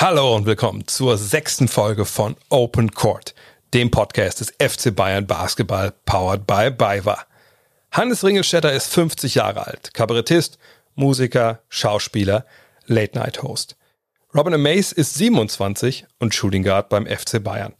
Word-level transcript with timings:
Hallo 0.00 0.34
und 0.34 0.44
willkommen 0.44 0.88
zur 0.88 1.16
sechsten 1.16 1.68
Folge 1.68 2.04
von 2.04 2.34
Open 2.48 2.90
Court, 2.90 3.32
dem 3.74 3.92
Podcast 3.92 4.40
des 4.40 4.52
FC 4.58 4.94
Bayern 4.94 5.24
Basketball 5.24 5.92
powered 6.04 6.48
by 6.48 6.68
BayWa. 6.72 7.24
Hannes 7.92 8.24
Ringelstetter 8.24 8.72
ist 8.72 8.92
50 8.92 9.36
Jahre 9.36 9.68
alt, 9.68 9.94
Kabarettist, 9.94 10.58
Musiker, 10.96 11.60
Schauspieler, 11.68 12.44
Late-Night-Host. 12.86 13.76
Robin 14.34 14.54
Amaze 14.54 14.96
ist 14.96 15.14
27 15.14 16.06
und 16.18 16.34
Shooting 16.34 16.64
Guard 16.64 16.88
beim 16.88 17.06
FC 17.06 17.42
Bayern. 17.42 17.74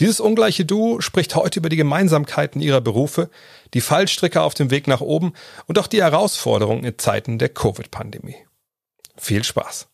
Dieses 0.00 0.20
ungleiche 0.20 0.64
Duo 0.64 1.02
spricht 1.02 1.36
heute 1.36 1.60
über 1.60 1.68
die 1.68 1.76
Gemeinsamkeiten 1.76 2.62
ihrer 2.62 2.80
Berufe, 2.80 3.28
die 3.74 3.82
Fallstricke 3.82 4.40
auf 4.40 4.54
dem 4.54 4.70
Weg 4.70 4.88
nach 4.88 5.02
oben 5.02 5.34
und 5.66 5.78
auch 5.78 5.86
die 5.86 6.02
Herausforderungen 6.02 6.84
in 6.84 6.98
Zeiten 6.98 7.38
der 7.38 7.50
Covid-Pandemie. 7.50 8.38
Viel 9.18 9.44
Spaß! 9.44 9.88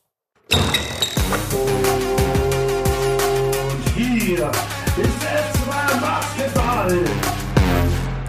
Hier 1.28 1.36
ist 4.46 5.22
S2 5.22 6.00
Basketball. 6.00 7.04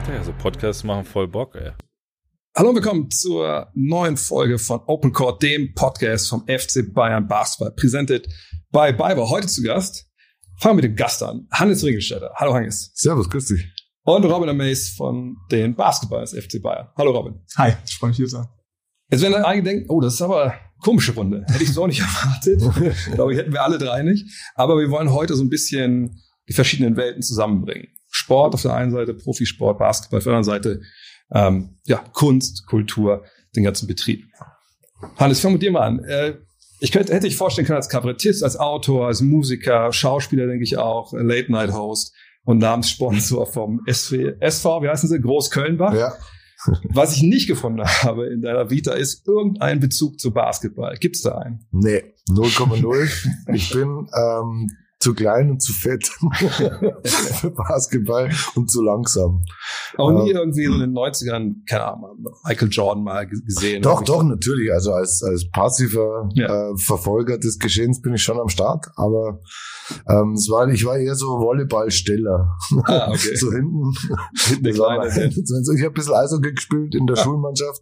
Ja, 0.10 0.24
so 0.26 0.34
Podcasts 0.34 0.84
machen 0.84 1.06
voll 1.06 1.30
Bock, 1.30 1.56
ey. 1.56 1.72
Hallo 2.58 2.72
und 2.72 2.76
willkommen 2.76 3.10
zur 3.10 3.72
neuen 3.74 4.18
Folge 4.18 4.60
von 4.60 4.82
Open 4.88 5.14
Court, 5.14 5.42
dem 5.42 5.74
Podcast 5.76 6.28
vom 6.28 6.42
FC 6.42 6.94
Bayern 6.94 7.26
Basketball, 7.26 7.74
präsentiert 7.74 8.28
bei 8.70 8.92
Biber. 8.92 9.30
Heute 9.30 9.48
zu 9.48 9.64
Gast, 9.64 10.06
fangen 10.58 10.78
wir 10.78 10.84
mit 10.84 10.92
dem 10.92 10.98
Gast 10.98 11.24
an, 11.24 11.48
Hannes 11.52 11.86
Ringelstädter. 11.86 12.34
Hallo 12.36 12.54
Hannes. 12.54 12.92
Servus, 12.96 13.30
grüß 13.30 13.46
dich. 13.46 13.66
Und 14.04 14.26
Robin 14.26 14.50
Amaze 14.50 14.94
von 14.98 15.38
den 15.50 15.74
Basketballs 15.74 16.34
FC 16.34 16.62
Bayern. 16.62 16.90
Hallo 16.98 17.12
Robin. 17.12 17.40
Hi, 17.56 17.76
ich 17.86 17.96
freue 17.96 18.10
mich 18.10 18.18
hier 18.18 18.28
zu 18.28 18.36
sein. 18.36 18.48
Jetzt 19.10 19.22
werden 19.22 19.36
einige 19.36 19.70
denken, 19.70 19.86
oh, 19.90 20.02
das 20.02 20.16
ist 20.16 20.22
aber 20.22 20.54
komische 20.80 21.14
Runde. 21.14 21.46
Hätte 21.48 21.64
ich 21.64 21.74
so 21.74 21.88
nicht 21.88 22.02
erwartet. 22.54 22.62
Glaube 23.14 23.34
ich, 23.34 23.40
hätten 23.40 23.54
wir 23.54 23.64
alle 23.64 23.78
drei 23.78 24.04
nicht. 24.04 24.28
Aber 24.56 24.78
wir 24.78 24.90
wollen 24.90 25.12
heute 25.12 25.36
so 25.36 25.44
ein 25.44 25.50
bisschen 25.50 26.22
die 26.48 26.54
verschiedenen 26.54 26.98
Welten 26.98 27.22
zusammenbringen. 27.22 27.88
Sport 28.10 28.56
auf 28.56 28.62
der 28.62 28.74
einen 28.74 28.92
Seite, 28.92 29.14
Profisport, 29.14 29.78
Basketball 29.78 30.18
auf 30.18 30.24
der 30.24 30.34
anderen 30.34 30.44
Seite, 30.44 30.82
ähm, 31.32 31.78
ja, 31.86 32.04
Kunst, 32.14 32.66
Kultur, 32.66 33.24
den 33.56 33.64
ganzen 33.64 33.88
Betrieb. 33.88 34.26
Hannes, 35.18 35.44
wir 35.44 35.52
mit 35.52 35.62
dir 35.62 35.72
mal 35.72 35.82
an. 35.82 36.04
Äh, 36.04 36.36
ich 36.80 36.92
könnte, 36.92 37.14
hätte 37.14 37.28
ich 37.28 37.36
vorstellen 37.36 37.68
können 37.68 37.78
als 37.78 37.90
Kabarettist, 37.90 38.44
als 38.44 38.58
Autor, 38.58 39.08
als 39.08 39.22
Musiker, 39.22 39.92
Schauspieler, 39.92 40.48
denke 40.48 40.64
ich 40.64 40.78
auch, 40.78 41.14
Late-Night-Host 41.14 42.14
und 42.44 42.58
Namenssponsor 42.60 43.46
vom 43.46 43.82
SV, 43.86 44.34
SV 44.40 44.82
wie 44.82 44.90
heißen 44.90 45.10
sie, 45.10 45.20
Groß-Kölnbach. 45.20 45.94
Ja. 45.94 46.14
Was 46.94 47.16
ich 47.16 47.24
nicht 47.24 47.48
gefunden 47.48 47.84
habe 47.86 48.28
in 48.28 48.42
deiner 48.42 48.70
Vita 48.70 48.92
ist 48.94 49.28
irgendein 49.28 49.80
Bezug 49.80 50.20
zu 50.20 50.32
Basketball. 50.34 50.96
Gibt's 51.00 51.22
da 51.22 51.38
einen? 51.38 51.66
Nee, 51.72 52.04
0,0. 52.30 53.10
ich 53.54 53.72
bin 53.72 54.08
ähm, 54.14 54.70
zu 55.00 55.14
klein 55.14 55.52
und 55.52 55.62
zu 55.62 55.72
fett 55.72 56.08
für 57.06 57.52
Basketball 57.52 58.30
und 58.56 58.70
zu 58.70 58.82
langsam. 58.84 59.42
Auch 59.98 60.12
nie 60.12 60.32
Ähm, 60.32 60.36
irgendwie 60.38 60.66
so 60.66 60.74
in 60.74 60.80
den 60.82 60.92
90ern, 60.92 61.56
keine 61.66 61.86
Ahnung, 61.94 62.26
Michael 62.46 62.68
Jordan 62.70 63.04
mal 63.06 63.26
gesehen. 63.26 63.82
Doch, 63.82 64.04
doch, 64.04 64.24
natürlich. 64.24 64.70
Also 64.74 64.92
als, 64.92 65.24
als 65.24 65.50
passiver 65.52 66.28
Ja. 66.34 66.72
äh, 66.72 66.78
Verfolger 66.78 67.38
des 67.38 67.60
Geschehens 67.60 68.02
bin 68.02 68.14
ich 68.14 68.22
schon 68.24 68.38
am 68.40 68.50
Start, 68.50 68.88
aber 68.98 69.40
ähm, 70.10 70.34
es 70.34 70.50
war, 70.50 70.68
ich 70.70 70.86
war 70.86 70.98
eher 70.98 71.16
so 71.16 71.28
Volleyballsteller. 71.40 72.58
Ah, 72.86 73.10
okay. 73.12 73.36
so 73.36 73.52
hinten. 73.52 73.94
also 74.26 75.74
ich 75.74 75.84
habe 75.84 75.88
ein 75.88 75.94
bisschen 75.94 76.14
Eishockey 76.14 76.54
gespielt 76.54 76.96
in 76.96 77.06
der 77.08 77.16
Schulmannschaft 77.16 77.82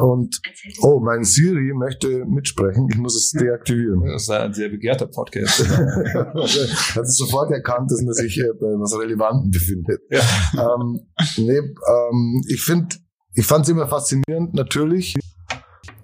und 0.00 0.40
oh, 0.80 1.00
mein 1.00 1.24
Siri 1.24 1.72
möchte 1.74 2.24
mitsprechen. 2.26 2.88
Ich 2.90 2.98
muss 2.98 3.16
es 3.16 3.30
deaktivieren. 3.30 4.04
Das 4.04 4.22
ist 4.22 4.30
ein 4.30 4.52
sehr 4.52 4.68
begehrter 4.68 5.06
Podcast. 5.06 5.68
Hat 5.68 7.04
es 7.04 7.16
sofort 7.16 7.50
erkannt, 7.50 7.90
dass 7.90 8.02
man 8.02 8.14
sich 8.14 8.38
äh, 8.38 8.52
bei 8.60 8.66
was 8.66 8.98
Relevanten 8.98 9.50
befindet. 9.50 10.00
Ähm, 10.10 11.00
nee, 11.36 11.58
ähm, 11.58 12.44
ich 12.48 12.62
finde, 12.62 12.96
ich 13.34 13.46
fand 13.46 13.64
es 13.64 13.70
immer 13.70 13.86
faszinierend, 13.86 14.54
natürlich, 14.54 15.14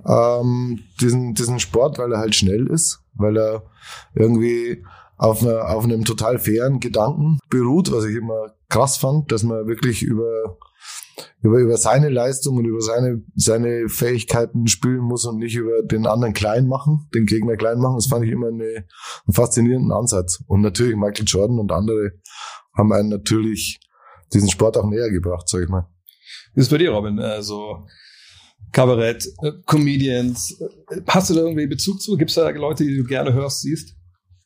ähm, 0.06 0.80
diesen, 1.00 1.34
diesen 1.34 1.60
Sport, 1.60 1.98
weil 1.98 2.12
er 2.12 2.18
halt 2.18 2.34
schnell 2.34 2.66
ist, 2.68 3.00
weil 3.14 3.36
er 3.36 3.62
irgendwie 4.14 4.84
auf, 5.18 5.42
einer, 5.42 5.68
auf 5.68 5.84
einem 5.84 6.04
total 6.04 6.38
fairen 6.38 6.80
Gedanken 6.80 7.38
beruht, 7.50 7.92
was 7.92 8.04
ich 8.04 8.16
immer 8.16 8.54
krass 8.68 8.96
fand, 8.96 9.30
dass 9.32 9.42
man 9.42 9.66
wirklich 9.66 10.02
über 10.02 10.56
über, 11.42 11.58
über 11.58 11.76
seine 11.76 12.08
Leistung 12.08 12.56
und 12.56 12.64
über 12.64 12.80
seine, 12.80 13.22
seine 13.34 13.88
Fähigkeiten 13.88 14.66
spielen 14.66 15.00
muss 15.00 15.24
und 15.24 15.38
nicht 15.38 15.56
über 15.56 15.82
den 15.82 16.06
anderen 16.06 16.34
klein 16.34 16.66
machen, 16.66 17.08
den 17.14 17.26
Gegner 17.26 17.56
klein 17.56 17.78
machen. 17.78 17.96
Das 17.96 18.06
fand 18.06 18.24
ich 18.24 18.30
immer 18.30 18.48
eine, 18.48 18.64
einen 18.64 19.34
faszinierenden 19.34 19.92
Ansatz. 19.92 20.42
Und 20.46 20.60
natürlich 20.60 20.96
Michael 20.96 21.26
Jordan 21.26 21.58
und 21.58 21.72
andere 21.72 22.12
haben 22.76 22.92
einen 22.92 23.08
natürlich 23.08 23.80
diesen 24.32 24.50
Sport 24.50 24.76
auch 24.76 24.88
näher 24.88 25.10
gebracht, 25.10 25.48
sag 25.48 25.62
ich 25.62 25.68
mal. 25.68 25.88
Wie 26.54 26.60
ist 26.60 26.70
bei 26.70 26.78
dir, 26.78 26.90
Robin? 26.90 27.18
Also 27.18 27.86
Kabarett, 28.72 29.26
äh, 29.42 29.52
Comedians. 29.64 30.60
Äh, 30.60 31.00
Hast 31.06 31.30
du 31.30 31.34
da 31.34 31.40
irgendwie 31.40 31.66
Bezug 31.66 32.00
zu? 32.02 32.16
Gibt 32.16 32.30
es 32.30 32.36
da 32.36 32.48
Leute, 32.50 32.84
die 32.84 32.96
du 32.96 33.04
gerne 33.04 33.32
hörst, 33.32 33.62
siehst? 33.62 33.97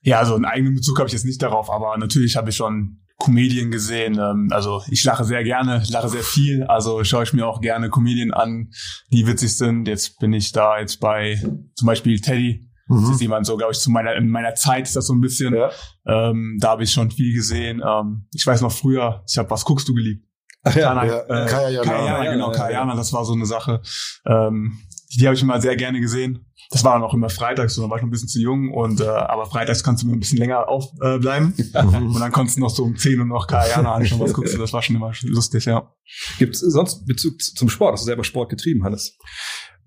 Ja, 0.02 0.18
also 0.18 0.34
einen 0.34 0.44
eigenen 0.44 0.74
Bezug 0.74 0.98
habe 0.98 1.06
ich 1.08 1.12
jetzt 1.12 1.24
nicht 1.24 1.42
darauf, 1.42 1.70
aber 1.70 1.96
natürlich 1.96 2.36
habe 2.36 2.50
ich 2.50 2.56
schon 2.56 2.98
Comedien 3.18 3.70
gesehen. 3.70 4.18
Ähm, 4.18 4.48
also 4.50 4.82
ich 4.90 5.04
lache 5.04 5.24
sehr 5.24 5.44
gerne, 5.44 5.80
ich 5.82 5.90
lache 5.90 6.08
sehr 6.08 6.24
viel. 6.24 6.64
Also 6.64 7.04
schaue 7.04 7.22
ich 7.22 7.32
mir 7.32 7.46
auch 7.46 7.60
gerne 7.60 7.88
Comedien 7.88 8.32
an, 8.32 8.70
die 9.12 9.26
witzig 9.26 9.56
sind. 9.56 9.86
Jetzt 9.86 10.18
bin 10.18 10.32
ich 10.32 10.50
da 10.52 10.80
jetzt 10.80 10.98
bei 10.98 11.40
zum 11.74 11.86
Beispiel 11.86 12.20
Teddy. 12.20 12.68
Das 12.88 13.08
ist 13.08 13.20
jemand 13.22 13.46
so, 13.46 13.56
glaube 13.56 13.72
ich, 13.72 13.78
zu 13.78 13.90
meiner, 13.90 14.14
in 14.16 14.28
meiner 14.28 14.54
Zeit 14.54 14.86
ist 14.86 14.96
das 14.96 15.06
so 15.06 15.14
ein 15.14 15.20
bisschen. 15.20 15.54
Ja. 15.54 15.70
Ähm, 16.04 16.58
da 16.60 16.70
habe 16.70 16.82
ich 16.82 16.92
schon 16.92 17.10
viel 17.10 17.32
gesehen. 17.32 17.80
Ähm, 17.86 18.26
ich 18.34 18.46
weiß 18.46 18.60
noch 18.60 18.72
früher, 18.72 19.22
ich 19.26 19.38
habe 19.38 19.48
Was 19.50 19.64
guckst 19.64 19.88
du 19.88 19.94
geliebt? 19.94 20.26
Ach 20.64 20.74
ja, 20.76 20.94
Kaya, 20.94 21.12
ja, 21.12 21.44
äh, 21.44 21.48
Kaya 21.48 21.68
Jana. 21.70 21.90
Kaya, 21.90 22.24
Ja, 22.24 22.32
genau, 22.32 22.52
ja, 22.52 22.58
Kaya 22.58 22.70
ja. 22.70 22.78
Jana, 22.80 22.96
das 22.96 23.12
war 23.12 23.24
so 23.24 23.32
eine 23.32 23.46
Sache. 23.46 23.80
Ähm, 24.26 24.78
die 25.18 25.26
habe 25.26 25.34
ich 25.34 25.42
immer 25.42 25.60
sehr 25.60 25.76
gerne 25.76 26.00
gesehen. 26.00 26.46
Das 26.72 26.84
war 26.84 26.94
dann 26.94 27.02
auch 27.02 27.12
immer 27.12 27.28
freitags, 27.28 27.74
so, 27.74 27.82
da 27.82 27.90
war 27.90 27.98
ich 27.98 28.02
noch 28.02 28.08
ein 28.08 28.10
bisschen 28.10 28.28
zu 28.28 28.40
jung 28.40 28.72
und 28.72 29.00
äh, 29.00 29.04
aber 29.04 29.46
freitags 29.46 29.84
kannst 29.84 30.02
du 30.02 30.06
mir 30.06 30.14
ein 30.14 30.20
bisschen 30.20 30.38
länger 30.38 30.68
aufbleiben. 30.68 31.54
Äh, 31.58 31.62
bleiben. 31.64 32.06
und 32.14 32.18
dann 32.18 32.32
konntest 32.32 32.56
du 32.56 32.62
noch 32.62 32.70
so 32.70 32.84
um 32.84 32.96
10 32.96 33.20
Uhr 33.20 33.26
noch 33.26 33.46
Kaya 33.46 33.76
Jana 33.76 33.94
anschauen, 33.94 34.20
was 34.20 34.32
guckst 34.32 34.54
du, 34.54 34.58
das 34.58 34.72
war 34.72 34.80
schon 34.80 34.96
immer 34.96 35.12
lustig, 35.22 35.66
ja. 35.66 35.92
Gibt 36.38 36.54
es 36.54 36.60
sonst 36.60 37.04
Bezug 37.04 37.40
zum 37.40 37.68
Sport? 37.68 37.92
Hast 37.92 38.02
du 38.02 38.06
selber 38.06 38.24
Sport 38.24 38.48
getrieben, 38.50 38.84
Hannes? 38.84 39.18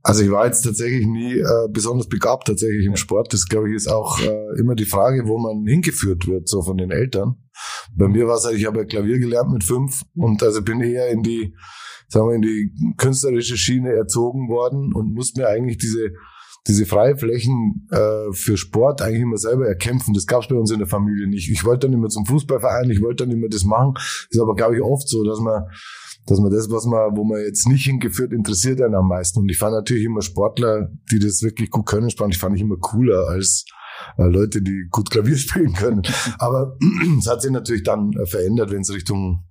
Also 0.03 0.23
ich 0.23 0.29
war 0.29 0.45
jetzt 0.45 0.61
tatsächlich 0.61 1.07
nie 1.07 1.39
äh, 1.39 1.67
besonders 1.71 2.07
begabt 2.07 2.45
tatsächlich 2.45 2.85
im 2.85 2.95
Sport. 2.95 3.33
Das 3.33 3.47
glaube 3.47 3.69
ich 3.69 3.75
ist 3.75 3.87
auch 3.87 4.19
äh, 4.19 4.59
immer 4.59 4.75
die 4.75 4.85
Frage, 4.85 5.27
wo 5.27 5.39
man 5.39 5.65
hingeführt 5.65 6.27
wird, 6.27 6.47
so 6.47 6.61
von 6.61 6.77
den 6.77 6.91
Eltern. 6.91 7.37
Bei 7.91 8.07
mir 8.07 8.27
war 8.27 8.35
es 8.35 8.45
halt, 8.45 8.55
ich 8.55 8.67
habe 8.67 8.77
ja 8.77 8.85
Klavier 8.85 9.17
gelernt 9.17 9.51
mit 9.51 9.63
fünf 9.63 10.03
und 10.13 10.43
also 10.43 10.61
bin 10.61 10.79
eher 10.81 11.09
in 11.09 11.23
die, 11.23 11.55
sagen 12.07 12.27
wir, 12.27 12.35
in 12.35 12.43
die 12.43 12.71
künstlerische 12.97 13.57
Schiene 13.57 13.93
erzogen 13.93 14.47
worden 14.47 14.93
und 14.93 15.15
musste 15.15 15.41
mir 15.41 15.47
eigentlich 15.47 15.79
diese 15.79 16.11
diese 16.67 16.85
Freiflächen 16.85 17.87
äh, 17.91 18.31
für 18.31 18.57
Sport 18.57 19.01
eigentlich 19.01 19.21
immer 19.21 19.37
selber 19.37 19.67
erkämpfen. 19.67 20.13
Das 20.13 20.25
gab 20.25 20.41
es 20.41 20.47
bei 20.47 20.55
uns 20.55 20.71
in 20.71 20.79
der 20.79 20.87
Familie 20.87 21.27
nicht. 21.27 21.49
Ich 21.49 21.63
wollte 21.63 21.87
dann 21.87 21.93
immer 21.93 22.09
zum 22.09 22.25
Fußballverein, 22.25 22.89
ich 22.89 23.01
wollte 23.01 23.25
dann 23.25 23.35
immer 23.35 23.47
das 23.49 23.63
machen. 23.63 23.93
Ist 24.29 24.39
aber, 24.39 24.55
glaube 24.55 24.75
ich, 24.75 24.81
oft 24.81 25.07
so, 25.07 25.23
dass 25.23 25.39
man 25.39 25.63
dass 26.27 26.39
man 26.39 26.51
das, 26.51 26.69
was 26.71 26.85
man, 26.85 27.15
wo 27.15 27.23
man 27.23 27.41
jetzt 27.41 27.67
nicht 27.67 27.85
hingeführt, 27.85 28.33
interessiert 28.33 28.81
einen 28.81 28.95
am 28.95 29.07
meisten. 29.07 29.39
Und 29.39 29.49
ich 29.49 29.59
fand 29.59 29.73
natürlich 29.73 30.05
immer 30.05 30.21
Sportler, 30.21 30.89
die 31.11 31.19
das 31.19 31.43
wirklich 31.43 31.69
gut 31.69 31.85
können, 31.85 32.09
spannend. 32.09 32.33
Ich 32.33 32.39
fand 32.39 32.55
ich 32.55 32.61
immer 32.61 32.77
cooler 32.77 33.27
als 33.27 33.65
äh, 34.17 34.23
Leute, 34.23 34.61
die 34.61 34.87
gut 34.89 35.11
Klavier 35.11 35.37
spielen 35.37 35.73
können. 35.73 36.01
Aber 36.39 36.77
es 37.19 37.27
hat 37.27 37.41
sich 37.41 37.51
natürlich 37.51 37.83
dann 37.83 38.11
äh, 38.13 38.25
verändert, 38.25 38.71
wenn 38.71 38.81
es 38.81 38.91
Richtung 38.91 39.43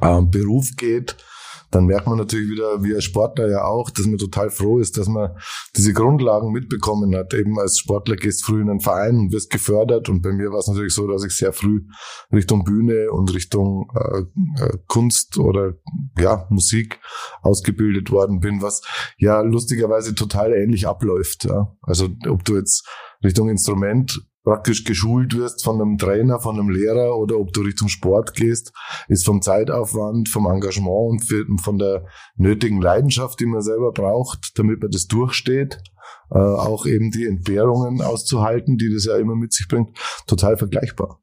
ähm, 0.00 0.30
Beruf 0.30 0.70
geht. 0.76 1.16
Dann 1.74 1.86
merkt 1.86 2.06
man 2.06 2.18
natürlich 2.18 2.52
wieder, 2.52 2.84
wie 2.84 2.94
als 2.94 3.02
Sportler 3.02 3.50
ja 3.50 3.64
auch, 3.64 3.90
dass 3.90 4.06
man 4.06 4.16
total 4.16 4.48
froh 4.50 4.78
ist, 4.78 4.96
dass 4.96 5.08
man 5.08 5.30
diese 5.76 5.92
Grundlagen 5.92 6.52
mitbekommen 6.52 7.16
hat. 7.16 7.34
Eben 7.34 7.58
als 7.58 7.80
Sportler 7.80 8.14
gehst 8.14 8.44
früh 8.44 8.62
in 8.62 8.70
einen 8.70 8.80
Verein 8.80 9.16
und 9.16 9.32
wirst 9.32 9.50
gefördert. 9.50 10.08
Und 10.08 10.22
bei 10.22 10.32
mir 10.32 10.52
war 10.52 10.60
es 10.60 10.68
natürlich 10.68 10.94
so, 10.94 11.08
dass 11.08 11.24
ich 11.24 11.32
sehr 11.32 11.52
früh 11.52 11.80
Richtung 12.32 12.62
Bühne 12.62 13.10
und 13.10 13.34
Richtung 13.34 13.90
äh, 13.96 14.20
äh, 14.62 14.78
Kunst 14.86 15.36
oder 15.36 15.74
ja 16.16 16.46
Musik 16.48 17.00
ausgebildet 17.42 18.12
worden 18.12 18.38
bin, 18.38 18.62
was 18.62 18.82
ja 19.18 19.40
lustigerweise 19.40 20.14
total 20.14 20.52
ähnlich 20.52 20.86
abläuft. 20.86 21.44
Ja. 21.44 21.74
Also 21.82 22.08
ob 22.28 22.44
du 22.44 22.56
jetzt 22.56 22.88
Richtung 23.24 23.48
Instrument 23.48 24.24
praktisch 24.44 24.84
geschult 24.84 25.36
wirst 25.36 25.64
von 25.64 25.80
einem 25.80 25.98
Trainer, 25.98 26.38
von 26.38 26.58
einem 26.58 26.68
Lehrer 26.68 27.16
oder 27.16 27.38
ob 27.38 27.52
du 27.52 27.62
Richtung 27.62 27.88
Sport 27.88 28.34
gehst, 28.34 28.72
ist 29.08 29.24
vom 29.24 29.40
Zeitaufwand, 29.42 30.28
vom 30.28 30.46
Engagement 30.46 31.10
und 31.12 31.20
für- 31.24 31.46
von 31.62 31.78
der 31.78 32.06
nötigen 32.36 32.80
Leidenschaft, 32.80 33.40
die 33.40 33.46
man 33.46 33.62
selber 33.62 33.92
braucht, 33.92 34.52
damit 34.58 34.82
man 34.82 34.90
das 34.90 35.06
durchsteht, 35.06 35.78
äh, 36.30 36.38
auch 36.38 36.84
eben 36.86 37.10
die 37.10 37.26
Entbehrungen 37.26 38.02
auszuhalten, 38.02 38.76
die 38.76 38.92
das 38.92 39.06
ja 39.06 39.16
immer 39.16 39.34
mit 39.34 39.52
sich 39.52 39.66
bringt, 39.66 39.96
total 40.26 40.56
vergleichbar. 40.58 41.20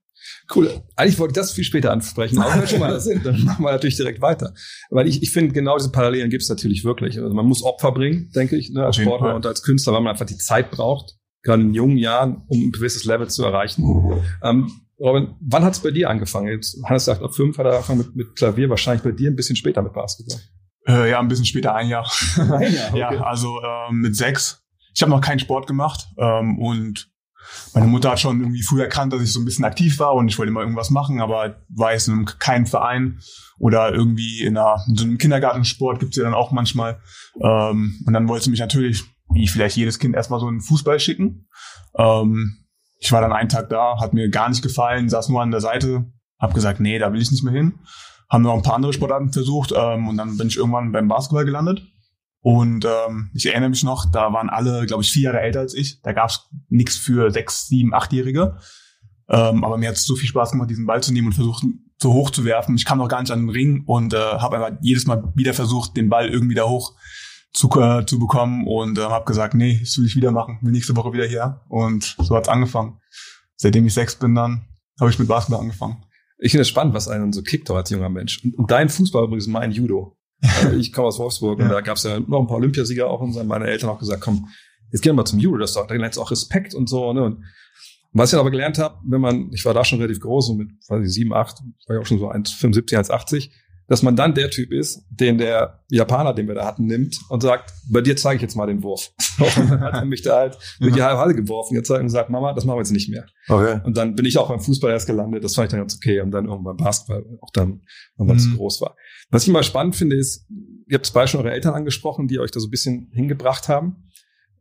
Cool. 0.54 0.70
Eigentlich 0.96 1.18
wollte 1.20 1.32
ich 1.32 1.36
das 1.36 1.52
viel 1.52 1.64
später 1.64 1.92
ansprechen, 1.92 2.40
aber 2.40 2.54
wenn 2.54 2.62
wir 2.62 2.68
schon 2.68 2.80
mal 2.80 2.92
da 2.92 3.00
sind, 3.00 3.26
dann 3.26 3.42
machen 3.46 3.64
wir 3.64 3.72
natürlich 3.72 3.96
direkt 3.98 4.22
weiter. 4.22 4.54
Weil 4.90 5.08
ich, 5.08 5.22
ich 5.24 5.32
finde, 5.32 5.54
genau 5.54 5.78
diese 5.78 5.92
Parallelen 5.92 6.30
gibt 6.30 6.44
es 6.44 6.50
natürlich 6.50 6.84
wirklich. 6.84 7.20
Also 7.20 7.34
man 7.34 7.46
muss 7.46 7.64
Opfer 7.64 7.92
bringen, 7.92 8.30
denke 8.36 8.58
ich, 8.58 8.70
ne, 8.72 8.86
als 8.86 8.98
Sportler 8.98 9.36
und 9.36 9.46
als 9.46 9.62
Künstler, 9.64 9.94
weil 9.94 10.02
man 10.02 10.12
einfach 10.12 10.26
die 10.26 10.38
Zeit 10.38 10.72
braucht, 10.72 11.18
gerade 11.44 11.62
in 11.62 11.74
jungen 11.74 11.98
Jahren, 11.98 12.44
um 12.48 12.60
ein 12.60 12.72
gewisses 12.72 13.06
Level 13.06 13.30
zu 13.30 13.44
erreichen. 13.44 14.22
Ähm, 14.44 14.72
Robin, 15.00 15.36
wann 15.42 15.64
hat 15.64 15.74
es 15.74 15.80
bei 15.80 15.92
dir 15.92 16.10
angefangen? 16.10 16.48
Jetzt, 16.48 16.78
Hannes 16.86 17.06
sagt, 17.06 17.24
ab 17.24 17.34
fünf 17.34 17.58
hat 17.58 17.66
er 17.66 17.74
angefangen 17.74 18.00
mit, 18.00 18.16
mit 18.16 18.36
Klavier, 18.36 18.70
wahrscheinlich 18.70 19.04
bei 19.04 19.12
dir 19.12 19.32
ein 19.32 19.36
bisschen 19.36 19.56
später 19.56 19.82
mit 19.82 19.94
Basketball. 19.94 20.40
Äh, 20.88 21.10
ja, 21.12 21.20
ein 21.20 21.28
bisschen 21.28 21.46
später 21.46 21.74
ein 21.74 21.90
Jahr. 21.90 22.10
Ein 22.38 22.74
Jahr, 22.74 22.90
okay. 22.90 23.00
Ja, 23.00 23.10
also 23.24 23.60
ähm, 23.64 24.02
mit 24.02 24.16
sechs. 24.16 24.64
Ich 24.94 25.02
habe 25.02 25.12
noch 25.12 25.22
keinen 25.22 25.40
Sport 25.40 25.68
gemacht 25.68 26.08
ähm, 26.18 26.60
und 26.60 27.12
meine 27.74 27.88
Mutter 27.88 28.12
hat 28.12 28.20
schon 28.20 28.40
irgendwie 28.40 28.62
früh 28.62 28.82
erkannt, 28.82 29.14
dass 29.14 29.22
ich 29.22 29.32
so 29.32 29.40
ein 29.40 29.46
bisschen 29.46 29.66
aktiv 29.66 30.00
war 30.00 30.14
und 30.14 30.28
ich 30.28 30.38
wollte 30.38 30.50
immer 30.50 30.62
irgendwas 30.62 30.90
machen, 30.90 31.22
aber 31.22 31.62
war 31.70 31.94
jetzt 31.94 32.08
in 32.08 32.26
keinem 32.26 32.66
Verein 32.66 33.20
oder 33.58 33.94
irgendwie 33.94 34.42
in, 34.42 34.58
einer, 34.58 34.84
in 34.88 34.96
so 34.96 35.06
einem 35.06 35.18
Kindergartensport 35.18 36.00
gibt's 36.00 36.18
ja 36.18 36.24
dann 36.24 36.34
auch 36.34 36.52
manchmal. 36.52 37.00
Ähm, 37.42 38.02
und 38.06 38.14
dann 38.14 38.28
wollte 38.28 38.46
sie 38.46 38.52
mich 38.52 38.60
natürlich, 38.60 39.04
wie 39.34 39.48
vielleicht 39.48 39.78
jedes 39.78 40.00
Kind, 40.00 40.16
erstmal 40.16 40.40
so 40.40 40.48
einen 40.48 40.62
Fußball 40.62 41.00
schicken. 41.00 41.48
Ähm, 41.98 42.58
ich 43.00 43.12
war 43.12 43.22
dann 43.22 43.34
einen 43.34 43.50
Tag 43.50 43.70
da, 43.70 44.00
hat 44.00 44.14
mir 44.14 44.30
gar 44.30 44.50
nicht 44.50 44.62
gefallen, 44.62 45.10
saß 45.10 45.30
nur 45.30 45.42
an 45.42 45.52
der 45.52 45.62
Seite, 45.62 46.06
hab 46.40 46.54
gesagt, 46.54 46.80
nee, 46.80 47.00
da 47.00 47.12
will 47.14 47.22
ich 47.22 47.32
nicht 47.32 47.44
mehr 47.44 47.54
hin. 47.54 47.80
Haben 48.30 48.44
noch 48.44 48.54
ein 48.54 48.62
paar 48.62 48.76
andere 48.76 48.94
Sportarten 48.94 49.34
versucht 49.34 49.74
ähm, 49.76 50.08
und 50.08 50.18
dann 50.18 50.38
bin 50.38 50.48
ich 50.48 50.58
irgendwann 50.58 50.92
beim 50.92 51.08
Basketball 51.08 51.46
gelandet. 51.46 51.84
Und 52.44 52.86
ähm, 52.86 53.30
ich 53.34 53.46
erinnere 53.46 53.70
mich 53.70 53.84
noch, 53.84 54.10
da 54.12 54.34
waren 54.34 54.50
alle, 54.50 54.86
glaube 54.86 55.04
ich, 55.04 55.12
vier 55.12 55.24
Jahre 55.24 55.42
älter 55.42 55.60
als 55.60 55.76
ich. 55.76 56.02
Da 56.02 56.12
gab's 56.12 56.50
nichts 56.70 56.98
für 56.98 57.30
sechs, 57.32 57.68
sieben, 57.68 57.94
achtjährige. 57.94 58.58
Ähm, 59.30 59.64
aber 59.64 59.78
mir 59.78 59.90
hat 59.90 59.96
es 59.96 60.06
so 60.06 60.16
viel 60.16 60.28
Spaß 60.28 60.52
gemacht, 60.52 60.70
diesen 60.70 60.86
Ball 60.86 61.04
zu 61.04 61.14
nehmen 61.14 61.28
und 61.28 61.34
versuchen, 61.34 61.92
so 62.00 62.14
hoch 62.14 62.32
zu 62.32 62.44
werfen. 62.44 62.76
Ich 62.76 62.86
kam 62.86 62.98
noch 62.98 63.08
gar 63.08 63.22
nicht 63.22 63.32
an 63.32 63.42
den 63.42 63.50
Ring 63.50 63.84
und 63.86 64.14
äh, 64.14 64.18
habe 64.18 64.58
einfach 64.58 64.80
jedes 64.82 65.06
Mal 65.06 65.32
wieder 65.36 65.54
versucht, 65.54 65.96
den 65.96 66.10
Ball 66.10 66.30
irgendwie 66.30 66.56
da 66.56 66.68
hoch 66.68 66.96
zu, 67.54 67.70
äh, 67.80 68.06
zu 68.06 68.20
bekommen 68.20 68.66
und 68.68 68.98
äh, 68.98 69.02
habe 69.02 69.26
gesagt, 69.26 69.54
nee, 69.54 69.80
das 69.80 69.98
will 69.98 70.06
ich 70.06 70.16
wieder 70.16 70.32
machen, 70.32 70.60
will 70.62 70.72
nächste 70.72 70.96
Woche 70.96 71.14
wieder 71.14 71.26
hier. 71.28 71.62
Und 71.68 72.16
so 72.20 72.36
hat's 72.36 72.50
angefangen. 72.50 73.00
Seitdem 73.56 73.86
ich 73.86 73.94
sechs 73.94 74.16
bin, 74.16 74.36
dann 74.36 74.66
habe 75.00 75.10
ich 75.12 75.20
mit 75.20 75.28
Basketball 75.28 75.62
angefangen. 75.62 76.04
Ich 76.40 76.52
finde 76.52 76.62
es 76.62 76.70
spannend, 76.70 76.94
was 76.94 77.08
einen 77.08 77.34
so 77.34 77.44
kickt 77.44 77.70
als 77.70 77.90
junger 77.90 78.10
Mensch. 78.10 78.44
Und, 78.44 78.58
und 78.58 78.72
dein 78.72 78.90
Fußball 78.90 79.26
übrigens 79.26 79.48
mein 79.48 79.72
Judo. 79.72 80.18
Äh, 80.42 80.76
ich 80.80 80.92
komme 80.94 81.08
aus 81.08 81.20
Wolfsburg 81.20 81.60
und 81.60 81.66
Ja. 81.66 81.72
da 81.74 81.82
gab 81.82 81.98
es 81.98 82.04
ja 82.04 82.20
noch 82.20 82.40
ein 82.42 82.48
paar 82.48 82.58
Olympiasieger 82.58 83.08
auch 83.10 83.20
und 83.22 83.34
so 83.34 83.44
meine 83.44 83.68
Eltern 83.68 83.90
auch 83.90 84.00
gesagt, 84.00 84.22
komm, 84.22 84.48
jetzt 84.92 85.02
gehen 85.02 85.12
wir 85.12 85.18
mal 85.18 85.26
zum 85.26 85.40
Judo, 85.40 85.58
das 85.58 85.72
ist 85.72 85.76
doch, 85.76 85.88
da 85.88 85.94
lernst 85.96 86.18
auch 86.20 86.32
Respekt 86.32 86.74
und 86.74 86.90
so. 86.90 87.14
Ne? 87.14 87.24
Und 87.24 87.44
was 88.14 88.30
ich 88.30 88.32
dann 88.32 88.40
aber 88.42 88.52
gelernt 88.52 88.78
habe, 88.78 88.98
wenn 89.06 89.22
man, 89.22 89.52
ich 89.54 89.64
war 89.66 89.74
da 89.74 89.86
schon 89.86 90.00
relativ 90.00 90.20
groß 90.22 90.50
und 90.50 90.58
mit, 90.58 90.70
weiß 90.90 91.06
ich, 91.06 91.14
7, 91.14 91.34
8, 91.34 91.60
war 91.88 91.96
ja 91.96 92.02
auch 92.02 92.06
schon 92.06 92.20
so 92.20 92.30
1,75, 92.30 93.10
1,80, 93.10 93.52
dass 93.92 94.04
man 94.04 94.16
dann 94.16 94.34
der 94.34 94.50
Typ 94.50 94.72
ist, 94.72 95.04
den 95.10 95.38
der 95.38 95.84
Japaner, 95.90 96.34
den 96.34 96.48
wir 96.48 96.56
da 96.56 96.66
hatten, 96.66 96.86
nimmt 96.86 97.20
und 97.28 97.44
sagt, 97.44 97.74
bei 97.90 98.00
dir 98.00 98.16
zeige 98.16 98.38
ich 98.38 98.42
jetzt 98.42 98.56
mal 98.56 98.66
den 98.66 98.84
Wurf. 98.84 99.12
Und 99.38 99.70
dann 99.70 99.82
hat 99.82 99.96
er 99.96 100.06
mich 100.06 100.22
da 100.22 100.38
halt 100.38 100.58
durch 100.80 100.94
die 100.94 101.02
halbe 101.04 101.20
Halle 101.20 101.36
geworfen 101.36 101.76
gezeigt 101.76 102.00
und 102.00 102.06
gesagt, 102.06 102.30
Mama, 102.30 102.54
das 102.54 102.64
machen 102.64 102.78
wir 102.78 102.82
jetzt 102.84 102.94
nicht 102.94 103.10
mehr. 103.10 103.26
Okay. 103.50 103.82
Und 103.84 103.98
dann 103.98 104.16
bin 104.16 104.26
ich 104.26 104.38
auch 104.38 104.48
beim 104.48 104.62
Fußball 104.62 104.92
erst 104.92 105.08
gelandet. 105.08 105.44
Das 105.44 105.56
fand 105.56 105.66
ich 105.66 105.72
dann 105.72 105.82
ganz 105.82 105.98
okay. 105.98 106.22
Und 106.22 106.32
dann 106.32 106.46
irgendwann 106.46 106.78
beim 106.78 106.86
Basketball, 106.86 107.26
auch 107.42 107.50
dann, 107.52 107.82
wenn 108.16 108.28
man 108.28 108.38
Mhm. 108.38 108.40
zu 108.40 108.56
groß 108.56 108.80
war. 108.80 108.96
Was 109.30 109.44
ich 109.44 109.50
immer 109.50 109.64
spannend 109.64 109.98
finde, 109.98 110.16
ist, 110.16 110.48
ihr 110.88 110.96
habt 110.96 111.06
zum 111.08 111.16
Beispiel 111.16 111.42
eure 111.42 111.52
Eltern 111.52 111.74
angesprochen, 111.74 112.30
die 112.30 112.40
euch 112.40 112.52
da 112.52 112.62
so 112.62 112.68
ein 112.68 112.72
bisschen 112.72 113.10
hingebracht 113.14 113.68
haben. 113.68 114.08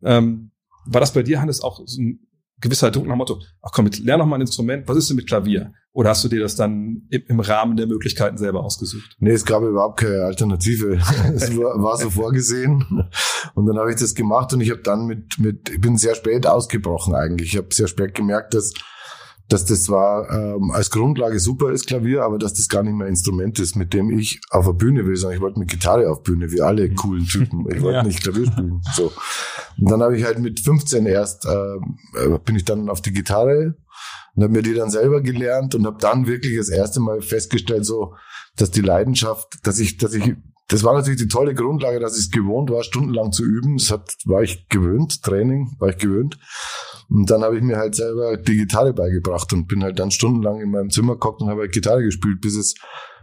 Ähm, 0.03 0.51
war 0.87 1.01
das 1.01 1.13
bei 1.13 1.23
dir, 1.23 1.41
Hannes, 1.41 1.61
auch 1.61 1.81
so 1.87 2.03
ein 2.03 2.27
gewisser 2.61 2.91
Druck 2.91 3.05
nach 3.05 3.15
dem 3.15 3.19
Motto, 3.19 3.41
ach 3.63 3.71
komm, 3.73 3.87
jetzt 3.87 4.01
lern 4.01 4.19
noch 4.19 4.27
mal 4.27 4.37
ein 4.37 4.43
Instrument, 4.43 4.87
was 4.89 4.97
ist 4.97 5.11
denn 5.11 5.17
mit 5.17 5.27
Klavier? 5.27 5.73
Oder 5.93 6.11
hast 6.11 6.23
du 6.23 6.29
dir 6.29 6.41
das 6.41 6.55
dann 6.55 7.03
im, 7.11 7.41
Rahmen 7.41 7.77
der 7.77 7.89
Möglichkeiten 7.89 8.39
selber 8.39 8.63
ausgesucht? 8.63 9.17
Nee, 9.19 9.33
es 9.33 9.45
gab 9.45 9.63
überhaupt 9.63 9.99
keine 9.99 10.23
Alternative. 10.23 11.01
es 11.35 11.57
war, 11.57 11.83
war 11.83 11.97
so 11.97 12.11
vorgesehen. 12.11 13.09
Und 13.55 13.67
dann 13.67 13.77
habe 13.77 13.91
ich 13.91 13.99
das 13.99 14.15
gemacht 14.15 14.53
und 14.53 14.61
ich 14.61 14.71
habe 14.71 14.83
dann 14.83 15.07
mit, 15.07 15.39
mit, 15.39 15.69
ich 15.69 15.81
bin 15.81 15.97
sehr 15.97 16.15
spät 16.15 16.47
ausgebrochen 16.47 17.15
eigentlich. 17.15 17.55
Ich 17.55 17.59
habe 17.59 17.75
sehr 17.75 17.89
spät 17.89 18.15
gemerkt, 18.15 18.55
dass, 18.55 18.73
dass 19.51 19.65
das 19.65 19.85
zwar 19.85 20.31
ähm, 20.31 20.71
als 20.71 20.91
Grundlage 20.91 21.41
super 21.41 21.71
ist, 21.73 21.89
Klavier, 21.89 22.23
aber 22.23 22.39
dass 22.39 22.55
das 22.55 22.69
gar 22.69 22.85
nicht 22.85 22.95
mehr 22.95 23.07
ein 23.07 23.11
Instrument 23.11 23.59
ist, 23.59 23.75
mit 23.75 23.93
dem 23.93 24.17
ich 24.17 24.41
auf 24.51 24.65
der 24.65 24.73
Bühne 24.73 25.05
will, 25.07 25.17
sondern 25.17 25.37
ich 25.37 25.43
wollte 25.43 25.59
mit 25.59 25.69
Gitarre 25.69 26.09
auf 26.09 26.23
Bühne, 26.23 26.53
wie 26.53 26.63
alle 26.63 26.89
coolen 26.95 27.27
Typen. 27.27 27.67
Ich 27.69 27.83
wollte 27.83 27.91
Ja. 27.99 28.03
nicht 28.05 28.23
Klavier 28.23 28.47
spielen. 28.47 28.81
So. 28.95 29.13
Und 29.79 29.91
dann 29.91 30.03
habe 30.03 30.17
ich 30.17 30.25
halt 30.25 30.39
mit 30.39 30.61
15 30.61 31.05
erst, 31.05 31.47
ähm, 31.47 31.99
äh, 32.15 32.39
bin 32.39 32.55
ich 32.55 32.65
dann 32.65 32.89
auf 32.89 33.01
die 33.03 33.13
Gitarre 33.13 33.75
und 34.37 34.45
habe 34.45 34.53
mir 34.53 34.63
die 34.63 34.75
dann 34.75 34.91
selber 34.91 35.21
gelernt 35.21 35.75
und 35.75 35.85
habe 35.85 35.99
dann 36.01 36.29
wirklich 36.29 36.57
das 36.57 36.69
erste 36.69 37.01
Mal 37.01 37.21
festgestellt, 37.21 37.85
so, 37.85 38.15
dass 38.57 38.71
die 38.71 38.83
Leidenschaft, 38.83 39.59
dass 39.65 39.81
ich, 39.81 39.97
dass 39.97 40.15
ich, 40.15 40.35
das 40.69 40.85
war 40.85 40.95
natürlich 40.95 41.21
die 41.21 41.27
tolle 41.29 41.55
Grundlage, 41.55 41.99
dass 41.99 42.17
ich 42.17 42.27
es 42.27 42.31
gewohnt 42.31 42.71
war, 42.71 42.85
stundenlang 42.85 43.33
zu 43.33 43.45
üben. 43.45 43.79
Das 43.79 43.91
hat, 43.91 44.15
war 44.27 44.43
ich 44.43 44.69
gewöhnt, 44.69 45.25
Training 45.25 45.75
war 45.81 45.89
ich 45.89 45.99
gewöhnt. 45.99 46.39
Und 47.11 47.29
dann 47.31 47.43
habe 47.43 47.57
ich 47.57 47.63
mir 47.63 47.77
halt 47.77 47.95
selber 47.97 48.37
die 48.37 48.57
Gitarre 48.57 48.93
beigebracht 48.95 49.53
und 49.53 49.67
bin 49.67 49.83
halt 49.83 49.99
dann 49.99 50.11
stundenlang 50.11 50.61
in 50.61 50.71
meinem 50.71 50.91
Zimmer 50.91 51.17
gehockt 51.19 51.43
und 51.43 51.49
habe 51.51 51.63
halt 51.63 51.73
Gitarre 51.73 52.03
gespielt, 52.05 52.41
bis 52.41 52.57
es 52.57 52.75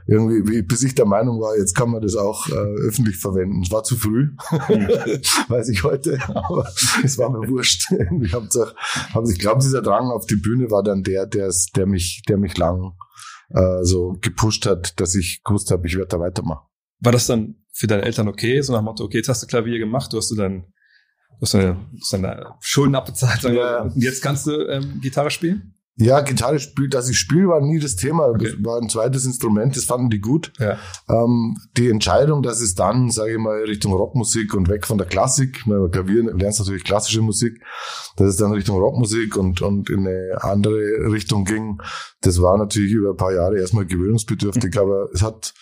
irgendwie, 0.10 0.50
wie- 0.50 0.62
bis 0.62 0.84
ich 0.84 0.95
der 0.95 1.06
Meinung 1.06 1.39
war, 1.42 1.57
jetzt 1.57 1.74
kann 1.75 1.89
man 1.92 2.01
das 2.01 2.16
auch 2.16 2.48
äh, 2.48 2.54
öffentlich 2.88 3.18
verwenden. 3.18 3.62
Es 3.62 3.72
war 3.72 3.84
zu 3.84 3.95
früh, 3.98 4.30
weiß 5.48 5.69
ich 5.69 5.84
heute, 5.84 6.18
aber 6.28 6.68
es 7.04 7.18
war 7.18 7.30
mir 7.30 7.48
wurscht. 7.50 7.89
Hab's 8.34 8.57
auch, 8.57 8.74
ich 9.30 9.39
glaube, 9.39 9.62
dieser 9.62 9.81
Drang 9.81 10.10
auf 10.12 10.25
die 10.25 10.36
Bühne 10.36 10.69
war 10.72 10.83
dann 10.83 11.04
der, 11.04 11.25
der, 11.25 11.51
der 11.75 11.86
mich, 11.86 12.24
der 12.28 12.38
mich 12.38 12.57
lang 12.57 12.94
äh, 13.50 13.83
so 13.83 14.18
gepusht 14.22 14.66
hat, 14.66 15.00
dass 15.00 15.16
ich 15.16 15.42
gewusst 15.44 15.72
habe, 15.72 15.88
ich 15.88 15.95
werde 15.98 16.10
da 16.10 16.19
weitermachen. 16.19 16.66
War 17.00 17.12
das 17.12 17.28
dann 17.28 17.56
für 17.74 17.88
deine 17.88 18.04
Eltern 18.04 18.28
okay? 18.28 18.62
So 18.62 18.74
nach 18.74 18.80
dem 18.80 18.86
Motto, 18.86 19.04
okay, 19.04 19.18
jetzt 19.18 19.30
hast 19.30 19.44
du 19.44 19.48
Klavier 19.48 19.78
gemacht, 19.80 20.12
du 20.13 20.18
hast 20.18 20.31
du 20.31 20.36
dann, 20.36 20.66
hast 21.42 21.54
deine 22.13 22.45
Schulden 22.60 22.95
abbezahlt, 22.95 23.42
sagen 23.42 23.56
wir 23.56 23.62
Ja. 23.62 23.81
und 23.84 23.95
jetzt 23.95 24.22
kannst 24.22 24.48
du 24.48 24.51
ähm, 24.68 25.00
Gitarre 25.01 25.31
spielen? 25.31 25.74
Ja, 26.00 26.22
Gitarre 26.22 26.60
spielt, 26.60 26.94
dass 26.94 27.10
ich 27.10 27.18
spiele, 27.18 27.48
war 27.48 27.60
nie 27.60 27.80
das 27.80 27.95
Thema. 27.95 28.28
Okay. 28.28 28.51
Das 28.51 28.63
war 28.63 28.80
ein 28.80 28.88
zweites 28.88 29.25
Instrument, 29.25 29.75
das 29.75 29.86
fanden 29.86 30.12
die 30.12 30.19
gut. 30.22 30.54
Ja. 30.60 30.78
Ähm, 31.10 31.57
die 31.75 31.89
Entscheidung, 31.89 32.44
dass 32.44 32.62
es 32.62 32.75
dann, 32.75 33.10
sage 33.10 33.31
ich 33.31 33.38
mal, 33.39 33.63
Richtung 33.63 33.94
Rockmusik 33.94 34.54
und 34.54 34.69
weg 34.69 34.86
von 34.86 35.00
der 35.00 35.07
Klassik, 35.07 35.63
weil 35.66 35.89
Klavier 35.89 36.22
lernst 36.36 36.60
du 36.60 36.63
natürlich 36.66 36.84
klassische 36.84 37.24
Musik, 37.24 37.60
dass 38.16 38.28
es 38.28 38.38
dann 38.38 38.51
Richtung 38.51 38.78
Rockmusik 38.78 39.36
und, 39.38 39.63
und 39.63 39.90
in 39.90 40.06
eine 40.06 40.38
andere 40.42 40.78
Richtung 41.12 41.45
ging, 41.45 41.81
das 42.22 42.40
war 42.44 42.60
natürlich 42.60 42.92
über 42.92 43.10
ein 43.12 43.18
paar 43.18 43.33
Jahre 43.33 43.57
erstmal 43.57 43.88
gewöhnungsbedürftig, 43.88 44.78
aber 44.80 45.10
es 45.16 45.24
hat 45.24 45.56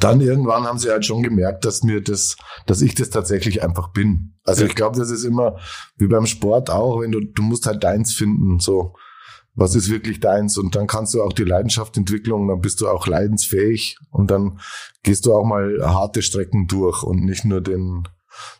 dann 0.00 0.20
irgendwann 0.20 0.64
haben 0.64 0.78
sie 0.78 0.90
halt 0.90 1.04
schon 1.04 1.22
gemerkt, 1.22 1.64
dass 1.64 1.82
mir 1.82 2.02
das, 2.02 2.36
dass 2.66 2.82
ich 2.82 2.94
das 2.94 3.10
tatsächlich 3.10 3.62
einfach 3.62 3.88
bin. 3.92 4.34
Also 4.44 4.64
ich 4.64 4.74
glaube, 4.74 4.98
das 4.98 5.10
ist 5.10 5.24
immer 5.24 5.58
wie 5.96 6.08
beim 6.08 6.26
Sport 6.26 6.70
auch, 6.70 7.00
wenn 7.00 7.12
du, 7.12 7.20
du 7.20 7.42
musst 7.42 7.66
halt 7.66 7.84
deins 7.84 8.12
finden, 8.14 8.60
so. 8.60 8.94
Was 9.54 9.74
ist 9.74 9.90
wirklich 9.90 10.20
deins? 10.20 10.56
Und 10.56 10.76
dann 10.76 10.86
kannst 10.86 11.14
du 11.14 11.22
auch 11.22 11.32
die 11.32 11.42
Leidenschaft 11.42 11.96
entwickeln 11.96 12.34
und 12.34 12.46
dann 12.46 12.60
bist 12.60 12.80
du 12.80 12.88
auch 12.88 13.08
leidensfähig 13.08 13.98
und 14.12 14.30
dann 14.30 14.60
gehst 15.02 15.26
du 15.26 15.34
auch 15.34 15.44
mal 15.44 15.78
harte 15.82 16.22
Strecken 16.22 16.68
durch 16.68 17.02
und 17.02 17.24
nicht 17.24 17.44
nur 17.44 17.60
den 17.60 18.06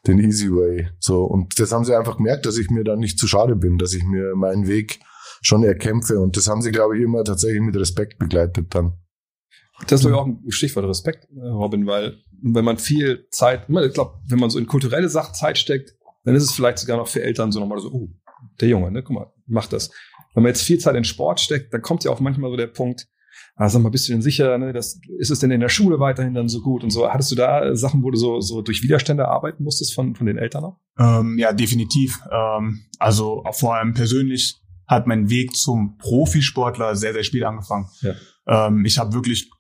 den 0.09 0.19
easy 0.19 0.51
way 0.51 0.89
so. 0.99 1.23
Und 1.23 1.61
das 1.61 1.71
haben 1.71 1.85
sie 1.85 1.95
einfach 1.95 2.17
gemerkt, 2.17 2.47
dass 2.47 2.59
ich 2.59 2.69
mir 2.69 2.83
da 2.83 2.97
nicht 2.97 3.17
zu 3.17 3.29
schade 3.29 3.55
bin, 3.55 3.79
dass 3.79 3.93
ich 3.93 4.03
mir 4.03 4.35
meinen 4.35 4.67
Weg 4.67 4.99
schon 5.41 5.63
erkämpfe. 5.63 6.19
Und 6.19 6.37
das 6.37 6.49
haben 6.49 6.63
sie 6.63 6.73
glaube 6.73 6.99
ich 6.99 7.05
immer 7.05 7.23
tatsächlich 7.23 7.61
mit 7.61 7.77
Respekt 7.77 8.19
begleitet 8.19 8.75
dann. 8.75 8.95
Das 9.87 10.01
ist 10.01 10.09
doch 10.09 10.17
auch 10.17 10.27
ein 10.27 10.43
Stichwort 10.49 10.87
Respekt, 10.87 11.29
äh, 11.37 11.47
Robin, 11.47 11.87
weil 11.87 12.19
wenn 12.43 12.65
man 12.65 12.79
viel 12.79 13.27
Zeit, 13.31 13.69
ich 13.69 13.95
glaube, 13.95 14.21
wenn 14.27 14.39
man 14.39 14.51
so 14.51 14.59
in 14.59 14.67
kulturelle 14.67 15.09
Sachen 15.09 15.35
Zeit 15.35 15.59
steckt, 15.59 15.95
dann 16.25 16.35
ist 16.35 16.45
es 16.45 16.53
vielleicht 16.53 16.79
sogar 16.79 16.97
noch 16.97 17.09
für 17.09 17.23
Eltern 17.23 17.53
so 17.53 17.61
nochmal 17.61 17.79
so, 17.79 17.91
oh, 17.91 18.09
der 18.61 18.69
Junge, 18.69 18.91
ne, 18.91 19.03
guck 19.03 19.15
mal, 19.15 19.33
macht 19.47 19.73
das. 19.73 19.91
Wenn 20.35 20.43
man 20.43 20.51
jetzt 20.51 20.63
viel 20.63 20.79
Zeit 20.79 20.95
in 20.95 21.05
Sport 21.05 21.41
steckt, 21.41 21.73
dann 21.73 21.83
kommt 21.83 22.05
ja 22.05 22.11
auch 22.11 22.21
manchmal 22.21 22.51
so 22.51 22.57
der 22.57 22.67
Punkt, 22.67 23.09
ah, 23.57 23.69
sag 23.69 23.83
mal, 23.83 23.91
bist 23.91 24.09
du 24.09 24.13
denn 24.13 24.23
sicher, 24.23 24.57
ne, 24.59 24.73
das, 24.73 25.01
ist 25.19 25.31
es 25.31 25.39
denn 25.41 25.51
in 25.51 25.61
der 25.61 25.69
Schule 25.69 25.99
weiterhin 26.01 26.35
dann 26.35 26.49
so 26.49 26.61
gut 26.61 26.85
und 26.85 26.91
so? 26.91 27.09
Hattest 27.11 27.31
du 27.31 27.35
da 27.35 27.75
Sachen, 27.75 28.03
wo 28.03 28.11
du 28.11 28.19
so, 28.19 28.41
so 28.41 28.63
durch 28.63 28.83
Widerstände 28.83 29.27
arbeiten 29.27 29.65
musstest 29.65 29.95
von, 29.95 30.15
von 30.15 30.27
den 30.27 30.39
Eltern 30.39 30.65
auch? 30.65 30.81
Ähm, 30.99 31.39
ja, 31.39 31.53
definitiv. 31.53 32.21
Ähm, 32.31 32.85
also 32.99 33.45
vor 33.53 33.77
allem 33.77 33.95
persönlich 33.95 34.61
hat 34.87 35.07
mein 35.07 35.29
Weg 35.29 35.55
zum 35.57 35.99
Profisportler 35.99 36.97
sehr, 36.97 37.13
sehr 37.13 37.25
spät 37.25 37.45
angefangen. 37.45 37.89
Ja. 38.01 38.15
Ähm, 38.47 38.85
ich 38.85 38.99
habe 38.99 39.13
wirklich 39.13 39.51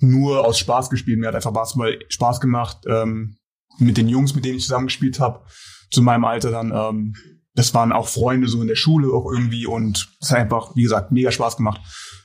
nur 0.00 0.44
aus 0.44 0.58
Spaß 0.58 0.90
gespielt. 0.90 1.18
Mir 1.18 1.28
hat 1.28 1.34
einfach 1.34 1.52
Basketball 1.52 1.98
Spaß 2.08 2.40
gemacht. 2.40 2.78
Ähm, 2.86 3.36
mit 3.78 3.96
den 3.96 4.08
Jungs, 4.08 4.34
mit 4.34 4.44
denen 4.44 4.58
ich 4.58 4.64
zusammengespielt 4.64 5.20
habe, 5.20 5.44
zu 5.90 6.02
meinem 6.02 6.24
Alter 6.24 6.50
dann, 6.50 6.72
ähm, 6.74 7.14
das 7.54 7.74
waren 7.74 7.92
auch 7.92 8.08
Freunde 8.08 8.48
so 8.48 8.62
in 8.62 8.68
der 8.68 8.76
Schule 8.76 9.12
auch 9.12 9.30
irgendwie 9.30 9.66
und 9.66 10.08
es 10.20 10.30
hat 10.30 10.38
einfach, 10.38 10.76
wie 10.76 10.82
gesagt, 10.82 11.12
mega 11.12 11.32
Spaß 11.32 11.56
gemacht. 11.56 11.80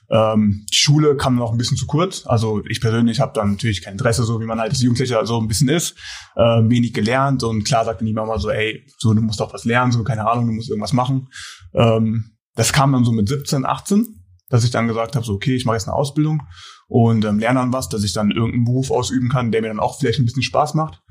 Ähm, 0.10 0.66
die 0.72 0.76
Schule 0.76 1.18
kam 1.18 1.36
noch 1.36 1.52
ein 1.52 1.58
bisschen 1.58 1.78
zu 1.78 1.88
kurz. 1.88 2.28
Also 2.28 2.64
ich 2.70 2.80
persönlich 2.80 3.20
habe 3.20 3.34
dann 3.34 3.52
natürlich 3.52 3.82
kein 3.82 3.94
Interesse, 3.94 4.24
so 4.24 4.40
wie 4.40 4.46
man 4.46 4.60
halt 4.60 4.72
als 4.72 4.82
Jugendlicher 4.82 5.26
so 5.26 5.40
ein 5.40 5.48
bisschen 5.48 5.68
ist, 5.68 5.96
ähm, 6.38 6.70
wenig 6.70 6.94
gelernt 6.94 7.42
und 7.44 7.64
klar 7.64 7.86
sagte 7.86 8.06
die 8.06 8.14
Mama 8.14 8.38
so, 8.38 8.50
ey, 8.50 8.86
so 9.00 9.14
du 9.14 9.22
musst 9.22 9.40
doch 9.40 9.52
was 9.52 9.66
lernen, 9.66 9.92
so 9.92 10.04
keine 10.04 10.30
Ahnung, 10.30 10.46
du 10.48 10.54
musst 10.54 10.70
irgendwas 10.70 10.94
machen. 10.94 11.30
Ähm, 11.74 12.36
das 12.56 12.72
kam 12.72 12.94
dann 12.94 13.04
so 13.04 13.12
mit 13.12 13.28
17, 13.28 13.66
18, 13.66 14.24
dass 14.50 14.64
ich 14.64 14.72
dann 14.72 14.88
gesagt 14.88 15.16
habe, 15.16 15.26
so 15.26 15.34
okay, 15.34 15.56
ich 15.56 15.66
mache 15.66 15.76
jetzt 15.76 15.88
eine 15.88 15.98
Ausbildung 15.98 16.44
und 16.88 17.26
ähm, 17.26 17.40
lerne 17.40 17.60
dann 17.60 17.74
was, 17.74 17.90
dass 17.90 18.04
ich 18.04 18.14
dann 18.14 18.32
irgendeinen 18.32 18.66
Beruf 18.66 18.92
ausüben 18.92 19.30
kann, 19.30 19.52
der 19.52 19.62
mir 19.62 19.70
dann 19.70 19.80
auch 19.80 20.00
vielleicht 20.00 20.20
ein 20.20 20.26
bisschen 20.26 20.44
Spaß 20.44 20.74
macht. 20.74 21.02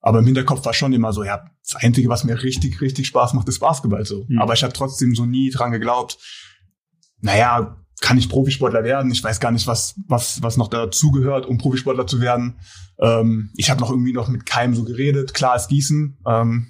Aber 0.00 0.18
im 0.18 0.26
Hinterkopf 0.26 0.64
war 0.66 0.74
schon 0.74 0.92
immer 0.92 1.12
so, 1.12 1.24
ja, 1.24 1.44
das 1.62 1.82
Einzige, 1.82 2.08
was 2.08 2.24
mir 2.24 2.42
richtig, 2.42 2.80
richtig 2.80 3.06
Spaß 3.06 3.32
macht, 3.32 3.48
ist 3.48 3.58
Basketball 3.58 4.04
so. 4.04 4.26
Mhm. 4.28 4.38
Aber 4.38 4.52
ich 4.52 4.62
habe 4.62 4.74
trotzdem 4.74 5.14
so 5.14 5.24
nie 5.24 5.50
dran 5.50 5.72
geglaubt, 5.72 6.18
naja, 7.20 7.78
kann 8.02 8.18
ich 8.18 8.28
Profisportler 8.28 8.84
werden? 8.84 9.10
Ich 9.10 9.24
weiß 9.24 9.40
gar 9.40 9.50
nicht, 9.50 9.66
was, 9.66 9.94
was, 10.06 10.42
was 10.42 10.58
noch 10.58 10.68
dazugehört, 10.68 11.46
um 11.46 11.56
Profisportler 11.56 12.06
zu 12.06 12.20
werden. 12.20 12.58
Ähm, 12.98 13.50
ich 13.56 13.70
habe 13.70 13.80
noch 13.80 13.90
irgendwie 13.90 14.12
noch 14.12 14.28
mit 14.28 14.44
keinem 14.44 14.74
so 14.74 14.84
geredet. 14.84 15.32
Klar 15.32 15.56
ist 15.56 15.68
Gießen. 15.68 16.18
Ähm, 16.26 16.66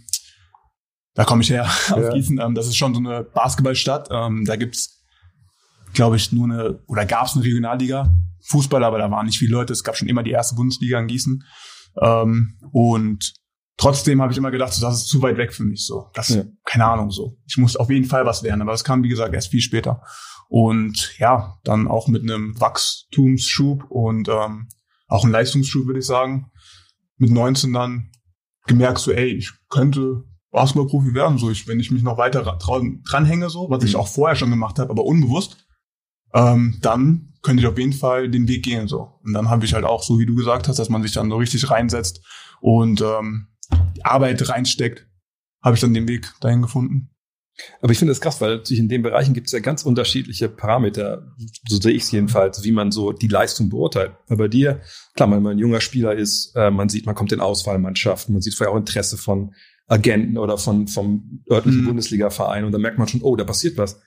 da 1.14 1.24
komme 1.24 1.42
ich 1.42 1.50
her 1.50 1.64
aus 1.90 2.04
Ja. 2.04 2.10
Gießen. 2.12 2.38
Ähm, 2.40 2.54
das 2.54 2.68
ist 2.68 2.76
schon 2.76 2.94
so 2.94 3.00
eine 3.00 3.24
Basketballstadt. 3.24 4.08
Ähm, 4.12 4.44
da 4.44 4.54
gibt's, 4.54 5.03
glaube 5.94 6.16
ich, 6.16 6.32
nur 6.32 6.44
eine, 6.44 6.82
oder 6.86 7.06
gab's 7.06 7.34
eine 7.34 7.44
Regionalliga. 7.44 8.14
Fußball, 8.46 8.84
aber 8.84 8.98
da 8.98 9.10
waren 9.10 9.24
nicht 9.26 9.38
viele 9.38 9.52
Leute. 9.52 9.72
Es 9.72 9.82
gab 9.84 9.96
schon 9.96 10.08
immer 10.08 10.22
die 10.22 10.32
erste 10.32 10.54
Bundesliga 10.54 10.98
in 11.00 11.06
Gießen. 11.06 11.42
Ähm, 12.02 12.58
und 12.72 13.32
trotzdem 13.78 14.20
habe 14.20 14.32
ich 14.32 14.38
immer 14.38 14.50
gedacht, 14.50 14.72
so, 14.74 14.84
das 14.84 14.96
ist 14.96 15.08
zu 15.08 15.22
weit 15.22 15.38
weg 15.38 15.54
für 15.54 15.64
mich. 15.64 15.86
So, 15.86 16.10
das, 16.12 16.28
Ja. 16.28 16.44
keine 16.64 16.84
Ahnung, 16.84 17.10
so. 17.10 17.38
Ich 17.46 17.56
muss 17.56 17.74
auf 17.76 17.88
jeden 17.90 18.04
Fall 18.06 18.26
was 18.26 18.42
lernen, 18.42 18.62
aber 18.62 18.72
das 18.72 18.84
kam, 18.84 19.02
wie 19.02 19.08
gesagt, 19.08 19.32
erst 19.34 19.48
viel 19.50 19.60
später. 19.62 20.02
Und 20.48 21.14
ja, 21.18 21.54
dann 21.64 21.88
auch 21.88 22.06
mit 22.06 22.22
einem 22.22 22.60
Wachstumsschub 22.60 23.84
und 23.90 24.28
ähm, 24.28 24.68
auch 25.08 25.24
ein 25.24 25.30
Leistungsschub, 25.30 25.86
würde 25.86 26.00
ich 26.00 26.06
sagen. 26.06 26.50
Mit 27.16 27.30
19 27.30 27.72
dann 27.72 28.10
gemerkt, 28.66 28.98
so, 28.98 29.10
ey, 29.12 29.28
ich 29.32 29.52
könnte 29.70 30.24
Basketballprofi 30.50 31.14
werden, 31.14 31.38
so 31.38 31.50
ich, 31.50 31.66
wenn 31.66 31.80
ich 31.80 31.90
mich 31.90 32.02
noch 32.02 32.18
weiter 32.18 32.46
ra- 32.46 32.56
dran, 32.56 33.00
dranhänge, 33.08 33.48
so, 33.50 33.68
was 33.70 33.82
ich 33.84 33.96
auch 33.96 34.08
vorher 34.08 34.36
schon 34.36 34.50
gemacht 34.50 34.78
habe, 34.78 34.90
aber 34.90 35.04
unbewusst, 35.04 35.63
ähm, 36.34 36.78
dann 36.82 37.32
könnte 37.42 37.62
ich 37.62 37.66
auf 37.66 37.78
jeden 37.78 37.92
Fall 37.92 38.28
den 38.30 38.48
Weg 38.48 38.64
gehen. 38.64 38.88
so. 38.88 39.12
Und 39.22 39.32
dann 39.34 39.50
habe 39.50 39.64
ich 39.64 39.74
halt 39.74 39.84
auch, 39.84 40.02
so 40.02 40.18
wie 40.18 40.26
du 40.26 40.34
gesagt 40.34 40.68
hast, 40.68 40.78
dass 40.78 40.88
man 40.88 41.02
sich 41.02 41.12
dann 41.12 41.30
so 41.30 41.36
richtig 41.36 41.70
reinsetzt 41.70 42.24
und 42.60 43.00
ähm, 43.02 43.48
die 43.96 44.04
Arbeit 44.04 44.48
reinsteckt, 44.48 45.06
habe 45.62 45.74
ich 45.74 45.80
dann 45.80 45.94
den 45.94 46.08
Weg 46.08 46.32
dahin 46.40 46.62
gefunden. 46.62 47.10
Aber 47.80 47.92
ich 47.92 47.98
finde 47.98 48.10
es 48.12 48.20
krass, 48.20 48.40
weil 48.40 48.56
natürlich 48.56 48.80
in 48.80 48.88
den 48.88 49.02
Bereichen 49.02 49.32
gibt 49.32 49.46
es 49.46 49.52
ja 49.52 49.60
ganz 49.60 49.84
unterschiedliche 49.84 50.48
Parameter, 50.48 51.34
so 51.68 51.80
sehe 51.80 51.92
ich 51.92 52.02
es 52.02 52.10
jedenfalls, 52.10 52.64
wie 52.64 52.72
man 52.72 52.90
so 52.90 53.12
die 53.12 53.28
Leistung 53.28 53.68
beurteilt. 53.68 54.12
Weil 54.26 54.38
bei 54.38 54.48
dir, 54.48 54.80
klar, 55.14 55.30
wenn 55.30 55.42
man 55.42 55.52
ein 55.52 55.58
junger 55.58 55.80
Spieler 55.80 56.14
ist, 56.14 56.52
äh, 56.56 56.70
man 56.72 56.88
sieht, 56.88 57.06
man 57.06 57.14
kommt 57.14 57.30
in 57.30 57.40
Auswahlmannschaften, 57.40 58.32
man 58.34 58.42
sieht 58.42 58.54
vielleicht 58.54 58.72
auch 58.72 58.76
Interesse 58.76 59.16
von 59.16 59.54
Agenten 59.86 60.36
oder 60.36 60.58
von 60.58 60.88
vom 60.88 61.44
örtlichen 61.48 61.82
Mhm. 61.82 61.86
Bundesliga-Verein 61.88 62.64
und 62.64 62.72
dann 62.72 62.80
merkt 62.80 62.98
man 62.98 63.06
schon, 63.06 63.22
oh, 63.22 63.36
da 63.36 63.44
passiert 63.44 63.76
was. 63.78 64.00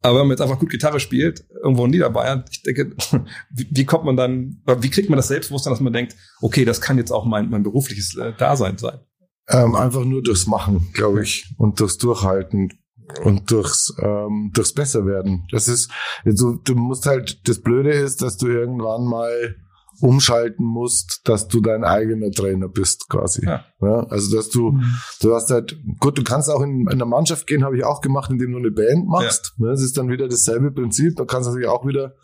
Aber 0.00 0.20
wenn 0.20 0.26
man 0.26 0.30
jetzt 0.30 0.40
einfach 0.40 0.58
gut 0.58 0.70
Gitarre 0.70 1.00
spielt, 1.00 1.44
irgendwo 1.62 1.84
in 1.84 1.90
Niederbayern, 1.90 2.44
ich 2.50 2.62
denke, 2.62 2.94
wie, 3.50 3.84
kommt 3.84 4.04
man 4.04 4.16
dann, 4.16 4.62
wie 4.80 4.90
kriegt 4.90 5.10
man 5.10 5.16
das 5.16 5.28
Selbstbewusstsein, 5.28 5.72
dass 5.72 5.80
man 5.80 5.92
denkt, 5.92 6.14
okay, 6.40 6.64
das 6.64 6.80
kann 6.80 6.98
jetzt 6.98 7.10
auch 7.10 7.24
mein, 7.24 7.50
mein 7.50 7.62
berufliches 7.62 8.16
äh, 8.16 8.32
Dasein 8.36 8.78
sein? 8.78 9.00
Ähm, 9.48 9.74
einfach 9.74 10.04
nur 10.04 10.22
durchs 10.22 10.46
Machen, 10.46 10.90
glaube 10.92 11.22
ich, 11.22 11.54
und 11.56 11.80
durchs 11.80 11.98
Durchhalten 11.98 12.68
und 13.24 13.50
durchs 13.50 13.94
ähm, 14.00 14.50
durchs 14.52 14.74
Besserwerden. 14.74 15.46
Das 15.50 15.66
ist, 15.68 15.90
also, 16.24 16.52
du 16.52 16.74
musst 16.74 17.06
halt, 17.06 17.48
das 17.48 17.60
Blöde 17.60 17.90
ist, 17.90 18.22
dass 18.22 18.36
du 18.36 18.46
irgendwann 18.48 19.04
mal 19.04 19.56
umschalten 20.00 20.64
musst, 20.64 21.22
dass 21.24 21.48
du 21.48 21.60
dein 21.60 21.84
eigener 21.84 22.30
Trainer 22.30 22.68
bist, 22.68 23.08
quasi. 23.08 23.44
Ja. 23.44 23.64
Ja, 23.80 24.06
also 24.08 24.36
dass 24.36 24.48
du, 24.48 24.78
du 25.20 25.34
hast 25.34 25.50
halt, 25.50 25.78
gut, 26.00 26.18
du 26.18 26.24
kannst 26.24 26.50
auch 26.50 26.62
in, 26.62 26.82
in 26.82 26.88
eine 26.88 27.04
Mannschaft 27.04 27.46
gehen, 27.46 27.64
habe 27.64 27.76
ich 27.76 27.84
auch 27.84 28.00
gemacht, 28.00 28.30
indem 28.30 28.52
du 28.52 28.58
eine 28.58 28.70
Band 28.70 29.06
machst. 29.06 29.54
Ja. 29.58 29.70
Das 29.70 29.82
ist 29.82 29.96
dann 29.96 30.08
wieder 30.08 30.28
dasselbe 30.28 30.70
Prinzip. 30.70 31.16
Da 31.16 31.24
kannst 31.24 31.46
du 31.46 31.50
natürlich 31.50 31.68
auch 31.68 31.86
wieder 31.86 32.14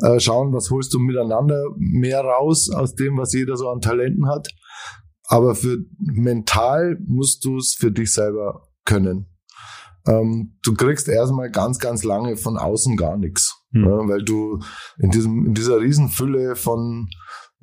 äh, 0.00 0.20
schauen, 0.20 0.52
was 0.52 0.70
holst 0.70 0.92
du 0.94 0.98
miteinander 0.98 1.62
mehr 1.76 2.20
raus 2.20 2.70
aus 2.70 2.94
dem, 2.94 3.16
was 3.18 3.32
jeder 3.32 3.56
so 3.56 3.68
an 3.68 3.80
Talenten 3.80 4.28
hat. 4.28 4.48
Aber 5.24 5.54
für 5.54 5.78
mental 5.98 6.98
musst 7.06 7.44
du 7.44 7.58
es 7.58 7.74
für 7.78 7.92
dich 7.92 8.12
selber 8.12 8.68
können. 8.84 9.26
Ähm, 10.06 10.58
du 10.62 10.74
kriegst 10.74 11.08
erstmal 11.08 11.50
ganz, 11.50 11.78
ganz 11.78 12.02
lange 12.04 12.36
von 12.36 12.56
außen 12.56 12.96
gar 12.96 13.16
nichts. 13.16 13.57
Hm. 13.72 13.84
Ja, 13.84 14.08
weil 14.08 14.24
du 14.24 14.60
in 14.98 15.10
diesem, 15.10 15.46
in 15.46 15.54
dieser 15.54 15.80
Riesenfülle 15.80 16.56
von, 16.56 17.08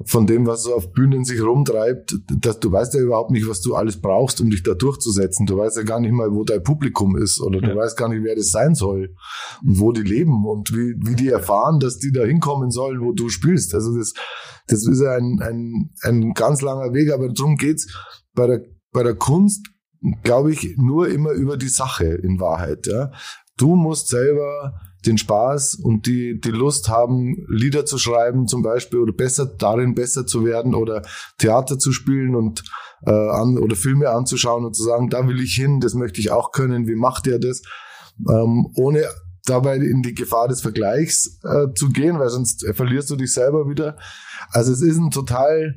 von 0.05 0.27
dem, 0.27 0.45
was 0.45 0.63
so 0.63 0.75
auf 0.75 0.91
Bühnen 0.91 1.23
sich 1.23 1.41
rumtreibt, 1.41 2.15
dass 2.41 2.59
du 2.59 2.71
weißt 2.71 2.93
ja 2.95 2.99
überhaupt 3.01 3.31
nicht, 3.31 3.47
was 3.47 3.61
du 3.61 3.75
alles 3.75 4.01
brauchst, 4.01 4.41
um 4.41 4.49
dich 4.49 4.61
da 4.61 4.73
durchzusetzen. 4.73 5.45
Du 5.45 5.57
weißt 5.57 5.77
ja 5.77 5.83
gar 5.83 5.99
nicht 5.99 6.11
mal, 6.11 6.31
wo 6.31 6.43
dein 6.43 6.61
Publikum 6.63 7.15
ist 7.15 7.41
oder 7.41 7.61
du 7.61 7.69
Ja. 7.69 7.75
weißt 7.75 7.97
gar 7.97 8.09
nicht, 8.09 8.23
wer 8.23 8.35
das 8.35 8.49
sein 8.51 8.75
soll 8.75 9.15
und 9.63 9.79
wo 9.79 9.91
die 9.93 10.01
leben 10.03 10.45
und 10.45 10.71
wie, 10.73 10.95
wie 10.99 11.15
die 11.15 11.29
erfahren, 11.29 11.79
dass 11.79 11.97
die 11.97 12.11
da 12.11 12.23
hinkommen 12.23 12.71
sollen, 12.71 13.01
wo 13.01 13.13
du 13.13 13.29
spielst. 13.29 13.73
Also 13.73 13.97
das, 13.97 14.13
das 14.67 14.85
ist 14.85 15.01
ja 15.01 15.11
ein, 15.15 15.39
ein, 15.41 15.91
ein 16.03 16.33
ganz 16.33 16.61
langer 16.61 16.93
Weg, 16.93 17.11
aber 17.11 17.29
darum 17.31 17.55
geht's 17.55 17.87
bei 18.33 18.47
der, 18.47 18.61
bei 18.91 19.01
der 19.03 19.15
Kunst, 19.15 19.65
glaube 20.23 20.51
ich, 20.51 20.75
nur 20.77 21.07
immer 21.07 21.31
über 21.31 21.57
die 21.57 21.69
Sache 21.69 22.05
in 22.05 22.39
Wahrheit. 22.39 22.85
Ja. 22.85 23.11
Du 23.57 23.75
musst 23.75 24.09
selber 24.09 24.73
den 25.05 25.17
Spaß 25.17 25.75
und 25.75 26.05
die, 26.05 26.39
die 26.39 26.51
Lust 26.51 26.89
haben, 26.89 27.45
Lieder 27.47 27.85
zu 27.85 27.97
schreiben 27.97 28.47
zum 28.47 28.61
Beispiel 28.61 28.99
oder 28.99 29.13
besser 29.13 29.45
darin 29.45 29.95
besser 29.95 30.25
zu 30.25 30.45
werden 30.45 30.75
oder 30.75 31.01
Theater 31.37 31.77
zu 31.77 31.91
spielen 31.91 32.35
und 32.35 32.63
äh, 33.05 33.11
an, 33.11 33.57
oder 33.57 33.75
Filme 33.75 34.09
anzuschauen 34.09 34.65
und 34.65 34.75
zu 34.75 34.83
sagen, 34.83 35.09
da 35.09 35.27
will 35.27 35.39
ich 35.39 35.53
hin, 35.55 35.79
das 35.79 35.93
möchte 35.93 36.19
ich 36.19 36.31
auch 36.31 36.51
können, 36.51 36.87
wie 36.87 36.95
macht 36.95 37.27
ihr 37.27 37.39
das? 37.39 37.61
Ähm, 38.29 38.67
ohne 38.75 39.03
dabei 39.45 39.77
in 39.77 40.01
die 40.01 40.15
Gefahr 40.15 40.47
des 40.47 40.61
Vergleichs 40.61 41.39
äh, 41.43 41.73
zu 41.75 41.89
gehen, 41.89 42.19
weil 42.19 42.29
sonst 42.29 42.65
verlierst 42.73 43.09
du 43.09 43.15
dich 43.15 43.31
selber 43.33 43.69
wieder. 43.69 43.97
Also 44.49 44.71
es 44.71 44.81
ist 44.81 44.97
ein 44.97 45.11
total 45.11 45.75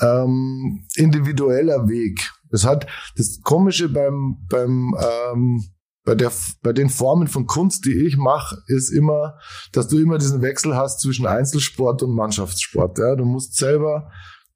ähm, 0.00 0.84
individueller 0.96 1.88
Weg. 1.88 2.32
Es 2.50 2.64
hat 2.64 2.86
das 3.16 3.40
Komische 3.42 3.88
beim 3.88 4.38
beim 4.48 4.94
ähm, 4.98 5.64
bei 6.06 6.14
der 6.14 6.32
bei 6.62 6.72
den 6.72 6.88
Formen 6.88 7.26
von 7.26 7.46
Kunst, 7.46 7.84
die 7.84 8.06
ich 8.06 8.16
mache, 8.16 8.56
ist 8.68 8.90
immer, 8.90 9.38
dass 9.72 9.88
du 9.88 9.98
immer 9.98 10.16
diesen 10.16 10.40
Wechsel 10.40 10.74
hast 10.74 11.00
zwischen 11.00 11.26
Einzelsport 11.26 12.02
und 12.02 12.14
Mannschaftssport. 12.14 12.98
Ja, 12.98 13.16
du 13.16 13.26
musst 13.26 13.56
selber 13.56 14.10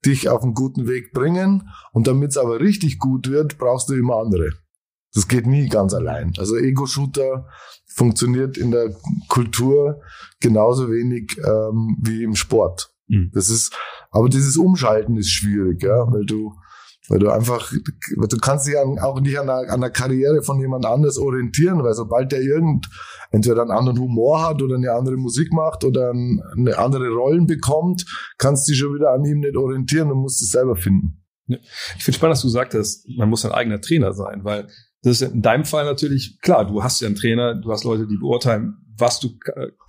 dich 0.05 0.29
auf 0.29 0.41
einen 0.41 0.55
guten 0.55 0.87
Weg 0.87 1.11
bringen 1.13 1.69
und 1.91 2.07
damit 2.07 2.31
es 2.31 2.37
aber 2.37 2.59
richtig 2.59 2.97
gut 2.97 3.29
wird, 3.29 3.59
brauchst 3.59 3.89
du 3.89 3.93
immer 3.93 4.15
andere. 4.15 4.53
Das 5.13 5.27
geht 5.27 5.45
nie 5.45 5.67
ganz 5.67 5.93
allein. 5.93 6.33
Also 6.37 6.55
Ego-Shooter 6.55 7.45
funktioniert 7.93 8.57
in 8.57 8.71
der 8.71 8.95
Kultur 9.27 10.01
genauso 10.39 10.89
wenig 10.89 11.37
ähm, 11.37 11.97
wie 12.01 12.23
im 12.23 12.35
Sport. 12.35 12.93
Mhm. 13.07 13.29
Das 13.33 13.49
ist, 13.49 13.75
aber 14.09 14.29
dieses 14.29 14.55
Umschalten 14.55 15.17
ist 15.17 15.31
schwierig, 15.31 15.83
ja, 15.83 16.09
weil 16.11 16.25
du, 16.25 16.53
weil 17.11 17.19
du 17.19 17.29
einfach, 17.29 17.69
du 17.71 18.37
kannst 18.37 18.67
dich 18.67 18.77
an, 18.77 18.97
auch 18.99 19.19
nicht 19.19 19.37
an 19.37 19.47
der, 19.47 19.69
an 19.69 19.81
der 19.81 19.89
Karriere 19.89 20.43
von 20.43 20.61
jemand 20.61 20.85
anders 20.85 21.17
orientieren, 21.17 21.83
weil 21.83 21.93
sobald 21.93 22.31
der 22.31 22.41
irgend, 22.41 22.87
entweder 23.31 23.63
einen 23.63 23.71
anderen 23.71 23.99
Humor 23.99 24.41
hat 24.47 24.61
oder 24.61 24.75
eine 24.75 24.93
andere 24.93 25.17
Musik 25.17 25.51
macht 25.51 25.83
oder 25.83 26.11
ein, 26.11 26.41
eine 26.55 26.77
andere 26.77 27.09
Rollen 27.09 27.47
bekommt, 27.47 28.05
kannst 28.37 28.65
du 28.65 28.71
dich 28.71 28.79
schon 28.79 28.95
wieder 28.95 29.11
an 29.11 29.25
ihm 29.25 29.41
nicht 29.41 29.57
orientieren 29.57 30.09
und 30.09 30.19
musst 30.19 30.41
es 30.41 30.51
selber 30.51 30.77
finden. 30.77 31.21
Ich 31.47 32.03
finde 32.05 32.17
spannend, 32.17 32.35
dass 32.35 32.43
du 32.43 32.47
sagtest, 32.47 33.05
man 33.17 33.29
muss 33.29 33.43
ein 33.43 33.51
eigener 33.51 33.81
Trainer 33.81 34.13
sein, 34.13 34.45
weil 34.45 34.67
das 35.01 35.15
ist 35.15 35.21
ja 35.21 35.27
in 35.27 35.41
deinem 35.41 35.65
Fall 35.65 35.83
natürlich 35.83 36.39
klar, 36.41 36.65
du 36.65 36.81
hast 36.81 37.01
ja 37.01 37.07
einen 37.07 37.17
Trainer, 37.17 37.55
du 37.55 37.73
hast 37.73 37.83
Leute, 37.83 38.07
die 38.07 38.17
beurteilen, 38.17 38.77
was 38.97 39.19
du 39.19 39.37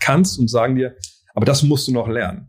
kannst 0.00 0.40
und 0.40 0.50
sagen 0.50 0.74
dir, 0.74 0.96
aber 1.34 1.44
das 1.44 1.62
musst 1.62 1.86
du 1.86 1.92
noch 1.92 2.08
lernen. 2.08 2.48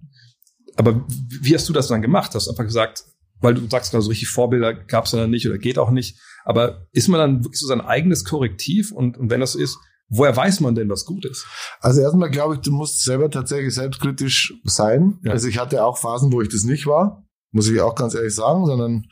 Aber 0.77 1.05
wie 1.07 1.53
hast 1.53 1.69
du 1.69 1.73
das 1.73 1.89
dann 1.89 2.01
gemacht? 2.01 2.33
Hast 2.33 2.47
du 2.47 2.51
einfach 2.51 2.63
gesagt, 2.63 3.03
weil 3.43 3.53
du 3.53 3.69
sagst 3.69 3.91
gerade 3.91 4.01
so 4.01 4.09
richtig 4.09 4.29
Vorbilder 4.29 4.73
gab 4.73 5.05
es 5.05 5.11
dann 5.11 5.29
nicht 5.29 5.47
oder 5.47 5.57
geht 5.57 5.77
auch 5.77 5.91
nicht. 5.91 6.17
Aber 6.45 6.87
ist 6.91 7.09
man 7.09 7.19
dann 7.19 7.43
wirklich 7.43 7.59
so 7.59 7.67
sein 7.67 7.81
eigenes 7.81 8.23
Korrektiv? 8.23 8.91
Und, 8.91 9.17
und 9.17 9.29
wenn 9.29 9.41
das 9.41 9.51
so 9.51 9.59
ist, 9.59 9.77
woher 10.09 10.35
weiß 10.35 10.61
man 10.61 10.75
denn, 10.75 10.89
was 10.89 11.05
gut 11.05 11.25
ist? 11.25 11.45
Also 11.81 12.01
erstmal 12.01 12.31
glaube 12.31 12.55
ich, 12.55 12.61
du 12.61 12.71
musst 12.71 13.03
selber 13.03 13.29
tatsächlich 13.29 13.75
selbstkritisch 13.75 14.53
sein. 14.63 15.19
Ja. 15.23 15.31
Also 15.31 15.47
ich 15.47 15.59
hatte 15.59 15.83
auch 15.83 15.97
Phasen, 15.97 16.31
wo 16.31 16.41
ich 16.41 16.49
das 16.49 16.63
nicht 16.63 16.87
war, 16.87 17.27
muss 17.51 17.69
ich 17.69 17.81
auch 17.81 17.95
ganz 17.95 18.15
ehrlich 18.15 18.33
sagen, 18.33 18.65
sondern 18.65 19.03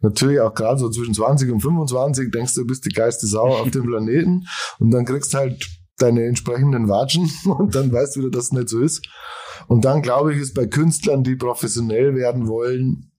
natürlich 0.00 0.40
auch 0.40 0.54
gerade 0.54 0.78
so 0.78 0.88
zwischen 0.88 1.14
20 1.14 1.50
und 1.50 1.60
25 1.60 2.30
denkst 2.30 2.54
du, 2.54 2.60
du 2.62 2.66
bist 2.68 2.84
die 2.84 2.90
geilste 2.90 3.26
Sau 3.26 3.48
auf 3.48 3.70
dem 3.70 3.82
Planeten 3.86 4.46
und 4.78 4.90
dann 4.92 5.04
kriegst 5.04 5.34
halt 5.34 5.66
deine 5.98 6.24
entsprechenden 6.26 6.88
Watschen 6.88 7.28
und 7.44 7.74
dann 7.74 7.92
weißt 7.92 8.16
du 8.16 8.20
wieder, 8.20 8.30
dass 8.30 8.44
es 8.46 8.52
nicht 8.52 8.68
so 8.68 8.80
ist. 8.80 9.04
Und 9.66 9.84
dann 9.84 10.00
glaube 10.02 10.32
ich, 10.32 10.40
ist 10.40 10.54
bei 10.54 10.66
Künstlern, 10.66 11.22
die 11.22 11.36
professionell 11.36 12.14
werden 12.14 12.46
wollen, 12.48 13.09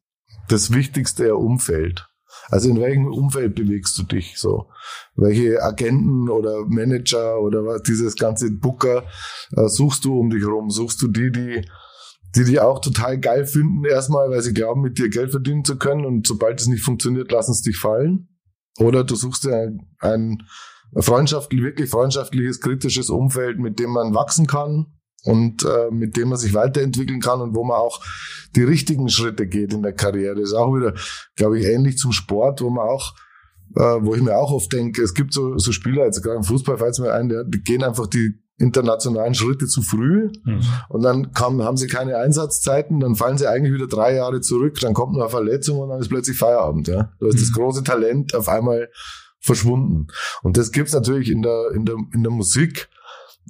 das 0.51 0.73
Wichtigste 0.73 1.35
Umfeld. 1.35 2.07
Also 2.49 2.69
in 2.69 2.79
welchem 2.79 3.07
Umfeld 3.07 3.55
bewegst 3.55 3.97
du 3.97 4.03
dich 4.03 4.37
so? 4.37 4.69
Welche 5.15 5.61
Agenten 5.61 6.29
oder 6.29 6.65
Manager 6.67 7.39
oder 7.39 7.65
was, 7.65 7.83
dieses 7.83 8.15
ganze 8.15 8.51
Booker 8.51 9.05
äh, 9.55 9.67
suchst 9.67 10.05
du 10.05 10.19
um 10.19 10.29
dich 10.29 10.45
rum? 10.45 10.69
Suchst 10.69 11.01
du 11.01 11.07
die, 11.07 11.31
die 11.31 11.65
die 12.35 12.45
die 12.45 12.61
auch 12.61 12.79
total 12.79 13.19
geil 13.19 13.45
finden 13.45 13.83
erstmal, 13.83 14.29
weil 14.29 14.41
sie 14.41 14.53
glauben, 14.53 14.81
mit 14.81 14.97
dir 14.97 15.09
Geld 15.09 15.31
verdienen 15.31 15.65
zu 15.65 15.77
können 15.77 16.05
und 16.05 16.25
sobald 16.25 16.61
es 16.61 16.67
nicht 16.67 16.83
funktioniert, 16.83 17.29
lassen 17.31 17.51
es 17.51 17.61
dich 17.61 17.77
fallen? 17.77 18.29
Oder 18.79 19.03
du 19.03 19.15
suchst 19.15 19.43
dir 19.43 19.53
ein, 19.53 19.79
ein 19.99 20.43
freundschaftlich, 20.97 21.61
wirklich 21.61 21.89
freundschaftliches, 21.89 22.61
kritisches 22.61 23.09
Umfeld, 23.09 23.59
mit 23.59 23.79
dem 23.79 23.91
man 23.91 24.13
wachsen 24.13 24.47
kann 24.47 24.93
und 25.23 25.63
äh, 25.63 25.91
mit 25.91 26.17
dem 26.17 26.29
man 26.29 26.37
sich 26.37 26.53
weiterentwickeln 26.53 27.21
kann 27.21 27.41
und 27.41 27.55
wo 27.55 27.63
man 27.63 27.77
auch 27.77 28.03
die 28.55 28.63
richtigen 28.63 29.09
Schritte 29.09 29.47
geht 29.47 29.73
in 29.73 29.83
der 29.83 29.93
Karriere. 29.93 30.35
Das 30.35 30.49
ist 30.49 30.55
auch 30.55 30.75
wieder, 30.75 30.93
glaube 31.35 31.59
ich, 31.59 31.65
ähnlich 31.65 31.97
zum 31.97 32.11
Sport, 32.11 32.61
wo 32.61 32.69
man 32.69 32.87
auch 32.87 33.13
äh, 33.75 33.99
wo 34.01 34.15
ich 34.15 34.21
mir 34.21 34.35
auch 34.35 34.51
oft 34.51 34.71
denke, 34.73 35.01
es 35.01 35.13
gibt 35.13 35.33
so, 35.33 35.57
so 35.57 35.71
Spieler, 35.71 36.05
jetzt 36.05 36.21
gerade 36.21 36.37
im 36.37 36.43
Fußball 36.43 36.77
fällt 36.77 36.91
es 36.91 36.99
mir 36.99 37.13
ein, 37.13 37.29
die 37.29 37.63
gehen 37.63 37.83
einfach 37.83 38.07
die 38.07 38.41
internationalen 38.57 39.33
Schritte 39.33 39.65
zu 39.65 39.81
früh 39.81 40.29
mhm. 40.43 40.61
und 40.89 41.01
dann 41.01 41.31
kam, 41.31 41.63
haben 41.63 41.77
sie 41.77 41.87
keine 41.87 42.17
Einsatzzeiten, 42.17 42.99
dann 42.99 43.15
fallen 43.15 43.37
sie 43.37 43.47
eigentlich 43.47 43.73
wieder 43.73 43.87
drei 43.87 44.15
Jahre 44.15 44.41
zurück, 44.41 44.79
dann 44.81 44.93
kommt 44.93 45.17
eine 45.17 45.29
Verletzung 45.29 45.79
und 45.79 45.89
dann 45.89 45.99
ist 45.99 46.09
plötzlich 46.09 46.37
Feierabend. 46.37 46.87
Ja? 46.87 47.11
Da 47.19 47.27
ist 47.27 47.35
mhm. 47.35 47.39
das 47.39 47.51
große 47.53 47.83
Talent 47.83 48.35
auf 48.35 48.49
einmal 48.49 48.89
verschwunden. 49.39 50.07
Und 50.43 50.57
das 50.57 50.71
gibt's 50.71 50.93
natürlich 50.93 51.31
in 51.31 51.41
der, 51.41 51.71
in 51.73 51.85
der, 51.85 51.95
in 52.13 52.21
der 52.21 52.31
Musik 52.31 52.89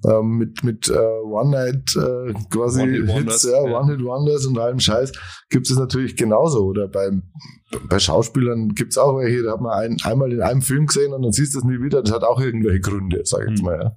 ähm, 0.05 0.37
mit 0.37 0.63
mit 0.63 0.89
äh, 0.89 0.97
One 0.97 1.51
Night 1.51 1.95
äh, 1.95 2.33
quasi 2.49 2.81
One 2.81 3.13
Hits, 3.13 3.43
ja, 3.43 3.67
ja. 3.67 3.79
One 3.79 3.91
Hit 3.91 4.03
Wonders 4.03 4.45
und 4.45 4.57
allem 4.57 4.79
Scheiß 4.79 5.11
gibt 5.49 5.69
es 5.69 5.77
natürlich 5.77 6.15
genauso. 6.15 6.65
Oder 6.65 6.87
beim 6.87 7.23
bei 7.87 7.99
Schauspielern 7.99 8.69
gibt's 8.69 8.97
auch 8.97 9.17
welche, 9.17 9.43
da 9.43 9.53
hat 9.53 9.61
man 9.61 9.71
ein, 9.71 9.97
einmal 10.03 10.31
in 10.31 10.41
einem 10.41 10.61
Film 10.61 10.87
gesehen 10.87 11.13
und 11.13 11.21
dann 11.21 11.31
siehst 11.31 11.53
du 11.53 11.59
es 11.59 11.63
nie 11.63 11.81
wieder. 11.81 12.01
Das 12.01 12.13
hat 12.13 12.23
auch 12.23 12.39
irgendwelche 12.39 12.81
Gründe, 12.81 13.21
sage 13.23 13.45
ich 13.45 13.49
jetzt 13.51 13.61
mhm. 13.61 13.65
mal. 13.65 13.79
Ja. 13.81 13.95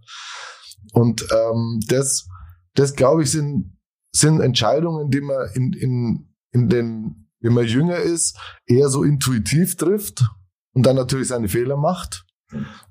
Und 0.93 1.27
ähm, 1.33 1.81
das, 1.89 2.29
das 2.75 2.95
glaube 2.95 3.23
ich, 3.23 3.31
sind, 3.31 3.77
sind 4.13 4.41
Entscheidungen, 4.41 5.11
die 5.11 5.21
man 5.21 5.49
in, 5.55 5.73
in, 5.73 6.35
in 6.53 6.69
den, 6.69 7.29
wenn 7.41 7.55
man 7.55 7.67
jünger 7.67 7.99
ist, 7.99 8.39
eher 8.67 8.89
so 8.89 9.03
intuitiv 9.03 9.77
trifft 9.77 10.25
und 10.73 10.87
dann 10.87 10.97
natürlich 10.97 11.29
seine 11.29 11.49
Fehler 11.49 11.77
macht. 11.77 12.25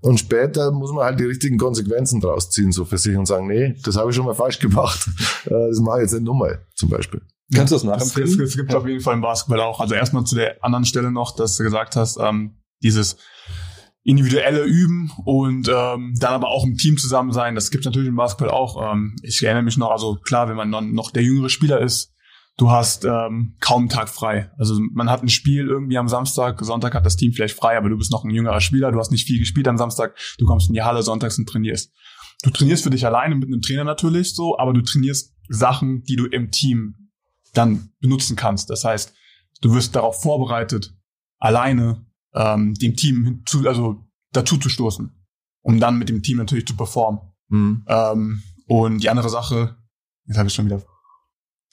Und 0.02 0.20
später 0.20 0.72
muss 0.72 0.92
man 0.92 1.06
halt 1.06 1.20
die 1.20 1.26
richtigen 1.26 1.58
Konsequenzen 1.58 2.20
draus 2.20 2.50
ziehen, 2.50 2.72
so 2.72 2.86
für 2.86 2.98
sich 2.98 3.16
und 3.16 3.26
sagen, 3.26 3.48
nee, 3.48 3.76
das 3.84 3.96
habe 3.96 4.10
ich 4.10 4.16
schon 4.16 4.26
mal 4.26 4.36
falsch 4.36 4.60
gemacht. 4.60 5.10
Äh, 5.46 5.68
das 5.70 5.82
mache 5.82 5.98
ich 5.98 6.02
jetzt 6.04 6.14
nicht 6.14 6.24
nochmal, 6.24 6.66
zum 6.74 6.88
Beispiel. 6.88 7.22
Kannst 7.54 7.72
du 7.72 7.76
das 7.76 7.84
nachempfinden? 7.84 8.42
Es, 8.42 8.52
es 8.52 8.56
gibt 8.56 8.72
ja. 8.72 8.78
auf 8.78 8.88
jeden 8.88 9.02
Fall 9.02 9.16
im 9.16 9.22
Basketball 9.22 9.60
auch. 9.60 9.82
Also 9.82 9.94
erstmal 9.94 10.24
zu 10.24 10.36
der 10.36 10.64
anderen 10.64 10.86
Stelle 10.86 11.12
noch, 11.12 11.36
dass 11.36 11.58
du 11.58 11.64
gesagt 11.64 11.98
hast, 11.98 12.18
ähm, 12.18 12.62
dieses 12.82 13.18
individuelle 14.04 14.64
Üben 14.64 15.12
und 15.26 15.68
ähm, 15.68 16.14
dann 16.18 16.34
aber 16.34 16.48
auch 16.48 16.64
im 16.66 16.78
Team 16.78 16.98
zusammen 16.98 17.34
sein. 17.34 17.56
Das 17.56 17.72
gibt 17.72 17.84
natürlich 17.84 18.08
im 18.08 18.16
Basketball 18.16 18.52
auch. 18.52 18.94
Ähm, 18.94 19.18
ich 19.22 19.44
erinnere 19.44 19.64
mich 19.64 19.78
noch, 19.78 19.92
also 19.92 20.16
klar, 20.16 20.48
wenn 20.48 20.56
man 20.56 20.94
noch 20.94 21.12
der 21.12 21.24
jüngere 21.24 21.50
Spieler 21.50 21.82
ist, 21.82 22.13
du 22.58 22.72
hast 22.72 23.06
ähm, 23.06 23.56
kaum 23.60 23.84
einen 23.84 23.90
Tag 23.90 24.10
frei. 24.10 24.52
Also 24.58 24.80
man 24.92 25.10
hat 25.10 25.24
ein 25.24 25.30
Spiel 25.30 25.68
irgendwie 25.68 25.98
am 25.98 26.08
Samstag, 26.08 26.64
Sonntag 26.64 26.94
hat 26.94 27.06
das 27.06 27.18
Team 27.18 27.34
vielleicht 27.34 27.56
frei, 27.56 27.78
aber 27.78 27.90
du 27.90 27.98
bist 27.98 28.12
noch 28.12 28.24
ein 28.24 28.30
jüngerer 28.30 28.62
Spieler, 28.62 28.92
du 28.92 29.00
hast 29.00 29.12
nicht 29.12 29.26
viel 29.26 29.40
gespielt 29.40 29.68
am 29.68 29.78
Samstag, 29.78 30.18
du 30.38 30.46
kommst 30.46 30.70
in 30.70 30.74
die 30.74 30.84
Halle 30.84 31.04
sonntags 31.04 31.38
und 31.38 31.48
trainierst. 31.48 31.92
Du 32.44 32.50
trainierst 32.50 32.84
für 32.84 32.90
dich 32.90 33.06
alleine 33.06 33.36
mit 33.36 33.48
einem 33.48 33.62
Trainer 33.62 33.84
natürlich 33.84 34.36
so, 34.36 34.58
aber 34.58 34.74
du 34.74 34.82
trainierst 34.82 35.34
Sachen, 35.50 36.04
die 36.04 36.16
du 36.16 36.26
im 36.26 36.52
Team 36.52 37.10
dann 37.54 37.90
benutzen 38.00 38.36
kannst. 38.36 38.70
Das 38.70 38.84
heißt, 38.84 39.14
du 39.62 39.74
wirst 39.74 39.96
darauf 39.96 40.22
vorbereitet, 40.22 40.94
alleine 41.40 42.06
ähm, 42.34 42.74
dem 42.76 42.96
Team 42.96 43.44
zu, 43.46 43.68
also 43.68 44.06
dazu 44.32 44.58
zu 44.58 44.70
stoßen, 44.70 45.12
um 45.62 45.80
dann 45.80 45.98
mit 45.98 46.10
dem 46.10 46.22
Team 46.22 46.38
natürlich 46.38 46.68
zu 46.68 46.76
performen. 46.76 47.22
Mhm. 47.50 47.86
Ähm, 47.88 48.44
und 48.68 49.04
die 49.04 49.10
andere 49.10 49.30
Sache, 49.30 49.78
jetzt 50.26 50.38
habe 50.38 50.48
ich 50.48 50.54
schon 50.54 50.66
wieder 50.66 50.82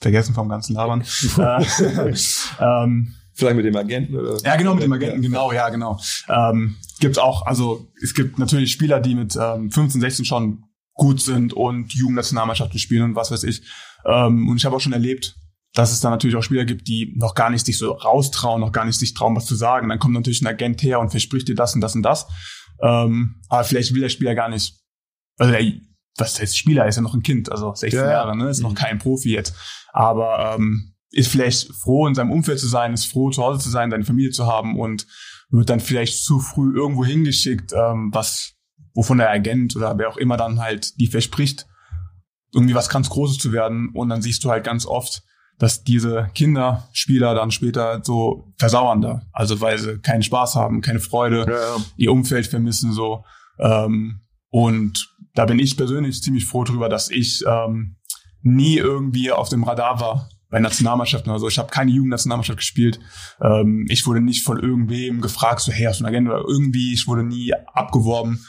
vergessen 0.01 0.33
vom 0.33 0.49
ganzen 0.49 0.75
Labern. 0.75 1.03
Äh, 1.37 2.13
ähm, 2.59 3.15
Vielleicht 3.33 3.55
mit 3.55 3.65
dem 3.65 3.75
Agenten 3.75 4.15
oder? 4.15 4.37
Ja, 4.43 4.57
genau, 4.57 4.75
mit 4.75 4.83
dem 4.83 4.91
Agenten, 4.91 5.21
genau, 5.21 5.51
ja, 5.51 5.69
genau. 5.69 5.99
Ähm, 6.27 6.75
gibt 6.99 7.17
auch, 7.17 7.45
also 7.45 7.87
es 8.03 8.13
gibt 8.13 8.37
natürlich 8.37 8.71
Spieler, 8.71 8.99
die 8.99 9.15
mit 9.15 9.37
ähm, 9.39 9.71
15, 9.71 10.01
16 10.01 10.25
schon 10.25 10.65
gut 10.93 11.21
sind 11.21 11.53
und 11.53 11.93
Jugendnationalmannschaften 11.93 12.77
spielen 12.77 13.03
und 13.03 13.15
was 13.15 13.31
weiß 13.31 13.43
ich. 13.43 13.63
Ähm, 14.05 14.49
und 14.49 14.57
ich 14.57 14.65
habe 14.65 14.75
auch 14.75 14.81
schon 14.81 14.93
erlebt, 14.93 15.35
dass 15.73 15.91
es 15.91 16.01
da 16.01 16.09
natürlich 16.09 16.35
auch 16.35 16.43
Spieler 16.43 16.65
gibt, 16.65 16.87
die 16.87 17.13
noch 17.17 17.33
gar 17.33 17.49
nicht 17.49 17.65
sich 17.65 17.77
so 17.77 17.91
raustrauen, 17.93 18.59
noch 18.59 18.73
gar 18.73 18.85
nicht 18.85 18.99
sich 18.99 19.13
trauen, 19.13 19.35
was 19.35 19.45
zu 19.45 19.55
sagen. 19.55 19.87
Dann 19.89 19.99
kommt 19.99 20.13
natürlich 20.13 20.41
ein 20.41 20.47
Agent 20.47 20.83
her 20.83 20.99
und 20.99 21.09
verspricht 21.09 21.47
dir 21.47 21.55
das 21.55 21.73
und 21.73 21.81
das 21.81 21.95
und 21.95 22.03
das. 22.03 22.27
Ähm, 22.83 23.41
aber 23.47 23.63
vielleicht 23.63 23.93
will 23.93 24.01
der 24.01 24.09
Spieler 24.09 24.35
gar 24.35 24.49
nicht. 24.49 24.75
Also 25.37 25.53
der, 25.53 25.63
was 26.17 26.39
heißt 26.39 26.57
Spieler, 26.57 26.87
ist 26.87 26.97
ja 26.97 27.01
noch 27.01 27.13
ein 27.13 27.23
Kind, 27.23 27.51
also 27.51 27.73
16 27.73 27.99
ja. 27.99 28.11
Jahre, 28.11 28.35
ne? 28.35 28.49
Ist 28.49 28.59
noch 28.59 28.75
kein 28.75 28.99
Profi 28.99 29.31
jetzt. 29.31 29.55
Aber 29.93 30.55
ähm, 30.55 30.93
ist 31.11 31.29
vielleicht 31.29 31.73
froh, 31.73 32.07
in 32.07 32.15
seinem 32.15 32.31
Umfeld 32.31 32.59
zu 32.59 32.67
sein, 32.67 32.93
ist 32.93 33.05
froh, 33.05 33.29
zu 33.29 33.43
Hause 33.43 33.59
zu 33.59 33.69
sein, 33.69 33.91
seine 33.91 34.05
Familie 34.05 34.31
zu 34.31 34.47
haben 34.47 34.79
und 34.79 35.05
wird 35.49 35.69
dann 35.69 35.81
vielleicht 35.81 36.23
zu 36.23 36.39
früh 36.39 36.73
irgendwo 36.75 37.03
hingeschickt, 37.03 37.73
ähm, 37.73 38.09
was, 38.13 38.53
wovon 38.93 39.17
der 39.17 39.29
Agent 39.29 39.75
oder 39.75 39.97
wer 39.97 40.09
auch 40.09 40.17
immer 40.17 40.37
dann 40.37 40.59
halt 40.59 40.99
die 40.99 41.07
verspricht, 41.07 41.67
irgendwie 42.53 42.75
was 42.75 42.89
ganz 42.89 43.09
Großes 43.09 43.37
zu 43.37 43.51
werden. 43.51 43.89
Und 43.93 44.09
dann 44.09 44.21
siehst 44.21 44.43
du 44.43 44.49
halt 44.49 44.63
ganz 44.63 44.85
oft, 44.85 45.23
dass 45.59 45.83
diese 45.83 46.29
Kinderspieler 46.33 47.35
dann 47.35 47.51
später 47.51 48.01
so 48.03 48.51
versauern 48.57 49.01
da. 49.01 49.21
Also 49.31 49.61
weil 49.61 49.77
sie 49.77 49.99
keinen 49.99 50.23
Spaß 50.23 50.55
haben, 50.55 50.81
keine 50.81 50.99
Freude, 50.99 51.45
ja. 51.47 51.77
ihr 51.97 52.11
Umfeld 52.11 52.47
vermissen 52.47 52.93
so. 52.93 53.23
Ähm, 53.59 54.21
und 54.49 55.13
da 55.33 55.45
bin 55.45 55.59
ich 55.59 55.77
persönlich 55.77 56.21
ziemlich 56.23 56.45
froh 56.45 56.63
drüber, 56.63 56.89
dass 56.89 57.09
ich 57.09 57.43
ähm, 57.45 57.97
nie 58.41 58.77
irgendwie 58.77 59.31
auf 59.31 59.49
dem 59.49 59.63
Radar 59.63 59.99
war 59.99 60.29
bei 60.49 60.59
Nationalmannschaften 60.59 61.31
oder 61.31 61.39
so. 61.39 61.47
Ich 61.47 61.57
habe 61.57 61.69
keine 61.69 61.91
Jugendnationalmannschaft 61.91 62.59
gespielt. 62.59 62.99
Ähm, 63.41 63.85
ich 63.89 64.05
wurde 64.05 64.21
nicht 64.21 64.43
von 64.43 64.59
irgendwem 64.59 65.21
gefragt, 65.21 65.61
so 65.61 65.71
hey, 65.71 65.85
hast 65.85 66.01
du 66.01 66.05
eine 66.05 66.09
Agenda? 66.09 66.33
Oder 66.33 66.45
irgendwie, 66.47 66.93
ich 66.93 67.07
wurde 67.07 67.23
nie 67.23 67.53
abgeworben. 67.73 68.45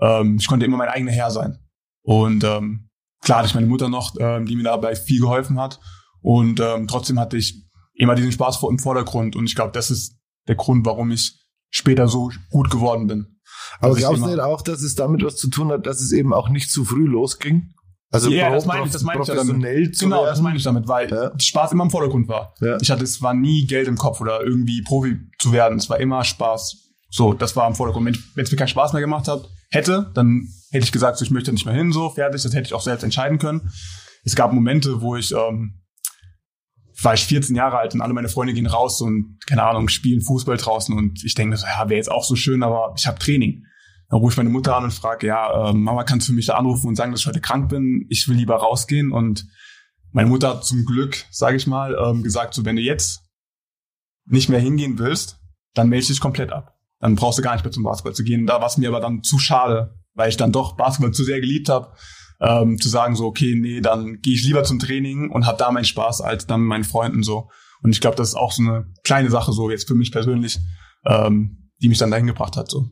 Ähm, 0.00 0.36
ich 0.38 0.48
konnte 0.48 0.66
immer 0.66 0.76
mein 0.76 0.88
eigener 0.88 1.12
Herr 1.12 1.30
sein. 1.30 1.58
Und 2.02 2.42
ähm, 2.44 2.90
klar 3.22 3.38
hatte 3.38 3.48
ich 3.48 3.54
meine 3.54 3.68
Mutter 3.68 3.88
noch, 3.88 4.14
ähm, 4.18 4.46
die 4.46 4.56
mir 4.56 4.64
dabei 4.64 4.96
viel 4.96 5.20
geholfen 5.20 5.58
hat. 5.60 5.80
Und 6.20 6.58
ähm, 6.60 6.88
trotzdem 6.88 7.20
hatte 7.20 7.36
ich 7.36 7.64
immer 7.94 8.16
diesen 8.16 8.32
Spaß 8.32 8.62
im 8.68 8.78
Vordergrund. 8.80 9.36
Und 9.36 9.46
ich 9.46 9.54
glaube, 9.54 9.72
das 9.72 9.90
ist 9.90 10.18
der 10.48 10.56
Grund, 10.56 10.84
warum 10.84 11.12
ich 11.12 11.40
später 11.70 12.08
so 12.08 12.30
gut 12.50 12.68
geworden 12.70 13.06
bin. 13.06 13.40
Aber 13.80 13.94
glaubst 13.94 14.22
du 14.22 14.26
nicht 14.26 14.40
auch, 14.40 14.62
dass 14.62 14.82
es 14.82 14.94
damit 14.94 15.24
was 15.24 15.36
zu 15.36 15.48
tun 15.48 15.70
hat, 15.70 15.86
dass 15.86 16.00
es 16.00 16.12
eben 16.12 16.32
auch 16.32 16.48
nicht 16.48 16.70
zu 16.70 16.84
früh 16.84 17.06
losging? 17.06 17.74
Also 18.10 18.30
ja, 18.30 18.50
das 18.50 18.64
meine 18.64 18.86
ich, 18.86 18.92
das 18.92 19.02
meine 19.02 19.20
ich 19.20 19.26
professionell 19.26 19.84
damit. 19.84 19.98
Genau, 19.98 20.16
werden. 20.18 20.26
das 20.26 20.40
meine 20.40 20.56
ich 20.56 20.62
damit, 20.62 20.86
weil 20.86 21.10
ja. 21.10 21.32
Spaß 21.36 21.72
immer 21.72 21.84
im 21.84 21.90
Vordergrund 21.90 22.28
war. 22.28 22.54
Ja. 22.60 22.78
Ich 22.80 22.90
hatte, 22.90 23.02
es 23.02 23.20
war 23.22 23.34
nie 23.34 23.66
Geld 23.66 23.88
im 23.88 23.96
Kopf 23.96 24.20
oder 24.20 24.40
irgendwie 24.42 24.82
Profi 24.82 25.18
zu 25.38 25.52
werden. 25.52 25.78
Es 25.78 25.90
war 25.90 25.98
immer 25.98 26.22
Spaß. 26.22 26.92
So, 27.10 27.32
das 27.32 27.56
war 27.56 27.66
im 27.66 27.74
Vordergrund. 27.74 28.18
Wenn 28.34 28.44
es 28.44 28.50
mir 28.50 28.56
keinen 28.56 28.68
Spaß 28.68 28.92
mehr 28.92 29.02
gemacht 29.02 29.26
hat, 29.26 29.48
hätte, 29.70 30.10
dann 30.14 30.48
hätte 30.70 30.84
ich 30.84 30.92
gesagt, 30.92 31.18
so, 31.18 31.24
ich 31.24 31.30
möchte 31.30 31.52
nicht 31.52 31.66
mehr 31.66 31.74
hin, 31.74 31.92
so 31.92 32.10
fertig. 32.10 32.42
Das 32.42 32.54
hätte 32.54 32.66
ich 32.66 32.74
auch 32.74 32.82
selbst 32.82 33.02
entscheiden 33.02 33.38
können. 33.38 33.72
Es 34.24 34.36
gab 34.36 34.52
Momente, 34.52 35.00
wo 35.00 35.16
ich 35.16 35.32
ähm, 35.32 35.80
war 37.02 37.14
ich 37.14 37.24
14 37.24 37.56
Jahre 37.56 37.78
alt 37.78 37.94
und 37.94 38.00
alle 38.00 38.12
meine 38.12 38.28
Freunde 38.28 38.54
gehen 38.54 38.66
raus 38.66 39.00
und 39.00 39.38
keine 39.46 39.64
Ahnung 39.64 39.88
spielen 39.88 40.20
Fußball 40.20 40.56
draußen 40.56 40.96
und 40.96 41.24
ich 41.24 41.34
denke 41.34 41.56
so, 41.56 41.66
ja, 41.66 41.88
wäre 41.88 41.96
jetzt 41.96 42.10
auch 42.10 42.24
so 42.24 42.36
schön, 42.36 42.62
aber 42.62 42.94
ich 42.96 43.06
habe 43.06 43.18
Training. 43.18 43.64
Dann 44.14 44.20
rufe 44.20 44.34
ich 44.34 44.36
meine 44.36 44.50
Mutter 44.50 44.76
an 44.76 44.84
und 44.84 44.92
frage, 44.92 45.26
ja, 45.26 45.70
äh, 45.70 45.72
Mama, 45.72 46.04
kannst 46.04 46.28
du 46.28 46.32
mich 46.34 46.46
da 46.46 46.54
anrufen 46.54 46.86
und 46.86 46.94
sagen, 46.94 47.10
dass 47.10 47.22
ich 47.22 47.26
heute 47.26 47.40
krank 47.40 47.68
bin? 47.68 48.06
Ich 48.10 48.28
will 48.28 48.36
lieber 48.36 48.54
rausgehen. 48.54 49.10
Und 49.10 49.44
meine 50.12 50.28
Mutter 50.28 50.50
hat 50.50 50.64
zum 50.64 50.84
Glück, 50.84 51.24
sage 51.32 51.56
ich 51.56 51.66
mal, 51.66 51.96
ähm, 52.00 52.22
gesagt, 52.22 52.54
so 52.54 52.64
wenn 52.64 52.76
du 52.76 52.82
jetzt 52.82 53.24
nicht 54.24 54.48
mehr 54.48 54.60
hingehen 54.60 55.00
willst, 55.00 55.40
dann 55.74 55.88
melde 55.88 56.06
dich 56.06 56.20
komplett 56.20 56.52
ab. 56.52 56.78
Dann 57.00 57.16
brauchst 57.16 57.40
du 57.40 57.42
gar 57.42 57.54
nicht 57.54 57.64
mehr 57.64 57.72
zum 57.72 57.82
Basketball 57.82 58.14
zu 58.14 58.22
gehen. 58.22 58.46
Da 58.46 58.60
war 58.60 58.68
es 58.68 58.76
mir 58.76 58.88
aber 58.88 59.00
dann 59.00 59.24
zu 59.24 59.40
schade, 59.40 59.98
weil 60.12 60.28
ich 60.28 60.36
dann 60.36 60.52
doch 60.52 60.76
Basketball 60.76 61.10
zu 61.10 61.24
sehr 61.24 61.40
geliebt 61.40 61.68
habe, 61.68 61.92
ähm, 62.40 62.78
zu 62.80 62.88
sagen 62.88 63.16
so, 63.16 63.26
okay, 63.26 63.56
nee, 63.56 63.80
dann 63.80 64.20
gehe 64.20 64.34
ich 64.34 64.44
lieber 64.44 64.62
zum 64.62 64.78
Training 64.78 65.28
und 65.28 65.44
habe 65.44 65.58
da 65.58 65.72
meinen 65.72 65.86
Spaß 65.86 66.20
als 66.20 66.46
dann 66.46 66.60
mit 66.60 66.68
meinen 66.68 66.84
Freunden 66.84 67.24
so. 67.24 67.50
Und 67.82 67.90
ich 67.90 68.00
glaube, 68.00 68.16
das 68.16 68.28
ist 68.28 68.36
auch 68.36 68.52
so 68.52 68.62
eine 68.62 68.86
kleine 69.02 69.30
Sache 69.30 69.52
so 69.52 69.70
jetzt 69.70 69.88
für 69.88 69.96
mich 69.96 70.12
persönlich, 70.12 70.60
ähm, 71.04 71.72
die 71.82 71.88
mich 71.88 71.98
dann 71.98 72.12
dahin 72.12 72.28
gebracht 72.28 72.56
hat 72.56 72.70
so. 72.70 72.88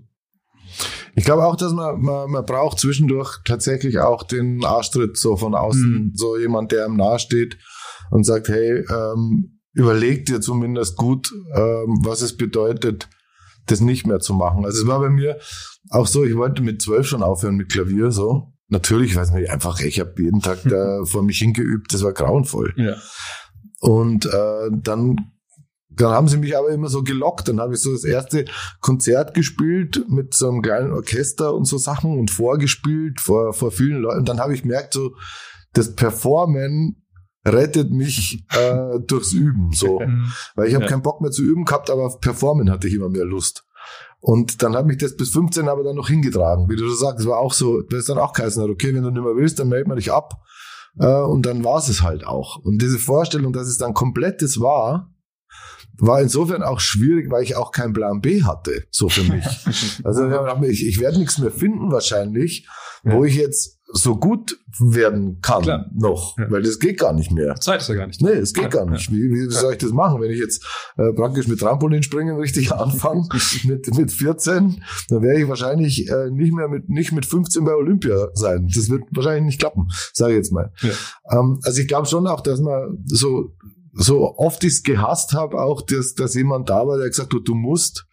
Ich 1.14 1.25
glaube 1.25 1.44
auch, 1.44 1.57
dass 1.57 1.72
man, 1.72 2.01
man, 2.01 2.31
man 2.31 2.44
braucht 2.44 2.79
zwischendurch 2.79 3.38
tatsächlich 3.44 3.98
auch 3.98 4.22
den 4.22 4.64
Arschtritt 4.64 5.16
so 5.16 5.37
von 5.37 5.55
außen, 5.55 5.90
mhm. 5.90 6.12
so 6.14 6.38
jemand, 6.38 6.72
der 6.72 6.87
ihm 6.87 6.96
nahesteht 6.96 7.59
und 8.11 8.25
sagt, 8.25 8.48
hey, 8.48 8.85
ähm, 8.88 9.61
überleg 9.75 10.27
dir 10.27 10.40
zumindest 10.40 10.96
gut, 10.96 11.31
ähm, 11.55 12.01
was 12.05 12.22
es 12.22 12.37
bedeutet, 12.37 13.09
das 13.66 13.81
nicht 13.81 14.07
mehr 14.07 14.20
zu 14.20 14.35
machen. 14.35 14.64
Also 14.64 14.83
es 14.83 14.88
war 14.88 15.01
bei 15.01 15.11
mir 15.11 15.38
auch 15.90 16.07
so, 16.07 16.25
ich 16.25 16.37
wollte 16.37 16.62
mit 16.62 16.83
zwölf 16.83 17.07
schon 17.07 17.22
aufhören 17.22 17.57
mit 17.57 17.70
Klavier, 17.70 18.11
so. 18.11 18.53
Natürlich, 18.68 19.14
weiß 19.14 19.33
man 19.33 19.46
einfach, 19.46 19.81
ich 19.81 20.01
habe 20.01 20.14
jeden 20.16 20.40
Tag 20.40 20.61
da 20.64 21.05
vor 21.05 21.22
mich 21.22 21.38
hingeübt, 21.38 21.92
das 21.92 22.03
war 22.03 22.12
grauenvoll. 22.12 22.72
Ja. 22.77 22.96
Und 23.81 24.27
äh, 24.27 24.70
dann 24.70 25.16
dann 25.97 26.11
haben 26.13 26.29
sie 26.29 26.39
mich 26.39 26.57
aber 26.57 26.71
immer 26.71 26.89
so 26.89 27.03
gelockt. 27.03 27.49
Dann 27.49 27.61
habe 27.61 27.75
ich 27.75 27.81
so 27.81 27.93
das 27.93 28.05
erste 28.05 28.45
Konzert 28.81 29.35
gespielt 29.35 30.05
mit 30.09 30.35
so 30.35 30.49
einem 30.49 30.63
kleinen 30.63 30.93
Orchester 30.93 31.55
und 31.55 31.67
so 31.67 31.79
Sachen 31.79 32.19
und 32.19 32.31
vorgespielt 32.31 33.21
vor, 33.21 33.53
vor 33.53 33.71
vielen 33.71 34.01
Leuten. 34.01 34.21
Und 34.21 34.29
dann 34.29 34.41
habe 34.41 34.55
ich 34.55 34.63
gemerkt, 34.63 34.95
so 34.95 35.15
das 35.73 35.95
Performen 35.95 37.03
rettet 37.45 37.91
mich 37.91 38.45
äh, 38.51 39.01
durchs 39.07 39.33
Üben. 39.33 39.73
So. 39.73 40.01
Weil 40.55 40.69
ich 40.69 40.75
habe 40.75 40.85
ja. 40.85 40.91
keinen 40.91 41.03
Bock 41.03 41.21
mehr 41.21 41.31
zu 41.31 41.43
üben 41.43 41.65
gehabt, 41.65 41.91
aber 41.91 42.07
auf 42.07 42.21
Performen 42.21 42.71
hatte 42.71 42.89
ich 42.89 42.95
immer 42.95 43.09
mehr 43.09 43.25
Lust. 43.25 43.65
Und 44.21 44.63
dann 44.63 44.77
hat 44.77 44.87
mich 44.87 44.99
das 44.99 45.17
bis 45.17 45.31
15 45.31 45.69
aber 45.69 45.83
dann 45.83 45.97
noch 45.97 46.09
hingetragen. 46.09 46.69
Wie 46.69 46.77
du 46.77 46.89
sagst, 46.89 47.21
es 47.21 47.27
war 47.27 47.39
auch 47.39 47.53
so, 47.53 47.83
das 47.83 48.01
ist 48.01 48.09
dann 48.09 48.19
auch 48.19 48.33
geheißen, 48.33 48.63
okay, 48.71 48.95
wenn 48.95 49.03
du 49.03 49.11
nicht 49.11 49.25
mehr 49.25 49.35
willst, 49.35 49.59
dann 49.59 49.69
meld 49.69 49.89
mal 49.89 49.97
dich 49.97 50.13
ab. 50.13 50.41
Äh, 50.99 51.23
und 51.23 51.45
dann 51.45 51.65
war 51.65 51.79
es 51.79 52.03
halt 52.03 52.25
auch. 52.25 52.59
Und 52.59 52.81
diese 52.81 52.99
Vorstellung, 52.99 53.53
dass 53.53 53.67
es 53.67 53.79
dann 53.79 53.95
komplettes 53.95 54.61
war, 54.61 55.12
war 55.99 56.21
insofern 56.21 56.63
auch 56.63 56.81
schwierig, 56.81 57.31
weil 57.31 57.43
ich 57.43 57.57
auch 57.57 57.71
keinen 57.73 57.93
Plan 57.93 58.21
B 58.21 58.43
hatte, 58.43 58.85
so 58.91 59.09
für 59.09 59.23
mich. 59.25 59.45
also 60.05 60.29
ich, 60.63 60.87
ich 60.87 61.01
werde 61.01 61.19
nichts 61.19 61.39
mehr 61.39 61.51
finden 61.51 61.91
wahrscheinlich, 61.93 62.67
wo 63.05 63.25
ich 63.25 63.35
jetzt 63.37 63.79
so 63.95 64.17
gut 64.17 64.59
werden 64.79 65.41
kann 65.43 65.63
Klar. 65.63 65.91
noch, 65.93 66.39
Ja. 66.39 66.51
weil 66.51 66.63
das 66.63 66.79
geht 66.79 66.99
gar 66.99 67.13
nicht 67.13 67.31
mehr. 67.31 67.57
Zeit 67.57 67.83
ist 67.83 67.89
ja 67.89 67.95
gar 67.97 68.07
nicht. 68.07 68.23
Nee, 68.23 68.31
es 68.31 68.55
geht 68.55 68.65
Ja, 68.65 68.69
gar 68.71 68.87
nicht. 68.87 69.13
Wie, 69.13 69.31
wie 69.31 69.51
soll 69.51 69.73
ich 69.73 69.79
das 69.81 69.93
machen? 69.93 70.21
Wenn 70.23 70.31
ich 70.31 70.39
jetzt 70.39 70.65
äh, 70.97 71.13
praktisch 71.13 71.47
mit 71.47 71.61
Trampolinspringen 71.61 72.37
richtig 72.39 72.73
anfange, 72.73 73.29
mit, 73.65 73.95
mit 73.95 74.11
14, 74.13 74.83
dann 75.11 75.23
werde 75.23 75.43
ich 75.43 75.49
wahrscheinlich 75.49 76.09
äh, 76.09 76.31
nicht 76.31 76.55
mehr 76.55 76.69
mit, 76.69 76.89
nicht 76.89 77.13
mit 77.13 77.27
15 77.27 77.65
bei 77.65 77.75
Olympia 77.75 78.29
sein. 78.33 78.67
Das 78.75 78.89
wird 78.89 79.03
wahrscheinlich 79.11 79.45
nicht 79.45 79.59
klappen, 79.61 79.89
sage 80.15 80.33
ich 80.33 80.37
jetzt 80.39 80.53
mal. 80.53 80.73
Ja. 80.81 80.93
Ähm, 81.39 81.61
also 81.63 81.79
ich 81.81 81.87
glaube 81.89 82.07
schon 82.07 82.27
auch, 82.27 82.41
dass 82.41 82.61
man 82.61 83.05
so, 83.05 83.53
so 83.93 84.37
oft 84.37 84.65
ich 84.65 84.73
es 84.75 84.83
gehasst 84.83 85.33
habe, 85.35 85.61
auch, 85.61 85.83
dass, 85.83 86.15
dass 86.15 86.35
jemand 86.35 86.71
da 86.71 86.87
war, 86.87 86.99
der 86.99 87.09
gesagt 87.09 87.33
hat, 87.35 87.41
du 87.45 87.55
musst 87.55 88.07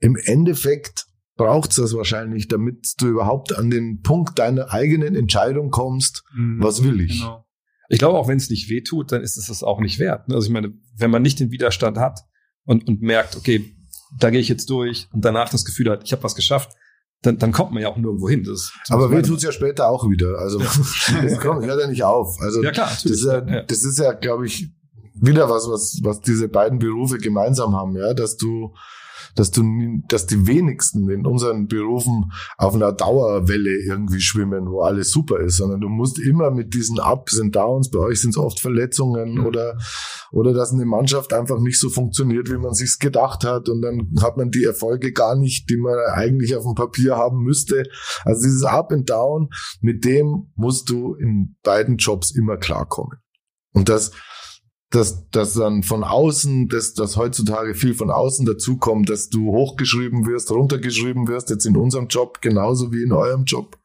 im 0.00 0.16
Endeffekt 0.16 1.06
braucht's 1.36 1.76
das 1.76 1.94
wahrscheinlich, 1.96 2.46
damit 2.48 2.94
du 2.98 3.06
überhaupt 3.08 3.56
an 3.56 3.68
den 3.70 4.00
Punkt 4.02 4.38
deiner 4.38 4.72
eigenen 4.72 5.16
Entscheidung 5.16 5.70
kommst, 5.70 6.22
Mhm. 6.36 6.62
was 6.62 6.84
will 6.84 7.00
ich. 7.00 7.20
Genau. 7.20 7.44
Ich 7.88 7.98
glaube, 7.98 8.18
auch 8.18 8.28
wenn 8.28 8.36
es 8.38 8.48
nicht 8.50 8.70
wehtut, 8.70 9.12
dann 9.12 9.22
ist 9.22 9.36
es 9.36 9.46
das 9.46 9.62
auch 9.62 9.80
nicht 9.80 9.98
wert. 9.98 10.28
ne? 10.28 10.34
Also 10.36 10.46
ich 10.46 10.52
meine, 10.52 10.72
wenn 10.96 11.10
man 11.10 11.22
nicht 11.22 11.40
den 11.40 11.50
Widerstand 11.50 11.98
hat 11.98 12.20
und, 12.64 12.86
und 12.88 13.02
merkt, 13.02 13.36
okay, 13.36 13.74
da 14.18 14.30
gehe 14.30 14.40
ich 14.40 14.48
jetzt 14.48 14.70
durch 14.70 15.08
und 15.12 15.24
danach 15.24 15.48
das 15.50 15.64
Gefühl 15.64 15.90
hat, 15.90 16.02
ich 16.04 16.12
habe 16.12 16.22
was 16.22 16.34
geschafft, 16.36 16.70
dann, 17.22 17.38
dann 17.38 17.52
kommt 17.52 17.72
man 17.72 17.82
ja 17.82 17.88
auch 17.88 17.96
nirgendwo 17.96 18.28
hin. 18.28 18.44
Das 18.44 18.70
ist 18.82 18.90
Aber 18.90 19.10
weh 19.10 19.22
tut's 19.22 19.42
ja 19.42 19.50
später 19.52 19.88
auch 19.88 20.08
wieder. 20.08 20.38
Also 20.38 20.58
das 21.22 21.40
kommt, 21.40 21.64
hört 21.66 21.80
ja 21.80 21.86
nicht 21.88 22.04
auf. 22.04 22.36
Also 22.40 22.62
Ja 22.62 22.70
klar, 22.70 22.90
das 22.90 23.04
ist 23.04 23.24
ja, 23.24 23.44
Ja. 23.46 23.62
das 23.62 23.84
ist 23.84 23.98
ja, 23.98 24.12
glaube 24.12 24.46
ich, 24.46 24.68
wieder 25.14 25.48
was, 25.48 25.68
was, 25.68 26.00
was 26.02 26.20
diese 26.20 26.48
beiden 26.48 26.78
Berufe 26.78 27.18
gemeinsam 27.18 27.74
haben, 27.74 27.96
ja, 27.96 28.14
dass 28.14 28.36
du, 28.36 28.74
dass 29.36 29.50
du, 29.50 29.64
dass 30.08 30.26
die 30.26 30.46
wenigsten 30.46 31.08
in 31.10 31.26
unseren 31.26 31.66
Berufen 31.66 32.30
auf 32.56 32.74
einer 32.74 32.92
Dauerwelle 32.92 33.76
irgendwie 33.84 34.20
schwimmen, 34.20 34.70
wo 34.70 34.82
alles 34.82 35.10
super 35.10 35.40
ist, 35.40 35.56
sondern 35.56 35.80
du 35.80 35.88
musst 35.88 36.18
immer 36.20 36.50
mit 36.50 36.74
diesen 36.74 37.00
Ups 37.00 37.38
und 37.38 37.54
Downs, 37.56 37.90
bei 37.90 37.98
euch 37.98 38.20
sind 38.20 38.30
es 38.30 38.36
oft 38.36 38.60
Verletzungen 38.60 39.34
Mhm. 39.34 39.46
oder, 39.46 39.78
oder 40.30 40.52
dass 40.52 40.72
eine 40.72 40.84
Mannschaft 40.84 41.32
einfach 41.32 41.58
nicht 41.58 41.80
so 41.80 41.90
funktioniert, 41.90 42.50
wie 42.50 42.58
man 42.58 42.74
sich's 42.74 42.98
gedacht 42.98 43.44
hat 43.44 43.68
und 43.68 43.82
dann 43.82 44.08
hat 44.22 44.36
man 44.36 44.50
die 44.50 44.64
Erfolge 44.64 45.12
gar 45.12 45.36
nicht, 45.36 45.68
die 45.68 45.76
man 45.76 45.96
eigentlich 46.12 46.54
auf 46.56 46.64
dem 46.64 46.74
Papier 46.74 47.16
haben 47.16 47.38
müsste. 47.42 47.84
Also 48.24 48.42
dieses 48.42 48.64
Up 48.64 48.92
and 48.92 49.08
Down, 49.10 49.48
mit 49.80 50.04
dem 50.04 50.52
musst 50.54 50.90
du 50.90 51.14
in 51.14 51.56
beiden 51.64 51.96
Jobs 51.96 52.30
immer 52.30 52.56
klarkommen. 52.56 53.18
Und 53.72 53.88
das, 53.88 54.12
dass, 54.94 55.28
dass 55.30 55.54
dann 55.54 55.82
von 55.82 56.04
außen, 56.04 56.68
dass, 56.68 56.94
dass 56.94 57.16
heutzutage 57.16 57.74
viel 57.74 57.94
von 57.94 58.10
außen 58.10 58.46
dazukommt, 58.46 59.10
dass 59.10 59.28
du 59.28 59.50
hochgeschrieben 59.50 60.26
wirst, 60.26 60.50
runtergeschrieben 60.52 61.26
wirst, 61.26 61.50
jetzt 61.50 61.66
in 61.66 61.76
unserem 61.76 62.06
Job 62.06 62.40
genauso 62.40 62.92
wie 62.92 63.02
in 63.02 63.12
eurem 63.12 63.44
Job. 63.44 63.76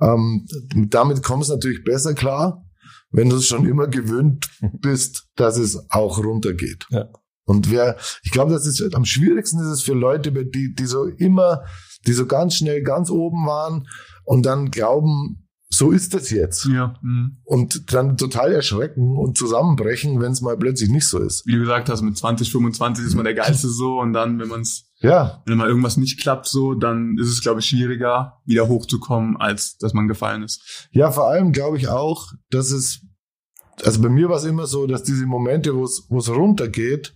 Ähm, 0.00 0.46
damit 0.88 1.22
kommst 1.22 1.50
du 1.50 1.54
natürlich 1.54 1.84
besser 1.84 2.14
klar, 2.14 2.64
wenn 3.10 3.28
du 3.28 3.36
es 3.36 3.46
schon 3.46 3.66
immer 3.66 3.86
gewöhnt 3.86 4.50
bist, 4.80 5.28
dass 5.36 5.58
es 5.58 5.90
auch 5.90 6.18
runtergeht. 6.18 6.86
Ja. 6.88 7.10
Und 7.44 7.70
wer, 7.70 7.96
ich 8.22 8.30
glaube, 8.30 8.52
das 8.52 8.66
ist 8.66 8.94
am 8.94 9.04
schwierigsten 9.04 9.60
ist 9.60 9.66
es 9.66 9.82
für 9.82 9.94
Leute, 9.94 10.32
die, 10.32 10.74
die 10.74 10.86
so 10.86 11.04
immer, 11.04 11.64
die 12.06 12.12
so 12.12 12.24
ganz 12.26 12.54
schnell 12.54 12.82
ganz 12.82 13.10
oben 13.10 13.46
waren 13.46 13.88
und 14.24 14.46
dann 14.46 14.70
glauben, 14.70 15.49
so 15.72 15.92
ist 15.92 16.14
das 16.14 16.30
jetzt. 16.30 16.66
Ja. 16.66 16.94
Mhm. 17.00 17.36
Und 17.44 17.92
dann 17.92 18.16
total 18.16 18.52
erschrecken 18.52 19.16
und 19.16 19.38
zusammenbrechen, 19.38 20.20
wenn 20.20 20.32
es 20.32 20.40
mal 20.40 20.56
plötzlich 20.56 20.90
nicht 20.90 21.06
so 21.06 21.18
ist. 21.18 21.46
Wie 21.46 21.52
du 21.52 21.60
gesagt 21.60 21.88
hast, 21.88 22.02
mit 22.02 22.16
20, 22.18 22.50
25 22.50 23.06
ist 23.06 23.14
man 23.14 23.24
der 23.24 23.34
Geilste 23.34 23.68
so 23.68 24.00
und 24.00 24.12
dann, 24.12 24.40
wenn 24.40 24.48
man 24.48 24.62
es, 24.62 24.90
Ja, 24.98 25.42
wenn 25.46 25.58
mal 25.58 25.68
irgendwas 25.68 25.96
nicht 25.96 26.20
klappt 26.20 26.46
so, 26.46 26.74
dann 26.74 27.16
ist 27.18 27.28
es, 27.28 27.40
glaube 27.40 27.60
ich, 27.60 27.66
schwieriger, 27.66 28.40
wieder 28.44 28.66
hochzukommen, 28.66 29.36
als 29.36 29.76
dass 29.78 29.94
man 29.94 30.08
gefallen 30.08 30.42
ist. 30.42 30.88
ja, 30.90 31.12
vor 31.12 31.28
allem 31.28 31.52
glaube 31.52 31.76
ich 31.76 31.88
auch, 31.88 32.32
dass 32.50 32.72
es, 32.72 33.00
also 33.84 34.02
bei 34.02 34.08
mir 34.08 34.28
war 34.28 34.36
es 34.38 34.44
immer 34.44 34.66
so, 34.66 34.86
dass 34.88 35.04
diese 35.04 35.24
Momente, 35.24 35.74
wo 35.74 35.84
es 35.84 36.28
runtergeht, 36.28 37.14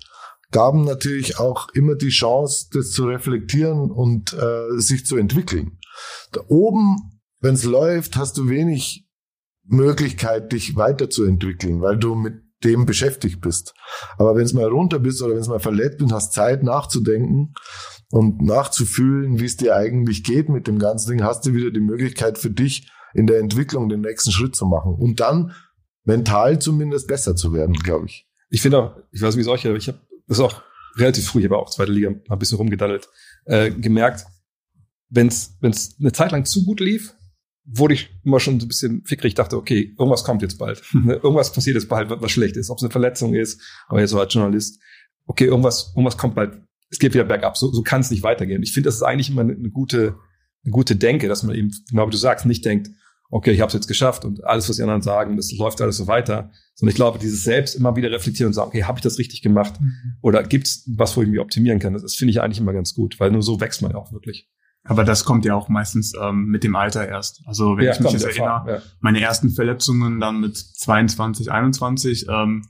gaben 0.53 0.85
natürlich 0.85 1.41
auch 1.41 1.69
immer 1.71 1.97
die 1.97 2.11
Chance, 2.11 2.69
das 2.73 2.93
zu 2.93 3.07
reflektieren 3.07 3.91
und 3.91 4.33
äh, 4.33 4.79
sich 4.79 5.05
zu 5.05 5.17
entwickeln. 5.17 5.79
Da 6.31 6.41
oben, 6.47 7.14
wenn 7.45 7.55
es 7.55 7.65
läuft, 7.65 8.17
hast 8.17 8.39
du 8.39 8.49
wenig 8.49 9.07
Möglichkeit, 9.65 10.51
dich 10.53 10.77
weiterzuentwickeln, 10.77 11.83
weil 11.83 11.99
du 11.99 12.15
mit 12.15 12.43
dem 12.65 12.87
beschäftigt 12.87 13.43
bist. 13.43 13.75
Aber 14.17 14.35
wenn 14.35 14.47
es 14.47 14.55
mal 14.55 14.69
runter 14.69 14.99
bist 14.99 15.21
oder 15.21 15.35
wenn 15.35 15.43
es 15.43 15.49
mal 15.49 15.61
verletzt 15.61 15.99
bist, 15.99 16.11
hast 16.11 16.33
Zeit 16.33 16.63
nachzudenken 16.63 17.53
und 18.11 18.41
nachzufühlen, 18.41 19.41
wie 19.41 19.45
es 19.45 19.59
dir 19.59 19.77
eigentlich 19.77 20.25
geht 20.25 20.49
mit 20.49 20.67
dem 20.67 20.79
ganzen 20.79 21.11
Ding, 21.11 21.23
hast 21.23 21.45
du 21.45 21.53
wieder 21.53 21.71
die 21.71 21.81
Möglichkeit 21.81 22.39
für 22.39 22.49
dich 22.49 22.91
in 23.13 23.27
der 23.27 23.41
Entwicklung 23.41 23.91
den 23.91 24.01
nächsten 24.01 24.33
Schritt 24.33 24.57
zu 24.57 24.65
machen 24.65 24.95
und 24.95 25.21
dann 25.21 25.53
mental 26.05 26.59
zumindest 26.59 27.09
besser 27.09 27.37
zu 27.37 27.53
werden, 27.53 27.75
glaube 27.75 28.07
ich. 28.07 28.27
Ich 28.49 28.63
finde 28.63 28.79
auch, 28.79 28.97
ich 29.13 29.21
weiß 29.21 29.37
nicht, 29.37 29.45
wie 29.45 29.51
es 29.51 29.55
euch, 29.55 29.67
aber 29.67 29.77
ich 29.77 29.89
habe 29.89 30.01
das 30.27 30.39
ist 30.39 30.45
auch 30.45 30.63
relativ 30.97 31.27
früh, 31.27 31.41
ich 31.41 31.45
habe 31.45 31.59
auch 31.59 31.69
zweite 31.69 31.93
Liga 31.93 32.09
ein 32.09 32.39
bisschen 32.39 32.57
rumgedaddelt, 32.57 33.07
äh, 33.45 33.71
gemerkt, 33.71 34.25
wenn 35.11 35.29
es 35.29 35.59
eine 35.61 36.13
Zeit 36.13 36.33
lang 36.33 36.47
zu 36.47 36.65
gut 36.65 36.81
lief, 36.81 37.14
wurde 37.65 37.95
ich 37.95 38.11
immer 38.25 38.41
schon 38.41 38.61
so 38.61 38.67
ein 38.67 38.69
bisschen 38.69 39.05
fickrig, 39.05 39.35
dachte, 39.35 39.57
okay, 39.57 39.95
irgendwas 39.99 40.25
kommt 40.25 40.43
jetzt 40.43 40.59
bald. 40.59 40.83
Ne? 40.93 41.15
Irgendwas 41.15 41.53
passiert 41.53 41.75
jetzt 41.75 41.89
bald, 41.89 42.11
was 42.11 42.31
schlecht 42.31 42.57
ist. 42.57 42.71
Ob 42.71 42.79
es 42.79 42.85
eine 42.85 42.91
Verletzung 42.91 43.35
ist, 43.35 43.61
aber 43.89 44.01
jetzt 44.01 44.11
so 44.11 44.21
als 44.21 44.33
Journalist, 44.35 44.81
okay, 45.27 45.47
irgendwas, 45.47 45.93
irgendwas 45.95 46.19
kommt 46.19 46.35
bald, 46.35 46.61
es 46.91 46.99
geht 46.99 47.15
wieder 47.15 47.25
bergab, 47.25 47.57
so, 47.57 47.73
so 47.73 47.83
kann 47.83 48.03
es 48.03 48.11
nicht 48.11 48.23
weitergehen. 48.23 48.63
Ich 48.63 48.73
finde, 48.73 48.89
das 48.89 48.97
ist 48.97 49.03
eigentlich 49.03 49.31
immer 49.31 49.41
eine, 49.41 49.55
eine 49.55 49.71
gute, 49.71 50.17
eine 50.65 50.73
gute 50.73 50.97
Denke, 50.97 51.29
dass 51.29 51.43
man 51.43 51.57
eben, 51.57 51.73
genau 51.89 52.07
wie 52.07 52.11
du 52.11 52.17
sagst, 52.17 52.47
nicht 52.47 52.65
denkt, 52.65 52.91
okay, 53.31 53.51
ich 53.51 53.61
habe 53.61 53.69
es 53.69 53.75
jetzt 53.75 53.89
geschafft 53.89 54.25
und 54.25 54.45
alles, 54.45 54.69
was 54.69 54.77
die 54.77 54.83
anderen 54.83 55.03
sagen, 55.03 55.37
das 55.37 55.51
läuft 55.53 55.81
alles 55.81 55.97
so 55.97 56.07
weiter. 56.07 56.53
Sondern 56.75 56.91
ich 56.91 56.97
glaube, 56.97 57.19
dieses 57.19 57.43
selbst 57.43 57.75
immer 57.75 57.97
wieder 57.97 58.11
reflektieren 58.11 58.49
und 58.49 58.55
sagen, 58.55 58.69
okay, 58.69 58.85
habe 58.85 58.99
ich 58.99 59.03
das 59.03 59.19
richtig 59.19 59.43
gemacht? 59.43 59.75
Oder 60.23 60.43
gibt's 60.43 60.89
was, 60.95 61.17
wo 61.17 61.23
ich 61.23 61.29
mich 61.29 61.41
optimieren 61.41 61.79
kann? 61.79 61.95
Das, 61.95 62.03
das 62.03 62.15
finde 62.15 62.31
ich 62.31 62.41
eigentlich 62.41 62.61
immer 62.61 62.73
ganz 62.73 62.95
gut, 62.95 63.19
weil 63.19 63.31
nur 63.31 63.43
so 63.43 63.61
wächst 63.61 63.83
man 63.83 63.93
ja 63.93 63.97
auch 63.97 64.13
wirklich. 64.13 64.49
Aber 64.87 65.05
das 65.05 65.25
kommt 65.25 65.47
ja 65.47 65.55
auch 65.55 65.69
meistens 65.69 66.13
ähm, 66.21 66.47
mit 66.47 66.63
dem 66.63 66.77
Alter 66.77 67.09
erst. 67.09 67.43
Also 67.47 67.77
wenn 67.77 67.91
ich 67.91 68.01
mich 68.01 68.13
jetzt 68.13 68.25
erinnere, 68.25 68.65
ja. 68.69 68.83
meine 69.01 69.21
ersten 69.21 69.51
Verletzungen 69.51 70.21
dann 70.21 70.41
mit 70.41 70.57
22, 70.57 71.51
21, 71.51 72.27
ähm, 72.29 72.63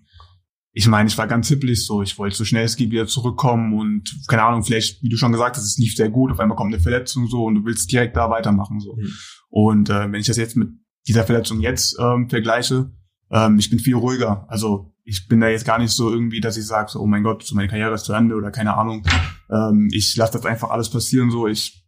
ich 0.77 0.87
meine, 0.88 1.09
ich 1.09 1.18
war 1.18 1.27
ganz 1.27 1.48
hippelig 1.48 1.85
so, 1.87 2.03
ich 2.03 2.18
wollte 2.18 2.37
so 2.37 2.44
schnell 2.44 2.64
es 2.64 2.77
geht 2.77 2.90
wieder 2.90 3.07
zurückkommen 3.07 3.79
und 3.79 4.12
keine 4.29 4.42
Ahnung, 4.42 4.64
vielleicht, 4.64 5.03
wie 5.03 5.09
du 5.09 5.16
schon 5.16 5.33
gesagt 5.33 5.57
hast, 5.57 5.64
es 5.64 5.79
lief 5.79 5.94
sehr 5.94 6.09
gut, 6.09 6.33
auf 6.33 6.40
einmal 6.40 6.57
kommt 6.57 6.72
eine 6.72 6.83
Verletzung 6.83 7.29
so 7.29 7.44
und 7.44 7.57
du 7.57 7.64
willst 7.64 7.90
direkt 7.90 8.16
da 8.16 8.31
weitermachen 8.31 8.81
so. 8.81 8.96
Mhm. 8.96 9.12
Und 9.50 9.90
äh, 9.90 10.11
wenn 10.11 10.20
ich 10.20 10.27
das 10.27 10.37
jetzt 10.37 10.57
mit 10.57 10.68
dieser 11.07 11.24
Verletzung 11.24 11.61
jetzt 11.61 11.96
ähm, 12.00 12.29
vergleiche, 12.29 12.90
ähm, 13.31 13.59
ich 13.59 13.70
bin 13.70 13.79
viel 13.79 13.94
ruhiger. 13.94 14.46
Also 14.48 14.92
ich 15.05 15.29
bin 15.29 15.40
da 15.40 15.48
jetzt 15.48 15.64
gar 15.64 15.79
nicht 15.79 15.92
so 15.92 16.11
irgendwie, 16.11 16.40
dass 16.40 16.57
ich 16.57 16.66
sage, 16.66 16.90
so, 16.90 17.00
oh 17.00 17.07
mein 17.07 17.22
Gott, 17.22 17.44
so 17.44 17.55
meine 17.55 17.68
Karriere 17.68 17.94
ist 17.94 18.05
zu 18.05 18.12
Ende 18.12 18.35
oder 18.35 18.50
keine 18.50 18.77
Ahnung. 18.77 19.05
Ähm, 19.50 19.90
ich 19.92 20.16
lasse 20.16 20.33
das 20.33 20.46
einfach 20.46 20.70
alles 20.70 20.88
passieren 20.88 21.31
so. 21.31 21.46
Ich 21.46 21.84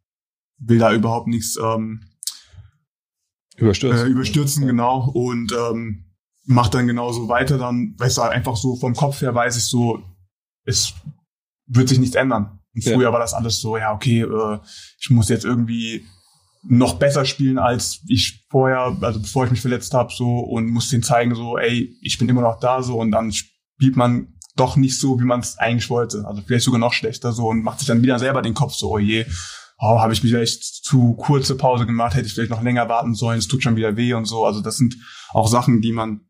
will 0.59 0.79
da 0.79 0.93
überhaupt 0.93 1.27
nichts 1.29 1.57
ähm, 1.63 2.03
Überstürzt. 3.57 4.05
äh, 4.05 4.07
überstürzen, 4.09 4.67
genau. 4.67 5.09
Und 5.11 5.53
ähm, 5.53 6.05
mach 6.45 6.69
dann 6.69 6.87
genauso 6.87 7.29
weiter. 7.29 7.59
Dann, 7.59 7.95
weißt 7.99 8.19
du, 8.19 8.23
einfach 8.23 8.57
so 8.57 8.77
vom 8.77 8.95
Kopf 8.95 9.21
her 9.23 9.35
weiß 9.35 9.57
ich 9.57 9.65
so, 9.65 10.03
es 10.65 10.95
wird 11.67 11.89
sich 11.89 11.99
nichts 11.99 12.17
ändern. 12.17 12.61
Und 12.75 12.85
Ja. 12.85 12.95
früher 12.95 13.13
war 13.13 13.21
das 13.21 13.33
alles 13.35 13.61
so, 13.61 13.77
ja, 13.79 13.93
okay, 13.95 14.21
äh, 14.23 14.59
ich 15.01 15.11
muss 15.11 15.29
jetzt 15.29 15.45
irgendwie 15.45 16.05
noch 16.69 16.95
besser 16.99 17.25
spielen, 17.25 17.59
als 17.59 18.01
ich 18.09 18.45
vorher, 18.51 18.97
also 19.01 19.21
bevor 19.21 19.45
ich 19.45 19.51
mich 19.53 19.61
verletzt 19.61 19.95
habe, 19.95 20.13
so 20.13 20.41
und 20.41 20.67
muss 20.69 20.91
denen 20.91 21.03
zeigen, 21.03 21.35
so, 21.35 21.57
ey, 21.57 21.97
ich 22.03 22.19
bin 22.19 22.29
immer 22.29 22.43
noch 22.43 22.59
da, 22.61 22.83
so 22.83 22.99
und 23.01 23.13
dann 23.13 23.33
spielt 23.33 23.97
man 23.97 24.35
doch 24.57 24.77
nicht 24.77 24.99
so, 24.99 25.19
wie 25.21 25.25
man 25.25 25.41
es 25.41 25.59
eigentlich 25.59 25.89
wollte. 25.91 26.25
Also 26.27 26.43
vielleicht 26.43 26.65
sogar 26.65 26.81
noch 26.81 26.93
schlechter 26.93 27.33
so 27.33 27.49
und 27.49 27.63
macht 27.63 27.79
sich 27.79 27.89
dann 27.89 28.03
wieder 28.03 28.19
selber 28.19 28.43
den 28.43 28.55
Kopf 28.55 28.75
so, 28.75 28.91
oh 28.91 28.99
je, 28.99 29.25
oh, 29.79 30.01
habe 30.01 30.13
ich 30.13 30.23
mich 30.23 30.33
vielleicht 30.33 30.63
zu 30.63 31.15
kurze 31.15 31.57
Pause 31.57 31.87
gemacht, 31.87 32.15
hätte 32.15 32.27
ich 32.27 32.35
vielleicht 32.35 32.51
noch 32.51 32.63
länger 32.63 32.89
warten 32.89 33.15
sollen, 33.15 33.39
es 33.39 33.49
tut 33.49 33.63
schon 33.63 33.77
wieder 33.77 33.97
weh 33.97 34.15
und 34.15 34.25
so. 34.25 34.45
Also 34.45 34.61
das 34.61 34.77
sind 34.77 34.97
auch 35.31 35.49
Sachen, 35.49 35.81
die 35.81 35.93
man, 35.93 36.21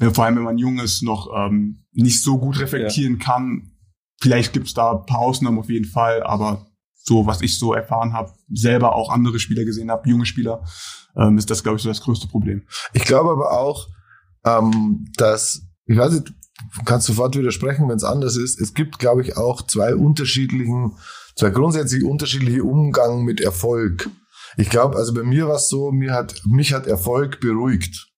äh, 0.00 0.10
vor 0.10 0.24
allem 0.24 0.36
wenn 0.36 0.44
man 0.44 0.58
jung 0.58 0.78
ist, 0.78 1.02
noch 1.02 1.28
ähm, 1.34 1.84
nicht 1.92 2.22
so 2.22 2.38
gut 2.38 2.58
reflektieren 2.58 3.18
kann. 3.18 3.72
Vielleicht 4.20 4.52
gibt's 4.52 4.74
da 4.74 4.92
ein 4.92 5.06
paar 5.06 5.18
Ausnahmen 5.18 5.58
auf 5.58 5.68
jeden 5.68 5.86
Fall, 5.86 6.22
aber 6.22 6.66
so, 6.94 7.26
was 7.26 7.42
ich 7.42 7.58
so 7.58 7.74
erfahren 7.74 8.12
habe, 8.12 8.32
selber 8.48 8.94
auch 8.94 9.10
andere 9.10 9.38
Spieler 9.38 9.64
gesehen 9.64 9.90
habe, 9.90 10.08
junge 10.08 10.26
Spieler, 10.26 10.64
ähm, 11.16 11.36
ist 11.36 11.50
das, 11.50 11.62
glaube 11.62 11.76
ich, 11.76 11.82
so 11.82 11.88
das 11.88 12.00
größte 12.00 12.28
Problem. 12.28 12.62
Ich 12.92 13.04
glaube 13.04 13.30
aber 13.30 13.58
auch, 13.58 13.88
ähm, 14.44 15.06
dass, 15.16 15.62
ich 15.86 15.98
weiß 15.98 16.12
nicht, 16.12 16.28
du 16.28 16.84
kannst 16.84 17.06
sofort 17.06 17.36
widersprechen, 17.36 17.88
wenn 17.88 17.96
es 17.96 18.04
anders 18.04 18.36
ist. 18.36 18.60
Es 18.60 18.74
gibt, 18.74 18.98
glaube 18.98 19.22
ich, 19.22 19.36
auch 19.36 19.62
zwei 19.62 19.94
unterschiedlichen, 19.94 20.96
zwei 21.36 21.50
grundsätzlich 21.50 22.04
unterschiedliche 22.04 22.64
Umgang 22.64 23.24
mit 23.24 23.40
Erfolg. 23.40 24.08
Ich 24.56 24.68
glaube, 24.70 24.96
also 24.96 25.14
bei 25.14 25.22
mir 25.22 25.48
war 25.48 25.56
es 25.56 25.68
so, 25.68 25.92
mir 25.92 26.12
hat, 26.12 26.42
mich 26.46 26.72
hat 26.72 26.86
Erfolg 26.86 27.40
beruhigt. 27.40 28.08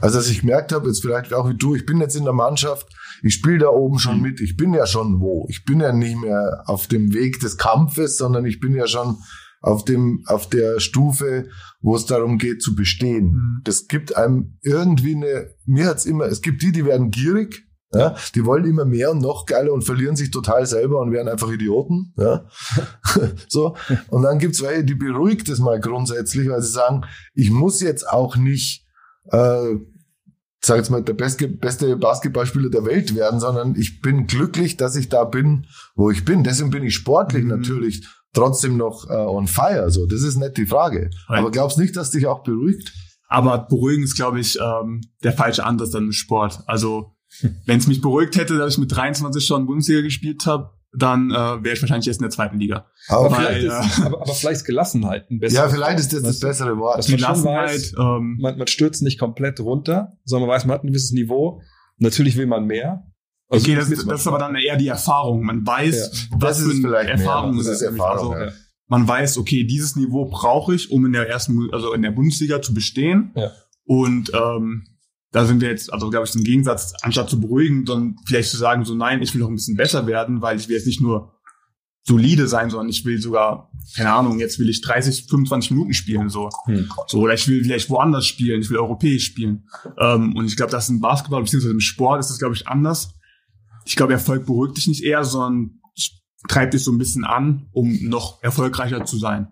Also 0.00 0.18
dass 0.18 0.28
ich 0.28 0.40
gemerkt 0.40 0.72
habe, 0.72 0.88
jetzt 0.88 1.02
vielleicht 1.02 1.32
auch 1.32 1.48
wie 1.48 1.56
du, 1.56 1.74
ich 1.74 1.86
bin 1.86 2.00
jetzt 2.00 2.14
in 2.14 2.24
der 2.24 2.32
Mannschaft, 2.32 2.86
ich 3.22 3.34
spiele 3.34 3.58
da 3.58 3.68
oben 3.68 3.98
schon 3.98 4.16
Mhm. 4.16 4.22
mit, 4.22 4.40
ich 4.40 4.56
bin 4.56 4.72
ja 4.72 4.86
schon 4.86 5.20
wo. 5.20 5.46
Ich 5.50 5.64
bin 5.64 5.80
ja 5.80 5.92
nicht 5.92 6.16
mehr 6.20 6.62
auf 6.66 6.86
dem 6.86 7.12
Weg 7.12 7.40
des 7.40 7.56
Kampfes, 7.56 8.16
sondern 8.16 8.44
ich 8.44 8.60
bin 8.60 8.74
ja 8.74 8.86
schon 8.86 9.16
auf 9.62 9.84
dem, 9.84 10.22
auf 10.26 10.48
der 10.48 10.80
Stufe, 10.80 11.48
wo 11.80 11.96
es 11.96 12.06
darum 12.06 12.38
geht 12.38 12.62
zu 12.62 12.74
bestehen. 12.74 13.32
Mhm. 13.32 13.60
Das 13.64 13.88
gibt 13.88 14.16
einem 14.16 14.58
irgendwie 14.62 15.16
eine, 15.16 15.50
mir 15.66 15.86
hat's 15.86 16.06
immer, 16.06 16.26
es 16.26 16.40
gibt 16.40 16.62
die, 16.62 16.72
die 16.72 16.84
werden 16.84 17.10
gierig, 17.10 17.64
ja, 17.92 18.14
die 18.34 18.44
wollen 18.44 18.64
immer 18.64 18.84
mehr 18.84 19.10
und 19.10 19.18
noch 19.20 19.46
geiler 19.46 19.72
und 19.72 19.82
verlieren 19.82 20.14
sich 20.14 20.30
total 20.30 20.64
selber 20.66 21.00
und 21.00 21.10
werden 21.12 21.28
einfach 21.28 21.50
Idioten, 21.50 22.14
ja. 22.16 22.46
so. 23.48 23.76
Und 24.08 24.22
dann 24.22 24.38
gibt's 24.38 24.62
welche, 24.62 24.84
die 24.84 24.94
beruhigt 24.94 25.48
es 25.48 25.58
mal 25.58 25.80
grundsätzlich, 25.80 26.48
weil 26.48 26.62
sie 26.62 26.70
sagen, 26.70 27.02
ich 27.34 27.50
muss 27.50 27.80
jetzt 27.80 28.08
auch 28.08 28.36
nicht, 28.36 28.86
äh, 29.24 29.74
sag 30.62 30.76
jetzt 30.76 30.90
mal, 30.90 31.02
der 31.02 31.14
beste, 31.14 31.48
beste 31.48 31.96
Basketballspieler 31.96 32.70
der 32.70 32.84
Welt 32.84 33.14
werden, 33.16 33.40
sondern 33.40 33.74
ich 33.74 34.00
bin 34.00 34.26
glücklich, 34.26 34.76
dass 34.76 34.94
ich 34.94 35.08
da 35.08 35.24
bin, 35.24 35.66
wo 35.96 36.10
ich 36.10 36.24
bin. 36.24 36.44
Deswegen 36.44 36.70
bin 36.70 36.84
ich 36.84 36.94
sportlich 36.94 37.42
Mhm. 37.42 37.50
natürlich 37.50 38.06
trotzdem 38.32 38.76
noch 38.76 39.08
äh, 39.10 39.14
on 39.14 39.48
fire. 39.48 39.90
So, 39.90 40.06
das 40.06 40.22
ist 40.22 40.36
nicht 40.36 40.56
die 40.58 40.66
Frage. 40.66 41.10
Right. 41.28 41.40
Aber 41.40 41.50
glaubst 41.50 41.78
nicht, 41.78 41.96
dass 41.96 42.10
dich 42.12 42.26
auch 42.26 42.42
beruhigt? 42.44 42.92
Aber 43.28 43.66
beruhigen 43.68 44.04
ist, 44.04 44.16
glaube 44.16 44.40
ich, 44.40 44.58
ähm, 44.60 45.00
der 45.24 45.32
falsche 45.32 45.64
Ansatz 45.64 45.90
dann 45.90 46.04
im 46.04 46.12
Sport. 46.12 46.60
Also, 46.66 47.16
wenn 47.66 47.78
es 47.78 47.86
mich 47.86 48.00
beruhigt 48.00 48.36
hätte, 48.36 48.58
dass 48.58 48.74
ich 48.74 48.78
mit 48.78 48.94
23 48.94 49.44
schon 49.44 49.66
Bundesliga 49.66 50.00
gespielt 50.02 50.46
habe, 50.46 50.70
dann 50.92 51.30
äh, 51.30 51.34
wäre 51.34 51.74
ich 51.74 51.80
wahrscheinlich 51.82 52.08
erst 52.08 52.18
in 52.20 52.24
der 52.24 52.30
zweiten 52.30 52.58
Liga. 52.58 52.86
Aber 53.08 53.30
Weil, 53.30 53.60
vielleicht, 53.60 53.66
ist, 53.92 54.00
aber, 54.04 54.22
aber 54.22 54.34
vielleicht 54.34 54.56
ist 54.56 54.64
Gelassenheit 54.64 55.30
ein 55.30 55.38
besseres 55.38 55.70
ja, 55.70 55.76
vielleicht 55.76 56.00
ist 56.00 56.12
das 56.12 56.22
das 56.22 56.40
bessere 56.40 56.76
Wort. 56.78 56.98
Dass 56.98 57.08
man 57.08 57.18
schon 57.20 57.26
Gelassenheit, 57.28 57.68
weiß, 57.70 57.94
ähm, 57.98 58.38
man, 58.40 58.58
man 58.58 58.66
stürzt 58.66 59.02
nicht 59.02 59.18
komplett 59.18 59.60
runter, 59.60 60.18
sondern 60.24 60.48
man 60.48 60.56
weiß, 60.56 60.64
man 60.66 60.74
hat 60.74 60.84
ein 60.84 60.88
gewisses 60.88 61.12
Niveau. 61.12 61.62
Natürlich 61.98 62.36
will 62.36 62.46
man 62.46 62.64
mehr. 62.66 63.04
Also 63.48 63.64
okay, 63.64 63.76
das, 63.76 63.88
ist- 63.90 64.08
das 64.10 64.20
ist 64.22 64.26
aber 64.26 64.38
dann 64.38 64.56
eher 64.56 64.76
die 64.76 64.88
Erfahrung. 64.88 65.44
Man 65.44 65.64
weiß, 65.66 66.10
Das 66.10 66.28
was 66.40 66.58
ist 66.58 66.64
für 66.66 66.70
eine 66.72 66.80
vielleicht 66.80 67.04
mehr. 67.16 67.18
Erfahrung 67.26 67.56
Das 67.56 67.66
es 67.66 67.72
ist. 67.76 67.82
Erfahrung, 67.82 68.34
Also, 68.34 68.44
ja. 68.46 68.52
man 68.88 69.06
weiß, 69.06 69.38
okay, 69.38 69.64
dieses 69.64 69.94
Niveau 69.94 70.24
brauche 70.28 70.74
ich, 70.74 70.90
um 70.90 71.06
in 71.06 71.12
der 71.12 71.28
ersten, 71.28 71.68
also 71.72 71.92
in 71.92 72.02
der 72.02 72.10
Bundesliga 72.10 72.62
zu 72.62 72.74
bestehen. 72.74 73.30
Ja. 73.36 73.52
Und 73.84 74.32
ähm, 74.34 74.86
da 75.32 75.44
sind 75.44 75.60
wir 75.60 75.68
jetzt, 75.68 75.92
also 75.92 76.10
glaube 76.10 76.26
ich, 76.26 76.34
im 76.34 76.44
Gegensatz, 76.44 76.92
anstatt 77.02 77.30
zu 77.30 77.40
beruhigen, 77.40 77.84
dann 77.84 78.16
vielleicht 78.26 78.50
zu 78.50 78.56
sagen, 78.56 78.84
so 78.84 78.94
nein, 78.94 79.22
ich 79.22 79.32
will 79.34 79.40
noch 79.40 79.48
ein 79.48 79.54
bisschen 79.54 79.76
besser 79.76 80.06
werden, 80.06 80.42
weil 80.42 80.58
ich 80.58 80.68
will 80.68 80.76
jetzt 80.76 80.86
nicht 80.86 81.00
nur 81.00 81.34
solide 82.02 82.48
sein, 82.48 82.70
sondern 82.70 82.88
ich 82.88 83.04
will 83.04 83.20
sogar, 83.20 83.70
keine 83.94 84.12
Ahnung, 84.12 84.40
jetzt 84.40 84.58
will 84.58 84.68
ich 84.68 84.80
30, 84.80 85.26
25 85.28 85.72
Minuten 85.72 85.92
spielen, 85.92 86.28
so. 86.28 86.48
Hm. 86.64 86.90
So, 87.06 87.20
oder 87.20 87.34
ich 87.34 87.46
will 87.46 87.62
vielleicht 87.62 87.90
woanders 87.90 88.26
spielen, 88.26 88.60
ich 88.60 88.70
will 88.70 88.78
europäisch 88.78 89.26
spielen. 89.26 89.68
Ähm, 89.98 90.34
und 90.34 90.46
ich 90.46 90.56
glaube, 90.56 90.72
das 90.72 90.84
ist 90.84 90.90
im 90.90 91.00
Basketball, 91.00 91.42
beziehungsweise 91.42 91.74
im 91.74 91.80
Sport 91.80 92.20
ist 92.20 92.30
das, 92.30 92.38
glaube 92.38 92.54
ich, 92.54 92.66
anders. 92.66 93.14
Ich 93.84 93.96
glaube, 93.96 94.12
Erfolg 94.12 94.46
beruhigt 94.46 94.78
dich 94.78 94.88
nicht 94.88 95.04
eher, 95.04 95.24
sondern 95.24 95.80
treibt 96.48 96.74
dich 96.74 96.82
so 96.82 96.90
ein 96.90 96.98
bisschen 96.98 97.24
an, 97.24 97.68
um 97.72 98.08
noch 98.08 98.42
erfolgreicher 98.42 99.04
zu 99.04 99.18
sein. 99.18 99.48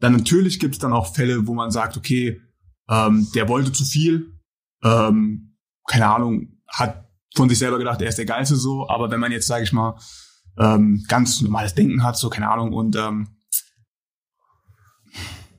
Dann 0.00 0.12
natürlich 0.12 0.60
gibt 0.60 0.74
es 0.74 0.78
dann 0.78 0.92
auch 0.92 1.14
Fälle, 1.14 1.46
wo 1.46 1.54
man 1.54 1.70
sagt, 1.70 1.96
okay, 1.96 2.40
ähm, 2.88 3.28
der 3.34 3.48
wollte 3.48 3.72
zu 3.72 3.84
viel, 3.84 4.37
ähm, 4.82 5.56
keine 5.86 6.06
Ahnung, 6.08 6.58
hat 6.68 7.04
von 7.34 7.48
sich 7.48 7.58
selber 7.58 7.78
gedacht, 7.78 8.00
er 8.02 8.08
ist 8.08 8.18
der 8.18 8.24
Geilste 8.26 8.56
so, 8.56 8.88
aber 8.88 9.10
wenn 9.10 9.20
man 9.20 9.32
jetzt, 9.32 9.46
sage 9.46 9.64
ich 9.64 9.72
mal, 9.72 9.98
ähm, 10.58 11.04
ganz 11.08 11.40
normales 11.40 11.74
Denken 11.74 12.02
hat, 12.02 12.16
so 12.16 12.28
keine 12.30 12.50
Ahnung, 12.50 12.72
und 12.72 12.96
ähm, 12.96 13.28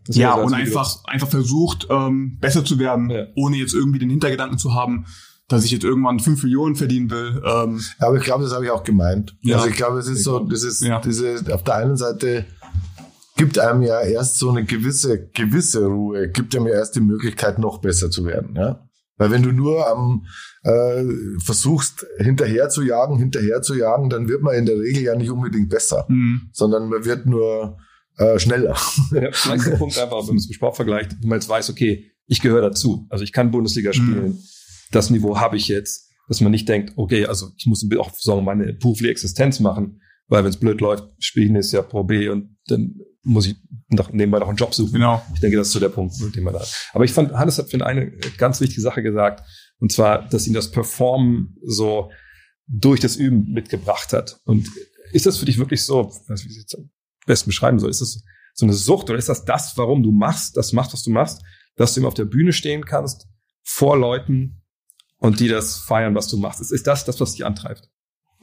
ja, 0.07 0.33
und 0.33 0.53
einfach, 0.53 1.03
einfach 1.05 1.27
versucht, 1.27 1.87
ähm, 1.89 2.37
besser 2.39 2.65
zu 2.65 2.79
werden, 2.79 3.09
Ja. 3.09 3.25
ohne 3.35 3.57
jetzt 3.57 3.73
irgendwie 3.73 3.99
den 3.99 4.09
Hintergedanken 4.09 4.57
zu 4.57 4.73
haben, 4.73 5.05
dass 5.47 5.63
ich 5.65 5.71
jetzt 5.71 5.83
irgendwann 5.83 6.19
fünf 6.19 6.43
Millionen 6.43 6.75
verdienen 6.75 7.09
will. 7.11 7.41
Ähm, 7.45 7.79
Ja, 7.99 8.07
aber 8.07 8.17
ich 8.17 8.23
glaube, 8.23 8.43
das 8.43 8.53
habe 8.53 8.65
ich 8.65 8.71
auch 8.71 8.83
gemeint. 8.83 9.35
Ja. 9.41 9.57
Also 9.57 9.67
ich 9.69 9.75
glaube, 9.75 9.99
es 9.99 10.07
ist 10.07 10.23
so, 10.23 10.39
das 10.39 10.63
ist 10.63 10.81
Ja. 10.81 10.99
diese, 10.99 11.43
auf 11.53 11.63
der 11.63 11.75
einen 11.75 11.97
Seite 11.97 12.45
gibt 13.37 13.57
einem 13.59 13.81
ja 13.83 14.01
erst 14.01 14.37
so 14.37 14.49
eine 14.49 14.65
gewisse, 14.65 15.27
gewisse 15.29 15.85
Ruhe, 15.85 16.29
gibt 16.29 16.55
einem 16.55 16.67
ja 16.67 16.73
erst 16.73 16.95
die 16.95 17.01
Möglichkeit, 17.01 17.57
noch 17.59 17.79
besser 17.79 18.09
zu 18.11 18.25
werden, 18.25 18.55
ja. 18.55 18.88
Weil 19.19 19.29
wenn 19.29 19.43
du 19.43 19.51
nur 19.51 19.87
am 19.87 20.25
äh, 20.63 21.03
versuchst, 21.43 22.07
hinterher 22.17 22.69
zu 22.69 22.81
jagen, 22.81 23.19
hinterher 23.19 23.61
zu 23.61 23.75
jagen, 23.75 24.09
dann 24.09 24.27
wird 24.27 24.41
man 24.41 24.55
in 24.55 24.65
der 24.65 24.79
Regel 24.79 25.03
ja 25.03 25.15
nicht 25.15 25.29
unbedingt 25.29 25.69
besser, 25.69 26.05
mh, 26.07 26.39
sondern 26.53 26.89
man 26.89 27.05
wird 27.05 27.27
nur 27.27 27.77
äh, 28.17 28.39
schneller. 28.39 28.75
Ja, 29.11 29.31
vielleicht 29.31 29.63
ist 29.63 29.67
der 29.67 29.77
Punkt 29.77 29.97
einfach, 29.99 30.21
wenn 30.21 30.27
man 30.27 30.37
es 30.37 30.47
mit 30.47 30.55
Sport 30.55 30.75
vergleicht, 30.75 31.17
wenn 31.21 31.29
man 31.29 31.37
jetzt 31.37 31.49
weiß, 31.49 31.69
okay, 31.69 32.11
ich 32.25 32.41
gehöre 32.41 32.61
dazu. 32.61 33.05
Also 33.09 33.23
ich 33.23 33.33
kann 33.33 33.51
Bundesliga 33.51 33.93
spielen. 33.93 34.39
Das 34.91 35.09
Niveau 35.09 35.37
habe 35.37 35.57
ich 35.57 35.67
jetzt. 35.67 36.07
Dass 36.27 36.41
man 36.41 36.51
nicht 36.51 36.69
denkt, 36.69 36.93
okay, 36.95 37.25
also 37.25 37.47
ich 37.57 37.65
muss 37.65 37.83
auch 37.97 38.13
sagen, 38.13 38.45
meine 38.45 38.73
berufliche 38.73 39.09
Existenz 39.09 39.59
machen, 39.59 39.99
weil 40.27 40.43
wenn 40.43 40.51
es 40.51 40.57
blöd 40.57 40.79
läuft, 40.79 41.05
spiele 41.17 41.47
ich 41.47 41.51
nächstes 41.51 41.71
Jahr 41.71 41.81
Pro 41.81 42.03
B 42.03 42.29
und 42.29 42.55
dann 42.67 42.99
muss 43.23 43.47
ich 43.47 43.57
noch, 43.89 44.11
nebenbei 44.11 44.39
noch 44.39 44.47
einen 44.47 44.57
Job 44.57 44.73
suchen. 44.73 44.93
genau. 44.93 45.21
Ich 45.33 45.39
denke, 45.39 45.57
das 45.57 45.67
ist 45.67 45.73
so 45.73 45.79
der 45.79 45.89
Punkt, 45.89 46.15
den 46.35 46.43
man 46.43 46.53
da 46.53 46.61
hat. 46.61 46.89
Aber 46.93 47.03
ich 47.03 47.11
fand, 47.11 47.33
Hannes 47.33 47.57
hat 47.57 47.69
für 47.69 47.85
eine 47.85 48.11
ganz 48.37 48.61
wichtige 48.61 48.81
Sache 48.81 49.03
gesagt, 49.03 49.43
und 49.79 49.91
zwar, 49.91 50.27
dass 50.29 50.47
ihn 50.47 50.53
das 50.53 50.71
Performen 50.71 51.55
so 51.65 52.11
durch 52.67 52.99
das 52.99 53.15
Üben 53.15 53.51
mitgebracht 53.51 54.13
hat. 54.13 54.39
Und 54.45 54.69
ist 55.11 55.25
das 55.25 55.37
für 55.37 55.45
dich 55.45 55.57
wirklich 55.57 55.83
so, 55.83 56.11
wie 56.27 56.33
ich 56.33 56.45
es 56.45 56.57
jetzt 56.57 56.75
am 56.75 56.89
besten 57.25 57.49
beschreiben 57.49 57.79
soll, 57.79 57.89
ist 57.89 58.01
das 58.01 58.23
so 58.53 58.65
eine 58.65 58.73
Sucht 58.73 59.09
oder 59.09 59.17
ist 59.17 59.29
das 59.29 59.45
das, 59.45 59.77
warum 59.77 60.03
du 60.03 60.11
machst, 60.11 60.57
das 60.57 60.73
machst, 60.73 60.93
was 60.93 61.03
du 61.03 61.11
machst, 61.11 61.41
dass 61.75 61.93
du 61.93 62.01
immer 62.01 62.09
auf 62.09 62.13
der 62.13 62.25
Bühne 62.25 62.53
stehen 62.53 62.85
kannst, 62.85 63.27
vor 63.63 63.97
Leuten 63.97 64.61
und 65.17 65.39
die 65.39 65.47
das 65.47 65.77
feiern, 65.77 66.15
was 66.15 66.27
du 66.27 66.37
machst? 66.37 66.61
Ist, 66.61 66.71
ist 66.71 66.87
das 66.87 67.05
das, 67.05 67.19
was 67.19 67.33
dich 67.33 67.45
antreibt? 67.45 67.89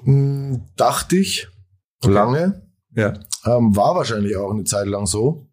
Hm, 0.02 0.66
dachte 0.76 1.16
ich 1.16 1.48
lange, 2.02 2.65
Ja. 2.96 3.12
Ähm, 3.44 3.76
war 3.76 3.94
wahrscheinlich 3.94 4.36
auch 4.36 4.50
eine 4.50 4.64
Zeit 4.64 4.86
lang 4.88 5.06
so. 5.06 5.48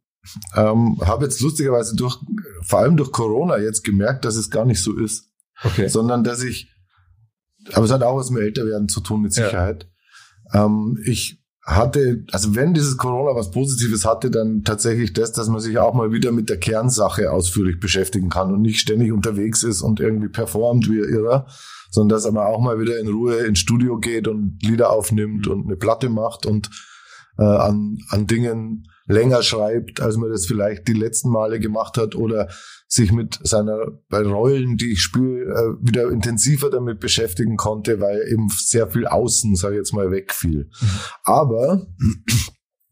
Ähm, 0.56 0.97
Habe 1.01 1.25
jetzt 1.25 1.41
lustigerweise 1.41 1.95
durch, 1.95 2.17
vor 2.65 2.79
allem 2.79 2.95
durch 2.97 3.12
Corona 3.12 3.58
jetzt 3.60 3.84
gemerkt, 3.84 4.23
dass 4.25 4.36
es 4.38 4.49
gar 4.49 4.65
nicht 4.65 4.82
so 4.82 4.97
ist, 4.97 5.29
Okay. 5.63 5.88
sondern 5.89 6.23
dass 6.23 6.41
ich, 6.41 6.71
aber 7.73 7.86
es 7.86 7.91
hat 7.91 8.01
auch 8.03 8.17
was 8.17 8.29
mit 8.32 8.41
Älterwerden 8.41 8.88
zu 8.89 9.01
tun, 9.01 9.21
mit 9.21 9.36
Ja. 9.36 9.45
Sicherheit. 9.45 9.89
Ähm, 10.53 10.97
ich 11.06 11.43
hatte, 11.65 12.25
also 12.32 12.56
wenn 12.56 12.73
dieses 12.73 12.97
Corona 12.97 13.36
was 13.38 13.51
Positives 13.51 14.03
hatte, 14.06 14.29
dann 14.32 14.63
tatsächlich 14.63 15.13
das, 15.13 15.32
dass 15.32 15.47
man 15.47 15.62
sich 15.62 15.77
auch 15.77 15.93
mal 15.93 16.12
wieder 16.12 16.32
mit 16.34 16.49
der 16.49 16.58
Kernsache 16.60 17.32
ausführlich 17.32 17.79
beschäftigen 17.79 18.29
kann 18.29 18.51
und 18.53 18.62
nicht 18.62 18.79
ständig 18.79 19.12
unterwegs 19.13 19.63
ist 19.63 19.82
und 19.82 19.99
irgendwie 20.01 20.27
performt 20.29 20.89
wie 20.89 20.97
irrer, 20.99 21.47
sondern 21.91 22.15
dass 22.17 22.29
man 22.32 22.45
auch 22.45 22.60
mal 22.60 22.79
wieder 22.79 22.99
in 22.99 23.08
Ruhe 23.08 23.36
ins 23.45 23.60
Studio 23.60 23.97
geht 23.97 24.27
und 24.27 24.60
Lieder 24.62 24.89
aufnimmt 24.89 25.47
und 25.47 25.65
eine 25.65 25.75
Platte 25.77 26.10
macht 26.10 26.45
und 26.45 26.69
äh, 27.38 27.43
an, 27.43 27.98
an 28.10 28.28
Dingen 28.28 28.88
länger 29.06 29.43
schreibt, 29.43 30.02
als 30.02 30.17
man 30.17 30.30
das 30.30 30.46
vielleicht 30.46 30.88
die 30.88 30.93
letzten 30.93 31.30
Male 31.30 31.60
gemacht 31.60 31.98
hat 31.98 32.15
oder 32.15 32.50
sich 32.88 33.12
mit 33.12 33.39
seiner, 33.43 33.88
bei 34.10 34.22
Rollen, 34.22 34.78
die 34.78 34.93
ich 34.93 35.02
spiele, 35.02 35.43
äh, 35.43 35.86
wieder 35.86 36.10
intensiver 36.10 36.69
damit 36.69 37.00
beschäftigen 37.00 37.58
konnte, 37.58 38.00
weil 38.00 38.22
eben 38.32 38.50
sehr 38.50 38.88
viel 38.89 39.08
außen, 39.08 39.56
sage 39.56 39.76
ich 39.76 39.80
jetzt 39.80 39.93
mal, 39.93 40.12
wegfiel. 40.12 40.69
Aber 41.24 41.88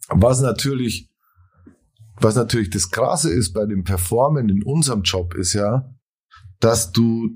was 0.10 0.42
natürlich, 0.42 1.10
was 2.20 2.36
natürlich 2.36 2.70
das 2.72 2.90
Krasse 2.90 3.32
ist 3.32 3.54
bei 3.54 3.66
dem 3.66 3.84
Performen 3.84 4.50
in 4.50 4.64
unserem 4.64 5.04
Job 5.04 5.34
ist 5.36 5.54
ja, 5.54 5.90
dass 6.60 6.92
du, 6.92 7.30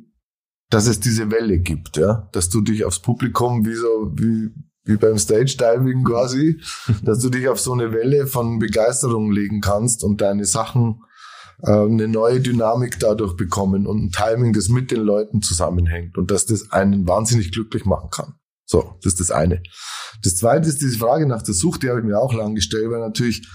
dass 0.70 0.88
es 0.88 1.00
diese 1.00 1.32
Welle 1.32 1.60
gibt, 1.60 1.98
ja, 1.98 2.30
dass 2.32 2.50
du 2.50 2.62
dich 2.62 2.84
aufs 2.84 3.00
Publikum 3.00 3.66
wie 3.66 3.76
so, 3.76 4.12
wie, 4.16 4.52
wie 4.86 4.98
beim 4.98 5.18
Stage 5.18 5.58
Diving 5.58 6.04
quasi, 6.04 6.62
dass 7.04 7.20
du 7.20 7.30
dich 7.30 7.48
auf 7.48 7.60
so 7.60 7.74
eine 7.74 7.92
Welle 7.92 8.28
von 8.28 8.60
Begeisterung 8.60 9.32
legen 9.32 9.62
kannst 9.62 10.04
und 10.04 10.22
deine 10.22 10.46
Sachen 10.46 11.02
äh, 11.64 11.72
eine 11.72 12.08
neue 12.08 12.40
Dynamik 12.40 13.00
dadurch 13.00 13.36
bekommen 13.36 13.88
und 13.88 14.06
ein 14.06 14.12
Timing, 14.12 14.54
das 14.54 14.70
mit 14.70 14.92
den 14.92 15.02
Leuten 15.02 15.42
zusammenhängt 15.42 16.18
und 16.18 16.32
dass 16.32 16.46
das 16.46 16.72
einen 16.72 17.08
wahnsinnig 17.08 17.52
glücklich 17.52 17.86
machen 17.86 18.10
kann. 18.12 18.36
So, 18.66 18.96
das 19.04 19.14
ist 19.14 19.20
das 19.20 19.32
eine. 19.32 19.62
Das 20.24 20.36
zweite 20.36 20.68
ist 20.68 20.82
diese 20.82 20.98
Frage 20.98 21.28
nach 21.28 21.44
der 21.44 21.54
Sucht, 21.54 21.84
die 21.84 21.90
habe 21.90 22.00
ich 22.00 22.06
mir 22.06 22.20
auch 22.20 22.34
lang 22.34 22.56
gestellt, 22.56 22.90
weil 22.90 23.00
natürlich 23.00 23.48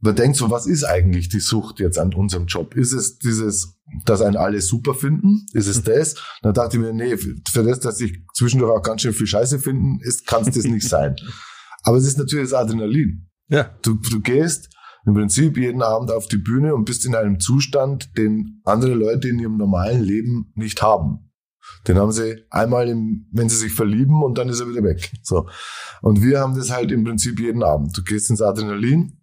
man 0.00 0.14
denkt 0.14 0.36
so, 0.36 0.50
was 0.50 0.66
ist 0.66 0.84
eigentlich 0.84 1.28
die 1.28 1.40
Sucht 1.40 1.80
jetzt 1.80 1.98
an 1.98 2.14
unserem 2.14 2.46
Job? 2.46 2.76
Ist 2.76 2.92
es 2.92 3.18
dieses, 3.18 3.78
dass 4.04 4.20
einen 4.20 4.36
alle 4.36 4.60
super 4.60 4.94
finden? 4.94 5.46
Ist 5.52 5.66
es 5.66 5.82
das? 5.82 6.14
Dann 6.42 6.54
dachte 6.54 6.76
ich 6.76 6.82
mir, 6.82 6.92
nee, 6.92 7.16
für 7.16 7.64
das, 7.64 7.80
dass 7.80 8.00
ich 8.00 8.24
zwischendurch 8.34 8.70
auch 8.70 8.82
ganz 8.82 9.02
schön 9.02 9.12
viel 9.12 9.26
Scheiße 9.26 9.58
finden, 9.58 10.00
ist, 10.00 10.26
kann 10.26 10.42
es 10.42 10.54
das 10.54 10.64
nicht 10.64 10.88
sein. 10.88 11.16
Aber 11.82 11.96
es 11.96 12.04
ist 12.04 12.18
natürlich 12.18 12.50
das 12.50 12.58
Adrenalin. 12.58 13.28
Ja. 13.48 13.76
Du, 13.82 13.94
du 13.94 14.20
gehst 14.20 14.68
im 15.06 15.14
Prinzip 15.14 15.56
jeden 15.56 15.82
Abend 15.82 16.10
auf 16.10 16.28
die 16.28 16.36
Bühne 16.36 16.74
und 16.74 16.84
bist 16.84 17.06
in 17.06 17.14
einem 17.14 17.40
Zustand, 17.40 18.16
den 18.18 18.60
andere 18.64 18.94
Leute 18.94 19.28
in 19.28 19.38
ihrem 19.38 19.56
normalen 19.56 20.02
Leben 20.02 20.52
nicht 20.54 20.82
haben. 20.82 21.30
Den 21.86 21.98
haben 21.98 22.12
sie 22.12 22.44
einmal, 22.50 22.88
im, 22.88 23.26
wenn 23.32 23.48
sie 23.48 23.56
sich 23.56 23.72
verlieben 23.72 24.22
und 24.22 24.38
dann 24.38 24.48
ist 24.48 24.60
er 24.60 24.68
wieder 24.68 24.82
weg. 24.82 25.12
So. 25.22 25.48
Und 26.02 26.22
wir 26.22 26.40
haben 26.40 26.54
das 26.56 26.70
halt 26.70 26.92
im 26.92 27.04
Prinzip 27.04 27.40
jeden 27.40 27.62
Abend. 27.62 27.96
Du 27.96 28.02
gehst 28.02 28.30
ins 28.30 28.42
Adrenalin 28.42 29.17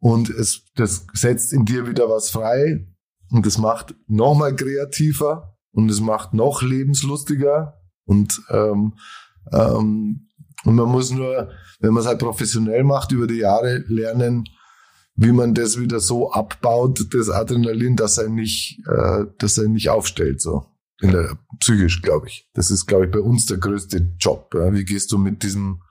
und 0.00 0.30
es, 0.30 0.62
das 0.74 1.06
setzt 1.12 1.52
in 1.52 1.64
dir 1.64 1.88
wieder 1.88 2.08
was 2.08 2.30
frei 2.30 2.86
und 3.30 3.44
das 3.46 3.58
macht 3.58 3.94
nochmal 4.06 4.54
kreativer 4.54 5.56
und 5.72 5.90
es 5.90 6.00
macht 6.00 6.34
noch 6.34 6.62
lebenslustiger 6.62 7.80
und 8.04 8.40
ähm, 8.50 8.94
ähm, 9.52 10.28
und 10.64 10.74
man 10.74 10.88
muss 10.88 11.10
nur, 11.10 11.50
wenn 11.80 11.92
man 11.92 12.02
es 12.02 12.08
halt 12.08 12.18
professionell 12.18 12.84
macht, 12.84 13.12
über 13.12 13.26
die 13.26 13.38
Jahre 13.38 13.84
lernen, 13.86 14.44
wie 15.14 15.32
man 15.32 15.54
das 15.54 15.78
wieder 15.78 16.00
so 16.00 16.30
abbaut, 16.32 17.12
das 17.12 17.30
Adrenalin, 17.30 17.96
dass 17.96 18.18
er 18.18 18.28
nicht, 18.28 18.80
äh, 18.86 19.24
dass 19.38 19.58
er 19.58 19.68
nicht 19.68 19.88
aufstellt, 19.88 20.40
so 20.40 20.66
in 21.00 21.12
der 21.12 21.38
psychisch, 21.60 22.02
glaube 22.02 22.26
ich. 22.26 22.48
Das 22.54 22.70
ist, 22.70 22.86
glaube 22.86 23.06
ich, 23.06 23.10
bei 23.10 23.20
uns 23.20 23.46
der 23.46 23.58
größte 23.58 24.14
Job. 24.18 24.52
Ja. 24.54 24.72
Wie 24.72 24.84
gehst 24.84 25.12
du 25.12 25.18
mit 25.18 25.42
diesem 25.42 25.82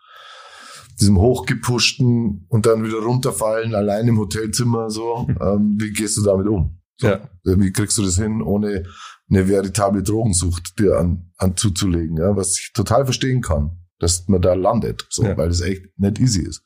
diesem 1.00 1.18
hochgepushten 1.20 2.46
und 2.50 2.66
dann 2.66 2.84
wieder 2.84 3.00
runterfallen, 3.00 3.76
allein 3.76 4.08
im 4.08 4.18
Hotelzimmer 4.18 4.90
so? 4.90 5.28
Ähm, 5.42 5.78
wie 5.80 5.92
gehst 5.92 6.18
du 6.18 6.24
damit 6.24 6.48
um? 6.48 6.80
So, 7.00 7.08
Ja. 7.08 7.30
Wie 7.44 7.72
kriegst 7.72 7.98
du 7.98 8.04
das 8.04 8.18
hin, 8.18 8.42
ohne 8.42 8.84
eine 9.30 9.48
veritable 9.48 10.04
Drogensucht 10.04 10.80
dir 10.80 10.98
an, 10.98 11.32
an 11.38 11.56
zuzulegen? 11.56 12.18
Ja, 12.18 12.36
was 12.36 12.58
ich 12.58 12.72
total 12.74 13.06
verstehen 13.06 13.42
kann, 13.42 13.78
dass 14.00 14.28
man 14.28 14.42
da 14.42 14.54
landet, 14.54 15.06
so, 15.10 15.24
Ja. 15.24 15.38
weil 15.38 15.50
das 15.50 15.62
echt 15.62 15.84
nicht 15.98 16.20
easy 16.20 16.42
ist. 16.42 16.64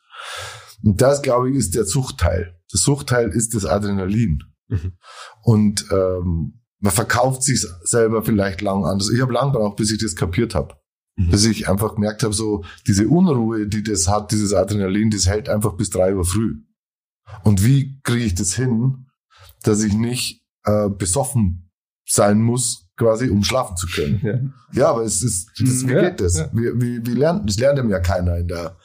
Und 0.84 1.02
das, 1.02 1.22
glaube 1.22 1.50
ich, 1.52 1.56
ist 1.58 1.76
der 1.76 1.86
Suchtteil. 1.86 2.56
Der 2.72 2.80
Suchtteil 2.80 3.30
ist 3.30 3.54
das 3.54 3.66
Adrenalin. 3.66 4.40
Mhm. 4.70 4.94
Und 5.44 5.86
ähm, 5.92 6.62
man 6.80 6.92
verkauft 6.94 7.44
sich 7.44 7.64
selber 7.84 8.24
vielleicht 8.24 8.62
lang 8.62 8.86
anders. 8.86 9.12
Ich 9.14 9.22
habe 9.22 9.34
lang 9.34 9.52
gebraucht, 9.52 9.76
bis 9.78 9.92
ich 9.92 10.02
das 10.02 10.16
kapiert 10.16 10.56
habe. 10.56 10.76
Mhm. 11.16 11.30
Bis 11.32 11.46
ich 11.46 11.68
einfach 11.70 11.96
gemerkt 11.96 12.24
habe, 12.24 12.34
so 12.34 12.64
diese 12.88 13.08
Unruhe, 13.08 13.68
die 13.68 13.84
das 13.84 14.08
hat, 14.08 14.32
dieses 14.32 14.54
Adrenalin, 14.54 15.10
das 15.10 15.28
hält 15.28 15.50
einfach 15.50 15.74
bis 15.76 15.90
drei 15.90 16.16
Uhr 16.16 16.26
früh. 16.26 16.56
Und 17.44 17.66
wie 17.66 18.00
kriege 18.04 18.26
ich 18.26 18.36
das 18.36 18.54
hin, 18.54 19.08
dass 19.64 19.84
ich 19.84 19.94
nicht 19.94 20.42
äh, 20.66 20.90
besoffen 20.90 21.70
sein 22.06 22.42
muss, 22.42 22.90
quasi, 22.98 23.30
um 23.30 23.44
schlafen 23.44 23.78
zu 23.78 23.88
können? 23.88 24.20
Ja. 24.24 24.40
Ja, 24.74 24.90
aber 24.92 25.04
es 25.04 25.22
ist, 25.24 25.50
das, 25.60 25.88
wie 25.88 25.94
Ja, 25.94 26.10
geht 26.10 26.22
das? 26.22 26.38
ja. 26.38 26.50
Wie, 26.54 26.72
wie, 26.82 27.06
wie 27.06 27.14
lernt, 27.14 27.48
das 27.50 27.58
lernt 27.58 27.80
ihm 27.80 27.90
ja 27.90 28.00
keiner 28.00 28.38
in 28.38 28.48
der, 28.48 28.78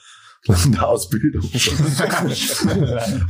in 0.64 0.72
der 0.72 0.88
Ausbildung. 0.88 1.42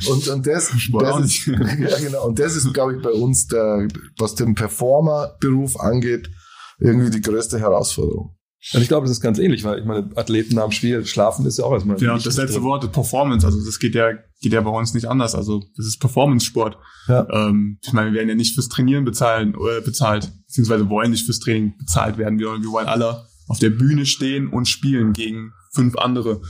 und, 0.08 0.28
und 0.28 0.46
das, 0.46 0.70
das 1.00 1.24
ist, 1.24 1.46
ja, 1.46 1.98
genau. 1.98 2.26
Und 2.26 2.38
das 2.38 2.56
ist, 2.56 2.72
glaube 2.74 2.96
ich, 2.96 3.02
bei 3.02 3.10
uns 3.12 3.46
der, 3.46 3.88
was 4.18 4.34
den 4.34 4.54
Performer-Beruf 4.54 5.78
angeht, 5.80 6.30
irgendwie 6.78 7.10
die 7.10 7.22
größte 7.22 7.58
Herausforderung. 7.58 8.35
Und 8.74 8.82
ich 8.82 8.88
glaube, 8.88 9.06
das 9.06 9.16
ist 9.16 9.20
ganz 9.20 9.38
ähnlich, 9.38 9.62
weil 9.64 9.78
ich 9.78 9.84
meine, 9.84 10.10
Athleten 10.16 10.56
nach 10.56 10.64
dem 10.64 10.72
Spiel 10.72 11.04
schlafen 11.06 11.46
ist 11.46 11.58
ja 11.58 11.64
auch 11.64 11.72
erstmal. 11.72 12.00
Ja, 12.00 12.14
das 12.14 12.36
letzte 12.36 12.54
drin. 12.54 12.64
Wort 12.64 12.84
ist 12.84 12.92
Performance. 12.92 13.46
Also 13.46 13.64
das 13.64 13.78
geht 13.78 13.94
ja, 13.94 14.12
geht 14.40 14.52
ja 14.52 14.60
bei 14.60 14.70
uns 14.70 14.92
nicht 14.92 15.06
anders. 15.06 15.34
Also 15.34 15.62
das 15.76 15.86
ist 15.86 16.00
Performance-Sport. 16.00 16.76
Ja. 17.06 17.28
Ähm, 17.30 17.78
ich 17.82 17.92
meine, 17.92 18.10
wir 18.10 18.18
werden 18.18 18.28
ja 18.28 18.34
nicht 18.34 18.54
fürs 18.54 18.68
Trainieren 18.68 19.04
bezahlen, 19.04 19.54
äh, 19.54 19.80
bezahlt, 19.82 20.32
beziehungsweise 20.46 20.88
wollen 20.88 21.12
nicht 21.12 21.26
fürs 21.26 21.38
Training 21.38 21.76
bezahlt 21.78 22.18
werden. 22.18 22.38
Wir, 22.38 22.48
wir 22.60 22.70
wollen 22.70 22.88
alle 22.88 23.26
auf 23.46 23.58
der 23.60 23.70
Bühne 23.70 24.04
stehen 24.04 24.48
und 24.48 24.66
spielen 24.66 25.12
gegen 25.12 25.52
fünf 25.72 25.96
andere. 25.96 26.40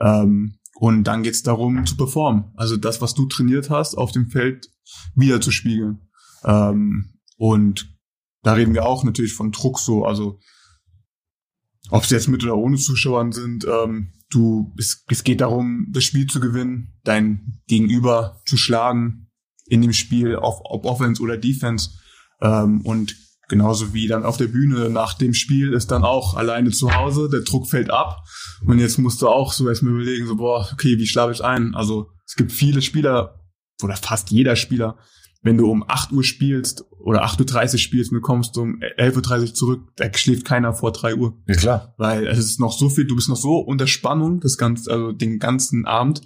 Ähm, 0.00 0.58
und 0.74 1.04
dann 1.04 1.22
geht's 1.22 1.42
darum 1.42 1.86
zu 1.86 1.96
performen. 1.96 2.52
Also 2.56 2.76
das, 2.76 3.00
was 3.00 3.14
du 3.14 3.26
trainiert 3.26 3.70
hast, 3.70 3.94
auf 3.94 4.12
dem 4.12 4.28
Feld 4.28 4.66
wieder 5.14 5.40
zu 5.40 5.50
spiegeln. 5.50 6.08
Ähm, 6.44 7.14
und 7.36 7.88
da 8.42 8.54
reden 8.54 8.74
wir 8.74 8.84
auch 8.84 9.04
natürlich 9.04 9.34
von 9.34 9.52
Druck 9.52 9.78
so. 9.78 10.04
Also 10.04 10.40
ob 11.92 12.04
es 12.04 12.10
jetzt 12.10 12.28
mit 12.28 12.42
oder 12.42 12.56
ohne 12.56 12.78
Zuschauern 12.78 13.32
sind, 13.32 13.66
ähm, 13.66 14.12
du, 14.30 14.72
es, 14.78 15.04
es 15.08 15.24
geht 15.24 15.42
darum, 15.42 15.88
das 15.90 16.04
Spiel 16.04 16.26
zu 16.26 16.40
gewinnen, 16.40 16.94
dein 17.04 17.60
Gegenüber 17.68 18.40
zu 18.46 18.56
schlagen 18.56 19.28
in 19.66 19.82
dem 19.82 19.92
Spiel, 19.92 20.36
auf, 20.36 20.60
ob 20.64 20.86
Offense 20.86 21.22
oder 21.22 21.36
Defense. 21.36 21.90
Ähm, 22.40 22.80
und 22.80 23.14
genauso 23.48 23.92
wie 23.92 24.06
dann 24.06 24.24
auf 24.24 24.38
der 24.38 24.46
Bühne 24.46 24.88
nach 24.88 25.12
dem 25.12 25.34
Spiel 25.34 25.74
ist 25.74 25.90
dann 25.90 26.02
auch 26.02 26.34
alleine 26.34 26.70
zu 26.70 26.94
Hause, 26.94 27.28
der 27.30 27.40
Druck 27.40 27.68
fällt 27.68 27.90
ab. 27.90 28.24
Und 28.64 28.78
jetzt 28.78 28.96
musst 28.96 29.20
du 29.20 29.28
auch 29.28 29.52
so 29.52 29.68
erstmal 29.68 29.92
überlegen, 29.92 30.26
so, 30.26 30.36
boah, 30.36 30.66
okay, 30.72 30.96
wie 30.96 31.06
schlafe 31.06 31.32
ich 31.32 31.44
ein? 31.44 31.74
Also 31.74 32.08
es 32.26 32.36
gibt 32.36 32.52
viele 32.52 32.80
Spieler, 32.80 33.38
oder 33.82 33.96
fast 33.96 34.30
jeder 34.30 34.56
Spieler, 34.56 34.96
wenn 35.42 35.58
du 35.58 35.70
um 35.70 35.84
8 35.86 36.12
Uhr 36.12 36.24
spielst 36.24 36.84
oder 36.98 37.24
8.30 37.24 37.72
Uhr 37.72 37.78
spielst 37.78 38.12
und 38.12 38.16
du 38.16 38.20
kommst 38.22 38.56
um 38.58 38.80
11.30 38.80 39.40
Uhr 39.40 39.54
zurück, 39.54 39.88
da 39.96 40.12
schläft 40.14 40.44
keiner 40.44 40.72
vor 40.72 40.92
3 40.92 41.16
Uhr. 41.16 41.36
Ja, 41.46 41.54
klar. 41.54 41.94
Weil 41.98 42.26
es 42.26 42.38
ist 42.38 42.60
noch 42.60 42.72
so 42.72 42.88
viel, 42.88 43.06
du 43.06 43.16
bist 43.16 43.28
noch 43.28 43.36
so 43.36 43.58
unter 43.58 43.86
Spannung, 43.86 44.40
das 44.40 44.56
ganze, 44.56 44.90
also 44.90 45.12
den 45.12 45.38
ganzen 45.38 45.84
Abend, 45.84 46.22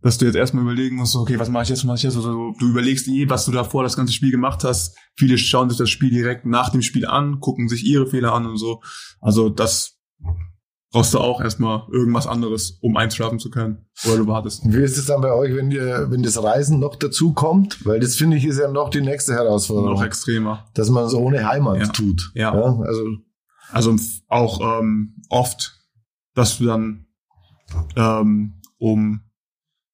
dass 0.00 0.18
du 0.18 0.26
jetzt 0.26 0.34
erstmal 0.34 0.64
überlegen 0.64 0.96
musst, 0.96 1.16
okay, 1.16 1.38
was 1.38 1.48
mache 1.48 1.64
ich 1.64 1.68
jetzt, 1.70 1.78
was 1.80 1.84
mache 1.84 1.96
ich 1.96 2.02
jetzt? 2.02 2.16
Also, 2.16 2.52
du 2.58 2.68
überlegst 2.68 3.08
eh, 3.08 3.28
was 3.28 3.46
du 3.46 3.52
davor 3.52 3.82
das 3.82 3.96
ganze 3.96 4.12
Spiel 4.12 4.30
gemacht 4.30 4.64
hast. 4.64 4.96
Viele 5.16 5.38
schauen 5.38 5.68
sich 5.68 5.78
das 5.78 5.90
Spiel 5.90 6.10
direkt 6.10 6.46
nach 6.46 6.70
dem 6.70 6.82
Spiel 6.82 7.06
an, 7.06 7.40
gucken 7.40 7.68
sich 7.68 7.84
ihre 7.84 8.06
Fehler 8.06 8.32
an 8.32 8.46
und 8.46 8.58
so. 8.58 8.82
Also 9.20 9.48
das 9.48 9.93
brauchst 10.94 11.12
du 11.12 11.18
auch 11.18 11.40
erstmal 11.40 11.82
irgendwas 11.92 12.26
anderes, 12.26 12.78
um 12.80 12.96
einschlafen 12.96 13.38
zu 13.38 13.50
können. 13.50 13.84
Oder 14.06 14.16
du 14.18 14.26
wartest. 14.26 14.62
Wie 14.64 14.82
ist 14.82 14.96
es 14.96 15.06
dann 15.06 15.20
bei 15.20 15.32
euch, 15.32 15.54
wenn 15.54 15.70
ihr, 15.70 16.10
wenn 16.10 16.22
das 16.22 16.42
Reisen 16.42 16.78
noch 16.80 16.96
dazu 16.96 17.32
kommt? 17.32 17.84
Weil 17.84 18.00
das 18.00 18.16
finde 18.16 18.36
ich 18.36 18.44
ist 18.44 18.58
ja 18.58 18.70
noch 18.70 18.88
die 18.90 19.00
nächste 19.00 19.34
Herausforderung. 19.34 19.94
Noch 19.94 20.04
extremer. 20.04 20.64
dass 20.74 20.88
man 20.90 21.04
es 21.04 21.12
ohne 21.14 21.46
Heimat 21.48 21.78
Ja. 21.78 21.86
tut. 21.88 22.30
Ja. 22.34 22.52
Also, 22.52 23.02
Also 23.70 23.96
auch 24.28 24.80
ähm, 24.80 25.16
oft, 25.28 25.78
dass 26.34 26.58
du 26.58 26.66
dann 26.66 27.06
ähm, 27.96 28.54
um 28.78 29.20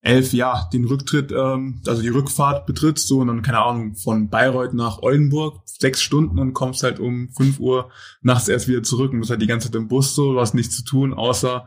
elf, 0.02 0.32
ja, 0.32 0.68
den 0.72 0.86
Rücktritt, 0.86 1.30
ähm, 1.30 1.82
also 1.86 2.00
die 2.00 2.08
Rückfahrt 2.08 2.66
betrittst, 2.66 3.06
so 3.06 3.18
und 3.18 3.26
dann, 3.26 3.42
keine 3.42 3.60
Ahnung, 3.60 3.94
von 3.94 4.30
Bayreuth 4.30 4.72
nach 4.72 4.98
Oldenburg, 5.02 5.60
sechs 5.66 6.02
Stunden 6.02 6.38
und 6.38 6.54
kommst 6.54 6.82
halt 6.82 7.00
um 7.00 7.30
fünf 7.36 7.60
Uhr 7.60 7.90
nachts 8.22 8.48
erst 8.48 8.66
wieder 8.66 8.82
zurück 8.82 9.12
und 9.12 9.20
bist 9.20 9.30
halt 9.30 9.42
die 9.42 9.46
ganze 9.46 9.68
Zeit 9.68 9.76
im 9.76 9.88
Bus 9.88 10.14
so, 10.14 10.32
du 10.32 10.40
hast 10.40 10.54
nichts 10.54 10.76
zu 10.76 10.84
tun, 10.84 11.12
außer 11.12 11.66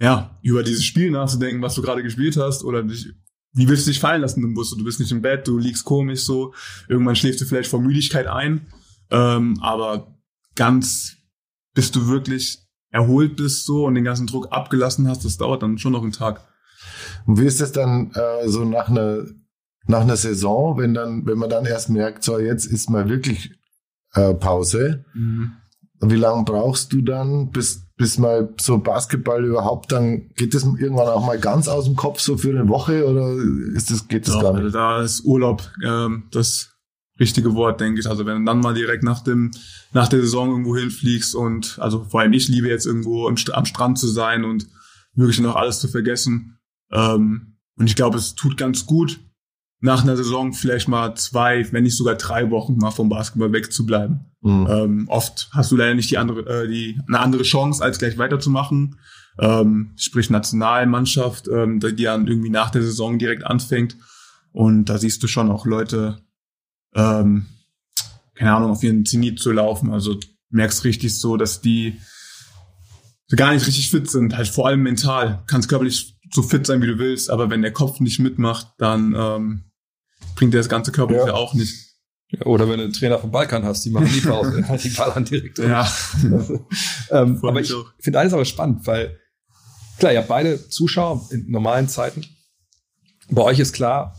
ja, 0.00 0.38
über 0.42 0.62
dieses 0.62 0.84
Spiel 0.84 1.10
nachzudenken, 1.10 1.62
was 1.62 1.74
du 1.74 1.82
gerade 1.82 2.02
gespielt 2.02 2.36
hast, 2.36 2.64
oder 2.64 2.82
dich, 2.82 3.12
wie 3.54 3.68
willst 3.68 3.86
du 3.86 3.90
dich 3.90 4.00
fallen 4.00 4.20
lassen 4.20 4.44
im 4.44 4.54
Bus? 4.54 4.76
Du 4.76 4.84
bist 4.84 5.00
nicht 5.00 5.10
im 5.10 5.22
Bett, 5.22 5.48
du 5.48 5.58
liegst 5.58 5.84
komisch 5.84 6.20
so, 6.20 6.54
irgendwann 6.86 7.16
schläfst 7.16 7.40
du 7.40 7.46
vielleicht 7.46 7.70
vor 7.70 7.80
Müdigkeit 7.80 8.26
ein, 8.26 8.66
ähm, 9.10 9.58
aber 9.60 10.18
ganz, 10.54 11.16
bis 11.74 11.90
du 11.90 12.08
wirklich 12.08 12.58
erholt 12.90 13.36
bist 13.36 13.64
so 13.64 13.86
und 13.86 13.94
den 13.94 14.04
ganzen 14.04 14.26
Druck 14.26 14.52
abgelassen 14.52 15.08
hast, 15.08 15.24
das 15.24 15.38
dauert 15.38 15.62
dann 15.62 15.78
schon 15.78 15.92
noch 15.92 16.02
einen 16.02 16.12
Tag. 16.12 16.46
Und 17.26 17.40
wie 17.40 17.46
ist 17.46 17.60
es 17.60 17.72
dann 17.72 18.10
äh, 18.14 18.48
so 18.48 18.64
nach 18.64 18.88
einer 18.88 19.24
nach 19.86 20.00
einer 20.02 20.16
Saison, 20.16 20.78
wenn 20.78 20.92
dann, 20.92 21.24
wenn 21.26 21.38
man 21.38 21.48
dann 21.48 21.64
erst 21.64 21.88
merkt, 21.88 22.22
so 22.22 22.38
jetzt 22.38 22.66
ist 22.66 22.90
mal 22.90 23.08
wirklich 23.08 23.52
äh, 24.12 24.34
Pause. 24.34 25.04
Wie 26.00 26.14
lange 26.16 26.44
brauchst 26.44 26.92
du 26.92 27.00
dann, 27.00 27.50
bis 27.50 27.88
bis 27.96 28.16
mal 28.16 28.54
so 28.60 28.78
Basketball 28.78 29.44
überhaupt 29.44 29.90
dann 29.90 30.28
geht 30.36 30.54
das 30.54 30.62
irgendwann 30.62 31.08
auch 31.08 31.26
mal 31.26 31.38
ganz 31.38 31.66
aus 31.66 31.84
dem 31.86 31.96
Kopf 31.96 32.20
so 32.20 32.38
für 32.38 32.50
eine 32.50 32.68
Woche 32.68 33.04
oder 33.04 33.32
ist 33.74 33.90
das 33.90 34.06
geht 34.06 34.28
das 34.28 34.36
Ja, 34.36 34.42
gar 34.42 34.60
nicht? 34.60 34.72
da 34.72 35.02
ist 35.02 35.24
Urlaub 35.24 35.68
ähm, 35.84 36.22
das 36.30 36.70
richtige 37.18 37.54
Wort, 37.56 37.80
denke 37.80 37.98
ich. 37.98 38.08
Also 38.08 38.24
wenn 38.24 38.38
du 38.38 38.44
dann 38.44 38.60
mal 38.60 38.74
direkt 38.74 39.02
nach 39.02 39.24
dem 39.24 39.50
nach 39.92 40.06
der 40.06 40.20
Saison 40.20 40.50
irgendwo 40.50 40.76
hinfliegst 40.76 41.34
und 41.34 41.78
also 41.80 42.04
vor 42.04 42.20
allem 42.20 42.32
ich 42.34 42.46
liebe 42.46 42.68
jetzt 42.68 42.86
irgendwo 42.86 43.26
am 43.26 43.36
Strand 43.36 43.98
zu 43.98 44.06
sein 44.06 44.44
und 44.44 44.68
wirklich 45.14 45.40
noch 45.40 45.56
alles 45.56 45.80
zu 45.80 45.88
vergessen. 45.88 46.57
Ähm, 46.90 47.58
und 47.76 47.86
ich 47.86 47.96
glaube, 47.96 48.18
es 48.18 48.34
tut 48.34 48.56
ganz 48.56 48.86
gut, 48.86 49.20
nach 49.80 50.02
einer 50.02 50.16
Saison 50.16 50.52
vielleicht 50.52 50.88
mal 50.88 51.14
zwei, 51.14 51.66
wenn 51.72 51.84
nicht 51.84 51.96
sogar 51.96 52.16
drei 52.16 52.50
Wochen 52.50 52.76
mal 52.76 52.90
vom 52.90 53.08
Basketball 53.08 53.52
wegzubleiben. 53.52 54.24
Mhm. 54.40 54.66
Ähm, 54.68 55.04
oft 55.08 55.48
hast 55.52 55.70
du 55.70 55.76
leider 55.76 55.94
nicht 55.94 56.10
die 56.10 56.18
andere, 56.18 56.64
äh, 56.64 56.68
die, 56.68 57.00
eine 57.06 57.20
andere 57.20 57.44
Chance, 57.44 57.82
als 57.82 57.98
gleich 57.98 58.18
weiterzumachen. 58.18 58.96
Ähm, 59.38 59.92
sprich 59.96 60.30
Nationalmannschaft, 60.30 61.46
ähm, 61.46 61.78
die 61.78 62.02
dann 62.02 62.26
irgendwie 62.26 62.50
nach 62.50 62.70
der 62.70 62.82
Saison 62.82 63.18
direkt 63.18 63.44
anfängt. 63.44 63.96
Und 64.52 64.86
da 64.86 64.98
siehst 64.98 65.22
du 65.22 65.28
schon 65.28 65.50
auch 65.50 65.64
Leute, 65.64 66.18
ähm, 66.94 67.46
keine 68.34 68.54
Ahnung, 68.54 68.72
auf 68.72 68.82
ihren 68.82 69.06
Zenit 69.06 69.38
zu 69.38 69.52
laufen. 69.52 69.92
Also 69.92 70.18
merkst 70.50 70.82
richtig 70.82 71.16
so, 71.16 71.36
dass 71.36 71.60
die 71.60 71.98
gar 73.36 73.52
nicht 73.52 73.66
richtig 73.66 73.90
fit 73.90 74.10
sind, 74.10 74.36
halt 74.36 74.48
vor 74.48 74.66
allem 74.66 74.82
mental. 74.82 75.44
Kannst 75.46 75.68
körperlich 75.68 76.17
so 76.32 76.42
fit 76.42 76.66
sein, 76.66 76.82
wie 76.82 76.86
du 76.86 76.98
willst, 76.98 77.30
aber 77.30 77.50
wenn 77.50 77.62
der 77.62 77.72
Kopf 77.72 78.00
nicht 78.00 78.18
mitmacht, 78.18 78.68
dann 78.78 79.14
ähm, 79.16 79.64
bringt 80.36 80.52
dir 80.54 80.58
das 80.58 80.68
ganze 80.68 80.92
körperliche 80.92 81.28
Ja. 81.28 81.34
auch 81.34 81.54
nicht. 81.54 81.86
Ja, 82.30 82.44
Oder 82.44 82.68
wenn 82.68 82.76
du 82.78 82.84
einen 82.84 82.92
Trainer 82.92 83.18
vom 83.18 83.30
Balkan 83.30 83.64
hast, 83.64 83.84
die 83.86 83.90
machen 83.90 84.10
die 84.14 84.20
Pause, 84.26 84.66
halt 84.68 84.84
die 84.84 84.90
Ballern 84.90 85.24
direkt. 85.24 85.56
drin. 85.58 85.70
Ja, 85.70 85.90
ähm, 87.10 87.38
aber 87.42 87.60
ich 87.60 87.72
finde 88.00 88.18
eines 88.20 88.32
aber 88.34 88.44
spannend, 88.44 88.86
weil 88.86 89.18
klar, 89.98 90.12
ihr 90.12 90.18
habt 90.18 90.28
beide 90.28 90.68
Zuschauer 90.68 91.26
in 91.30 91.50
normalen 91.50 91.88
Zeiten. 91.88 92.24
Bei 93.30 93.42
euch 93.42 93.58
ist 93.58 93.72
klar, 93.72 94.14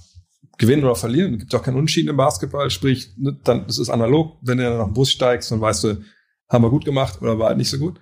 gewinnen 0.58 0.84
oder 0.84 0.96
verlieren. 0.96 1.34
Es 1.36 1.40
gibt 1.42 1.56
auch 1.56 1.64
keinen 1.64 1.78
Unterschied 1.78 2.08
im 2.08 2.18
Basketball. 2.18 2.70
Sprich, 2.70 3.14
ne, 3.18 3.38
dann 3.44 3.66
das 3.68 3.78
ist 3.78 3.90
analog. 3.90 4.38
Wenn 4.42 4.58
du 4.58 4.64
dann 4.66 4.78
nach 4.78 4.86
dem 4.86 4.94
Bus 4.94 5.12
steigst, 5.12 5.52
dann 5.52 5.62
weißt 5.62 5.84
du, 5.86 6.02
haben 6.50 6.64
wir 6.64 6.70
gut 6.70 6.86
gemacht 6.86 7.22
oder 7.22 7.38
war 7.40 7.50
halt 7.50 7.58
nicht 7.58 7.70
so 7.70 7.78
gut. 7.78 8.00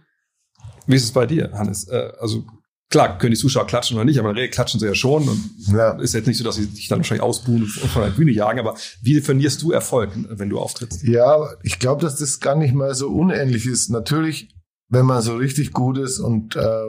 Wie 0.86 0.95
ist 0.95 1.03
es 1.03 1.12
bei 1.12 1.26
dir, 1.26 1.51
Hannes? 1.53 1.88
Äh, 1.89 2.12
also 2.20 2.45
klar, 2.89 3.17
können 3.17 3.31
die 3.33 3.39
Zuschauer 3.39 3.67
klatschen 3.67 3.97
oder 3.97 4.05
nicht, 4.05 4.19
aber 4.19 4.29
in 4.29 4.35
der 4.35 4.43
Regel 4.43 4.53
klatschen 4.53 4.79
sie 4.79 4.85
ja 4.85 4.95
schon 4.95 5.27
und 5.27 5.43
Ja. 5.67 5.91
ist 5.99 6.13
jetzt 6.13 6.27
nicht 6.27 6.38
so, 6.38 6.43
dass 6.43 6.55
sie 6.55 6.67
dich 6.67 6.88
dann 6.88 6.99
wahrscheinlich 6.99 7.23
ausbuhen 7.23 7.63
und 7.63 7.69
von 7.69 8.01
der 8.03 8.09
Bühne 8.11 8.31
jagen, 8.31 8.59
aber 8.59 8.75
wie 9.01 9.13
definierst 9.13 9.61
du 9.61 9.71
Erfolg, 9.71 10.11
wenn 10.29 10.49
du 10.49 10.59
auftrittst? 10.59 11.03
Ja, 11.03 11.49
ich 11.63 11.79
glaube, 11.79 12.01
dass 12.01 12.17
das 12.17 12.39
gar 12.39 12.55
nicht 12.55 12.73
mal 12.73 12.95
so 12.95 13.09
unähnlich 13.09 13.65
ist. 13.65 13.89
Natürlich, 13.89 14.49
wenn 14.89 15.05
man 15.05 15.21
so 15.21 15.35
richtig 15.35 15.73
gut 15.73 15.97
ist 15.97 16.19
und 16.19 16.55
äh, 16.55 16.85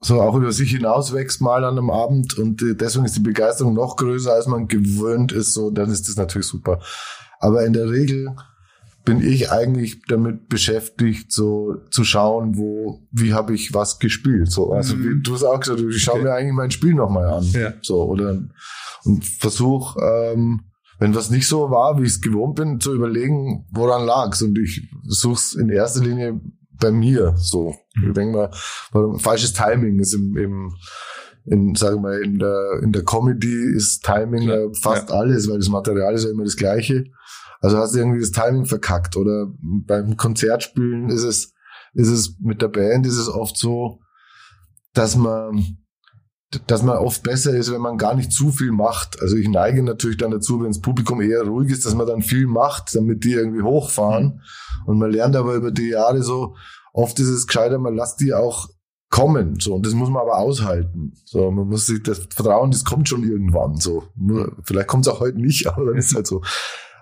so 0.00 0.20
auch 0.20 0.36
über 0.36 0.52
sich 0.52 0.70
hinauswächst 0.70 1.40
mal 1.40 1.64
an 1.64 1.76
einem 1.76 1.90
Abend 1.90 2.38
und 2.38 2.62
äh, 2.62 2.74
deswegen 2.76 3.04
ist 3.04 3.16
die 3.16 3.20
Begeisterung 3.20 3.74
noch 3.74 3.96
größer, 3.96 4.32
als 4.32 4.46
man 4.46 4.68
gewöhnt 4.68 5.32
ist, 5.32 5.54
so, 5.54 5.70
dann 5.70 5.90
ist 5.90 6.08
das 6.08 6.16
natürlich 6.16 6.46
super. 6.46 6.78
Aber 7.40 7.64
in 7.66 7.72
der 7.72 7.90
Regel 7.90 8.34
bin 9.08 9.26
ich 9.26 9.50
eigentlich 9.50 10.02
damit 10.06 10.48
beschäftigt, 10.48 11.32
so 11.32 11.76
zu 11.90 12.04
schauen, 12.04 12.56
wo, 12.56 13.00
wie 13.10 13.32
habe 13.32 13.54
ich 13.54 13.72
was 13.72 13.98
gespielt. 13.98 14.50
So, 14.50 14.72
also 14.72 14.98
wie 14.98 15.22
du 15.22 15.34
hast 15.34 15.44
auch 15.44 15.60
gesagt, 15.60 15.80
ich 15.80 16.02
schaue 16.02 16.16
Okay. 16.16 16.24
mir 16.24 16.34
eigentlich 16.34 16.52
mein 16.52 16.70
Spiel 16.70 16.94
nochmal 16.94 17.26
an. 17.28 17.44
Ja. 17.52 17.72
So, 17.82 18.02
oder 18.04 18.40
und 19.04 19.24
versuch, 19.24 19.96
ähm, 19.96 20.60
wenn 20.98 21.14
was 21.14 21.30
nicht 21.30 21.46
so 21.46 21.70
war, 21.70 21.98
wie 21.98 22.04
ich 22.04 22.10
es 22.10 22.20
gewohnt 22.20 22.56
bin, 22.56 22.80
zu 22.80 22.94
überlegen, 22.94 23.66
woran 23.70 24.04
lag's. 24.04 24.42
Und 24.42 24.58
ich 24.58 24.88
such's 25.06 25.54
in 25.54 25.70
erster 25.70 26.02
Linie 26.04 26.40
bei 26.80 26.90
mir. 26.90 27.34
So, 27.36 27.74
ich 27.94 28.12
denke 28.12 28.36
mal, 28.36 28.50
weil 28.92 29.18
falsches 29.20 29.52
Timing 29.52 29.98
ist 30.00 30.12
im, 30.12 30.36
im 30.36 30.72
in, 31.46 31.74
sagen 31.74 31.96
wir 31.96 32.00
mal, 32.02 32.22
in 32.22 32.38
der, 32.38 32.80
in 32.82 32.92
der 32.92 33.04
Comedy 33.04 33.74
ist 33.74 34.04
Timing 34.04 34.42
ja 34.42 34.66
fast 34.82 35.10
alles, 35.10 35.48
weil 35.48 35.58
das 35.58 35.68
Material 35.68 36.14
ist 36.14 36.24
ja 36.24 36.30
immer 36.30 36.44
das 36.44 36.56
gleiche. 36.56 37.04
Also 37.60 37.78
hast 37.78 37.94
du 37.94 37.98
irgendwie 37.98 38.20
das 38.20 38.32
Timing 38.32 38.66
verkackt. 38.66 39.16
Oder 39.16 39.48
beim 39.60 40.16
Konzertspielen 40.16 41.08
ist 41.10 41.24
es, 41.24 41.54
ist 41.94 42.08
es 42.08 42.36
mit 42.40 42.62
der 42.62 42.68
Band 42.68 43.06
ist 43.06 43.18
es 43.18 43.28
oft 43.28 43.56
so, 43.56 44.00
dass 44.94 45.16
man, 45.16 45.78
dass 46.66 46.82
man 46.82 46.98
oft 46.98 47.22
besser 47.22 47.54
ist, 47.54 47.72
wenn 47.72 47.80
man 47.80 47.98
gar 47.98 48.14
nicht 48.14 48.32
zu 48.32 48.50
viel 48.50 48.72
macht. 48.72 49.20
Also 49.20 49.36
ich 49.36 49.48
neige 49.48 49.82
natürlich 49.82 50.16
dann 50.16 50.30
dazu, 50.30 50.60
wenn 50.60 50.68
das 50.68 50.80
Publikum 50.80 51.20
eher 51.20 51.42
ruhig 51.42 51.70
ist, 51.70 51.84
dass 51.84 51.94
man 51.94 52.06
dann 52.06 52.22
viel 52.22 52.46
macht, 52.46 52.94
damit 52.94 53.24
die 53.24 53.32
irgendwie 53.32 53.62
hochfahren. 53.62 54.42
Und 54.86 54.98
man 54.98 55.10
lernt 55.10 55.36
aber 55.36 55.54
über 55.54 55.70
die 55.70 55.90
Jahre 55.90 56.22
so, 56.22 56.54
oft 56.92 57.18
ist 57.20 57.28
es 57.28 57.46
gescheiter, 57.46 57.78
man 57.78 57.94
lässt 57.94 58.20
die 58.20 58.34
auch 58.34 58.68
kommen. 59.10 59.58
So, 59.60 59.74
und 59.74 59.86
das 59.86 59.94
muss 59.94 60.10
man 60.10 60.22
aber 60.22 60.38
aushalten. 60.38 61.12
So, 61.24 61.50
man 61.50 61.68
muss 61.68 61.86
sich 61.86 62.02
das 62.02 62.18
Vertrauen, 62.34 62.70
das 62.70 62.84
kommt 62.84 63.08
schon 63.08 63.24
irgendwann. 63.24 63.76
So, 63.76 64.04
vielleicht 64.64 64.88
kommt 64.88 65.06
es 65.06 65.12
auch 65.12 65.20
heute 65.20 65.40
nicht, 65.40 65.66
aber 65.72 65.86
dann 65.86 65.96
ist 65.96 66.10
es 66.10 66.14
halt 66.14 66.26
so. 66.26 66.42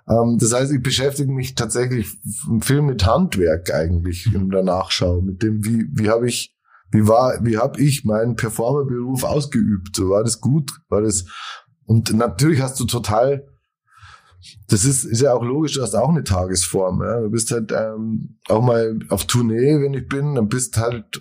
Ähm, 0.08 0.38
das 0.38 0.52
heißt, 0.52 0.72
ich 0.72 0.82
beschäftige 0.82 1.32
mich 1.32 1.54
tatsächlich 1.54 2.18
viel 2.60 2.82
mit 2.82 3.04
Handwerk 3.06 3.72
eigentlich 3.72 4.32
in 4.32 4.50
der 4.50 4.62
Nachschau, 4.62 5.20
mit 5.20 5.42
dem, 5.42 5.64
wie, 5.64 5.86
wie 5.92 6.10
habe 6.10 6.28
ich, 6.28 6.56
wie 6.92 7.08
war, 7.08 7.44
wie 7.44 7.58
habe 7.58 7.80
ich 7.80 8.04
meinen 8.04 8.36
Performerberuf 8.36 9.24
ausgeübt? 9.24 9.98
War 10.00 10.22
das 10.22 10.40
gut? 10.40 10.70
War 10.88 11.02
das, 11.02 11.24
und 11.84 12.12
natürlich 12.14 12.60
hast 12.60 12.78
du 12.78 12.84
total, 12.84 13.46
das 14.68 14.84
ist, 14.84 15.04
ist 15.04 15.22
ja 15.22 15.34
auch 15.34 15.42
logisch, 15.42 15.74
du 15.74 15.82
hast 15.82 15.94
auch 15.94 16.08
eine 16.08 16.22
Tagesform. 16.22 17.02
Ja? 17.02 17.20
Du 17.20 17.30
bist 17.30 17.50
halt 17.50 17.72
ähm, 17.72 18.38
auch 18.48 18.62
mal 18.62 18.98
auf 19.08 19.24
Tournee, 19.24 19.80
wenn 19.80 19.94
ich 19.94 20.08
bin, 20.08 20.36
dann 20.36 20.48
bist 20.48 20.76
halt, 20.78 21.20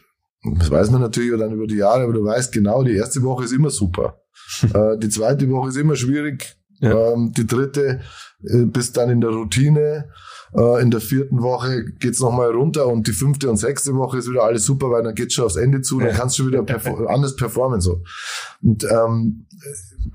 das 0.58 0.70
weiß 0.70 0.92
man 0.92 1.02
natürlich 1.02 1.38
dann 1.40 1.54
über 1.54 1.66
die 1.66 1.78
Jahre, 1.78 2.04
aber 2.04 2.14
du 2.14 2.24
weißt 2.24 2.52
genau, 2.52 2.84
die 2.84 2.96
erste 2.96 3.24
Woche 3.24 3.46
ist 3.46 3.52
immer 3.52 3.72
super. 3.72 4.20
äh, 4.74 4.98
die 5.00 5.10
zweite 5.10 5.50
Woche 5.50 5.70
ist 5.70 5.78
immer 5.78 5.96
schwierig. 5.96 6.56
Ja. 6.80 7.14
Ähm, 7.14 7.32
die 7.32 7.48
dritte 7.48 8.02
äh, 8.44 8.66
bist 8.66 8.98
dann 8.98 9.10
in 9.10 9.22
der 9.22 9.32
Routine. 9.32 10.10
Äh, 10.54 10.82
in 10.82 10.92
der 10.92 11.02
vierten 11.02 11.42
Woche 11.42 11.86
geht's 12.00 12.20
noch 12.20 12.30
nochmal 12.30 12.52
runter 12.52 12.88
und 12.88 13.08
die 13.08 13.14
fünfte 13.14 13.50
und 13.50 13.58
sechste 13.58 13.96
Woche 13.96 14.18
ist 14.18 14.30
wieder 14.30 14.44
alles 14.44 14.66
super, 14.66 14.90
weil 14.90 15.04
dann 15.04 15.16
geht's 15.16 15.34
schon 15.34 15.46
aufs 15.46 15.56
Ende 15.56 15.82
zu, 15.82 16.00
dann 16.00 16.16
kannst 16.16 16.38
du 16.38 16.44
schon 16.44 16.52
wieder 16.52 16.64
perfor 16.64 17.10
anders 17.14 17.36
performen. 17.36 17.82
so. 17.82 18.04
Und 18.62 18.84
ähm, 18.86 19.48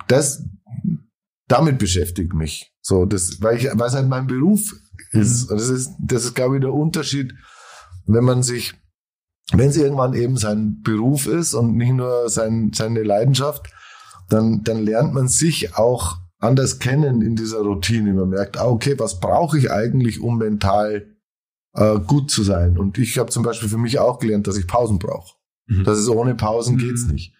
das, 0.09 0.45
damit 1.49 1.79
beschäftigt 1.79 2.33
mich. 2.33 2.73
So, 2.81 3.05
das, 3.05 3.43
weil 3.43 3.57
ich, 3.57 3.69
weil 3.73 3.89
es 3.89 3.95
halt 3.95 4.09
mein 4.09 4.27
Beruf 4.27 4.75
ist. 5.13 5.51
Und 5.51 5.61
das 5.61 5.69
ist, 5.69 5.93
das 5.99 6.25
ist, 6.25 6.35
glaube 6.35 6.57
ich, 6.57 6.61
der 6.63 6.73
Unterschied, 6.73 7.35
wenn 8.07 8.25
man 8.25 8.43
sich, 8.43 8.75
wenn 9.53 9.71
es 9.71 9.77
irgendwann 9.77 10.15
eben 10.15 10.37
sein 10.37 10.81
Beruf 10.83 11.27
ist 11.27 11.55
und 11.55 11.77
nicht 11.77 11.93
nur 11.93 12.29
sein, 12.29 12.71
seine 12.75 13.03
Leidenschaft, 13.03 13.71
dann, 14.29 14.63
dann 14.63 14.85
lernt 14.85 15.13
man 15.13 15.29
sich 15.29 15.77
auch 15.77 16.19
anders 16.41 16.78
kennen 16.78 17.22
in 17.22 17.36
dieser 17.36 17.61
Routine. 17.61 18.12
Man 18.14 18.30
merkt, 18.30 18.59
ah, 18.59 18.66
okay, 18.66 18.99
was 18.99 19.20
brauche 19.20 19.59
ich 19.59 19.70
eigentlich, 19.70 20.20
um 20.20 20.38
mental 20.38 21.07
äh, 21.74 21.99
gut 22.01 22.30
zu 22.30 22.43
sein? 22.43 22.78
Und 22.78 22.99
ich 22.99 23.18
habe 23.18 23.30
zum 23.30 23.43
Beispiel 23.43 23.68
für 23.68 23.78
mich 23.78 23.99
auch 23.99 24.18
gelernt, 24.18 24.47
dass 24.47 24.57
ich 24.57 24.66
Pausen 24.66 24.99
brauche. 24.99 25.36
Mhm. 25.66 25.84
Das 25.84 25.99
ist 25.99 26.09
ohne 26.09 26.34
Pausen 26.34 26.76
Mhm. 26.76 26.78
geht's 26.80 27.07
nicht. 27.07 27.34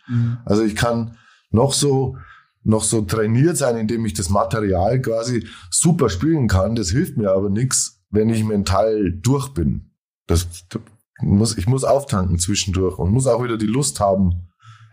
Also 0.45 0.63
ich 0.63 0.77
kann 0.77 1.17
noch 1.51 1.73
so 1.73 2.17
noch 2.63 2.83
so 2.83 3.01
trainiert 3.03 3.57
sein, 3.57 3.77
indem 3.77 4.05
ich 4.05 4.15
das 4.15 4.29
Material 4.29 5.01
quasi 5.01 5.47
super 5.71 6.11
spielen 6.11 6.47
kann. 6.47 6.75
Das 6.77 6.91
hilft 6.91 7.17
mir 7.17 7.31
aber 7.31 7.49
nichts, 7.49 8.03
wenn 8.11 8.29
ich 8.29 8.45
mental 8.45 9.13
durch 9.13 9.49
bin. 9.55 9.93
Das, 10.27 10.47
das 10.69 10.83
muss, 11.23 11.57
ich 11.57 11.67
muss 11.67 11.85
auftanken 11.85 12.39
zwischendurch 12.39 12.99
und 12.99 13.13
muss 13.13 13.27
auch 13.27 13.43
wieder 13.43 13.57
die 13.57 13.67
Lust 13.67 14.01
haben, 14.01 14.49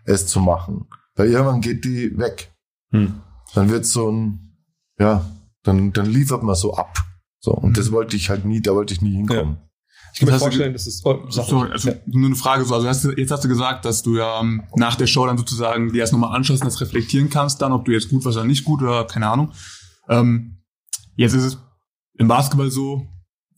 es 0.06 0.28
zu 0.28 0.40
machen. 0.40 0.88
Weil 1.16 1.30
irgendwann 1.30 1.62
geht 1.62 1.84
die 1.84 2.18
weg. 2.18 2.54
Hm. 2.92 3.16
Dann 3.54 3.70
wird 3.70 3.86
so 3.86 4.12
ein, 4.12 4.58
ja, 5.00 5.26
dann, 5.64 5.94
dann 5.94 6.06
liefert 6.06 6.44
man 6.44 6.56
so 6.56 6.74
ab. 6.76 6.98
So, 7.40 7.52
und 7.52 7.78
das 7.78 7.92
wollte 7.92 8.16
ich 8.16 8.30
halt 8.30 8.46
nie, 8.46 8.62
da 8.62 8.74
wollte 8.74 8.94
ich 8.94 9.02
nie 9.02 9.16
hinkommen. 9.16 9.58
Ich 10.14 10.20
kann 10.20 10.30
mir 10.30 10.40
vorstellen, 10.40 10.74
dass 10.74 10.88
es, 10.88 11.06
oh, 11.06 11.30
Sorry, 11.30 11.72
also 11.72 11.90
Ja. 11.90 11.96
nur 12.08 12.28
eine 12.28 12.36
Frage 12.36 12.66
so. 12.66 12.74
Also 12.74 12.88
hast 12.88 13.04
du, 13.04 13.12
jetzt 13.12 13.30
hast 13.30 13.44
du 13.44 13.48
gesagt, 13.48 13.86
dass 13.86 14.02
du 14.02 14.18
ja 14.18 14.40
ähm, 14.40 14.64
nach 14.76 14.96
der 14.96 15.06
Show 15.06 15.26
dann 15.28 15.38
sozusagen 15.38 15.92
dir 15.94 16.00
erst 16.00 16.14
nochmal 16.14 16.36
anschaust 16.36 16.62
und 16.64 16.68
das 16.68 16.82
reflektieren 16.82 17.30
kannst, 17.30 17.62
dann, 17.62 17.72
ob 17.72 17.86
du 17.86 17.92
jetzt 17.92 18.10
gut 18.10 18.26
warst 18.26 18.38
oder 18.38 18.48
nicht 18.48 18.64
gut 18.64 18.82
oder 18.82 19.06
keine 19.06 19.28
Ahnung. 19.28 19.52
Ähm, 20.10 20.64
jetzt 21.16 21.34
ist 21.34 21.44
es 21.44 21.58
im 22.18 22.28
Basketball 22.28 22.72
so. 22.72 23.08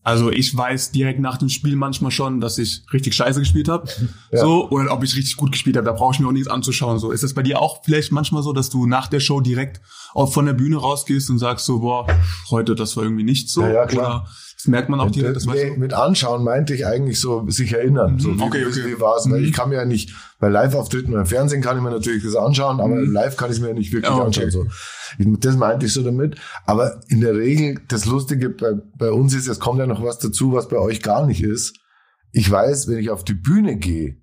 Also 0.03 0.31
ich 0.31 0.55
weiß 0.55 0.91
direkt 0.91 1.19
nach 1.19 1.37
dem 1.37 1.49
Spiel 1.49 1.75
manchmal 1.75 2.11
schon, 2.11 2.39
dass 2.39 2.57
ich 2.57 2.83
richtig 2.93 3.13
scheiße 3.15 3.39
gespielt 3.39 3.67
habe. 3.67 3.89
Ja. 4.31 4.41
So, 4.41 4.69
oder 4.69 4.93
ob 4.93 5.03
ich 5.03 5.15
richtig 5.15 5.37
gut 5.37 5.51
gespielt 5.51 5.75
habe, 5.75 5.85
da 5.85 5.91
brauche 5.91 6.13
ich 6.13 6.19
mir 6.19 6.27
auch 6.27 6.31
nichts 6.31 6.47
anzuschauen. 6.47 6.99
So, 6.99 7.09
ist 7.09 7.23
das 7.23 7.33
bei 7.33 7.41
dir 7.41 7.59
auch 7.59 7.81
vielleicht 7.83 8.11
manchmal 8.11 8.43
so, 8.43 8.53
dass 8.53 8.69
du 8.69 8.85
nach 8.85 9.07
der 9.07 9.19
Show 9.19 9.41
direkt 9.41 9.81
auch 10.13 10.31
von 10.31 10.45
der 10.45 10.53
Bühne 10.53 10.77
rausgehst 10.77 11.31
und 11.31 11.39
sagst 11.39 11.65
so, 11.65 11.79
boah, 11.79 12.05
heute 12.51 12.75
das 12.75 12.95
war 12.95 13.05
irgendwie 13.05 13.23
nicht 13.23 13.49
so? 13.49 13.63
Ja, 13.63 13.69
ja, 13.69 13.85
klar. 13.87 14.21
Oder 14.21 14.31
das 14.61 14.67
merkt 14.67 14.89
man 14.89 14.99
auch 14.99 15.09
direkt, 15.09 15.31
äh, 15.31 15.33
das 15.35 15.45
nee, 15.45 15.71
mit 15.77 15.93
anschauen 15.93 16.43
meinte 16.43 16.73
ich 16.73 16.85
eigentlich 16.85 17.21
so 17.21 17.49
sich 17.49 17.71
erinnern. 17.71 18.19
So, 18.19 18.37
wie, 18.37 18.41
Okay, 18.41 18.65
okay. 18.65 18.85
wie 18.87 18.99
war's? 18.99 19.23
Weil 19.29 19.39
Mhm. 19.39 19.45
ich 19.45 19.53
kann 19.53 19.69
mir 19.69 19.75
ja 19.75 19.85
nicht, 19.85 20.13
bei 20.37 20.49
Live-Auftritten 20.49 21.11
oder 21.11 21.21
im 21.21 21.25
Fernsehen 21.27 21.61
kann 21.61 21.77
ich 21.77 21.83
mir 21.83 21.91
natürlich 21.91 22.23
das 22.25 22.35
anschauen, 22.35 22.81
aber 22.81 22.95
Mhm. 22.95 23.13
live 23.13 23.37
kann 23.37 23.49
ich 23.49 23.55
es 23.55 23.61
mir 23.61 23.69
ja 23.69 23.73
nicht 23.73 23.93
wirklich 23.93 24.11
Ja, 24.11 24.17
okay. 24.17 24.25
anschauen. 24.43 24.51
So. 24.51 24.67
Ich, 25.17 25.27
das 25.39 25.55
meinte 25.55 25.85
ich 25.85 25.93
so 25.93 26.03
damit. 26.03 26.35
Aber 26.65 26.99
in 27.07 27.21
der 27.21 27.35
Regel, 27.35 27.79
das 27.87 28.05
Lustige 28.05 28.49
bei, 28.49 28.73
bei 28.97 29.11
uns 29.11 29.33
ist, 29.33 29.47
es 29.47 29.61
kommt 29.61 29.79
ja 29.79 29.87
noch 29.87 30.03
was 30.03 30.19
dazu, 30.19 30.51
was 30.51 30.67
bei 30.67 30.77
euch 30.77 31.01
gar 31.01 31.25
nicht 31.25 31.41
ist. 31.41 31.79
Ich 32.33 32.51
weiß, 32.51 32.89
wenn 32.89 32.97
ich 32.97 33.09
auf 33.11 33.23
die 33.23 33.33
Bühne 33.35 33.77
gehe, 33.77 34.17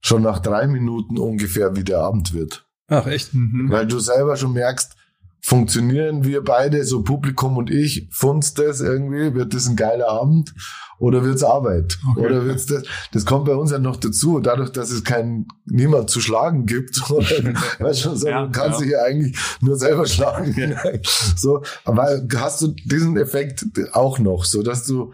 schon 0.00 0.22
nach 0.22 0.40
drei 0.40 0.66
Minuten 0.66 1.16
ungefähr, 1.16 1.76
wie 1.76 1.84
der 1.84 2.00
Abend 2.00 2.34
wird. 2.34 2.66
Ach, 2.88 3.06
echt? 3.06 3.32
Mhm. 3.34 3.70
Weil 3.70 3.86
du 3.86 3.98
selber 4.00 4.36
schon 4.36 4.52
merkst, 4.52 4.96
funktionieren 5.44 6.24
wir 6.24 6.42
beide, 6.42 6.84
so 6.84 7.02
Publikum 7.02 7.58
und 7.58 7.70
ich, 7.70 8.08
funzt 8.10 8.58
das 8.58 8.80
irgendwie, 8.80 9.34
wird 9.34 9.52
das 9.52 9.68
ein 9.68 9.76
geiler 9.76 10.08
Abend 10.08 10.54
oder 10.98 11.22
wird's 11.22 11.44
Arbeit? 11.44 11.98
Okay. 12.12 12.24
Oder 12.24 12.46
wird's 12.46 12.64
das, 12.64 12.84
das 13.12 13.26
kommt 13.26 13.44
bei 13.44 13.54
uns 13.54 13.70
ja 13.70 13.78
noch 13.78 13.96
dazu, 13.96 14.40
dadurch, 14.40 14.70
dass 14.70 14.90
es 14.90 15.04
kein, 15.04 15.46
niemand 15.66 16.08
zu 16.08 16.22
schlagen 16.22 16.64
gibt, 16.64 16.98
oder, 17.10 17.26
weißt 17.78 18.00
schon, 18.00 18.16
so, 18.16 18.26
Ja, 18.26 18.46
du 18.46 18.52
kannst 18.52 18.80
ja. 18.80 18.84
dich 18.86 18.92
ja 18.92 19.02
eigentlich 19.02 19.38
nur 19.60 19.76
selber 19.76 20.06
schlagen. 20.06 20.76
so, 21.36 21.62
aber 21.84 22.22
hast 22.36 22.62
du 22.62 22.68
diesen 22.68 23.18
Effekt 23.18 23.66
auch 23.92 24.18
noch, 24.18 24.46
so 24.46 24.62
dass 24.62 24.86
du, 24.86 25.12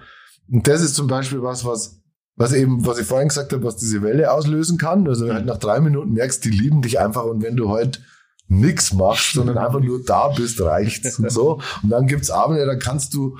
und 0.48 0.68
das 0.68 0.80
ist 0.80 0.94
zum 0.94 1.08
Beispiel 1.08 1.42
was, 1.42 1.64
was, 1.64 2.00
was 2.36 2.52
eben, 2.52 2.86
was 2.86 3.00
ich 3.00 3.06
vorhin 3.06 3.28
gesagt 3.28 3.52
habe, 3.52 3.64
was 3.64 3.78
diese 3.78 4.00
Welle 4.02 4.30
auslösen 4.30 4.78
kann. 4.78 5.08
Also 5.08 5.32
halt 5.32 5.44
nach 5.44 5.58
drei 5.58 5.80
Minuten 5.80 6.12
merkst, 6.12 6.44
die 6.44 6.50
lieben 6.50 6.82
dich 6.82 7.00
einfach 7.00 7.24
und 7.24 7.42
wenn 7.42 7.56
du 7.56 7.68
heute 7.68 7.98
nix 8.50 8.92
machst, 8.92 9.32
sondern 9.34 9.58
einfach 9.58 9.80
nur 9.80 10.04
da 10.04 10.28
bist, 10.28 10.60
reicht's 10.60 11.18
und 11.18 11.30
so. 11.30 11.60
Und 11.82 11.90
dann 11.90 12.06
gibt's 12.06 12.30
Abende, 12.30 12.66
da 12.66 12.76
kannst 12.76 13.14
du 13.14 13.38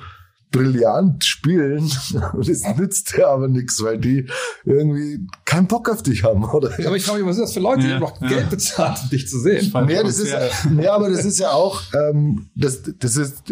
brillant 0.51 1.23
spielen 1.23 1.89
und 2.33 2.49
es 2.49 2.63
nützt 2.75 3.15
dir 3.15 3.27
aber 3.27 3.47
nichts, 3.47 3.81
weil 3.83 3.97
die 3.97 4.27
irgendwie 4.65 5.25
keinen 5.45 5.67
Bock 5.67 5.89
auf 5.89 6.03
dich 6.03 6.23
haben, 6.23 6.43
oder? 6.43 6.71
Aber 6.85 6.95
ich 6.95 7.05
frage 7.05 7.19
mich, 7.19 7.29
was 7.29 7.35
sind 7.37 7.45
das 7.45 7.53
für 7.53 7.59
Leute, 7.61 7.81
die 7.81 7.89
Ja, 7.89 7.99
noch 7.99 8.21
ja. 8.21 8.27
Geld 8.27 8.49
bezahlen, 8.49 8.97
um 9.03 9.09
dich 9.09 9.27
zu 9.27 9.39
sehen? 9.39 9.71
Nee, 9.85 10.03
das 10.03 10.19
ist, 10.19 10.35
nee, 10.69 10.87
aber 10.87 11.09
das 11.09 11.25
ist 11.25 11.39
ja 11.39 11.51
auch, 11.51 11.81
ähm, 11.93 12.49
das, 12.55 12.81
das 12.99 13.15
ist, 13.15 13.43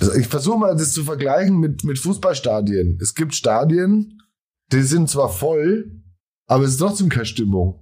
also 0.00 0.14
ich 0.14 0.28
versuche 0.28 0.58
mal 0.58 0.76
das 0.76 0.92
zu 0.92 1.04
vergleichen 1.04 1.58
mit, 1.58 1.84
mit 1.84 1.98
Fußballstadien. 1.98 2.98
Es 3.02 3.14
gibt 3.14 3.34
Stadien, 3.34 4.20
die 4.72 4.82
sind 4.82 5.10
zwar 5.10 5.28
voll, 5.28 5.90
aber 6.46 6.64
es 6.64 6.72
ist 6.72 6.78
trotzdem 6.78 7.08
keine 7.08 7.26
Stimmung. 7.26 7.80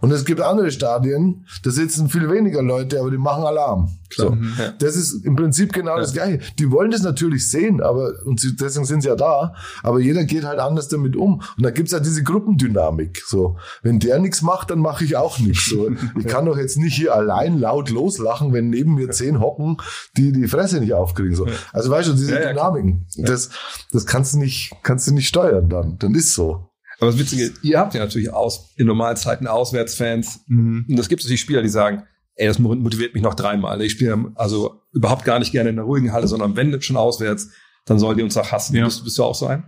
Und 0.00 0.12
es 0.12 0.24
gibt 0.24 0.40
andere 0.40 0.70
Stadien, 0.70 1.46
da 1.62 1.70
sitzen 1.70 2.08
viel 2.08 2.30
weniger 2.30 2.62
Leute, 2.62 3.00
aber 3.00 3.10
die 3.10 3.18
machen 3.18 3.44
Alarm. 3.44 3.90
Klar. 4.10 4.28
So. 4.28 4.34
Mhm. 4.34 4.52
Ja. 4.58 4.72
Das 4.78 4.96
ist 4.96 5.24
im 5.24 5.36
Prinzip 5.36 5.72
genau 5.72 5.96
das 5.96 6.12
Gleiche. 6.12 6.40
Die 6.58 6.70
wollen 6.70 6.90
das 6.90 7.02
natürlich 7.02 7.50
sehen, 7.50 7.82
aber 7.82 8.12
und 8.24 8.40
sie, 8.40 8.56
deswegen 8.56 8.86
sind 8.86 9.02
sie 9.02 9.08
ja 9.08 9.16
da. 9.16 9.54
Aber 9.82 10.00
jeder 10.00 10.24
geht 10.24 10.44
halt 10.44 10.58
anders 10.60 10.88
damit 10.88 11.16
um. 11.16 11.42
Und 11.56 11.62
da 11.62 11.70
gibt's 11.70 11.92
ja 11.92 12.00
diese 12.00 12.22
Gruppendynamik. 12.22 13.22
So, 13.26 13.56
wenn 13.82 13.98
der 13.98 14.18
nichts 14.18 14.42
macht, 14.42 14.70
dann 14.70 14.78
mache 14.78 15.04
ich 15.04 15.16
auch 15.16 15.38
nichts. 15.38 15.68
So, 15.68 15.90
ich 16.18 16.26
kann 16.26 16.46
doch 16.46 16.56
jetzt 16.56 16.76
nicht 16.76 16.94
hier 16.94 17.14
allein 17.14 17.58
laut 17.58 17.90
loslachen, 17.90 18.52
wenn 18.52 18.70
neben 18.70 18.94
mir 18.94 19.10
zehn 19.10 19.40
hocken, 19.40 19.78
die 20.16 20.32
die 20.32 20.48
Fresse 20.48 20.80
nicht 20.80 20.94
aufkriegen. 20.94 21.34
So, 21.34 21.46
also 21.72 21.90
weißt 21.90 22.08
du, 22.08 22.12
diese 22.14 22.34
Ja, 22.34 22.40
ja. 22.40 22.48
Dynamiken, 22.52 23.06
das 23.16 23.50
das 23.92 24.06
kannst 24.06 24.34
du 24.34 24.38
nicht 24.38 24.72
kannst 24.82 25.06
du 25.06 25.14
nicht 25.14 25.28
steuern. 25.28 25.68
Dann 25.68 25.98
dann 25.98 26.14
ist 26.14 26.34
so. 26.34 26.67
Aber 27.00 27.10
das 27.10 27.18
Witzige 27.18 27.44
ist, 27.44 27.64
ihr 27.64 27.78
habt 27.78 27.94
ja 27.94 28.00
natürlich 28.00 28.32
aus, 28.32 28.74
in 28.76 28.86
normalen 28.86 29.16
Zeiten 29.16 29.46
Auswärtsfans. 29.46 30.40
Mhm. 30.46 30.86
Und 30.88 30.98
es 30.98 31.08
gibt 31.08 31.22
natürlich 31.22 31.40
Spieler, 31.40 31.62
die 31.62 31.68
sagen, 31.68 32.02
ey, 32.34 32.46
das 32.46 32.58
motiviert 32.58 33.14
mich 33.14 33.22
noch 33.22 33.34
dreimal. 33.34 33.80
Ich 33.82 33.92
spiele 33.92 34.32
also 34.34 34.82
überhaupt 34.92 35.24
gar 35.24 35.38
nicht 35.38 35.52
gerne 35.52 35.70
in 35.70 35.76
der 35.76 35.84
ruhigen 35.84 36.12
Halle, 36.12 36.26
sondern 36.26 36.56
wenn 36.56 36.80
schon 36.82 36.96
auswärts, 36.96 37.50
dann 37.84 37.98
soll 37.98 38.16
die 38.16 38.22
uns 38.22 38.36
auch 38.36 38.50
hassen. 38.52 38.76
Ja. 38.76 38.84
Bist, 38.84 39.04
bist 39.04 39.18
du 39.18 39.24
auch 39.24 39.34
so 39.34 39.46
ein? 39.46 39.64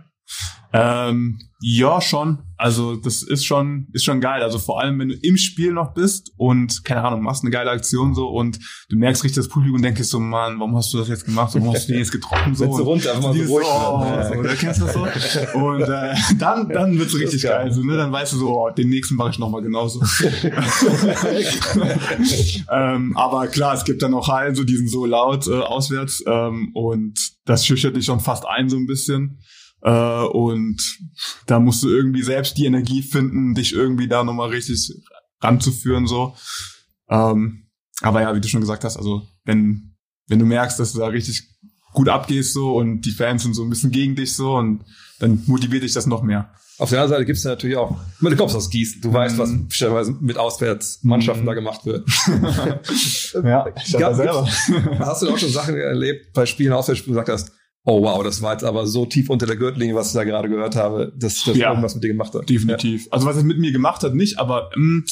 Ähm, 0.73 1.39
ja, 1.61 2.01
schon. 2.01 2.39
Also 2.61 2.95
das 2.95 3.23
ist 3.23 3.43
schon, 3.43 3.87
ist 3.91 4.03
schon 4.03 4.21
geil. 4.21 4.43
Also 4.43 4.59
vor 4.59 4.79
allem, 4.79 4.99
wenn 4.99 5.09
du 5.09 5.15
im 5.15 5.35
Spiel 5.35 5.73
noch 5.73 5.95
bist 5.95 6.31
und, 6.37 6.83
keine 6.83 7.03
Ahnung, 7.03 7.23
machst 7.23 7.43
eine 7.43 7.49
geile 7.49 7.71
Aktion 7.71 8.13
so 8.13 8.27
und 8.27 8.59
du 8.87 8.97
merkst 8.97 9.23
richtig 9.23 9.37
das 9.37 9.47
Publikum 9.47 9.77
und 9.77 9.81
denkst 9.81 10.03
so, 10.03 10.19
Mann, 10.19 10.59
warum 10.59 10.75
hast 10.75 10.93
du 10.93 10.99
das 10.99 11.07
jetzt 11.07 11.25
gemacht? 11.25 11.55
Warum 11.55 11.73
hast 11.73 11.87
du 11.87 11.93
den 11.93 12.01
jetzt 12.01 12.11
getroffen? 12.11 12.53
So, 12.53 12.65
du 12.65 12.83
runter, 12.83 13.15
einfach 13.15 13.33
mal 13.33 13.35
so 13.35 13.51
ruhig 13.51 13.65
Oh, 13.67 14.05
so, 14.27 14.35
oder 14.35 14.53
kennst 14.53 14.79
du 14.79 14.85
das 14.85 14.93
so? 14.93 15.01
Und 15.57 15.81
äh, 15.81 16.13
dann, 16.37 16.69
dann 16.69 16.99
wird's 16.99 17.15
richtig 17.15 17.41
geil. 17.41 17.63
geil. 17.63 17.71
So, 17.71 17.81
ne? 17.81 17.97
Dann 17.97 18.11
weißt 18.11 18.33
du 18.33 18.37
so, 18.37 18.49
oh, 18.55 18.69
den 18.69 18.89
nächsten 18.89 19.15
mache 19.15 19.31
ich 19.31 19.39
nochmal 19.39 19.63
genauso. 19.63 19.99
ähm, 22.71 23.17
aber 23.17 23.47
klar, 23.47 23.73
es 23.73 23.83
gibt 23.85 24.03
dann 24.03 24.13
auch 24.13 24.27
Hallen, 24.27 24.53
so 24.53 24.63
die 24.63 24.77
sind 24.77 24.91
so 24.91 25.07
laut 25.07 25.47
äh, 25.47 25.61
auswärts 25.61 26.23
ähm, 26.27 26.69
und 26.75 27.17
das 27.45 27.65
schüchtert 27.65 27.95
dich 27.95 28.05
schon 28.05 28.19
fast 28.19 28.45
ein 28.47 28.69
so 28.69 28.77
ein 28.77 28.85
bisschen. 28.85 29.39
Äh, 29.83 30.23
und 30.25 30.77
da 31.47 31.59
musst 31.59 31.81
du 31.83 31.89
irgendwie 31.89 32.21
selbst 32.23 32.57
die 32.57 32.65
Energie 32.65 33.01
finden, 33.01 33.53
dich 33.55 33.73
irgendwie 33.73 34.07
da 34.07 34.23
nochmal 34.23 34.49
richtig 34.49 34.91
ranzuführen, 35.41 36.05
so. 36.07 36.35
Ähm, 37.09 37.67
aber 38.01 38.21
ja, 38.21 38.35
wie 38.35 38.41
du 38.41 38.47
schon 38.47 38.61
gesagt 38.61 38.83
hast, 38.83 38.97
also 38.97 39.23
wenn, 39.45 39.95
wenn 40.27 40.39
du 40.39 40.45
merkst, 40.45 40.79
dass 40.79 40.93
du 40.93 40.99
da 40.99 41.07
richtig 41.07 41.43
gut 41.93 42.09
abgehst 42.09 42.53
so 42.53 42.75
und 42.75 43.01
die 43.01 43.11
Fans 43.11 43.43
sind 43.43 43.53
so 43.53 43.63
ein 43.63 43.69
bisschen 43.69 43.91
gegen 43.91 44.15
dich 44.15 44.33
so 44.35 44.55
und 44.55 44.85
dann 45.19 45.43
motiviert 45.47 45.83
dich 45.83 45.93
das 45.93 46.05
noch 46.07 46.23
mehr. 46.23 46.53
Auf 46.77 46.89
der 46.89 46.99
anderen 47.01 47.17
Seite 47.17 47.25
gibt 47.25 47.37
es 47.37 47.43
natürlich 47.43 47.75
auch, 47.77 47.91
ich 48.15 48.21
meine, 48.21 48.35
du 48.35 48.41
kommst 48.41 48.55
aus 48.55 48.69
Gießen, 48.71 49.01
du 49.01 49.13
weißt, 49.13 49.37
was 49.37 49.49
Mhm. 49.51 49.69
stellenweise 49.69 50.15
mit 50.19 50.37
Auswärtsmannschaften 50.37 51.45
da 51.45 51.53
gemacht 51.53 51.85
wird. 51.85 52.07
Ja, 53.43 53.65
ich 53.85 53.93
Gab- 53.97 54.15
Hast 54.99 55.21
du 55.21 55.29
auch 55.29 55.37
schon 55.37 55.49
Sachen 55.51 55.75
erlebt 55.75 56.33
bei 56.33 56.45
Spielen, 56.45 56.73
Auswärtsspielen, 56.73 57.15
wo 57.15 57.19
du 57.19 57.25
gesagt 57.25 57.49
hast, 57.49 57.55
oh 57.83 58.01
wow, 58.03 58.23
das 58.23 58.41
war 58.41 58.53
jetzt 58.53 58.63
aber 58.63 58.85
so 58.85 59.05
tief 59.05 59.29
unter 59.29 59.45
der 59.47 59.55
Gürtellinie, 59.55 59.95
was 59.95 60.07
ich 60.09 60.13
da 60.13 60.23
gerade 60.23 60.49
gehört 60.49 60.75
habe, 60.75 61.11
dass 61.17 61.43
das 61.43 61.57
Ja. 61.57 61.69
irgendwas 61.69 61.95
mit 61.95 62.03
dir 62.03 62.09
gemacht 62.09 62.33
hat. 62.33 62.47
Definitiv. 62.49 63.07
Also 63.11 63.25
was 63.25 63.35
es 63.37 63.43
mit 63.43 63.57
mir 63.59 63.71
gemacht 63.71 64.03
hat, 64.03 64.13
nicht, 64.13 64.37
aber 64.39 64.69
ähm, 64.75 65.05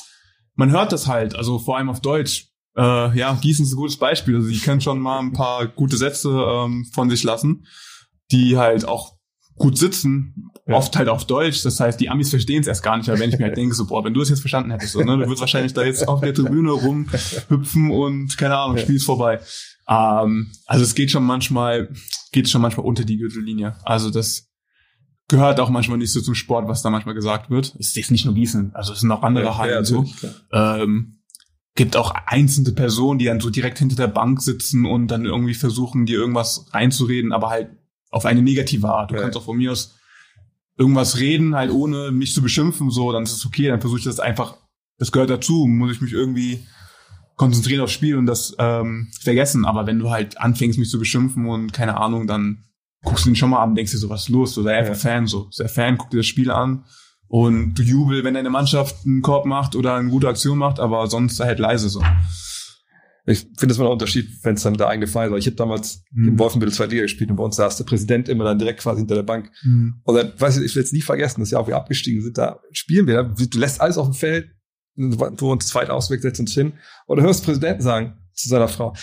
man 0.55 0.71
hört 0.71 0.91
das 0.91 1.07
halt, 1.07 1.35
also 1.35 1.57
vor 1.59 1.77
allem 1.77 1.89
auf 1.89 2.01
Deutsch. 2.01 2.47
Äh, 2.77 3.17
ja, 3.17 3.33
Gießen 3.41 3.65
ist 3.65 3.71
ein 3.73 3.77
gutes 3.77 3.97
Beispiel. 3.97 4.35
Also 4.35 4.49
die 4.49 4.59
können 4.59 4.81
schon 4.81 4.99
mal 4.99 5.19
ein 5.19 5.33
paar 5.33 5.67
gute 5.67 5.97
Sätze 5.97 6.29
ähm, 6.29 6.85
von 6.93 7.09
sich 7.09 7.23
lassen, 7.23 7.65
die 8.31 8.57
halt 8.57 8.85
auch 8.85 9.13
gut 9.55 9.77
sitzen, 9.77 10.51
Ja. 10.67 10.75
oft 10.75 10.95
halt 10.95 11.09
auf 11.09 11.25
Deutsch. 11.25 11.63
Das 11.63 11.79
heißt, 11.79 11.99
die 11.99 12.09
Amis 12.09 12.29
verstehen 12.29 12.61
es 12.61 12.67
erst 12.67 12.83
gar 12.83 12.95
nicht, 12.97 13.09
aber 13.09 13.19
wenn 13.19 13.29
ich 13.29 13.37
mir 13.39 13.45
halt 13.45 13.57
denke, 13.57 13.75
so, 13.75 13.85
boah, 13.87 14.05
wenn 14.05 14.13
du 14.13 14.21
es 14.21 14.29
jetzt 14.29 14.39
verstanden 14.39 14.71
hättest, 14.71 14.93
so, 14.93 14.99
ne, 14.99 15.17
du 15.17 15.23
würdest 15.25 15.41
wahrscheinlich 15.41 15.73
da 15.73 15.83
jetzt 15.83 16.07
auf 16.07 16.21
der 16.21 16.33
Tribüne 16.33 16.71
rumhüpfen 16.71 17.91
und 17.91 18.37
keine 18.37 18.55
Ahnung, 18.57 18.77
Spiel 18.77 18.95
ist 18.95 19.03
vorbei. 19.05 19.39
Ähm, 19.89 20.51
also 20.65 20.83
es 20.83 20.93
geht 20.95 21.11
schon 21.11 21.23
manchmal, 21.23 21.89
geht 22.31 22.47
schon 22.49 22.61
manchmal 22.61 22.85
unter 22.85 23.03
die 23.03 23.17
Gürtellinie. 23.17 23.75
Also 23.83 24.09
das 24.11 24.47
gehört 25.27 25.59
auch 25.59 25.69
manchmal 25.69 25.97
nicht 25.97 26.11
so 26.11 26.21
zum 26.21 26.35
Sport, 26.35 26.67
was 26.67 26.81
da 26.81 26.89
manchmal 26.89 27.15
gesagt 27.15 27.49
wird. 27.49 27.75
Es 27.79 27.87
ist 27.89 27.95
jetzt 27.95 28.11
nicht 28.11 28.25
nur 28.25 28.33
Gießen, 28.35 28.73
also 28.75 28.93
es 28.93 28.99
sind 29.01 29.11
auch 29.11 29.23
andere 29.23 29.57
Hallen 29.57 29.85
so. 29.85 30.01
natürlich, 30.03 30.17
klar. 30.17 30.81
Ähm, 30.81 31.15
gibt 31.75 31.95
auch 31.95 32.11
einzelne 32.25 32.71
Personen, 32.71 33.19
die 33.19 33.25
dann 33.25 33.39
so 33.39 33.49
direkt 33.49 33.79
hinter 33.79 33.95
der 33.95 34.07
Bank 34.07 34.41
sitzen 34.41 34.85
und 34.85 35.07
dann 35.07 35.25
irgendwie 35.25 35.53
versuchen, 35.53 36.05
dir 36.05 36.19
irgendwas 36.19 36.65
reinzureden, 36.73 37.31
aber 37.31 37.49
halt 37.49 37.69
auf 38.09 38.25
eine 38.25 38.41
negative 38.41 38.89
Art. 38.89 39.11
Du 39.11 39.15
Ja. 39.15 39.21
kannst 39.21 39.37
auch 39.37 39.45
von 39.45 39.57
mir 39.57 39.71
aus 39.71 39.95
irgendwas 40.77 41.19
reden, 41.19 41.55
halt 41.55 41.71
ohne 41.71 42.11
mich 42.11 42.33
zu 42.33 42.41
beschimpfen, 42.41 42.89
so, 42.89 43.11
dann 43.11 43.23
ist 43.23 43.33
es 43.33 43.45
okay, 43.45 43.67
dann 43.67 43.81
versuche 43.81 43.99
ich 43.99 44.05
das 44.05 44.19
einfach, 44.19 44.57
das 44.97 45.11
gehört 45.11 45.29
dazu, 45.29 45.67
muss 45.67 45.91
ich 45.93 46.01
mich 46.01 46.11
irgendwie 46.11 46.65
konzentrieren 47.39 47.81
aufs 47.81 47.93
Spiel 47.93 48.17
und 48.17 48.25
das 48.25 48.53
ähm, 48.59 49.07
vergessen. 49.21 49.63
Aber 49.65 49.87
wenn 49.87 49.97
du 49.97 50.09
halt 50.11 50.37
anfängst, 50.39 50.77
mich 50.77 50.89
zu 50.89 50.99
beschimpfen 50.99 51.45
und 51.47 51.71
keine 51.71 51.95
Ahnung, 51.97 52.27
dann 52.27 52.65
guckst 53.03 53.25
du 53.25 53.29
ihn 53.29 53.35
schon 53.37 53.49
mal 53.49 53.63
an 53.63 53.69
und 53.69 53.75
denkst 53.75 53.93
dir 53.93 53.97
so, 53.97 54.09
was 54.09 54.23
ist 54.23 54.29
los? 54.29 54.53
So, 54.53 54.61
sei 54.61 54.77
einfach 54.77 54.93
Ja. 54.93 54.99
Fan, 54.99 55.25
so. 55.25 55.47
Sei 55.49 55.67
Fan, 55.69 55.97
guck 55.97 56.09
dir 56.09 56.17
das 56.17 56.25
Spiel 56.27 56.51
an 56.51 56.83
und 57.27 57.75
du 57.75 57.81
jubel, 57.83 58.23
wenn 58.25 58.33
deine 58.33 58.49
Mannschaft 58.49 59.05
einen 59.05 59.21
Korb 59.21 59.45
macht 59.45 59.75
oder 59.77 59.95
eine 59.95 60.09
gute 60.09 60.27
Aktion 60.27 60.57
macht, 60.57 60.79
aber 60.81 61.07
sonst 61.07 61.37
sei 61.37 61.45
halt 61.45 61.59
leise 61.59 61.87
so. 61.87 62.03
Ich 63.25 63.39
finde, 63.41 63.67
das 63.67 63.77
war 63.77 63.85
ein 63.87 63.91
Unterschied, 63.93 64.27
wenn 64.43 64.55
es 64.55 64.63
dann 64.63 64.73
der 64.75 64.87
eigene 64.87 65.07
Verein 65.07 65.29
war. 65.31 65.37
Ich 65.37 65.45
habe 65.45 65.55
damals 65.55 66.03
Mhm. 66.11 66.27
in 66.29 66.39
Wolfenbüttel 66.39 66.73
2 66.73 66.85
Liga 66.87 67.03
gespielt 67.03 67.29
und 67.29 67.35
bei 67.37 67.43
uns 67.43 67.55
saß 67.57 67.77
der 67.77 67.83
Präsident 67.85 68.27
immer 68.27 68.43
dann 68.43 68.57
direkt 68.59 68.81
quasi 68.81 68.99
hinter 69.01 69.15
der 69.15 69.23
Bank. 69.23 69.51
Und 70.03 70.15
dann, 70.15 70.33
weiß 70.37 70.57
ich, 70.57 70.65
ich 70.65 70.75
will 70.75 70.81
jetzt 70.81 70.93
nie 70.93 71.01
vergessen, 71.01 71.39
das 71.39 71.51
Jahr, 71.51 71.61
wo 71.63 71.67
wir 71.67 71.77
abgestiegen 71.77 72.21
sind, 72.21 72.37
da 72.37 72.59
spielen 72.71 73.05
wir, 73.07 73.23
du 73.23 73.59
lässt 73.59 73.79
alles 73.81 73.97
auf 73.97 74.07
dem 74.07 74.13
Feld, 74.15 74.49
wo 74.99 75.51
uns 75.51 75.67
zweit 75.67 75.89
ausweg, 75.89 76.21
setzt 76.21 76.39
uns 76.39 76.53
hin, 76.53 76.73
du 77.07 77.21
hörst 77.21 77.41
den 77.41 77.45
Präsidenten 77.45 77.81
sagen 77.81 78.17
zu 78.33 78.49
seiner 78.49 78.67
Frau, 78.67 78.93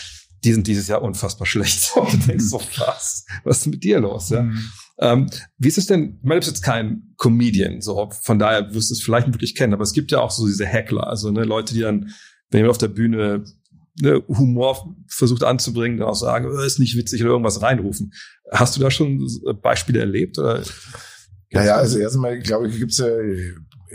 die 0.45 0.53
sind 0.53 0.67
dieses 0.67 0.89
Jahr 0.89 1.03
unfassbar 1.03 1.47
schlecht. 1.47 1.93
Und 1.97 2.13
du 2.13 2.19
denkst 2.29 2.45
so, 2.45 2.61
was, 2.77 3.25
was 3.45 3.59
ist 3.59 3.67
mit 3.67 3.83
dir 3.83 4.01
los? 4.01 4.31
Ja? 4.31 4.43
Mhm. 4.43 4.71
Ähm, 4.99 5.31
wie 5.59 5.69
ist 5.69 5.79
es 5.79 5.87
denn, 5.87 6.21
du 6.23 6.29
bist 6.29 6.49
jetzt 6.49 6.63
kein 6.63 7.15
Comedian, 7.19 7.81
so, 7.81 8.09
von 8.23 8.39
daher 8.39 8.73
wirst 8.73 8.91
du 8.91 8.95
es 8.95 9.03
vielleicht 9.03 9.27
wirklich 9.27 9.55
kennen, 9.55 9.75
aber 9.75 9.83
es 9.83 9.93
gibt 9.93 10.11
ja 10.11 10.21
auch 10.21 10.31
so 10.31 10.47
diese 10.47 10.65
Heckler, 10.65 11.07
also 11.07 11.31
ne, 11.31 11.45
Leute, 11.45 11.75
die 11.75 11.81
dann, 11.81 12.11
wenn 12.51 12.59
jemand 12.59 12.71
auf 12.71 12.79
der 12.79 12.89
Bühne 12.89 13.45
ne, 14.01 14.23
Humor 14.29 14.97
versucht 15.09 15.45
anzubringen, 15.45 15.99
dann 15.99 16.09
auch 16.09 16.15
sagen, 16.15 16.47
oh, 16.51 16.61
ist 16.61 16.79
nicht 16.79 16.97
witzig 16.97 17.23
oder 17.23 17.33
irgendwas 17.33 17.61
reinrufen. 17.61 18.13
Hast 18.51 18.77
du 18.77 18.81
da 18.81 18.91
schon 18.91 19.27
Beispiele 19.61 20.01
erlebt? 20.01 20.39
Oder? 20.39 20.63
Naja, 21.51 21.77
also 21.77 21.99
erstmal, 21.99 22.39
glaube 22.39 22.69
ich, 22.69 22.79
gibt's 22.79 22.99
ja 22.99 23.09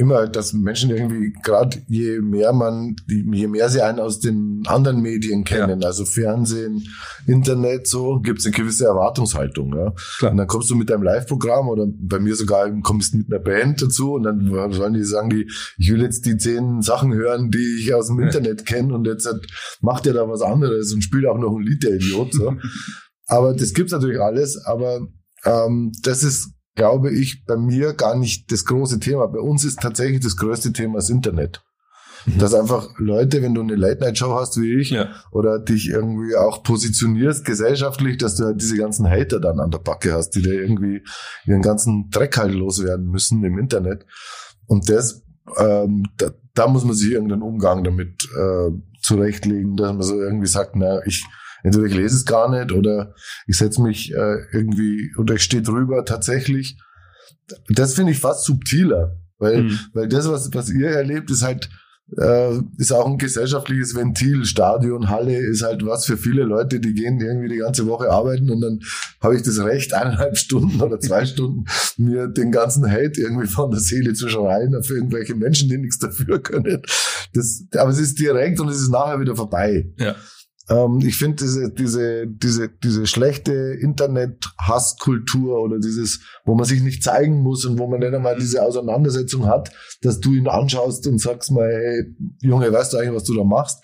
immer, 0.01 0.27
dass 0.27 0.53
Menschen 0.53 0.89
irgendwie, 0.89 1.31
gerade 1.43 1.77
je 1.87 2.19
mehr 2.21 2.53
man, 2.53 2.95
je 3.07 3.47
mehr 3.47 3.69
sie 3.69 3.83
einen 3.83 3.99
aus 3.99 4.19
den 4.19 4.63
anderen 4.65 5.01
Medien 5.01 5.43
kennen, 5.43 5.83
also 5.83 6.05
Fernsehen, 6.05 6.87
Internet, 7.27 7.85
so, 7.85 8.19
gibt's 8.19 8.45
eine 8.45 8.55
gewisse 8.55 8.85
Erwartungshaltung. 8.85 9.75
Ja. 9.75 9.93
Klar. 10.17 10.31
Und 10.31 10.37
dann 10.37 10.47
kommst 10.47 10.71
du 10.71 10.75
mit 10.75 10.89
deinem 10.89 11.03
Live-Programm 11.03 11.69
oder 11.69 11.85
bei 11.87 12.19
mir 12.19 12.35
sogar 12.35 12.71
kommst 12.81 13.13
du 13.13 13.19
mit 13.19 13.31
einer 13.31 13.43
Band 13.43 13.83
dazu 13.83 14.13
und 14.13 14.23
dann 14.23 14.71
sollen 14.71 14.95
die 14.95 15.03
sagen, 15.03 15.29
die, 15.29 15.47
ich 15.77 15.91
will 15.91 16.01
jetzt 16.01 16.25
die 16.25 16.35
zehn 16.35 16.81
Sachen 16.81 17.13
hören, 17.13 17.51
die 17.51 17.77
ich 17.79 17.93
aus 17.93 18.07
dem 18.07 18.19
Ja. 18.19 18.25
Internet 18.25 18.65
kenne 18.65 18.95
und 18.95 19.05
jetzt 19.05 19.29
macht 19.81 20.07
er 20.07 20.13
da 20.13 20.27
was 20.27 20.41
anderes 20.41 20.91
und 20.93 21.03
spielt 21.03 21.27
auch 21.27 21.37
noch 21.37 21.55
ein 21.55 21.61
Lied, 21.61 21.83
der 21.83 21.93
Idiot. 21.93 22.33
So. 22.33 22.55
aber 23.27 23.53
das 23.53 23.73
gibt's 23.73 23.91
natürlich 23.91 24.19
alles, 24.19 24.65
aber 24.65 25.07
ähm, 25.45 25.91
das 26.01 26.23
ist 26.23 26.49
glaube 26.75 27.11
ich, 27.11 27.43
bei 27.45 27.57
mir 27.57 27.93
gar 27.93 28.17
nicht 28.17 28.51
das 28.51 28.65
große 28.65 28.99
Thema. 28.99 29.27
Bei 29.27 29.39
uns 29.39 29.65
ist 29.65 29.79
tatsächlich 29.81 30.21
das 30.21 30.37
größte 30.37 30.71
Thema 30.73 30.95
das 30.95 31.09
Internet. 31.09 31.63
Dass 32.37 32.53
einfach 32.53 32.89
Leute, 32.99 33.41
wenn 33.41 33.55
du 33.55 33.61
eine 33.61 33.75
Late-Night-Show 33.75 34.35
hast 34.35 34.61
wie 34.61 34.79
ich, 34.79 34.91
Ja. 34.91 35.09
oder 35.31 35.57
dich 35.57 35.89
irgendwie 35.89 36.35
auch 36.35 36.61
positionierst 36.61 37.43
gesellschaftlich, 37.45 38.17
dass 38.19 38.35
du 38.35 38.45
halt 38.45 38.61
diese 38.61 38.77
ganzen 38.77 39.09
Hater 39.09 39.39
dann 39.39 39.59
an 39.59 39.71
der 39.71 39.79
Backe 39.79 40.13
hast, 40.13 40.31
die 40.31 40.43
da 40.43 40.51
irgendwie 40.51 41.01
ihren 41.47 41.63
ganzen 41.63 42.09
Dreck 42.11 42.37
halt 42.37 42.53
loswerden 42.53 43.07
müssen 43.07 43.43
im 43.43 43.57
Internet. 43.57 44.05
Und 44.67 44.87
das, 44.87 45.23
ähm, 45.57 46.05
da, 46.17 46.29
da 46.53 46.67
muss 46.67 46.85
man 46.85 46.93
sich 46.93 47.11
irgendeinen 47.11 47.41
Umgang 47.41 47.83
damit 47.83 48.23
äh, 48.37 48.69
zurechtlegen, 49.01 49.75
dass 49.75 49.91
man 49.93 50.03
so 50.03 50.21
irgendwie 50.21 50.47
sagt, 50.47 50.75
na, 50.75 50.99
ich 51.07 51.25
entweder 51.63 51.85
ich 51.87 51.95
lese 51.95 52.15
es 52.15 52.25
gar 52.25 52.49
nicht 52.49 52.71
oder 52.71 53.13
ich 53.47 53.57
setze 53.57 53.81
mich 53.81 54.13
äh, 54.13 54.37
irgendwie 54.51 55.13
oder 55.17 55.35
ich 55.35 55.43
stehe 55.43 55.63
drüber 55.63 56.05
tatsächlich. 56.05 56.77
Das 57.69 57.93
finde 57.95 58.11
ich 58.13 58.19
fast 58.19 58.45
subtiler, 58.45 59.17
weil 59.37 59.63
Mhm. 59.63 59.79
weil 59.93 60.07
das 60.07 60.27
was 60.29 60.53
was 60.53 60.69
ihr 60.69 60.89
erlebt 60.89 61.29
ist 61.31 61.43
halt 61.43 61.69
äh, 62.17 62.57
ist 62.77 62.91
auch 62.91 63.05
ein 63.07 63.17
gesellschaftliches 63.17 63.95
Ventil. 63.95 64.43
Stadion, 64.43 65.09
Halle 65.09 65.37
ist 65.37 65.63
halt 65.63 65.85
was 65.85 66.05
für 66.05 66.17
viele 66.17 66.43
Leute, 66.43 66.81
die 66.81 66.93
gehen 66.93 67.21
irgendwie 67.21 67.47
die 67.47 67.57
ganze 67.59 67.87
Woche 67.87 68.09
arbeiten 68.09 68.49
und 68.49 68.59
dann 68.59 68.79
habe 69.21 69.37
ich 69.37 69.43
das 69.43 69.59
Recht, 69.59 69.93
eineinhalb 70.01 70.37
Stunden 70.37 70.81
oder 70.81 70.99
zwei 70.99 71.25
Stunden 71.25 71.63
mir 71.97 72.27
den 72.27 72.51
ganzen 72.51 72.89
Hate 72.91 73.21
irgendwie 73.21 73.47
von 73.47 73.71
der 73.71 73.79
Seele 73.79 74.11
zu 74.13 74.27
schreien 74.27 74.75
auf 74.75 74.89
irgendwelche 74.89 75.35
Menschen, 75.35 75.69
die 75.69 75.77
nichts 75.77 75.99
dafür 75.99 76.39
können. 76.43 76.81
Das, 77.33 77.63
aber 77.77 77.91
es 77.91 77.99
ist 77.99 78.19
direkt 78.19 78.59
und 78.59 78.67
es 78.67 78.81
ist 78.81 78.89
nachher 78.89 79.21
wieder 79.21 79.35
vorbei. 79.37 79.87
Ja. 79.97 80.15
Ähm, 80.71 80.99
ich 81.05 81.17
finde 81.17 81.35
diese, 81.43 81.69
diese, 81.71 82.25
diese, 82.27 82.69
diese 82.69 83.05
schlechte 83.05 83.51
Internet-Hasskultur 83.81 85.59
oder 85.59 85.79
dieses, 85.79 86.21
wo 86.45 86.55
man 86.55 86.65
sich 86.65 86.81
nicht 86.81 87.03
zeigen 87.03 87.41
muss 87.41 87.65
und 87.65 87.77
wo 87.77 87.87
man 87.87 87.99
nicht 87.99 88.13
einmal 88.13 88.37
diese 88.37 88.63
Auseinandersetzung 88.63 89.45
hat, 89.47 89.71
dass 90.01 90.19
du 90.19 90.33
ihn 90.33 90.47
anschaust 90.47 91.05
und 91.07 91.19
sagst 91.19 91.51
mal, 91.51 91.69
hey, 91.69 92.15
Junge, 92.41 92.71
weißt 92.71 92.93
du 92.93 92.97
eigentlich, 92.97 93.15
was 93.15 93.23
du 93.25 93.35
da 93.35 93.43
machst? 93.43 93.79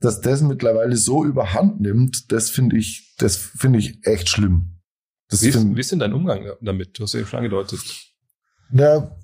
Dass 0.00 0.20
das 0.20 0.42
mittlerweile 0.42 0.96
so 0.96 1.24
überhand 1.24 1.80
nimmt, 1.80 2.30
das 2.32 2.50
finde 2.50 2.76
ich, 2.76 3.14
das 3.18 3.36
finde 3.36 3.78
ich 3.78 3.98
echt 4.04 4.28
schlimm. 4.28 4.76
Das 5.28 5.42
Wie 5.42 5.48
ist, 5.48 5.56
find- 5.56 5.76
wie 5.76 5.80
ist 5.80 5.92
denn 5.92 5.98
dein 6.00 6.12
Umgang 6.12 6.44
damit? 6.60 6.98
Du 6.98 7.04
hast 7.04 7.14
ja 7.14 7.20
eben 7.20 7.28
schon 7.28 7.38
angedeutet. 7.38 7.80
Na, 8.72 9.16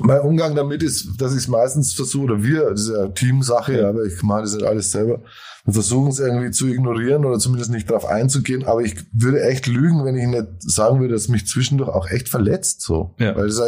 mein 0.00 0.20
Umgang 0.20 0.54
damit 0.54 0.82
ist, 0.82 1.20
dass 1.20 1.32
ich 1.32 1.38
es 1.38 1.48
meistens 1.48 1.92
versuche, 1.94 2.24
oder 2.24 2.42
wir, 2.42 2.70
das 2.70 2.82
ist 2.82 2.90
ja 2.90 3.08
Teamsache, 3.08 3.80
Ja. 3.80 3.88
aber 3.88 4.04
ich 4.04 4.22
mache 4.22 4.42
das 4.42 4.54
nicht 4.54 4.64
alles 4.66 4.90
selber. 4.92 5.22
Wir 5.64 5.74
versuchen 5.74 6.08
es 6.08 6.18
irgendwie 6.20 6.50
zu 6.50 6.66
ignorieren 6.68 7.24
oder 7.24 7.38
zumindest 7.38 7.70
nicht 7.70 7.90
darauf 7.90 8.06
einzugehen, 8.06 8.64
aber 8.64 8.80
ich 8.82 8.96
würde 9.12 9.42
echt 9.42 9.66
lügen, 9.66 10.04
wenn 10.04 10.16
ich 10.16 10.26
nicht 10.26 10.46
sagen 10.60 11.00
würde, 11.00 11.14
dass 11.14 11.28
mich 11.28 11.46
zwischendurch 11.46 11.90
auch 11.90 12.08
echt 12.10 12.28
verletzt, 12.28 12.82
so. 12.82 13.14
Ja. 13.18 13.36
Weil, 13.36 13.48
das, 13.48 13.58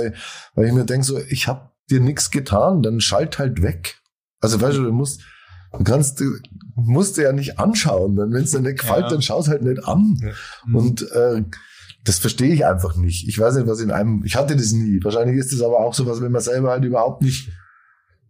weil 0.54 0.66
ich 0.66 0.72
mir 0.72 0.84
denke, 0.84 1.04
so, 1.04 1.18
ich 1.18 1.48
habe 1.48 1.70
dir 1.90 2.00
nichts 2.00 2.30
getan, 2.30 2.82
dann 2.82 3.00
schalt 3.00 3.38
halt 3.38 3.62
weg. 3.62 3.98
Also 4.40 4.60
weißt 4.60 4.78
du, 4.78 4.84
du 4.84 4.92
musst, 4.92 5.20
du 5.76 5.84
kannst, 5.84 6.20
du 6.20 6.30
musst 6.76 7.16
dir 7.16 7.22
ja 7.24 7.32
nicht 7.32 7.58
anschauen. 7.58 8.16
Wenn 8.16 8.32
es 8.34 8.52
dir 8.52 8.60
nicht 8.60 8.78
gefällt, 8.80 9.02
Ja. 9.02 9.08
dann 9.10 9.22
schau 9.22 9.40
es 9.40 9.48
halt 9.48 9.62
nicht 9.62 9.84
an. 9.84 10.16
Ja. 10.22 10.78
Und 10.78 11.02
äh, 11.10 11.42
das 12.04 12.18
verstehe 12.18 12.52
ich 12.52 12.64
einfach 12.66 12.96
nicht. 12.96 13.28
Ich 13.28 13.38
weiß 13.38 13.56
nicht, 13.56 13.66
was 13.66 13.80
in 13.80 13.90
einem, 13.90 14.22
ich 14.24 14.36
hatte 14.36 14.56
das 14.56 14.72
nie. 14.72 15.00
Wahrscheinlich 15.02 15.36
ist 15.38 15.52
das 15.52 15.60
aber 15.62 15.80
auch 15.80 15.94
so 15.94 16.06
was, 16.06 16.20
wenn 16.20 16.32
man 16.32 16.40
selber 16.40 16.70
halt 16.70 16.84
überhaupt 16.84 17.22
nicht 17.22 17.50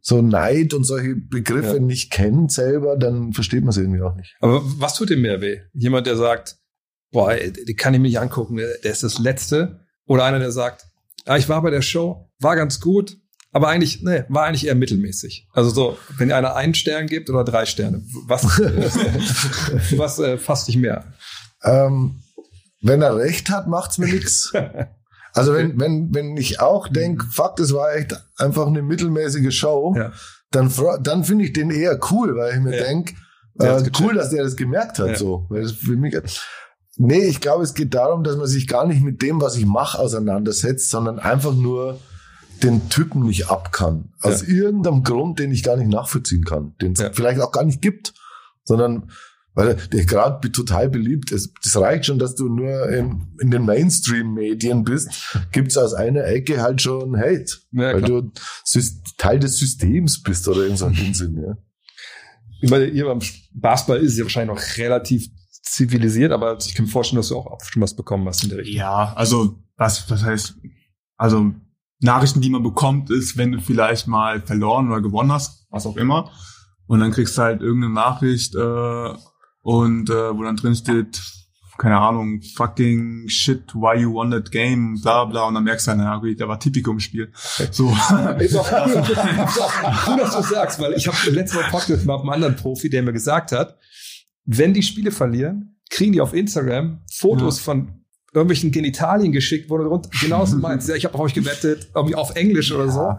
so 0.01 0.23
Neid 0.23 0.73
und 0.75 0.85
solche 0.85 1.15
Begriffe 1.15 1.75
Ja. 1.75 1.81
nicht 1.81 2.11
kennt 2.11 2.51
selber, 2.53 2.97
dann 2.97 3.33
versteht 3.33 3.61
man 3.63 3.71
es 3.71 3.77
irgendwie 3.77 4.01
auch 4.03 4.17
nicht. 4.17 4.35
Aber 4.41 4.63
was 4.65 4.95
tut 4.95 5.11
dir 5.11 5.17
mehr 5.19 5.41
weh? 5.41 5.59
Jemand, 5.75 6.07
der 6.07 6.17
sagt, 6.17 6.57
boah, 7.13 7.35
die 7.35 7.75
kann 7.75 7.93
ich 7.95 8.01
mir 8.01 8.09
nicht 8.09 8.19
angucken, 8.19 8.57
der, 8.57 8.79
der 8.83 8.93
ist 8.93 9.03
das 9.03 9.19
Letzte. 9.19 9.81
Oder 10.07 10.25
einer, 10.25 10.39
der 10.39 10.53
sagt, 10.53 10.87
ah, 11.27 11.37
ich 11.37 11.49
war 11.49 11.63
bei 11.63 11.71
der 11.71 11.83
Show, 11.83 12.31
war 12.41 12.57
ganz 12.57 12.81
gut, 12.81 13.19
aber 13.53 13.69
eigentlich, 13.69 14.03
nee, 14.03 14.25
war 14.29 14.45
eigentlich 14.47 14.67
eher 14.67 14.75
mittelmäßig. 14.75 15.49
Also 15.53 15.71
so, 15.71 15.99
wenn 16.17 16.33
einer 16.33 16.57
einen 16.57 16.75
Stern 16.75 17.07
gibt 17.07 17.29
oder 17.31 17.45
drei 17.45 17.67
Sterne, 17.67 18.03
was, 18.27 18.45
was 19.97 20.19
äh, 20.19 20.39
fasst 20.39 20.69
dich 20.69 20.77
mehr? 20.77 21.13
Ähm, 21.63 22.23
wenn 22.83 23.03
er 23.03 23.17
recht 23.17 23.51
hat, 23.51 23.67
macht's 23.69 23.99
mir 23.99 24.07
nix. 24.13 24.53
Also 25.33 25.55
wenn, 25.55 25.79
wenn, 25.79 26.13
wenn 26.13 26.37
ich 26.37 26.59
auch 26.61 26.89
denk, 26.89 27.23
fuck, 27.33 27.55
das 27.55 27.73
war 27.73 27.95
echt 27.95 28.21
einfach 28.37 28.67
eine 28.67 28.83
mittelmäßige 28.83 29.57
Show, 29.57 29.95
Ja. 29.97 30.11
dann, 30.51 30.73
dann 31.03 31.23
finde 31.23 31.45
ich 31.45 31.53
den 31.53 31.71
eher 31.71 32.01
cool, 32.11 32.35
weil 32.35 32.55
ich 32.57 32.61
mir 32.61 32.77
Ja. 32.77 32.83
denk, 32.83 33.15
äh, 33.61 33.81
cool, 34.01 34.15
dass 34.15 34.31
der 34.31 34.43
das 34.43 34.57
gemerkt 34.57 34.99
hat, 34.99 35.07
Ja. 35.11 35.15
so. 35.17 35.47
Weil 35.49 35.63
das 35.63 35.71
für 35.71 35.95
mich, 35.95 36.17
nee, 36.97 37.23
ich 37.23 37.41
glaube, 37.41 37.63
es 37.63 37.75
geht 37.75 37.95
darum, 37.95 38.25
dass 38.25 38.37
man 38.37 38.49
sich 38.49 38.67
gar 38.67 38.85
nicht 38.89 39.03
mit 39.05 39.23
dem, 39.23 39.41
was 39.41 39.55
ich 39.55 39.67
mache, 39.67 40.01
auseinandersetzt, 40.01 40.91
sondern 40.91 41.21
einfach 41.21 41.55
nur 41.55 42.01
den 42.65 42.89
Typen 42.89 43.23
nicht 43.23 43.51
ab 43.51 43.71
kann. 43.71 44.13
Aus 44.23 44.43
irgendeinem 44.43 45.05
Grund, 45.05 45.39
den 45.39 45.53
ich 45.53 45.63
gar 45.63 45.77
nicht 45.77 45.91
nachvollziehen 45.91 46.43
kann, 46.45 46.75
den 46.83 46.95
es 46.95 47.05
vielleicht 47.13 47.41
auch 47.41 47.53
gar 47.53 47.63
nicht 47.63 47.81
gibt, 47.81 48.15
sondern 48.65 49.13
weil 49.55 49.77
der 49.93 50.05
gerade 50.05 50.51
total 50.53 50.89
beliebt 50.89 51.33
ist. 51.33 51.53
Das 51.63 51.77
reicht 51.77 52.07
schon, 52.07 52.19
dass 52.19 52.35
du 52.35 52.49
nur 52.49 52.89
in, 52.89 53.27
in 53.41 53.51
den 53.51 53.65
Mainstream-Medien 53.65 54.85
bist, 54.85 55.37
gibt's 55.53 55.77
aus 55.77 55.95
einer 55.95 56.25
Ecke 56.25 56.63
halt 56.63 56.81
schon 56.83 57.17
Hate, 57.17 57.53
Ja, 57.73 57.95
weil 57.95 58.03
du 58.03 58.33
Teil 59.19 59.41
des 59.41 59.59
Systems 59.59 60.23
bist 60.23 60.47
oder 60.49 60.63
irgend 60.63 60.79
so 60.79 60.87
ein 60.87 60.99
Unsinn. 61.07 61.43
Ja. 61.43 61.57
Ich 62.63 62.71
meine, 62.71 62.87
ihr 62.87 63.07
beim 63.07 63.21
Basketball 63.53 63.99
ist 63.99 64.13
es 64.13 64.19
ja 64.19 64.25
wahrscheinlich 64.25 64.57
noch 64.57 64.79
relativ 64.79 65.29
zivilisiert, 65.63 66.33
aber 66.33 66.59
ich 66.59 66.75
kann 66.75 66.87
mir 66.87 66.91
vorstellen, 66.91 67.19
dass 67.19 67.29
du 67.29 67.37
auch 67.37 67.59
schon 67.65 67.83
was 67.83 67.95
bekommen 67.95 68.27
hast 68.29 68.43
in 68.43 68.51
der 68.51 68.59
Richtung. 68.59 68.77
Ja, 68.77 69.13
also 69.15 69.59
was, 69.77 70.11
was 70.11 70.23
heißt, 70.23 70.57
also 71.17 71.53
Nachrichten, 72.01 72.41
die 72.41 72.51
man 72.51 72.63
bekommt, 72.63 73.11
ist, 73.11 73.37
wenn 73.37 73.53
du 73.53 73.61
vielleicht 73.61 74.07
mal 74.07 74.41
verloren 74.41 74.91
oder 74.91 75.01
gewonnen 75.01 75.33
hast, 75.33 75.67
was 75.71 75.87
auch 75.87 75.97
immer, 75.97 76.31
und 76.87 77.01
dann 77.01 77.13
kriegst 77.13 77.39
du 77.39 77.43
halt 77.43 77.63
irgendeine 77.63 77.95
Nachricht 77.95 78.55
äh, 78.55 79.15
und 79.71 80.11
äh, 80.11 80.37
wo 80.37 80.43
dann 80.43 80.57
drin 80.57 80.75
steht, 80.75 81.21
keine 81.79 81.97
Ahnung, 81.97 82.43
fucking 82.57 83.29
shit, 83.29 83.73
why 83.73 83.97
you 83.97 84.13
won 84.13 84.33
that 84.33 84.51
game, 84.51 85.01
bla 85.01 85.25
bla, 85.25 85.45
und 85.45 85.55
dann 85.55 85.63
merkst 85.63 85.87
du, 85.87 85.95
na 85.95 86.17
gut, 86.17 86.41
da 86.41 86.49
war 86.49 86.59
Tipico 86.59 86.91
im 86.91 86.99
Spiel. 86.99 87.31
So. 87.71 87.89
Ist 88.41 88.57
auch 88.57 88.73
cool, 88.87 89.05
cool, 90.09 90.17
dass 90.19 90.37
du 90.37 90.43
sagst, 90.43 90.81
weil 90.81 90.95
ich 90.95 91.07
habe 91.07 91.31
letztes 91.31 91.61
Mal 91.61 91.71
Podcast 91.71 92.05
mit 92.05 92.11
einem 92.11 92.29
anderen 92.29 92.57
Profi, 92.57 92.91
der 92.91 93.05
mir 93.05 93.13
gesagt 93.13 93.53
hat, 93.53 93.79
wenn 94.45 94.75
die 94.75 94.83
Spiele 94.83 95.13
verlieren, 95.13 95.79
kriegen 95.89 96.13
die 96.13 96.21
auf 96.21 96.35
Instagram 96.35 97.03
Fotos 97.09 97.61
von 97.61 98.05
irgendwelchen 98.33 98.73
Genitalien 98.73 99.31
geschickt, 99.31 99.71
wo 99.71 99.79
du 99.79 100.03
genauso 100.21 100.57
meinst, 100.57 100.89
ja, 100.89 100.97
ich 100.97 101.05
habe 101.05 101.15
auf 101.15 101.21
euch 101.21 101.35
gewettet, 101.35 101.91
irgendwie 101.95 102.17
auf 102.17 102.35
Englisch 102.35 102.73
oder 102.73 102.91
so. 102.91 103.13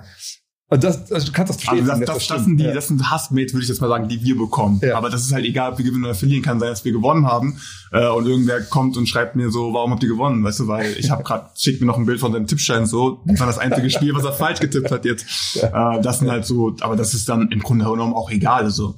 Und 0.71 0.85
das, 0.85 1.11
also 1.11 1.27
du 1.27 1.33
kannst 1.33 1.49
das 1.49 1.61
verstehen. 1.61 1.89
Also 1.89 2.05
das, 2.05 2.15
das, 2.15 2.27
das, 2.27 2.45
sind 2.45 2.55
die, 2.55 2.63
das 2.63 2.87
sind 2.87 3.11
Hassmails, 3.11 3.51
würde 3.51 3.63
ich 3.63 3.67
jetzt 3.67 3.81
mal 3.81 3.89
sagen, 3.89 4.07
die 4.07 4.23
wir 4.23 4.37
bekommen. 4.37 4.79
Ja. 4.81 4.95
Aber 4.95 5.09
das 5.09 5.23
ist 5.23 5.33
halt 5.33 5.43
egal, 5.43 5.73
ob 5.73 5.77
wir 5.77 5.83
gewinnen 5.83 6.05
oder 6.05 6.15
verlieren. 6.15 6.43
Kann 6.43 6.61
sein, 6.61 6.69
dass 6.69 6.85
wir 6.85 6.93
gewonnen 6.93 7.27
haben 7.27 7.59
äh, 7.91 8.07
und 8.07 8.25
irgendwer 8.25 8.61
kommt 8.61 8.95
und 8.95 9.05
schreibt 9.05 9.35
mir 9.35 9.51
so, 9.51 9.73
warum 9.73 9.91
habt 9.91 10.01
ihr 10.01 10.07
gewonnen? 10.07 10.45
Weißt 10.45 10.61
du, 10.61 10.69
weil 10.69 10.95
ich 10.97 11.11
habe 11.11 11.23
gerade, 11.23 11.49
schickt 11.57 11.81
mir 11.81 11.87
noch 11.87 11.97
ein 11.97 12.05
Bild 12.05 12.21
von 12.21 12.31
seinem 12.31 12.47
Tippschein 12.47 12.85
so, 12.85 13.21
das 13.25 13.37
war 13.41 13.47
das 13.47 13.57
einzige 13.57 13.89
Spiel, 13.89 14.15
was 14.15 14.23
er 14.23 14.31
falsch 14.31 14.61
getippt 14.61 14.91
hat 14.91 15.03
jetzt. 15.03 15.25
Äh, 15.61 16.01
das 16.01 16.19
sind 16.19 16.31
halt 16.31 16.45
so, 16.45 16.73
aber 16.79 16.95
das 16.95 17.13
ist 17.13 17.27
dann 17.27 17.51
im 17.51 17.59
Grunde 17.59 17.83
genommen 17.83 18.13
auch 18.13 18.31
egal. 18.31 18.63
Also 18.63 18.95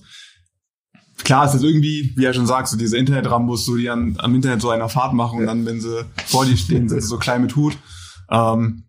klar, 1.24 1.48
es 1.48 1.56
ist 1.56 1.64
irgendwie, 1.64 2.14
wie 2.16 2.26
er 2.26 2.36
schon 2.36 2.46
sagt, 2.46 2.68
so 2.68 2.78
diese 2.78 2.98
Internet-Rambos, 2.98 3.66
so 3.66 3.76
die 3.76 3.90
an, 3.90 4.16
am 4.20 4.36
Internet 4.36 4.62
so 4.62 4.70
einer 4.70 4.90
Fahrt 4.90 5.14
machen 5.14 5.40
und 5.40 5.48
dann, 5.48 5.66
wenn 5.66 5.82
sie 5.82 6.06
vor 6.28 6.46
dir 6.46 6.56
stehen, 6.56 6.88
sind 6.88 7.02
sie 7.02 7.08
so 7.08 7.18
klein 7.18 7.42
mit 7.42 7.56
Hut. 7.56 7.80
Ähm, 8.30 8.84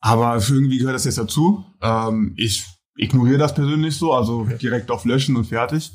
aber 0.00 0.36
irgendwie 0.48 0.78
gehört 0.78 0.94
das 0.94 1.04
jetzt 1.04 1.18
dazu. 1.18 1.64
Ähm, 1.82 2.34
ich 2.36 2.64
ignoriere 2.96 3.38
das 3.38 3.54
persönlich 3.54 3.96
so, 3.96 4.12
also 4.12 4.44
direkt 4.44 4.90
auf 4.90 5.04
Löschen 5.04 5.36
und 5.36 5.46
fertig. 5.46 5.92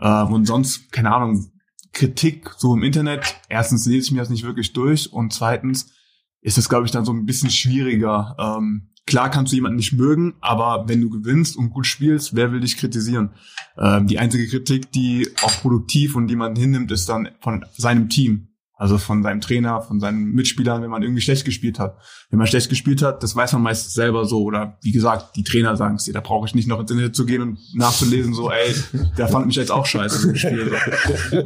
Ähm, 0.00 0.32
und 0.32 0.46
sonst, 0.46 0.90
keine 0.92 1.12
Ahnung, 1.14 1.50
Kritik 1.92 2.50
so 2.56 2.74
im 2.74 2.82
Internet. 2.82 3.36
Erstens 3.48 3.86
lese 3.86 4.06
ich 4.06 4.12
mir 4.12 4.20
das 4.20 4.30
nicht 4.30 4.44
wirklich 4.44 4.72
durch 4.72 5.12
und 5.12 5.32
zweitens 5.32 5.92
ist 6.40 6.58
es, 6.58 6.68
glaube 6.68 6.86
ich, 6.86 6.92
dann 6.92 7.04
so 7.04 7.12
ein 7.12 7.26
bisschen 7.26 7.50
schwieriger. 7.50 8.36
Ähm, 8.38 8.92
klar 9.06 9.30
kannst 9.30 9.52
du 9.52 9.56
jemanden 9.56 9.76
nicht 9.76 9.92
mögen, 9.92 10.34
aber 10.40 10.88
wenn 10.88 11.00
du 11.00 11.10
gewinnst 11.10 11.56
und 11.56 11.70
gut 11.70 11.86
spielst, 11.86 12.34
wer 12.34 12.52
will 12.52 12.60
dich 12.60 12.76
kritisieren? 12.76 13.30
Ähm, 13.76 14.06
die 14.06 14.18
einzige 14.18 14.48
Kritik, 14.48 14.92
die 14.92 15.28
auch 15.42 15.60
produktiv 15.60 16.16
und 16.16 16.28
die 16.28 16.36
man 16.36 16.56
hinnimmt, 16.56 16.90
ist 16.92 17.08
dann 17.08 17.28
von 17.40 17.64
seinem 17.76 18.08
Team. 18.08 18.49
Also 18.80 18.96
von 18.96 19.22
seinem 19.22 19.42
Trainer, 19.42 19.82
von 19.82 20.00
seinen 20.00 20.32
Mitspielern, 20.32 20.80
wenn 20.80 20.88
man 20.88 21.02
irgendwie 21.02 21.20
schlecht 21.20 21.44
gespielt 21.44 21.78
hat. 21.78 21.98
Wenn 22.30 22.38
man 22.38 22.46
schlecht 22.46 22.70
gespielt 22.70 23.02
hat, 23.02 23.22
das 23.22 23.36
weiß 23.36 23.52
man 23.52 23.60
meistens 23.60 23.92
selber 23.92 24.24
so. 24.24 24.42
Oder 24.42 24.78
wie 24.80 24.90
gesagt, 24.90 25.36
die 25.36 25.44
Trainer 25.44 25.76
sagen 25.76 25.96
es 25.96 26.04
dir. 26.04 26.14
Da 26.14 26.20
brauche 26.20 26.46
ich 26.46 26.54
nicht 26.54 26.66
noch 26.66 26.80
ins 26.80 26.90
Internet 26.90 27.14
zu 27.14 27.26
gehen 27.26 27.42
und 27.42 27.58
nachzulesen, 27.74 28.32
so, 28.32 28.50
ey, 28.50 28.74
der 29.18 29.28
fand 29.28 29.48
mich 29.48 29.56
jetzt 29.56 29.70
auch 29.70 29.84
scheiße 29.84 30.30
im 30.30 30.34
Spiel. 30.34 30.72
ähm, 31.32 31.44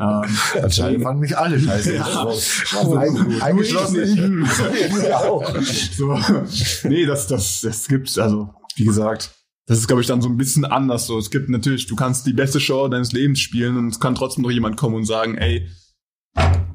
Anscheinend 0.63 1.03
fanden 1.03 1.23
mich 1.23 1.37
alle 1.37 1.59
scheiße. 1.59 1.97
Ja. 1.97 2.05
Also, 2.05 2.95
ein, 2.95 3.43
eingeschlossen 3.43 4.01
ich. 4.01 4.97
Ich 4.97 5.13
auch. 5.13 5.61
so, 5.61 6.17
nee, 6.89 7.05
das, 7.05 7.27
das, 7.27 7.63
das 7.63 7.89
gibt's, 7.89 8.17
also, 8.17 8.51
wie 8.77 8.85
gesagt, 8.85 9.33
das 9.67 9.79
ist, 9.79 9.89
glaube 9.89 10.03
ich, 10.03 10.07
dann 10.07 10.23
so 10.23 10.29
ein 10.29 10.37
bisschen 10.37 10.65
anders. 10.65 11.09
So, 11.09 11.19
es 11.19 11.33
gibt 11.33 11.49
natürlich, 11.49 11.89
du 11.89 11.97
kannst 11.97 12.27
die 12.27 12.33
beste 12.33 12.61
Show 12.61 12.87
deines 12.87 13.11
Lebens 13.11 13.41
spielen 13.41 13.77
und 13.77 13.89
es 13.89 13.99
kann 13.99 14.15
trotzdem 14.15 14.43
noch 14.43 14.53
jemand 14.53 14.77
kommen 14.77 14.95
und 14.95 15.05
sagen, 15.05 15.37
ey, 15.37 15.69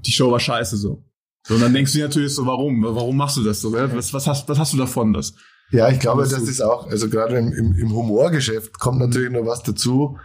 die 0.05 0.12
Show 0.12 0.32
war 0.32 0.39
scheiße 0.39 0.78
so. 0.78 1.03
So, 1.47 1.55
und 1.55 1.62
dann 1.62 1.74
denkst 1.74 1.93
du 1.93 1.99
dir 1.99 2.05
natürlich 2.07 2.36
so, 2.36 2.45
warum? 2.45 2.84
Warum 2.84 3.16
machst 3.18 3.38
du 3.38 3.43
das 3.43 3.62
so? 3.62 3.72
gell? 3.72 3.89
Was, 3.95 4.14
was, 4.14 4.28
hast, 4.28 4.47
was 4.49 4.60
hast 4.60 4.74
du 4.74 4.78
davon? 4.78 5.14
Das? 5.14 5.34
Ja, 5.72 5.89
ich 5.89 5.99
glaube, 5.99 6.24
das 6.24 6.62
auch, 6.62 6.88
also 6.88 7.10
gerade 7.10 7.38
im, 7.38 7.51
im, 7.53 7.74
im 7.76 7.93
Humorgeschäft 7.93 8.80
kommt 8.80 8.99
natürlich 8.99 9.32
noch 9.32 9.45
was 9.45 9.64
dazu. 9.64 10.18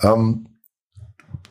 Ähm, 0.00 0.48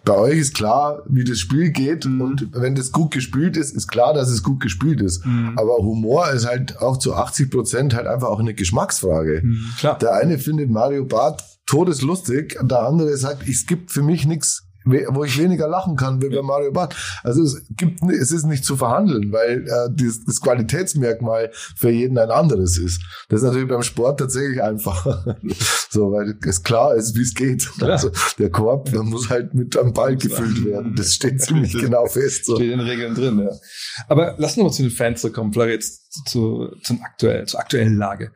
bei 0.04 0.16
euch 0.18 0.40
ist 0.40 0.56
klar, 0.56 1.04
wie 1.08 1.24
das 1.24 1.40
Spiel 1.40 1.70
geht 1.72 2.06
Mhm. 2.06 2.22
und 2.22 2.48
wenn 2.54 2.74
das 2.76 2.92
gut 2.92 3.12
gespielt 3.12 3.56
ist, 3.56 3.72
ist 3.76 3.88
klar, 3.88 4.14
dass 4.14 4.30
es 4.30 4.42
gut 4.44 4.60
gespielt 4.60 5.00
ist. 5.02 5.26
Mhm. 5.26 5.54
Aber 5.58 5.78
Humor 5.78 6.30
ist 6.32 6.48
halt 6.48 6.80
auch 6.82 6.98
zu 6.98 7.14
80 7.16 7.52
Prozent 7.52 7.94
halt 7.94 8.08
einfach 8.08 8.28
auch 8.28 8.40
eine 8.40 8.54
Geschmacksfrage. 8.54 9.44
Klar. 9.78 9.98
Der 10.00 10.16
eine 10.16 10.40
findet 10.40 10.70
Mario 10.70 11.06
Barth 11.06 11.44
todeslustig 11.68 12.58
und 12.60 12.72
der 12.72 12.82
andere 12.82 13.16
sagt, 13.16 13.48
es 13.48 13.66
gibt 13.66 13.92
für 13.92 14.02
mich 14.02 14.26
nichts, 14.26 14.64
wo 14.86 15.24
ich 15.24 15.38
weniger 15.38 15.68
lachen 15.68 15.96
kann 15.96 16.22
wie 16.22 16.30
bei 16.30 16.42
Mario 16.42 16.72
Barth. 16.72 16.96
Also 17.24 17.44
es 17.44 17.64
gibt, 17.72 18.00
es 18.04 18.32
ist 18.32 18.46
nicht 18.46 18.66
zu 18.66 18.78
verhandeln, 18.78 19.32
weil 19.32 19.68
äh, 19.68 19.90
das, 19.92 20.24
das 20.26 20.42
Qualitätsmerkmal 20.42 21.52
für 21.54 21.90
jeden 21.90 22.18
ein 22.18 22.30
anderes 22.30 22.78
ist. 22.78 23.02
Das 23.30 23.42
ist 23.42 23.48
natürlich 23.48 23.68
beim 23.68 23.84
Sport 23.84 24.20
tatsächlich 24.20 24.62
einfacher. 24.62 25.38
so, 25.90 26.12
weil 26.12 26.36
es 26.46 26.64
klar 26.64 26.96
ist, 26.96 27.16
wie 27.16 27.22
es 27.22 27.34
geht. 27.34 27.70
Klar. 27.78 27.92
Also 27.92 28.12
der 28.38 28.50
Korb 28.50 28.92
der 28.92 29.04
muss 29.04 29.30
halt 29.30 29.54
mit 29.54 29.78
am 29.78 29.94
Ball 29.94 30.16
gefüllt 30.16 30.66
werden. 30.66 30.96
Das 30.96 31.14
steht 31.14 31.42
ziemlich 31.42 31.74
genau 31.80 32.06
fest. 32.06 32.46
So. 32.46 32.56
Steht 32.56 32.72
in 32.72 32.80
den 32.80 32.88
Regeln 32.88 33.16
drin, 33.16 33.40
ja. 33.40 33.52
Aber 34.08 34.36
lass 34.38 34.58
uns 34.58 34.64
mal 34.64 34.72
zu 34.72 34.84
den 34.84 34.92
Fans 34.92 35.22
zurückkommen, 35.22 35.54
vielleicht 35.54 35.74
jetzt 35.74 36.30
zu, 36.30 36.70
zum 36.84 37.02
aktuell, 37.04 37.46
zur 37.46 37.60
aktuellen 37.60 37.98
Lage. 37.98 38.32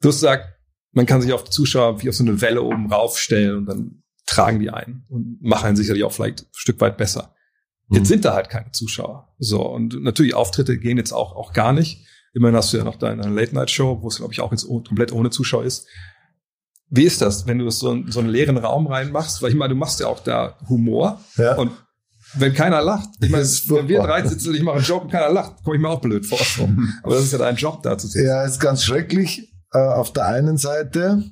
Du 0.00 0.08
hast 0.08 0.16
gesagt, 0.16 0.46
man 0.92 1.06
kann 1.06 1.22
sich 1.22 1.32
auf 1.32 1.48
Zuschauer 1.48 2.02
wie 2.02 2.08
auf 2.08 2.14
so 2.14 2.24
eine 2.24 2.40
Welle 2.40 2.62
oben 2.62 2.92
raufstellen 2.92 3.58
und 3.58 3.66
dann 3.66 3.99
tragen 4.30 4.60
die 4.60 4.70
ein 4.70 5.04
und 5.08 5.42
machen 5.42 5.66
einen 5.66 5.76
sicherlich 5.76 6.04
auch 6.04 6.12
vielleicht 6.12 6.42
ein 6.42 6.46
Stück 6.52 6.80
weit 6.80 6.96
besser. 6.96 7.34
Jetzt 7.90 8.02
Mhm. 8.02 8.04
sind 8.06 8.24
da 8.24 8.34
halt 8.34 8.48
keine 8.48 8.70
Zuschauer. 8.70 9.34
So, 9.38 9.66
und 9.66 10.00
natürlich 10.02 10.34
Auftritte 10.34 10.78
gehen 10.78 10.96
jetzt 10.96 11.12
auch, 11.12 11.34
auch 11.34 11.52
gar 11.52 11.72
nicht. 11.72 12.06
Immerhin 12.32 12.56
hast 12.56 12.72
du 12.72 12.76
ja 12.76 12.84
noch 12.84 12.94
deine 12.96 13.28
Late-Night-Show, 13.28 14.02
wo 14.02 14.08
es, 14.08 14.18
glaube 14.18 14.32
ich, 14.32 14.40
auch 14.40 14.52
jetzt 14.52 14.66
komplett 14.68 15.12
ohne 15.12 15.30
Zuschauer 15.30 15.64
ist. 15.64 15.88
Wie 16.88 17.02
ist 17.02 17.20
das, 17.20 17.46
wenn 17.48 17.58
du 17.58 17.68
so, 17.70 18.02
so 18.08 18.20
einen 18.20 18.28
leeren 18.28 18.56
Raum 18.56 18.86
reinmachst? 18.86 19.42
Weil 19.42 19.50
ich 19.50 19.56
meine, 19.56 19.74
du 19.74 19.78
machst 19.78 19.98
ja 20.00 20.06
auch 20.06 20.20
da 20.20 20.56
Humor. 20.68 21.20
Ja. 21.36 21.56
Und 21.56 21.72
wenn 22.34 22.52
keiner 22.54 22.80
lacht, 22.82 23.08
ich 23.20 23.30
meine, 23.30 23.44
wenn 23.44 23.88
wir 23.88 24.00
drei 24.02 24.24
sitzen 24.26 24.50
und 24.50 24.54
ich 24.54 24.62
mache 24.62 24.76
einen 24.76 24.84
Joke 24.84 25.04
und 25.06 25.10
keiner 25.10 25.30
lacht, 25.32 25.64
komme 25.64 25.74
ich 25.76 25.82
mir 25.82 25.88
auch 25.88 26.00
blöd 26.00 26.24
vor. 26.24 26.38
Aber 27.02 27.14
das 27.16 27.24
ist 27.24 27.32
ja 27.32 27.38
dein 27.38 27.56
Job 27.56 27.82
da 27.82 27.98
zu 27.98 28.06
sitzen. 28.06 28.26
Ja, 28.26 28.44
ist 28.44 28.60
ganz 28.60 28.84
schrecklich 28.84 29.52
äh, 29.72 29.78
auf 29.78 30.12
der 30.12 30.26
einen 30.26 30.56
Seite, 30.56 31.24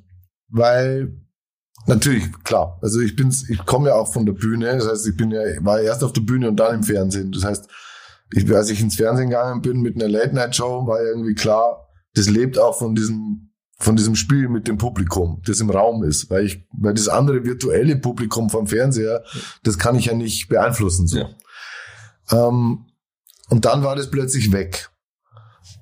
weil 0.48 1.20
natürlich 1.88 2.30
klar, 2.44 2.78
also 2.82 3.00
ich 3.00 3.16
bin's, 3.16 3.48
ich 3.48 3.64
komme 3.66 3.88
ja 3.88 3.94
auch 3.96 4.12
von 4.12 4.26
der 4.26 4.32
Bühne, 4.32 4.76
das 4.76 4.88
heißt, 4.88 5.06
ich 5.08 5.16
bin 5.16 5.30
ja 5.30 5.40
war 5.60 5.80
erst 5.80 6.04
auf 6.04 6.12
der 6.12 6.20
Bühne 6.20 6.48
und 6.48 6.56
dann 6.56 6.76
im 6.76 6.82
Fernsehen. 6.82 7.32
Das 7.32 7.44
heißt, 7.44 7.68
ich, 8.32 8.54
als 8.54 8.70
ich 8.70 8.80
ins 8.80 8.96
Fernsehen 8.96 9.30
gegangen 9.30 9.62
bin 9.62 9.80
mit 9.80 9.96
einer 9.96 10.08
Late 10.08 10.34
Night 10.34 10.54
Show, 10.54 10.86
war 10.86 11.00
irgendwie 11.02 11.34
klar, 11.34 11.88
das 12.14 12.28
lebt 12.28 12.58
auch 12.58 12.78
von 12.78 12.94
diesem 12.94 13.48
von 13.80 13.94
diesem 13.94 14.16
Spiel 14.16 14.48
mit 14.48 14.66
dem 14.66 14.76
Publikum, 14.76 15.40
das 15.46 15.60
im 15.60 15.70
Raum 15.70 16.02
ist, 16.02 16.28
weil 16.30 16.44
ich, 16.44 16.66
weil 16.72 16.94
das 16.94 17.08
andere 17.08 17.44
virtuelle 17.44 17.94
Publikum 17.94 18.50
vom 18.50 18.66
Fernseher, 18.66 19.22
das 19.62 19.78
kann 19.78 19.94
ich 19.94 20.06
ja 20.06 20.14
nicht 20.14 20.48
beeinflussen 20.48 21.06
so. 21.06 21.18
Ja. 21.18 21.28
Ähm, 22.32 22.86
und 23.50 23.64
dann 23.64 23.84
war 23.84 23.94
das 23.94 24.10
plötzlich 24.10 24.52
weg. 24.52 24.90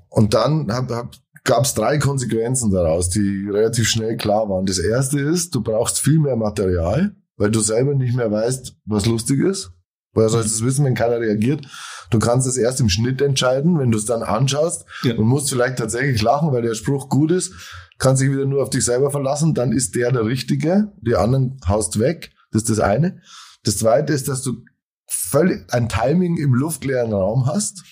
Und 0.08 0.34
dann 0.34 0.70
hab, 0.70 0.90
hab, 0.90 1.14
gab 1.46 1.64
es 1.64 1.74
drei 1.74 1.98
Konsequenzen 1.98 2.70
daraus, 2.70 3.08
die 3.08 3.48
relativ 3.48 3.88
schnell 3.88 4.16
klar 4.16 4.48
waren. 4.48 4.66
Das 4.66 4.78
erste 4.78 5.18
ist, 5.20 5.54
du 5.54 5.62
brauchst 5.62 6.00
viel 6.00 6.18
mehr 6.18 6.36
Material, 6.36 7.16
weil 7.36 7.50
du 7.50 7.60
selber 7.60 7.94
nicht 7.94 8.14
mehr 8.14 8.30
weißt, 8.30 8.76
was 8.84 9.06
lustig 9.06 9.40
ist. 9.40 9.70
Woher 10.12 10.28
sollst 10.28 10.50
du 10.50 10.54
es 10.56 10.64
wissen, 10.64 10.84
wenn 10.84 10.94
keiner 10.94 11.20
reagiert? 11.20 11.66
Du 12.10 12.18
kannst 12.18 12.46
es 12.46 12.56
erst 12.56 12.80
im 12.80 12.88
Schnitt 12.88 13.20
entscheiden, 13.20 13.78
wenn 13.78 13.90
du 13.90 13.98
es 13.98 14.06
dann 14.06 14.22
anschaust 14.22 14.86
Ja. 15.02 15.14
und 15.14 15.26
musst 15.26 15.50
vielleicht 15.50 15.78
tatsächlich 15.78 16.22
lachen, 16.22 16.52
weil 16.52 16.62
der 16.62 16.74
Spruch 16.74 17.08
gut 17.08 17.30
ist, 17.30 17.52
kannst 17.98 18.22
dich 18.22 18.30
wieder 18.30 18.46
nur 18.46 18.62
auf 18.62 18.70
dich 18.70 18.84
selber 18.84 19.10
verlassen, 19.10 19.54
dann 19.54 19.72
ist 19.72 19.94
der 19.94 20.12
der 20.12 20.24
Richtige, 20.24 20.92
die 21.02 21.16
anderen 21.16 21.58
haust 21.68 21.98
weg. 21.98 22.30
Das 22.50 22.62
ist 22.62 22.70
das 22.70 22.80
eine. 22.80 23.20
Das 23.64 23.78
zweite 23.78 24.12
ist, 24.12 24.28
dass 24.28 24.42
du 24.42 24.62
völlig 25.06 25.64
ein 25.72 25.88
Timing 25.88 26.36
im 26.38 26.54
luftleeren 26.54 27.12
Raum 27.12 27.46
hast, 27.46 27.82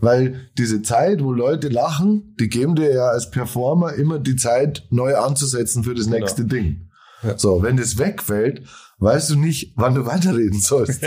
weil 0.00 0.48
diese 0.58 0.82
Zeit, 0.82 1.22
wo 1.22 1.32
Leute 1.32 1.68
lachen, 1.68 2.34
die 2.38 2.48
geben 2.48 2.74
dir 2.74 2.92
ja 2.92 3.08
als 3.08 3.30
Performer 3.30 3.94
immer 3.94 4.18
die 4.18 4.36
Zeit, 4.36 4.86
neu 4.90 5.16
anzusetzen 5.16 5.84
für 5.84 5.94
das 5.94 6.06
nächste 6.06 6.44
Ding. 6.44 6.90
Ja. 7.22 7.38
So, 7.38 7.62
wenn 7.62 7.76
das 7.76 7.98
wegfällt, 7.98 8.62
weißt 8.98 9.30
du 9.30 9.36
nicht, 9.36 9.72
wann 9.76 9.94
du 9.94 10.06
weiterreden 10.06 10.60
sollst. 10.60 11.02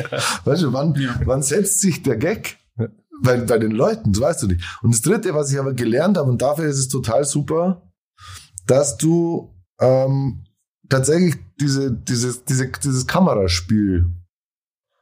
Weißt 0.45 0.63
du, 0.63 0.73
wann, 0.73 0.95
Ja. 0.95 1.19
wann 1.25 1.41
setzt 1.43 1.81
sich 1.81 2.03
der 2.03 2.17
Gag? 2.17 2.57
Bei, 3.21 3.35
bei 3.37 3.57
den 3.57 3.71
Leuten, 3.71 4.13
das 4.13 4.21
weißt 4.21 4.43
du 4.43 4.47
nicht. 4.47 4.79
Und 4.81 4.93
das 4.93 5.01
dritte, 5.01 5.33
was 5.33 5.51
ich 5.51 5.59
aber 5.59 5.73
gelernt 5.73 6.17
habe, 6.17 6.29
und 6.31 6.41
dafür 6.41 6.65
ist 6.65 6.77
es 6.79 6.87
total 6.87 7.25
super, 7.25 7.91
dass 8.65 8.95
du 8.95 9.53
ähm, 9.81 10.45
tatsächlich 10.87 11.35
diese, 11.59 11.91
dieses, 11.91 12.45
diese, 12.45 12.69
dieses 12.69 13.07
Kameraspiel 13.07 14.09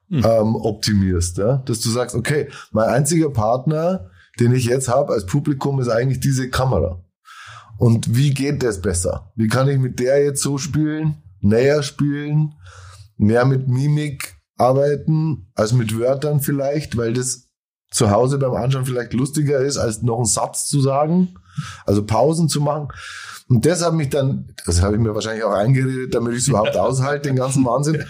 Hm. 0.10 0.24
ähm, 0.26 0.56
optimierst. 0.56 1.38
Ja? 1.38 1.58
Dass 1.66 1.82
du 1.82 1.90
sagst, 1.90 2.16
okay, 2.16 2.50
mein 2.72 2.90
einziger 2.90 3.30
Partner, 3.30 4.10
den 4.40 4.54
ich 4.54 4.66
jetzt 4.66 4.88
habe 4.88 5.14
als 5.14 5.26
Publikum, 5.26 5.80
ist 5.80 5.90
eigentlich 5.90 6.20
diese 6.20 6.50
Kamera. 6.50 7.04
Und 7.78 8.16
wie 8.16 8.34
geht 8.34 8.64
das 8.64 8.82
besser? 8.82 9.32
Wie 9.36 9.48
kann 9.48 9.68
ich 9.68 9.78
mit 9.78 10.00
der 10.00 10.24
jetzt 10.24 10.42
so 10.42 10.58
spielen, 10.58 11.22
näher 11.42 11.84
spielen, 11.84 12.54
mehr 13.18 13.46
mit 13.46 13.68
Mimik 13.68 14.36
arbeiten 14.58 15.52
als 15.56 15.74
mit 15.74 15.98
Wörtern 15.98 16.40
vielleicht, 16.40 16.98
weil 16.98 17.14
das 17.14 17.50
zu 17.92 18.10
Hause 18.12 18.38
beim 18.38 18.54
Anschauen 18.54 18.86
vielleicht 18.86 19.14
lustiger 19.14 19.60
ist, 19.60 19.78
als 19.78 20.02
noch 20.02 20.18
einen 20.18 20.26
Satz 20.26 20.68
zu 20.68 20.82
sagen, 20.82 21.36
also 21.86 22.04
Pausen 22.04 22.50
zu 22.50 22.62
machen. 22.62 22.90
Und 23.48 23.66
das 23.66 23.84
hat 23.84 23.94
mich 23.94 24.10
dann, 24.10 24.54
das 24.66 24.82
habe 24.82 24.96
ich 24.96 25.02
mir 25.02 25.16
wahrscheinlich 25.16 25.44
auch 25.44 25.54
eingeredet, 25.54 26.14
damit 26.14 26.34
ich 26.34 26.40
es 26.40 26.48
überhaupt 26.48 26.76
aushalte, 26.78 27.30
den 27.30 27.38
ganzen 27.38 27.64
Wahnsinn. 27.66 28.04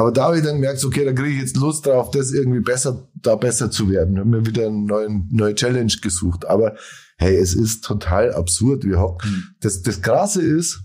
Aber 0.00 0.12
da 0.12 0.24
habe 0.24 0.38
ich 0.38 0.42
dann 0.42 0.54
gemerkt, 0.54 0.82
okay, 0.82 1.04
da 1.04 1.12
kriege 1.12 1.34
ich 1.34 1.40
jetzt 1.40 1.58
Lust 1.58 1.84
drauf, 1.84 2.10
das 2.10 2.32
irgendwie 2.32 2.60
besser, 2.60 3.06
da 3.16 3.36
besser 3.36 3.70
zu 3.70 3.90
werden. 3.90 4.14
Ich 4.14 4.20
habe 4.20 4.30
mir 4.30 4.46
wieder 4.46 4.66
eine 4.66 4.78
neue, 4.78 5.24
neue 5.30 5.54
Challenge 5.54 5.92
gesucht. 6.00 6.46
Aber 6.46 6.74
hey, 7.18 7.36
es 7.36 7.52
ist 7.52 7.84
total 7.84 8.32
absurd. 8.32 8.84
Wir 8.84 8.98
hocken. 8.98 9.54
Das, 9.60 9.82
das 9.82 10.00
Krasse 10.00 10.40
ist, 10.40 10.80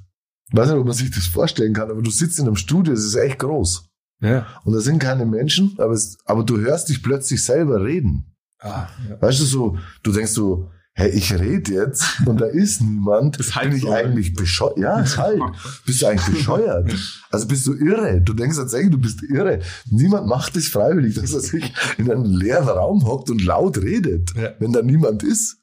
ich 0.51 0.57
weiß 0.57 0.67
nicht, 0.67 0.77
ob 0.77 0.85
man 0.85 0.93
sich 0.93 1.11
das 1.11 1.27
vorstellen 1.27 1.73
kann, 1.73 1.89
aber 1.89 2.01
du 2.01 2.11
sitzt 2.11 2.39
in 2.39 2.45
einem 2.45 2.57
Studio, 2.57 2.91
es 2.93 3.05
ist 3.05 3.15
echt 3.15 3.39
groß. 3.39 3.87
Ja. 4.19 4.47
Und 4.65 4.73
da 4.73 4.81
sind 4.81 4.99
keine 4.99 5.25
Menschen, 5.25 5.75
aber, 5.77 5.93
es, 5.93 6.17
aber 6.25 6.43
du 6.43 6.57
hörst 6.59 6.89
dich 6.89 7.01
plötzlich 7.01 7.41
selber 7.41 7.85
reden. 7.85 8.35
Ah, 8.59 8.89
ja. 9.09 9.21
Weißt 9.21 9.39
du 9.39 9.45
so, 9.45 9.77
du 10.03 10.11
denkst 10.11 10.33
so, 10.33 10.71
hey, 10.97 11.09
ich 11.09 11.37
rede 11.37 11.73
jetzt 11.73 12.05
und 12.25 12.39
da 12.39 12.45
ist 12.45 12.81
niemand. 12.81 13.37
Das 13.37 13.53
halt 13.53 13.69
bin 13.71 13.77
ich 13.79 13.87
eigentlich 13.89 14.33
bescheuert? 14.33 14.77
Ja, 14.77 15.01
ist 15.01 15.17
halt. 15.17 15.41
Bist 15.85 16.01
du 16.01 16.07
eigentlich 16.07 16.37
bescheuert? 16.37 16.89
Also 17.29 17.47
bist 17.47 17.67
du 17.67 17.73
irre? 17.73 18.21
Du 18.21 18.33
denkst 18.33 18.55
tatsächlich, 18.55 18.91
du 18.91 18.97
bist 18.97 19.21
irre. 19.23 19.59
Niemand 19.91 20.27
macht 20.27 20.55
es 20.55 20.69
freiwillig, 20.69 21.15
dass 21.15 21.33
er 21.33 21.41
sich 21.41 21.73
in 21.97 22.09
einen 22.09 22.23
leeren 22.23 22.69
Raum 22.69 23.03
hockt 23.05 23.29
und 23.29 23.43
laut 23.43 23.77
redet, 23.77 24.33
Ja. 24.35 24.51
wenn 24.59 24.71
da 24.71 24.81
niemand 24.81 25.21
ist. 25.21 25.57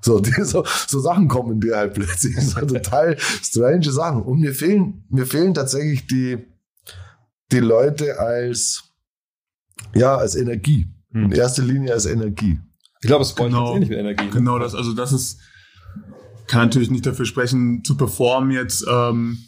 So, 0.00 0.20
die, 0.20 0.32
so, 0.44 0.64
so 0.86 1.00
Sachen 1.00 1.28
kommen 1.28 1.60
dir 1.60 1.76
halt 1.76 1.92
plötzlich. 1.94 2.34
So 2.40 2.60
total 2.60 3.18
strange 3.18 3.92
Sachen. 3.92 4.22
Und 4.22 4.40
mir 4.40 4.54
fehlen, 4.54 5.04
mir 5.10 5.26
fehlen 5.26 5.52
tatsächlich 5.52 6.06
die, 6.06 6.38
die 7.52 7.60
Leute 7.60 8.18
als, 8.18 8.84
ja, 9.94 10.16
als 10.16 10.34
Energie. 10.34 10.88
In 11.12 11.32
erster 11.32 11.62
Linie 11.62 11.92
als 11.92 12.06
Energie. 12.06 12.58
Ich 13.00 13.06
glaube, 13.06 13.22
es 13.22 13.32
freut 13.32 13.48
Genau. 13.50 13.74
ähnlich 13.74 13.88
mit 13.90 13.98
Energie. 13.98 14.24
ne? 14.24 14.30
Genau, 14.30 14.58
das, 14.58 14.74
also 14.74 14.92
das 14.92 15.12
ist, 15.12 15.38
kann 16.46 16.62
natürlich 16.62 16.90
nicht 16.90 17.06
dafür 17.06 17.26
sprechen, 17.26 17.84
zu 17.84 17.96
performen 17.96 18.50
jetzt 18.50 18.84
ähm, 18.90 19.38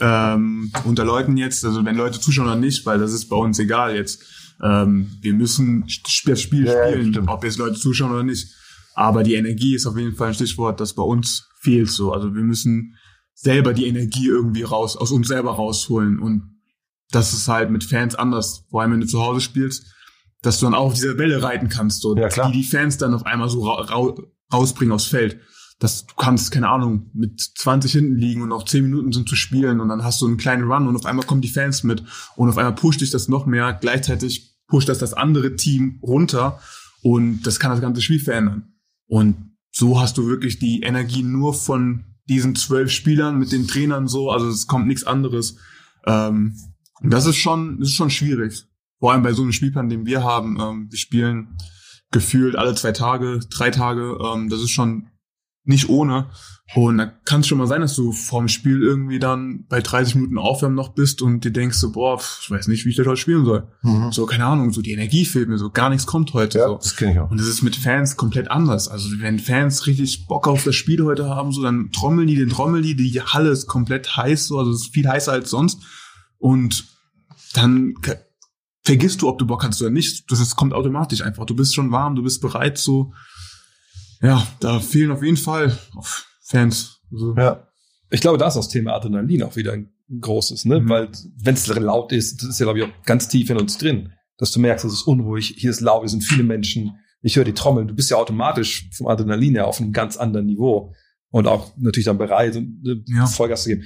ähm, 0.00 0.72
unter 0.84 1.04
Leuten 1.04 1.36
jetzt, 1.36 1.64
also 1.64 1.84
wenn 1.84 1.96
Leute 1.96 2.20
zuschauen 2.20 2.46
oder 2.46 2.56
nicht, 2.56 2.84
weil 2.86 2.98
das 2.98 3.12
ist 3.12 3.28
bei 3.28 3.36
uns 3.36 3.58
egal 3.58 3.94
jetzt. 3.94 4.22
Ähm, 4.62 5.10
wir 5.20 5.34
müssen 5.34 5.86
das 6.02 6.12
Spiel 6.40 6.66
ja, 6.66 6.86
spielen, 6.88 7.12
stimmt. 7.12 7.28
ob 7.28 7.44
jetzt 7.44 7.58
Leute 7.58 7.78
zuschauen 7.78 8.12
oder 8.12 8.22
nicht. 8.24 8.48
Aber 8.94 9.22
die 9.22 9.34
Energie 9.34 9.74
ist 9.74 9.86
auf 9.86 9.96
jeden 9.98 10.14
Fall 10.14 10.28
ein 10.28 10.34
Stichwort, 10.34 10.80
das 10.80 10.94
bei 10.94 11.02
uns 11.02 11.48
fehlt 11.60 11.90
so. 11.90 12.12
Also 12.12 12.34
wir 12.34 12.42
müssen 12.42 12.96
selber 13.34 13.74
die 13.74 13.86
Energie 13.86 14.26
irgendwie 14.26 14.62
raus, 14.62 14.96
aus 14.96 15.12
uns 15.12 15.28
selber 15.28 15.52
rausholen. 15.52 16.18
Und 16.18 16.56
das 17.10 17.34
ist 17.34 17.48
halt 17.48 17.70
mit 17.70 17.84
Fans 17.84 18.14
anders, 18.14 18.64
vor 18.70 18.80
allem 18.80 18.92
wenn 18.92 19.00
du 19.00 19.06
zu 19.06 19.20
Hause 19.20 19.40
spielst, 19.42 19.92
dass 20.42 20.58
du 20.60 20.66
dann 20.66 20.74
auch 20.74 20.86
auf 20.86 20.94
dieser 20.94 21.18
Welle 21.18 21.42
reiten 21.42 21.68
kannst, 21.68 22.02
so, 22.02 22.16
Ja, 22.16 22.28
klar. 22.28 22.50
die 22.50 22.58
die 22.58 22.64
Fans 22.64 22.98
dann 22.98 23.14
auf 23.14 23.26
einmal 23.26 23.48
so 23.48 23.64
ra 23.64 23.82
ra 23.82 24.14
rausbringen 24.52 24.92
aufs 24.92 25.06
Feld. 25.06 25.40
Dass 25.78 26.06
du 26.06 26.14
kannst, 26.16 26.52
keine 26.52 26.70
Ahnung, 26.70 27.10
mit 27.12 27.38
20 27.40 27.92
hinten 27.92 28.16
liegen 28.16 28.40
und 28.42 28.48
noch 28.48 28.64
10 28.64 28.84
Minuten 28.84 29.12
sind 29.12 29.28
zu 29.28 29.36
spielen 29.36 29.80
und 29.80 29.88
dann 29.88 30.04
hast 30.04 30.20
du 30.22 30.26
einen 30.26 30.38
kleinen 30.38 30.70
Run 30.70 30.88
und 30.88 30.96
auf 30.96 31.04
einmal 31.04 31.26
kommen 31.26 31.42
die 31.42 31.48
Fans 31.48 31.82
mit 31.82 32.02
und 32.36 32.48
auf 32.48 32.56
einmal 32.56 32.74
pusht 32.74 33.00
dich 33.02 33.10
das 33.10 33.28
noch 33.28 33.44
mehr. 33.44 33.74
Gleichzeitig 33.74 34.56
pusht 34.68 34.88
das 34.88 34.98
das 34.98 35.12
andere 35.12 35.56
Team 35.56 36.00
runter 36.02 36.60
und 37.02 37.42
das 37.42 37.60
kann 37.60 37.72
das 37.72 37.80
ganze 37.82 38.00
Spiel 38.00 38.20
verändern. 38.20 38.72
Und 39.06 39.52
so 39.70 40.00
hast 40.00 40.16
du 40.16 40.26
wirklich 40.26 40.58
die 40.58 40.80
Energie 40.80 41.22
nur 41.22 41.52
von 41.52 42.04
diesen 42.28 42.56
zwölf 42.56 42.90
Spielern 42.90 43.38
mit 43.38 43.52
den 43.52 43.68
Trainern 43.68 44.08
so, 44.08 44.30
also 44.30 44.48
es 44.48 44.66
kommt 44.66 44.86
nichts 44.86 45.04
anderes. 45.04 45.58
Ähm, 46.06 46.56
und 47.02 47.12
das 47.12 47.26
ist 47.26 47.36
schon, 47.36 47.78
das 47.78 47.88
ist 47.88 47.94
schon 47.94 48.10
schwierig. 48.10 48.64
Vor 48.98 49.12
allem 49.12 49.22
bei 49.22 49.32
so 49.32 49.42
einem 49.42 49.52
Spielplan, 49.52 49.88
den 49.88 50.06
wir 50.06 50.24
haben. 50.24 50.58
Ähm, 50.60 50.86
wir 50.90 50.98
spielen 50.98 51.56
gefühlt 52.10 52.56
alle 52.56 52.74
zwei 52.74 52.92
Tage, 52.92 53.40
drei 53.50 53.70
Tage. 53.70 54.18
Ähm, 54.20 54.48
das 54.48 54.60
ist 54.60 54.70
schon 54.70 55.08
nicht 55.66 55.88
ohne. 55.88 56.30
Und 56.74 56.98
da 56.98 57.06
kann 57.06 57.40
es 57.40 57.46
schon 57.46 57.58
mal 57.58 57.66
sein, 57.66 57.80
dass 57.80 57.94
du 57.94 58.12
vorm 58.12 58.48
Spiel 58.48 58.82
irgendwie 58.82 59.18
dann 59.18 59.66
bei 59.68 59.80
30 59.80 60.16
Minuten 60.16 60.38
Aufwärmen 60.38 60.74
noch 60.74 60.94
bist 60.94 61.22
und 61.22 61.44
dir 61.44 61.52
denkst 61.52 61.78
so, 61.78 61.92
boah, 61.92 62.20
ich 62.42 62.50
weiß 62.50 62.66
nicht, 62.68 62.84
wie 62.84 62.90
ich 62.90 62.96
das 62.96 63.06
heute 63.06 63.20
spielen 63.20 63.44
soll. 63.44 63.68
Mhm. 63.82 64.10
So, 64.10 64.26
keine 64.26 64.46
Ahnung, 64.46 64.72
so 64.72 64.82
die 64.82 64.92
Energie 64.92 65.24
fehlt 65.24 65.48
mir 65.48 65.58
so, 65.58 65.70
gar 65.70 65.90
nichts 65.90 66.06
kommt 66.06 66.34
heute. 66.34 66.58
Ja, 66.58 66.68
so. 66.68 66.76
das 66.76 66.96
kenne 66.96 67.12
ich 67.12 67.18
auch. 67.18 67.30
Und 67.30 67.38
das 67.38 67.46
ist 67.46 67.62
mit 67.62 67.76
Fans 67.76 68.16
komplett 68.16 68.50
anders. 68.50 68.88
Also 68.88 69.08
wenn 69.20 69.38
Fans 69.38 69.86
richtig 69.86 70.26
Bock 70.26 70.48
auf 70.48 70.64
das 70.64 70.74
Spiel 70.74 71.04
heute 71.04 71.28
haben, 71.28 71.52
so 71.52 71.62
dann 71.62 71.90
trommeln 71.92 72.26
die 72.26 72.36
den 72.36 72.48
Trommel, 72.48 72.82
die 72.82 72.96
die 72.96 73.20
Halle 73.20 73.50
ist 73.50 73.66
komplett 73.66 74.16
heiß, 74.16 74.46
so 74.46 74.58
also 74.58 74.72
es 74.72 74.82
ist 74.82 74.94
viel 74.94 75.08
heißer 75.08 75.32
als 75.32 75.50
sonst. 75.50 75.82
Und 76.38 76.84
dann 77.54 77.94
vergisst 78.86 79.20
du, 79.20 79.28
ob 79.28 79.38
du 79.38 79.46
Bock 79.46 79.64
hast 79.64 79.82
oder 79.82 79.90
nicht. 79.90 80.30
Das 80.30 80.38
ist, 80.40 80.54
kommt 80.56 80.72
automatisch 80.72 81.20
einfach. 81.20 81.44
Du 81.44 81.56
bist 81.56 81.74
schon 81.74 81.90
warm, 81.90 82.14
du 82.14 82.22
bist 82.22 82.40
bereit, 82.40 82.78
so. 82.78 83.12
Ja, 84.22 84.46
da 84.60 84.80
fehlen 84.80 85.10
auf 85.10 85.22
jeden 85.22 85.36
Fall 85.36 85.76
Fans. 86.42 87.00
Also, 87.12 87.34
Ja. 87.36 87.62
Ich 88.10 88.20
glaube, 88.20 88.38
da 88.38 88.46
ist 88.46 88.54
das 88.54 88.68
Thema 88.68 88.94
Adrenalin 88.94 89.42
auch 89.42 89.56
wieder 89.56 89.72
ein 89.72 89.92
großes, 90.20 90.64
ne? 90.66 90.80
Mhm. 90.80 90.88
Weil 90.88 91.08
wenn 91.42 91.54
es 91.54 91.66
laut 91.66 92.12
ist, 92.12 92.40
das 92.40 92.50
ist 92.50 92.60
ja, 92.60 92.64
glaube 92.64 92.78
ich, 92.78 92.84
auch 92.84 93.02
ganz 93.04 93.26
tief 93.26 93.50
in 93.50 93.58
uns 93.58 93.76
drin, 93.78 94.12
dass 94.38 94.52
du 94.52 94.60
merkst, 94.60 94.84
es 94.84 94.92
ist 94.92 95.02
unruhig, 95.02 95.54
hier 95.58 95.70
ist 95.70 95.80
laut, 95.80 96.02
hier 96.02 96.10
sind 96.10 96.22
viele 96.22 96.44
Menschen, 96.44 96.92
ich 97.22 97.34
höre 97.34 97.44
die 97.44 97.54
Trommeln, 97.54 97.88
du 97.88 97.94
bist 97.94 98.08
ja 98.10 98.16
automatisch 98.16 98.88
vom 98.96 99.08
Adrenalin 99.08 99.54
her 99.56 99.66
auf 99.66 99.80
einem 99.80 99.92
ganz 99.92 100.16
anderen 100.16 100.46
Niveau 100.46 100.94
und 101.30 101.48
auch 101.48 101.72
natürlich 101.76 102.04
dann 102.04 102.18
bereit, 102.18 102.54
äh, 102.54 102.64
Ja. 103.06 103.26
Vollgas 103.26 103.64
zu 103.64 103.70
geben. 103.70 103.82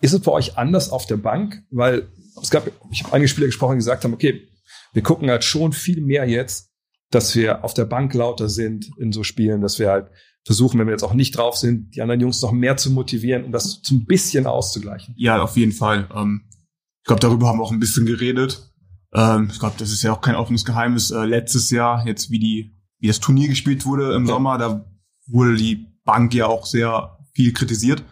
Ist 0.00 0.14
es 0.14 0.20
bei 0.20 0.32
euch 0.32 0.56
anders 0.56 0.88
auf 0.88 1.04
der 1.04 1.18
Bank? 1.18 1.62
Weil 1.70 2.08
es 2.42 2.50
gab, 2.50 2.70
ich 2.90 3.02
habe 3.04 3.14
einige 3.14 3.28
Spieler 3.28 3.46
gesprochen, 3.46 3.72
die 3.72 3.78
gesagt 3.78 4.04
haben, 4.04 4.14
okay, 4.14 4.48
wir 4.92 5.02
gucken 5.02 5.30
halt 5.30 5.44
schon 5.44 5.72
viel 5.72 6.00
mehr 6.00 6.28
jetzt, 6.28 6.70
dass 7.10 7.34
wir 7.34 7.64
auf 7.64 7.74
der 7.74 7.84
Bank 7.84 8.14
lauter 8.14 8.48
sind 8.48 8.90
in 8.98 9.12
so 9.12 9.22
Spielen, 9.22 9.60
dass 9.60 9.78
wir 9.78 9.90
halt 9.90 10.10
versuchen, 10.44 10.78
wenn 10.78 10.86
wir 10.86 10.92
jetzt 10.92 11.02
auch 11.02 11.14
nicht 11.14 11.36
drauf 11.36 11.56
sind, 11.56 11.94
die 11.94 12.02
anderen 12.02 12.20
Jungs 12.20 12.40
noch 12.40 12.52
mehr 12.52 12.76
zu 12.76 12.90
motivieren, 12.90 13.44
um 13.44 13.52
das 13.52 13.80
so 13.82 13.94
ein 13.94 14.06
bisschen 14.06 14.46
auszugleichen. 14.46 15.14
Ja, 15.18 15.42
auf 15.42 15.56
jeden 15.56 15.72
Fall. 15.72 16.08
Ähm, 16.14 16.42
ich 17.02 17.04
glaube, 17.04 17.20
darüber 17.20 17.48
haben 17.48 17.58
wir 17.58 17.64
auch 17.64 17.72
ein 17.72 17.80
bisschen 17.80 18.06
geredet. 18.06 18.72
Ähm, 19.12 19.48
ich 19.52 19.58
glaube, 19.58 19.74
das 19.78 19.90
ist 19.90 20.02
ja 20.02 20.12
auch 20.12 20.20
kein 20.20 20.34
offenes 20.36 20.64
Geheimnis. 20.64 21.10
Äh, 21.10 21.24
letztes 21.24 21.70
Jahr, 21.70 22.06
jetzt 22.06 22.30
wie 22.30 22.38
die, 22.38 22.76
wie 22.98 23.08
das 23.08 23.20
Turnier 23.20 23.48
gespielt 23.48 23.84
wurde 23.86 24.14
im 24.14 24.26
Ja. 24.26 24.34
Sommer, 24.34 24.58
da 24.58 24.88
wurde 25.26 25.56
die 25.56 25.86
Bank 26.04 26.32
ja 26.34 26.46
auch 26.46 26.66
sehr 26.66 27.18
viel 27.34 27.52
kritisiert. 27.52 28.02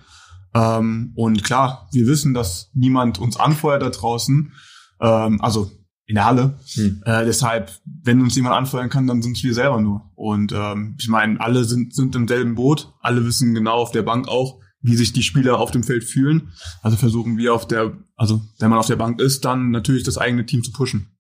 Ähm, 0.55 1.13
und 1.15 1.43
klar, 1.45 1.89
wir 1.93 2.07
wissen, 2.07 2.35
dass 2.35 2.71
niemand 2.75 3.19
uns 3.19 3.37
anfeuert 3.37 3.83
da 3.83 3.91
draußen. 3.91 4.53
Ähm, 5.01 5.41
also 5.41 5.71
in 6.07 6.17
der 6.17 6.25
Halle. 6.27 6.59
Hm. 6.75 7.03
Äh, 7.05 7.25
deshalb, 7.25 7.73
wenn 7.85 8.21
uns 8.21 8.37
jemand 8.37 8.55
anfeuern 8.55 8.91
kann, 8.91 9.07
dann 9.07 9.23
sind 9.23 9.43
wir 9.43 9.55
selber 9.55 9.81
nur. 9.81 10.11
Und 10.15 10.53
ähm, 10.53 10.97
ich 10.99 11.09
meine, 11.09 11.41
alle 11.41 11.65
sind, 11.65 11.95
sind 11.95 12.15
im 12.15 12.29
selben 12.29 12.55
Boot. 12.55 12.93
Alle 13.01 13.25
wissen 13.25 13.55
genau 13.55 13.77
auf 13.77 13.91
der 13.91 14.03
Bank 14.03 14.29
auch, 14.29 14.61
wie 14.83 14.97
sich 14.97 15.13
die 15.13 15.23
Spieler 15.23 15.59
auf 15.59 15.71
dem 15.71 15.83
Feld 15.83 16.05
fühlen. 16.05 16.53
Also 16.83 16.97
versuchen 16.97 17.39
wir 17.39 17.55
auf 17.55 17.67
der, 17.67 17.97
also 18.17 18.43
wenn 18.59 18.71
man 18.71 18.79
auf 18.79 18.87
der 18.87 18.97
Bank 18.97 19.21
ist, 19.21 19.45
dann 19.45 19.71
natürlich 19.71 20.03
das 20.03 20.19
eigene 20.19 20.45
Team 20.45 20.63
zu 20.63 20.73
pushen. 20.73 21.11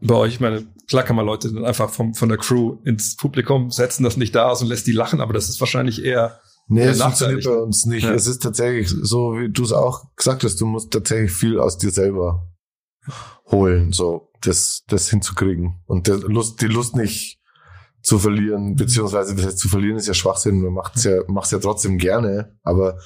Bei 0.00 0.16
euch, 0.16 0.34
ich 0.34 0.40
meine, 0.40 0.66
klar 0.88 1.04
kann 1.04 1.14
man 1.14 1.24
Leute 1.24 1.52
dann 1.52 1.64
einfach 1.64 1.88
vom, 1.88 2.14
von 2.14 2.28
der 2.28 2.38
Crew 2.38 2.78
ins 2.84 3.14
Publikum 3.14 3.70
setzen, 3.70 4.02
das 4.02 4.16
nicht 4.16 4.34
da 4.34 4.50
ist 4.50 4.60
und 4.60 4.66
lässt 4.66 4.88
die 4.88 4.92
lachen, 4.92 5.20
aber 5.20 5.32
das 5.32 5.48
ist 5.48 5.60
wahrscheinlich 5.60 6.04
eher, 6.04 6.40
Nee, 6.72 6.84
es 6.84 7.02
funktioniert 7.02 7.44
bei 7.44 7.56
uns 7.56 7.84
nicht. 7.84 8.04
Ja. 8.04 8.14
Es 8.14 8.26
ist 8.26 8.42
tatsächlich 8.42 8.88
so, 8.88 9.34
wie 9.38 9.50
du 9.50 9.62
es 9.62 9.72
auch 9.72 10.14
gesagt 10.16 10.42
hast, 10.42 10.60
du 10.60 10.66
musst 10.66 10.90
tatsächlich 10.90 11.30
viel 11.30 11.60
aus 11.60 11.76
dir 11.76 11.90
selber 11.90 12.48
holen, 13.50 13.92
so 13.92 14.30
das, 14.40 14.82
das 14.88 15.10
hinzukriegen. 15.10 15.82
Und 15.86 16.06
der 16.06 16.16
Lust, 16.16 16.62
die 16.62 16.66
Lust 16.66 16.96
nicht 16.96 17.38
zu 18.02 18.18
verlieren, 18.18 18.74
beziehungsweise 18.74 19.34
das 19.34 19.46
heißt, 19.46 19.58
zu 19.58 19.68
verlieren 19.68 19.96
ist 19.96 20.08
ja 20.08 20.14
Schwachsinn, 20.14 20.62
man 20.62 20.72
macht's 20.72 21.04
ja, 21.04 21.22
macht's 21.28 21.50
ja 21.50 21.58
trotzdem 21.58 21.98
gerne, 21.98 22.58
aber 22.62 22.98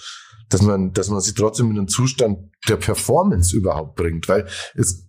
dass 0.48 0.62
man, 0.62 0.92
dass 0.92 1.10
man 1.10 1.20
sich 1.20 1.34
trotzdem 1.34 1.70
in 1.70 1.78
einen 1.78 1.88
Zustand 1.88 2.38
der 2.68 2.76
Performance 2.76 3.54
überhaupt 3.54 3.96
bringt, 3.96 4.28
weil 4.28 4.46
es, 4.74 5.08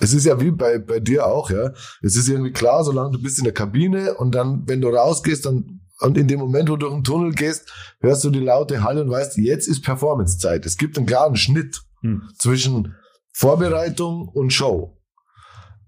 es 0.00 0.12
ist 0.12 0.26
ja 0.26 0.40
wie 0.40 0.50
bei, 0.50 0.78
bei 0.78 0.98
dir 0.98 1.26
auch, 1.26 1.50
ja. 1.50 1.72
Es 2.02 2.16
ist 2.16 2.28
irgendwie 2.28 2.52
klar, 2.52 2.82
solange 2.82 3.12
du 3.12 3.22
bist 3.22 3.38
in 3.38 3.44
der 3.44 3.54
Kabine 3.54 4.14
und 4.14 4.34
dann, 4.34 4.64
wenn 4.66 4.80
du 4.80 4.88
rausgehst, 4.88 5.46
dann, 5.46 5.80
und 6.02 6.18
in 6.18 6.28
dem 6.28 6.40
Moment, 6.40 6.68
wo 6.68 6.76
du 6.76 6.86
durch 6.86 6.94
den 6.94 7.04
Tunnel 7.04 7.32
gehst, 7.32 7.72
hörst 8.00 8.24
du 8.24 8.30
die 8.30 8.40
laute 8.40 8.82
Halle 8.82 9.02
und 9.02 9.10
weißt, 9.10 9.36
jetzt 9.38 9.68
ist 9.68 9.82
Performance-Zeit. 9.82 10.66
Es 10.66 10.76
gibt 10.76 10.96
einen 10.98 11.06
klaren 11.06 11.36
Schnitt 11.36 11.80
Hm. 12.02 12.22
zwischen 12.38 12.94
Vorbereitung 13.32 14.28
und 14.28 14.52
Show. 14.52 14.98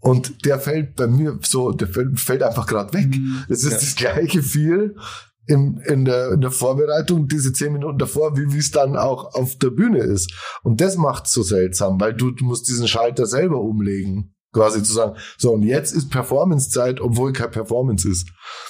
Und 0.01 0.45
der 0.45 0.59
fällt 0.61 0.97
bei 0.97 1.07
mir 1.07 1.39
so, 1.43 1.73
der 1.73 1.89
fällt, 1.89 2.21
fällt 2.21 2.43
einfach 2.43 2.67
gerade 2.67 2.93
weg. 2.93 3.09
Es 3.49 3.65
ist 3.65 3.73
Ja. 3.73 3.79
das 3.79 3.97
gleiche 3.97 4.43
viel 4.43 4.97
im, 5.47 5.79
in, 5.87 6.05
der, 6.05 6.33
in 6.33 6.41
der 6.41 6.51
Vorbereitung, 6.51 7.27
diese 7.29 7.53
zehn 7.53 7.73
Minuten 7.73 7.99
davor, 7.99 8.37
wie 8.37 8.59
es 8.59 8.71
dann 8.71 8.97
auch 8.97 9.35
auf 9.35 9.57
der 9.59 9.71
Bühne 9.71 9.99
ist. 9.99 10.33
Und 10.63 10.81
das 10.81 10.97
macht's 10.97 11.33
so 11.33 11.43
seltsam, 11.43 12.01
weil 12.01 12.15
du, 12.15 12.31
du 12.31 12.45
musst 12.45 12.69
diesen 12.69 12.87
Schalter 12.89 13.27
selber 13.27 13.61
umlegen. 13.61 14.35
Quasi 14.53 14.83
zu 14.83 14.93
sagen, 14.93 15.17
so 15.37 15.53
und 15.53 15.63
jetzt 15.65 15.93
ist 15.93 16.11
Performance-Zeit, 16.11 17.01
obwohl 17.01 17.33
kein 17.33 17.51
Performance 17.51 18.09
ist. 18.09 18.29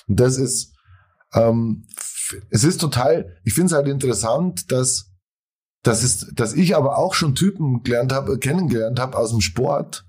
Und 0.08 0.18
das 0.18 0.38
ist, 0.38 0.72
ähm, 1.34 1.86
es 2.50 2.64
ist 2.64 2.80
total, 2.80 3.36
ich 3.44 3.54
finde 3.54 3.66
es 3.66 3.72
halt 3.72 3.88
interessant, 3.88 4.72
dass, 4.72 5.12
dass, 5.82 6.02
es, 6.02 6.32
dass 6.34 6.54
ich 6.54 6.76
aber 6.76 6.98
auch 6.98 7.14
schon 7.14 7.34
Typen 7.34 7.82
gelernt 7.82 8.12
habe, 8.12 8.38
kennengelernt 8.38 8.98
habe 8.98 9.16
aus 9.16 9.30
dem 9.30 9.40
Sport, 9.40 10.06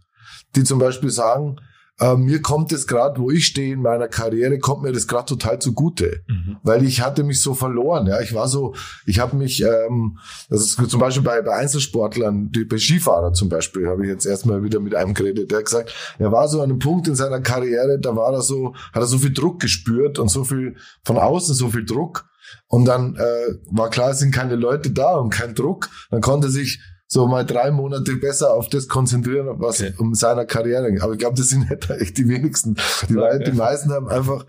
die 0.55 0.63
zum 0.63 0.80
Beispiel 0.80 1.09
sagen, 1.09 1.57
äh, 1.99 2.15
mir 2.15 2.41
kommt 2.41 2.71
es 2.71 2.87
gerade, 2.87 3.21
wo 3.21 3.31
ich 3.31 3.45
stehe 3.45 3.73
in 3.73 3.81
meiner 3.81 4.07
Karriere, 4.07 4.59
kommt 4.59 4.83
mir 4.83 4.91
das 4.91 5.07
gerade 5.07 5.25
total 5.25 5.59
zugute, 5.59 6.21
weil 6.63 6.83
ich 6.83 7.01
hatte 7.01 7.23
mich 7.23 7.41
so 7.41 7.53
verloren. 7.53 8.07
Ja, 8.07 8.19
ich 8.19 8.33
war 8.33 8.47
so, 8.47 8.75
ich 9.05 9.19
habe 9.19 9.37
mich, 9.37 9.63
ähm, 9.63 10.17
das 10.49 10.61
ist 10.61 10.89
zum 10.89 10.99
Beispiel 10.99 11.23
bei, 11.23 11.41
bei 11.41 11.55
Einzelsportlern, 11.55 12.51
die, 12.51 12.65
bei 12.65 12.77
Skifahrer 12.77 13.33
zum 13.33 13.47
Beispiel, 13.47 13.87
habe 13.87 14.03
ich 14.03 14.09
jetzt 14.09 14.25
erstmal 14.25 14.63
wieder 14.63 14.79
mit 14.79 14.93
einem 14.93 15.13
geredet, 15.13 15.51
der 15.51 15.59
hat 15.59 15.65
gesagt, 15.65 15.93
er 16.19 16.31
war 16.31 16.47
so 16.49 16.61
an 16.61 16.69
einem 16.69 16.79
Punkt 16.79 17.07
in 17.07 17.15
seiner 17.15 17.39
Karriere, 17.39 17.97
da 17.99 18.15
war 18.15 18.33
er 18.33 18.41
so, 18.41 18.73
hat 18.91 19.01
er 19.01 19.07
so 19.07 19.17
viel 19.17 19.33
Druck 19.33 19.61
gespürt 19.61 20.19
und 20.19 20.29
so 20.29 20.43
viel 20.43 20.75
von 21.03 21.17
außen 21.17 21.55
so 21.55 21.69
viel 21.69 21.85
Druck. 21.85 22.25
Und 22.67 22.85
dann 22.85 23.15
äh, 23.15 23.55
war 23.71 23.89
klar, 23.89 24.11
es 24.11 24.19
sind 24.19 24.33
keine 24.33 24.55
Leute 24.55 24.91
da 24.91 25.15
und 25.15 25.29
kein 25.29 25.55
Druck. 25.55 25.89
Dann 26.11 26.21
konnte 26.21 26.49
sich 26.49 26.79
so 27.08 27.28
mal 27.28 27.45
drei 27.45 27.72
Monate 27.72 28.16
besser 28.16 28.53
auf 28.53 28.68
das 28.70 28.88
konzentrieren, 28.88 29.47
was 29.60 29.82
Okay. 29.82 29.93
um 29.97 30.16
seiner 30.16 30.45
Karriere 30.45 30.91
ging. 30.91 31.01
Aber 31.01 31.14
ich 31.14 31.20
glaube, 31.20 31.38
das 31.38 31.49
sind 31.49 31.70
nicht 31.70 31.89
echt 32.01 32.18
die 32.18 32.28
wenigsten. 32.28 32.78
Die, 33.08 33.14
Leute, 33.14 33.51
die 33.51 33.58
meisten 33.58 33.91
haben 33.91 34.08
einfach, 34.10 34.45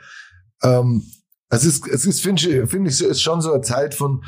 ähm, 0.63 1.03
es 1.51 1.65
ist, 1.65 1.87
es 1.87 2.05
ist, 2.07 2.21
finde 2.23 2.43
ich, 2.43 2.71
finde 2.71 2.91
ich, 2.91 3.01
ist 3.01 3.23
schon 3.23 3.41
so 3.41 3.53
eine 3.53 3.63
Zeit 3.63 3.95
von, 3.95 4.25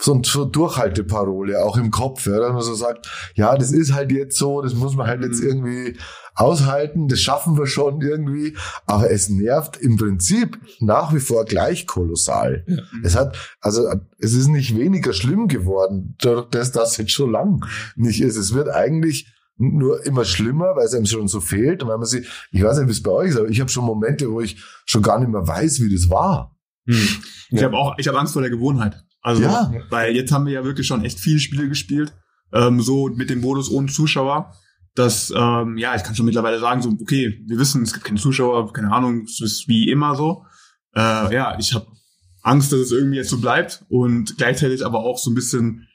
so 0.00 0.14
eine 0.14 0.22
so 0.24 0.44
Durchhalteparole, 0.44 1.62
auch 1.64 1.76
im 1.76 1.90
Kopf, 1.90 2.26
ja, 2.26 2.38
dass 2.38 2.52
man 2.52 2.62
so 2.62 2.74
sagt, 2.74 3.08
ja, 3.34 3.56
das 3.56 3.70
ist 3.72 3.92
halt 3.92 4.10
jetzt 4.10 4.36
so, 4.36 4.60
das 4.62 4.74
muss 4.74 4.96
man 4.96 5.06
halt 5.06 5.22
jetzt 5.22 5.40
irgendwie 5.40 5.96
aushalten, 6.34 7.08
das 7.08 7.20
schaffen 7.20 7.56
wir 7.58 7.66
schon 7.66 8.00
irgendwie, 8.00 8.56
aber 8.86 9.10
es 9.10 9.28
nervt 9.28 9.76
im 9.76 9.96
Prinzip 9.96 10.58
nach 10.80 11.14
wie 11.14 11.20
vor 11.20 11.44
gleich 11.44 11.86
kolossal. 11.86 12.64
Es 13.04 13.14
hat, 13.16 13.36
also, 13.60 13.86
es 14.18 14.32
ist 14.32 14.48
nicht 14.48 14.76
weniger 14.76 15.12
schlimm 15.12 15.46
geworden, 15.46 16.16
dadurch, 16.20 16.48
dass 16.50 16.72
das 16.72 16.96
jetzt 16.96 17.12
schon 17.12 17.30
lang 17.30 17.64
nicht 17.94 18.22
ist. 18.22 18.36
Es 18.36 18.54
wird 18.54 18.70
eigentlich 18.70 19.32
nur 19.58 20.04
immer 20.06 20.24
schlimmer, 20.24 20.74
weil 20.74 20.86
es 20.86 20.94
einem 20.94 21.06
schon 21.06 21.28
so 21.28 21.40
fehlt 21.40 21.82
und 21.82 21.90
weil 21.90 21.98
man 21.98 22.06
sich, 22.06 22.26
ich 22.50 22.62
weiß 22.62 22.78
nicht, 22.78 22.88
wie 22.88 22.92
es 22.92 23.02
bei 23.02 23.10
euch 23.10 23.28
ist, 23.30 23.36
aber 23.36 23.48
ich 23.48 23.60
habe 23.60 23.70
schon 23.70 23.84
Momente, 23.84 24.30
wo 24.32 24.40
ich 24.40 24.56
schon 24.86 25.02
gar 25.02 25.20
nicht 25.20 25.28
mehr 25.30 25.46
weiß, 25.46 25.80
wie 25.80 25.92
das 25.92 26.08
war. 26.10 26.56
Ich 26.86 27.20
Ja. 27.50 27.64
habe 27.64 27.76
auch, 27.76 27.96
ich 27.98 28.08
habe 28.08 28.18
Angst 28.18 28.32
vor 28.32 28.42
der 28.42 28.50
Gewohnheit. 28.50 29.04
Also, 29.22 29.42
Ja. 29.42 29.72
weil 29.90 30.14
jetzt 30.14 30.32
haben 30.32 30.46
wir 30.46 30.52
ja 30.52 30.64
wirklich 30.64 30.86
schon 30.86 31.04
echt 31.04 31.18
viele 31.20 31.38
Spiele 31.38 31.68
gespielt, 31.68 32.12
ähm, 32.52 32.80
so 32.80 33.08
mit 33.08 33.30
dem 33.30 33.40
Modus 33.40 33.70
ohne 33.70 33.86
Zuschauer. 33.88 34.52
Das, 34.94 35.32
ähm, 35.34 35.78
ja, 35.78 35.94
ich 35.96 36.02
kann 36.02 36.14
schon 36.14 36.26
mittlerweile 36.26 36.58
sagen, 36.60 36.82
so, 36.82 36.90
okay, 37.00 37.42
wir 37.46 37.58
wissen, 37.58 37.82
es 37.82 37.92
gibt 37.94 38.04
keine 38.04 38.18
Zuschauer, 38.20 38.72
keine 38.72 38.92
Ahnung, 38.92 39.22
es 39.22 39.40
ist 39.40 39.68
wie 39.68 39.88
immer 39.90 40.14
so. 40.16 40.44
Äh, 40.94 41.32
ja, 41.34 41.56
ich 41.58 41.72
habe 41.72 41.86
Angst, 42.42 42.72
dass 42.72 42.80
es 42.80 42.92
irgendwie 42.92 43.16
jetzt 43.16 43.30
so 43.30 43.40
bleibt 43.40 43.84
und 43.88 44.36
gleichzeitig 44.36 44.84
aber 44.84 44.98
auch 44.98 45.16
so 45.18 45.30
ein 45.30 45.34
bisschen, 45.34 45.86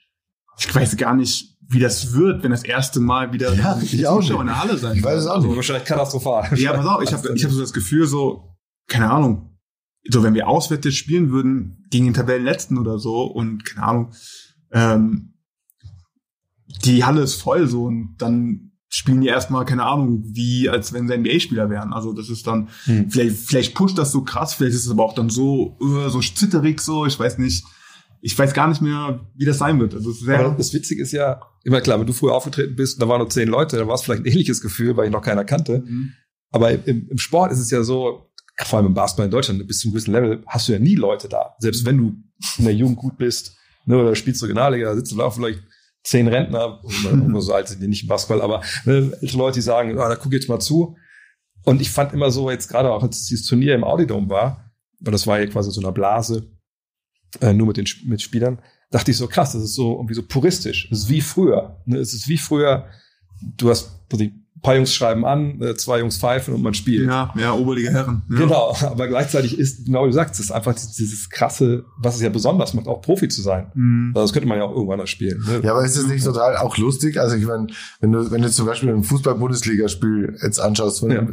ich 0.57 0.73
weiß 0.73 0.97
gar 0.97 1.13
nicht, 1.13 1.57
wie 1.69 1.79
das 1.79 2.13
wird, 2.13 2.41
wenn 2.43 2.51
das 2.51 2.63
erste 2.63 2.99
Mal 3.01 3.33
wieder 3.33 3.53
Ja, 3.53 3.77
ich 3.83 4.07
auch 4.07 4.21
Zuschauer 4.21 4.43
nicht. 4.45 4.51
in 4.51 4.55
der 4.55 4.61
Halle 4.63 4.77
sein 4.77 4.97
Ich 4.97 5.03
weiß 5.03 5.19
es 5.21 5.27
auch 5.27 5.35
also 5.35 5.47
nicht. 5.47 5.55
wahrscheinlich 5.57 5.85
katastrophal. 5.85 6.57
ja, 6.57 6.73
pass 6.73 6.85
auf, 6.85 7.03
ich 7.03 7.11
habe 7.13 7.33
ich 7.35 7.43
hab 7.43 7.51
so 7.51 7.59
das 7.59 7.73
Gefühl, 7.73 8.07
so, 8.07 8.55
keine 8.87 9.11
Ahnung, 9.11 9.46
so 10.09 10.23
wenn 10.23 10.33
wir 10.33 10.47
auswärts 10.47 10.93
spielen 10.93 11.31
würden 11.31 11.85
gegen 11.89 12.05
den 12.05 12.13
Tabellenletzten 12.13 12.77
oder 12.77 12.99
so 12.99 13.23
und 13.23 13.65
keine 13.65 13.87
Ahnung, 13.87 14.11
ähm, 14.71 15.33
die 16.83 17.03
Halle 17.03 17.21
ist 17.21 17.35
voll 17.35 17.67
so 17.67 17.85
und 17.85 18.15
dann 18.17 18.71
spielen 18.89 19.21
die 19.21 19.27
erstmal, 19.27 19.65
keine 19.65 19.83
Ahnung, 19.83 20.23
wie 20.25 20.69
als 20.69 20.93
wenn 20.93 21.07
sie 21.07 21.17
NBA-Spieler 21.17 21.69
wären. 21.69 21.93
Also 21.93 22.13
das 22.13 22.29
ist 22.29 22.47
dann, 22.47 22.69
Hm. 22.85 23.09
vielleicht, 23.09 23.37
vielleicht 23.37 23.75
pusht 23.75 23.97
das 23.97 24.11
so 24.11 24.23
krass, 24.23 24.53
vielleicht 24.53 24.75
ist 24.75 24.85
es 24.85 24.91
aber 24.91 25.03
auch 25.03 25.13
dann 25.13 25.29
so, 25.29 25.77
äh, 25.81 26.09
so 26.09 26.21
zitterig 26.21 26.79
so, 26.79 27.05
ich 27.05 27.19
weiß 27.19 27.37
nicht. 27.37 27.65
Ich 28.19 28.37
weiß 28.37 28.53
gar 28.53 28.67
nicht 28.67 28.81
mehr, 28.81 29.19
wie 29.35 29.45
das 29.45 29.59
sein 29.59 29.79
wird. 29.79 29.93
Also 29.93 30.11
sehr, 30.11 30.49
das 30.51 30.73
Witzige 30.73 31.03
ist 31.03 31.11
ja, 31.11 31.39
immer 31.63 31.81
klar, 31.81 31.99
wenn 31.99 32.07
du 32.07 32.13
früher 32.13 32.33
aufgetreten 32.33 32.75
bist, 32.75 32.99
da 32.99 33.07
waren 33.07 33.19
nur 33.19 33.29
zehn 33.29 33.47
Leute, 33.47 33.77
dann 33.77 33.87
war 33.87 33.93
es 33.93 34.01
vielleicht 34.01 34.23
ein 34.23 34.25
ähnliches 34.25 34.59
Gefühl, 34.59 34.97
weil 34.97 35.05
ich 35.05 35.11
noch 35.11 35.21
keiner 35.21 35.45
kannte. 35.45 35.83
Mhm. 35.85 36.13
Aber 36.49 36.71
im, 36.71 37.07
im 37.09 37.17
Sport 37.19 37.51
ist 37.51 37.59
es 37.59 37.69
ja 37.69 37.83
so, 37.83 38.26
vor 38.65 38.77
allem 38.77 38.87
im 38.87 38.93
Basketball 38.93 39.25
in 39.25 39.31
Deutschland, 39.31 39.67
bis 39.67 39.79
zum 39.79 39.91
gewissen 39.91 40.11
Level 40.11 40.43
hast 40.47 40.67
du 40.67 40.73
ja 40.73 40.79
nie 40.79 40.95
Leute 40.95 41.29
da. 41.29 41.55
Selbst 41.59 41.85
wenn 41.85 41.97
du 41.97 42.15
in 42.57 42.65
der 42.65 42.73
Jugend 42.73 42.97
gut 42.97 43.17
bist, 43.17 43.55
ne, 43.85 43.97
oder 43.97 44.15
spielst 44.15 44.41
du 44.41 44.45
Regionalliga, 44.45 44.89
da 44.89 44.95
sitzen 44.95 45.17
da 45.17 45.25
auch 45.25 45.33
vielleicht 45.33 45.61
zehn 46.03 46.27
Rentner, 46.27 46.81
oder 46.83 47.41
so 47.41 47.53
alt 47.53 47.67
sind 47.67 47.81
die 47.81 47.87
nicht 47.87 48.03
im 48.03 48.09
Basketball, 48.09 48.41
aber 48.41 48.61
ne, 48.85 49.11
ältere 49.21 49.37
Leute, 49.37 49.55
die 49.55 49.61
sagen, 49.61 49.97
ah, 49.99 50.09
da 50.09 50.15
guck 50.15 50.33
jetzt 50.33 50.49
mal 50.49 50.59
zu. 50.59 50.95
Und 51.65 51.81
ich 51.81 51.91
fand 51.91 52.13
immer 52.13 52.31
so, 52.31 52.49
jetzt 52.49 52.69
gerade 52.69 52.91
auch, 52.91 53.03
als 53.03 53.25
dieses 53.25 53.45
Turnier 53.45 53.75
im 53.75 53.83
Audidome 53.83 54.29
war, 54.29 54.71
weil 54.99 55.11
das 55.11 55.27
war 55.27 55.39
ja 55.39 55.45
quasi 55.47 55.71
so 55.71 55.81
eine 55.81 55.91
Blase, 55.91 56.51
äh, 57.41 57.53
nur 57.53 57.67
mit 57.67 57.77
den 57.77 57.85
mit 58.05 58.21
Spielern, 58.21 58.59
dachte 58.89 59.11
ich 59.11 59.17
so, 59.17 59.27
krass, 59.27 59.51
das 59.51 59.63
ist 59.63 59.75
so 59.75 59.95
irgendwie 59.95 60.13
so 60.13 60.23
puristisch. 60.23 60.87
Es 60.91 60.99
ist 60.99 61.09
wie 61.09 61.21
früher. 61.21 61.81
Ne? 61.85 61.97
Es 61.97 62.13
ist 62.13 62.27
wie 62.27 62.37
früher, 62.37 62.87
du 63.41 63.69
hast 63.69 64.07
ein 64.57 64.61
paar 64.61 64.75
Jungs 64.75 64.93
schreiben 64.93 65.23
an, 65.23 65.61
äh, 65.61 65.75
zwei 65.75 65.99
Jungs 65.99 66.17
pfeifen 66.17 66.53
und 66.55 66.63
man 66.63 66.73
spielt. 66.73 67.07
ja, 67.07 67.31
ja, 67.37 67.53
Oberliga 67.53 67.91
Herren. 67.91 68.23
Ja. 68.29 68.37
Genau, 68.39 68.75
aber 68.81 69.07
gleichzeitig 69.07 69.57
ist, 69.59 69.85
genau 69.85 70.03
wie 70.03 70.07
du 70.07 70.13
sagst, 70.13 70.33
es 70.39 70.47
ist 70.47 70.51
einfach 70.51 70.73
dieses, 70.73 71.29
krasse, 71.29 71.85
was 71.99 72.15
es 72.15 72.21
ja 72.21 72.29
besonders 72.29 72.73
macht, 72.73 72.87
auch 72.87 73.01
Profi 73.01 73.27
zu 73.27 73.41
sein. 73.43 73.71
Mhm. 73.75 74.11
Also 74.15 74.25
Das 74.25 74.33
könnte 74.33 74.47
man 74.49 74.57
ja 74.57 74.63
auch 74.65 74.75
irgendwann 74.75 74.97
noch 74.99 75.07
spielen. 75.07 75.43
Ne? 75.47 75.61
Ja, 75.63 75.71
aber 75.73 75.85
ist 75.85 75.95
das 75.95 76.07
nicht 76.07 76.25
total 76.25 76.57
auch 76.57 76.75
lustig? 76.77 77.19
Also 77.19 77.35
ich 77.35 77.45
meine, 77.45 77.67
wenn 77.99 78.11
du, 78.11 78.31
wenn 78.31 78.41
du 78.41 78.49
zum 78.49 78.65
Beispiel 78.65 78.89
ein 78.89 79.03
Fußball-Bundesligaspiel 79.03 80.37
jetzt 80.41 80.59
anschaust, 80.59 81.03
Ja. 81.03 81.27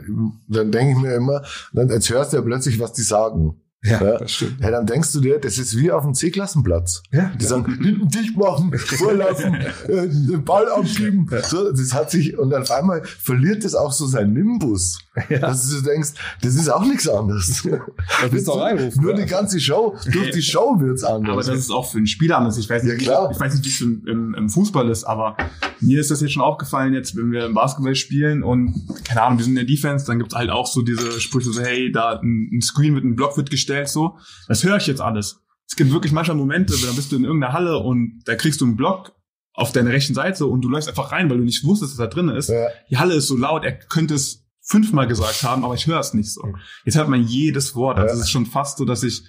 dann 0.48 0.70
denke 0.70 0.92
ich 0.92 0.98
mir 0.98 1.14
immer, 1.14 1.42
dann 1.72 1.88
jetzt 1.88 2.10
hörst 2.10 2.32
du 2.32 2.36
ja 2.36 2.42
plötzlich, 2.42 2.78
was 2.78 2.92
die 2.92 3.02
sagen. 3.02 3.56
Ja, 3.84 4.18
das 4.18 4.32
stimmt. 4.32 4.60
Ja, 4.60 4.70
dann 4.70 4.86
denkst 4.86 5.12
du 5.12 5.20
dir, 5.20 5.38
das 5.38 5.58
ist 5.58 5.76
wie 5.76 5.92
auf 5.92 6.02
dem 6.04 6.14
C-Klassenplatz. 6.14 7.02
Ja, 7.12 7.30
Die 7.38 7.44
sagen, 7.44 7.66
hinten 7.82 8.08
dicht 8.08 8.36
machen, 8.36 8.72
vorlaufen, 8.78 9.54
äh, 9.88 10.08
den 10.08 10.42
Ball 10.44 10.68
abgeben. 10.68 11.28
So, 11.48 11.70
das 11.70 11.92
hat 11.92 12.10
sich, 12.10 12.38
und 12.38 12.54
auf 12.54 12.70
einmal 12.70 13.02
verliert 13.04 13.64
das 13.64 13.74
auch 13.74 13.92
so 13.92 14.06
sein 14.06 14.32
Nimbus. 14.32 15.00
Dass 15.40 15.70
du 15.70 15.80
denkst, 15.82 16.10
das 16.42 16.54
ist 16.54 16.68
auch 16.68 16.84
nichts 16.84 17.08
anderes. 17.08 17.66
Das 18.22 18.32
willst 18.32 18.48
du 18.48 18.52
auch 18.52 18.60
reinrufen, 18.60 19.02
Nur 19.02 19.12
ja. 19.12 19.24
die 19.24 19.30
ganze 19.30 19.60
Show, 19.60 19.96
durch 20.10 20.30
die 20.30 20.42
Show 20.42 20.76
wird's 20.78 21.04
anders. 21.04 21.32
Aber 21.32 21.42
das 21.42 21.58
ist 21.58 21.70
auch 21.70 21.90
für 21.90 21.98
einen 21.98 22.06
Spieler 22.06 22.38
anders. 22.38 22.58
Ich 22.58 22.68
weiß 22.68 22.82
nicht, 22.82 22.92
Ja, 22.92 22.98
klar. 22.98 23.30
ich 23.30 23.38
weiß 23.38 23.54
nicht, 23.54 23.64
wie 23.64 23.68
es 23.68 23.80
im, 23.80 24.06
im, 24.06 24.34
im 24.34 24.48
Fußball 24.48 24.88
ist, 24.88 25.04
aber 25.04 25.36
mir 25.80 26.00
ist 26.00 26.10
das 26.10 26.20
jetzt 26.20 26.32
schon 26.32 26.42
aufgefallen, 26.42 26.94
jetzt, 26.94 27.16
wenn 27.16 27.30
wir 27.32 27.46
im 27.46 27.54
Basketball 27.54 27.94
spielen 27.94 28.42
und, 28.42 28.74
keine 29.04 29.22
Ahnung, 29.22 29.38
wir 29.38 29.44
sind 29.44 29.52
in 29.52 29.66
der 29.66 29.74
Defense, 29.74 30.06
dann 30.06 30.18
gibt's 30.18 30.34
halt 30.34 30.50
auch 30.50 30.66
so 30.66 30.82
diese 30.82 31.20
Sprüche 31.20 31.52
so, 31.52 31.60
hey, 31.62 31.92
da 31.92 32.18
ein, 32.20 32.50
ein 32.52 32.60
Screen 32.62 32.94
mit 32.94 33.04
einem 33.04 33.14
Block 33.16 33.36
wird 33.36 33.50
gestellt, 33.50 33.88
so. 33.88 34.16
Das 34.48 34.64
höre 34.64 34.76
ich 34.76 34.86
jetzt 34.86 35.00
alles. 35.00 35.40
Es 35.68 35.76
gibt 35.76 35.92
wirklich 35.92 36.12
manchmal 36.12 36.36
Momente, 36.36 36.74
da 36.84 36.92
bist 36.92 37.12
du 37.12 37.16
in 37.16 37.24
irgendeiner 37.24 37.52
Halle 37.52 37.78
und 37.78 38.22
da 38.26 38.34
kriegst 38.34 38.60
du 38.60 38.64
einen 38.64 38.76
Block 38.76 39.12
auf 39.54 39.72
deiner 39.72 39.90
rechten 39.90 40.14
Seite 40.14 40.46
und 40.46 40.62
du 40.62 40.68
läufst 40.68 40.88
einfach 40.88 41.12
rein, 41.12 41.30
weil 41.30 41.38
du 41.38 41.44
nicht 41.44 41.64
wusstest, 41.64 41.92
dass 41.92 41.98
da 41.98 42.06
drin 42.08 42.28
ist. 42.28 42.48
Ja. 42.48 42.66
Die 42.90 42.98
Halle 42.98 43.14
ist 43.14 43.28
so 43.28 43.36
laut, 43.36 43.64
er 43.64 43.72
könnte 43.72 44.14
es 44.14 44.43
fünfmal 44.64 45.06
gesagt 45.06 45.42
haben, 45.42 45.64
aber 45.64 45.74
ich 45.74 45.86
höre 45.86 46.00
es 46.00 46.14
nicht 46.14 46.32
so. 46.32 46.42
Jetzt 46.84 46.96
hört 46.96 47.08
man 47.08 47.22
jedes 47.22 47.74
Wort. 47.74 47.98
Also 47.98 48.08
Ja. 48.08 48.14
es 48.14 48.20
ist 48.26 48.30
schon 48.30 48.46
fast 48.46 48.78
so, 48.78 48.84
dass 48.84 49.02
ich, 49.02 49.22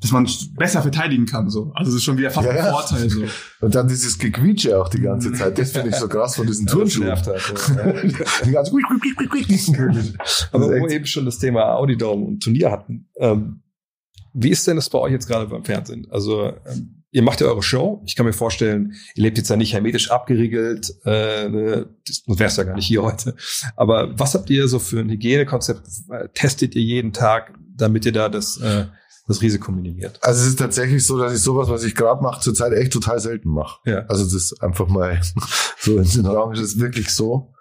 dass 0.00 0.10
man 0.10 0.28
besser 0.56 0.82
verteidigen 0.82 1.26
kann. 1.26 1.48
So. 1.48 1.70
Also 1.74 1.90
es 1.90 1.96
ist 1.98 2.04
schon 2.04 2.18
wieder 2.18 2.30
fast 2.30 2.46
Ja, 2.46 2.50
ein 2.52 2.56
ja. 2.58 2.70
Vorteil. 2.72 3.08
So. 3.08 3.22
Und 3.60 3.74
dann 3.74 3.86
dieses 3.88 4.18
Gequietsche 4.18 4.78
auch 4.80 4.88
die 4.88 5.00
ganze 5.00 5.32
Zeit. 5.32 5.56
Das 5.58 5.70
finde 5.70 5.90
ich 5.90 5.96
so 5.96 6.08
krass 6.08 6.36
von 6.36 6.46
diesen 6.46 6.66
Turnschuhen. 6.66 7.06
nervt 7.06 7.26
halt, 7.26 7.42
ja. 7.76 7.92
Die 8.44 8.50
ganze. 8.50 8.72
Aber 10.52 10.68
wo 10.80 10.88
eben 10.88 11.06
schon 11.06 11.24
das 11.24 11.38
Thema 11.38 11.74
Audidome 11.76 12.24
und 12.24 12.42
Turnier 12.42 12.70
hatten, 12.70 13.08
ähm, 13.16 13.62
wie 14.32 14.50
ist 14.50 14.66
denn 14.66 14.76
das 14.76 14.90
bei 14.90 14.98
euch 14.98 15.12
jetzt 15.12 15.28
gerade 15.28 15.46
beim 15.46 15.64
Fernsehen? 15.64 16.06
Also 16.10 16.52
ähm, 16.66 17.03
ihr 17.14 17.22
macht 17.22 17.40
ja 17.40 17.46
eure 17.46 17.62
Show. 17.62 18.02
Ich 18.04 18.16
kann 18.16 18.26
mir 18.26 18.32
vorstellen, 18.32 18.94
ihr 19.14 19.22
lebt 19.22 19.38
jetzt 19.38 19.48
ja 19.48 19.56
nicht 19.56 19.72
hermetisch 19.72 20.10
abgeriegelt. 20.10 20.92
Äh, 21.04 21.48
ne, 21.48 21.86
das 22.06 22.24
wär's 22.26 22.56
ja 22.56 22.64
gar 22.64 22.74
nicht 22.74 22.88
hier 22.88 23.04
heute. 23.04 23.36
Aber 23.76 24.18
was 24.18 24.34
habt 24.34 24.50
ihr 24.50 24.66
so 24.66 24.80
für 24.80 24.98
ein 24.98 25.08
Hygienekonzept? 25.08 25.86
Testet 26.34 26.74
ihr 26.74 26.82
jeden 26.82 27.12
Tag, 27.12 27.54
damit 27.76 28.04
ihr 28.04 28.10
da 28.10 28.28
das, 28.28 28.56
äh, 28.56 28.86
das 29.28 29.42
Risiko 29.42 29.70
minimiert? 29.70 30.18
Also 30.22 30.42
es 30.42 30.48
ist 30.48 30.58
tatsächlich 30.58 31.06
so, 31.06 31.16
dass 31.16 31.32
ich 31.32 31.40
sowas, 31.40 31.68
was 31.68 31.84
ich 31.84 31.94
gerade 31.94 32.20
mache, 32.20 32.40
zurzeit 32.40 32.72
echt 32.72 32.92
total 32.92 33.20
selten 33.20 33.48
mache. 33.48 33.78
Ja. 33.88 34.00
Also 34.08 34.24
das 34.24 34.34
ist 34.34 34.60
einfach 34.60 34.88
mal 34.88 35.20
so 35.78 35.96
in 35.96 36.10
den 36.10 36.26
Raum. 36.26 36.52
Das 36.52 36.60
ist 36.62 36.80
wirklich 36.80 37.10
so. 37.10 37.54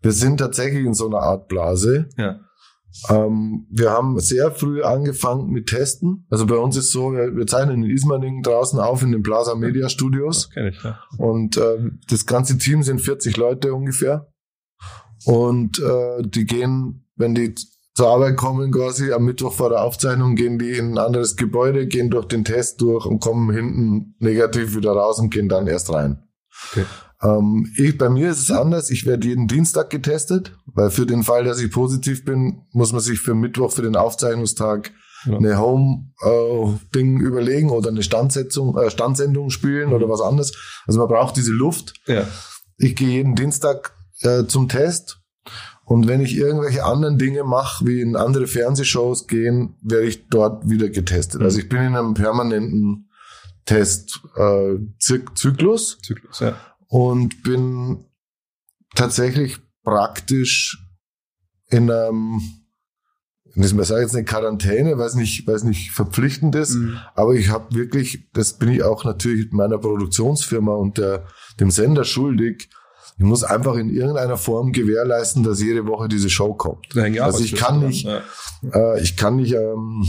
Wir 0.00 0.12
sind 0.12 0.38
tatsächlich 0.38 0.86
in 0.86 0.94
so 0.94 1.08
einer 1.08 1.22
Art 1.22 1.48
Blase. 1.48 2.08
Ja. 2.16 2.38
Ähm, 3.08 3.66
wir 3.70 3.90
haben 3.90 4.18
sehr 4.20 4.50
früh 4.50 4.82
angefangen 4.82 5.50
mit 5.50 5.68
Testen. 5.68 6.26
Also 6.30 6.46
bei 6.46 6.56
uns 6.56 6.76
ist 6.76 6.92
so, 6.92 7.12
wir, 7.12 7.34
wir 7.34 7.46
zeichnen 7.46 7.84
in 7.84 7.90
Ismaning 7.90 8.42
draußen 8.42 8.78
auf 8.78 9.02
in 9.02 9.12
den 9.12 9.22
Plaza 9.22 9.54
Media 9.54 9.88
Studios. 9.88 10.50
Kenn 10.50 10.68
ich, 10.68 10.82
ja. 10.82 10.98
Und 11.18 11.56
ähm, 11.56 12.00
das 12.08 12.26
ganze 12.26 12.58
Team 12.58 12.82
sind 12.82 13.00
40 13.00 13.36
Leute 13.36 13.74
ungefähr. 13.74 14.28
Und 15.24 15.78
äh, 15.78 16.22
die 16.22 16.44
gehen, 16.44 17.06
wenn 17.16 17.34
die 17.34 17.54
zur 17.94 18.08
Arbeit 18.08 18.36
kommen, 18.36 18.72
quasi 18.72 19.12
am 19.12 19.24
Mittwoch 19.24 19.52
vor 19.52 19.68
der 19.68 19.82
Aufzeichnung, 19.82 20.34
gehen 20.34 20.58
die 20.58 20.70
in 20.70 20.92
ein 20.92 20.98
anderes 20.98 21.36
Gebäude, 21.36 21.86
gehen 21.86 22.10
durch 22.10 22.26
den 22.26 22.44
Test 22.44 22.80
durch 22.80 23.06
und 23.06 23.20
kommen 23.20 23.52
hinten 23.52 24.14
negativ 24.18 24.74
wieder 24.74 24.92
raus 24.92 25.18
und 25.18 25.30
gehen 25.30 25.48
dann 25.48 25.66
erst 25.66 25.92
rein. 25.92 26.22
Okay. 26.70 26.84
Ähm, 27.22 27.72
ich, 27.76 27.96
bei 27.98 28.08
mir 28.08 28.30
ist 28.30 28.40
es 28.40 28.50
anders. 28.50 28.90
Ich 28.90 29.06
werde 29.06 29.28
jeden 29.28 29.46
Dienstag 29.48 29.90
getestet, 29.90 30.56
weil 30.66 30.90
für 30.90 31.06
den 31.06 31.22
Fall, 31.22 31.44
dass 31.44 31.60
ich 31.60 31.70
positiv 31.70 32.24
bin, 32.24 32.62
muss 32.72 32.92
man 32.92 33.00
sich 33.00 33.20
für 33.20 33.34
Mittwoch, 33.34 33.72
für 33.72 33.82
den 33.82 33.96
Aufzeichnungstag 33.96 34.92
Genau. 35.24 35.38
eine 35.38 35.56
Home-Ding 35.56 37.20
überlegen 37.20 37.70
oder 37.70 37.90
eine 37.90 38.02
Standsetzung, 38.02 38.76
äh, 38.76 38.90
Standsendung 38.90 39.50
spielen 39.50 39.92
oder 39.92 40.08
was 40.08 40.20
anderes. 40.20 40.52
Also 40.84 40.98
man 40.98 41.06
braucht 41.06 41.36
diese 41.36 41.52
Luft. 41.52 41.94
Ja. 42.08 42.26
Ich 42.76 42.96
gehe 42.96 43.08
jeden 43.08 43.36
Dienstag 43.36 43.94
äh, 44.22 44.46
zum 44.46 44.68
Test 44.68 45.20
und 45.84 46.08
wenn 46.08 46.20
ich 46.20 46.34
irgendwelche 46.36 46.84
anderen 46.84 47.18
Dinge 47.18 47.44
mache, 47.44 47.86
wie 47.86 48.00
in 48.00 48.16
andere 48.16 48.48
Fernsehshows 48.48 49.28
gehen, 49.28 49.76
werde 49.80 50.06
ich 50.06 50.26
dort 50.28 50.68
wieder 50.68 50.88
getestet. 50.88 51.40
Also 51.40 51.60
ich 51.60 51.68
bin 51.68 51.82
in 51.82 51.94
einem 51.94 52.14
permanenten 52.14 53.08
Testzyklus 53.64 54.32
äh, 54.36 54.78
Zyk- 54.98 55.36
Zyklus 55.36 55.98
Zyklus, 56.02 56.40
ja. 56.40 56.56
Und 56.92 57.42
bin 57.42 58.04
tatsächlich 58.94 59.56
praktisch 59.82 60.76
in 61.70 61.90
einem, 61.90 62.42
ich 63.54 63.66
sage 63.86 64.02
jetzt 64.02 64.14
eine 64.14 64.26
Quarantäne, 64.26 64.98
weil 64.98 65.06
es 65.06 65.14
nicht, 65.14 65.46
weil 65.46 65.54
es 65.54 65.64
nicht 65.64 65.90
verpflichtend 65.92 66.54
ist, 66.54 66.74
Mhm. 66.74 66.98
aber 67.14 67.32
ich 67.34 67.48
habe 67.48 67.74
wirklich, 67.74 68.28
das 68.34 68.58
bin 68.58 68.68
ich 68.68 68.82
auch 68.82 69.04
natürlich 69.04 69.50
meiner 69.52 69.78
Produktionsfirma 69.78 70.74
und 70.74 70.98
der, 70.98 71.26
dem 71.60 71.70
Sender 71.70 72.04
schuldig. 72.04 72.68
Ich 73.16 73.24
muss 73.24 73.42
einfach 73.42 73.76
in 73.76 73.88
irgendeiner 73.88 74.36
Form 74.36 74.72
gewährleisten, 74.72 75.42
dass 75.44 75.62
jede 75.62 75.86
Woche 75.86 76.08
diese 76.08 76.28
Show 76.28 76.52
kommt. 76.52 76.94
Also 76.94 77.42
ich 77.42 77.54
kann 77.54 77.80
nicht, 77.86 78.04
Ja. 78.04 78.20
äh, 78.70 79.00
ich 79.00 79.16
kann 79.16 79.36
nicht 79.36 79.54
ähm, 79.54 80.04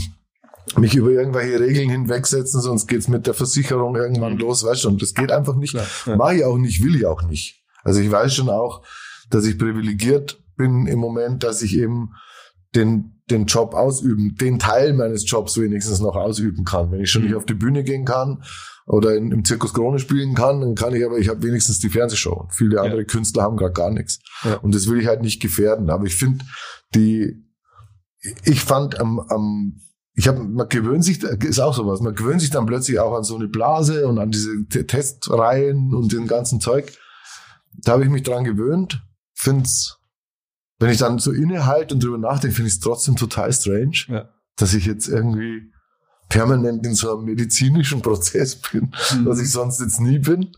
mich 0.78 0.94
über 0.96 1.10
irgendwelche 1.10 1.60
Regeln 1.60 1.90
hinwegsetzen, 1.90 2.60
sonst 2.60 2.86
geht's 2.86 3.08
mit 3.08 3.26
der 3.26 3.34
Versicherung 3.34 3.96
irgendwann 3.96 4.38
los, 4.38 4.64
weißt 4.64 4.84
du, 4.84 4.88
und 4.88 5.02
das 5.02 5.14
geht 5.14 5.30
einfach 5.30 5.56
nicht. 5.56 5.72
Klar, 5.72 5.86
ja. 6.06 6.16
Mache 6.16 6.36
ich 6.36 6.44
auch 6.44 6.56
nicht, 6.58 6.82
will 6.82 6.96
ich 6.96 7.06
auch 7.06 7.22
nicht. 7.22 7.62
Also 7.82 8.00
ich 8.00 8.10
weiß 8.10 8.34
schon 8.34 8.48
auch, 8.48 8.82
dass 9.30 9.44
ich 9.44 9.58
privilegiert 9.58 10.42
bin 10.56 10.86
im 10.86 10.98
Moment, 10.98 11.42
dass 11.42 11.62
ich 11.62 11.76
eben 11.76 12.10
den, 12.74 13.22
den 13.30 13.46
Job 13.46 13.74
ausüben, 13.74 14.36
den 14.40 14.58
Teil 14.58 14.94
meines 14.94 15.28
Jobs 15.30 15.58
wenigstens 15.60 16.00
noch 16.00 16.16
ausüben 16.16 16.64
kann. 16.64 16.90
Wenn 16.90 17.00
ich 17.00 17.10
schon 17.10 17.22
Mhm. 17.22 17.28
nicht 17.28 17.36
auf 17.36 17.46
die 17.46 17.54
Bühne 17.54 17.84
gehen 17.84 18.04
kann 18.04 18.42
oder 18.86 19.14
in, 19.16 19.32
im 19.32 19.44
Zirkus 19.44 19.74
Krone 19.74 19.98
spielen 19.98 20.34
kann, 20.34 20.60
dann 20.60 20.74
kann 20.74 20.94
ich 20.94 21.04
aber, 21.04 21.18
ich 21.18 21.28
habe 21.28 21.42
wenigstens 21.42 21.78
die 21.78 21.88
Fernsehshow. 21.88 22.48
Viele 22.52 22.80
andere 22.80 23.04
Künstler 23.04 23.42
haben 23.42 23.56
gerade 23.56 23.72
gar 23.72 23.90
nichts. 23.90 24.18
Ja. 24.44 24.56
Und 24.56 24.74
das 24.74 24.88
will 24.88 25.00
ich 25.00 25.06
halt 25.06 25.22
nicht 25.22 25.40
gefährden. 25.40 25.90
Aber 25.90 26.04
ich 26.04 26.16
finde, 26.16 26.44
die, 26.94 27.44
ich 28.44 28.60
fand 28.62 28.98
am, 29.00 29.20
am 29.20 29.80
ich 30.16 30.28
habe, 30.28 30.44
man 30.44 30.68
gewöhnt 30.68 31.04
sich, 31.04 31.22
ist 31.22 31.58
auch 31.60 31.74
sowas, 31.74 32.00
man 32.00 32.14
gewöhnt 32.14 32.40
sich 32.40 32.50
dann 32.50 32.66
plötzlich 32.66 33.00
auch 33.00 33.14
an 33.16 33.24
so 33.24 33.34
eine 33.34 33.48
Blase 33.48 34.06
und 34.06 34.18
an 34.18 34.30
diese 34.30 34.64
Testreihen 34.68 35.92
und 35.92 36.12
den 36.12 36.26
ganzen 36.26 36.60
Zeug. 36.60 36.92
Da 37.72 37.92
habe 37.92 38.04
ich 38.04 38.10
mich 38.10 38.22
dran 38.22 38.44
gewöhnt. 38.44 39.02
Find's, 39.34 39.98
wenn 40.78 40.90
ich 40.90 40.98
dann 40.98 41.18
so 41.18 41.32
innehalte 41.32 41.94
und 41.94 42.02
drüber 42.04 42.18
nachdenke, 42.18 42.54
finde 42.54 42.68
ich 42.68 42.74
es 42.74 42.80
trotzdem 42.80 43.16
total 43.16 43.52
strange, 43.52 44.04
Ja. 44.08 44.28
dass 44.56 44.74
ich 44.74 44.86
jetzt 44.86 45.08
irgendwie 45.08 45.72
permanent 46.28 46.86
in 46.86 46.94
so 46.94 47.12
einem 47.16 47.24
medizinischen 47.24 48.00
Prozess 48.00 48.56
bin, 48.56 48.92
Mhm. 49.14 49.26
was 49.26 49.40
ich 49.40 49.50
sonst 49.50 49.80
jetzt 49.80 50.00
nie 50.00 50.20
bin. 50.20 50.52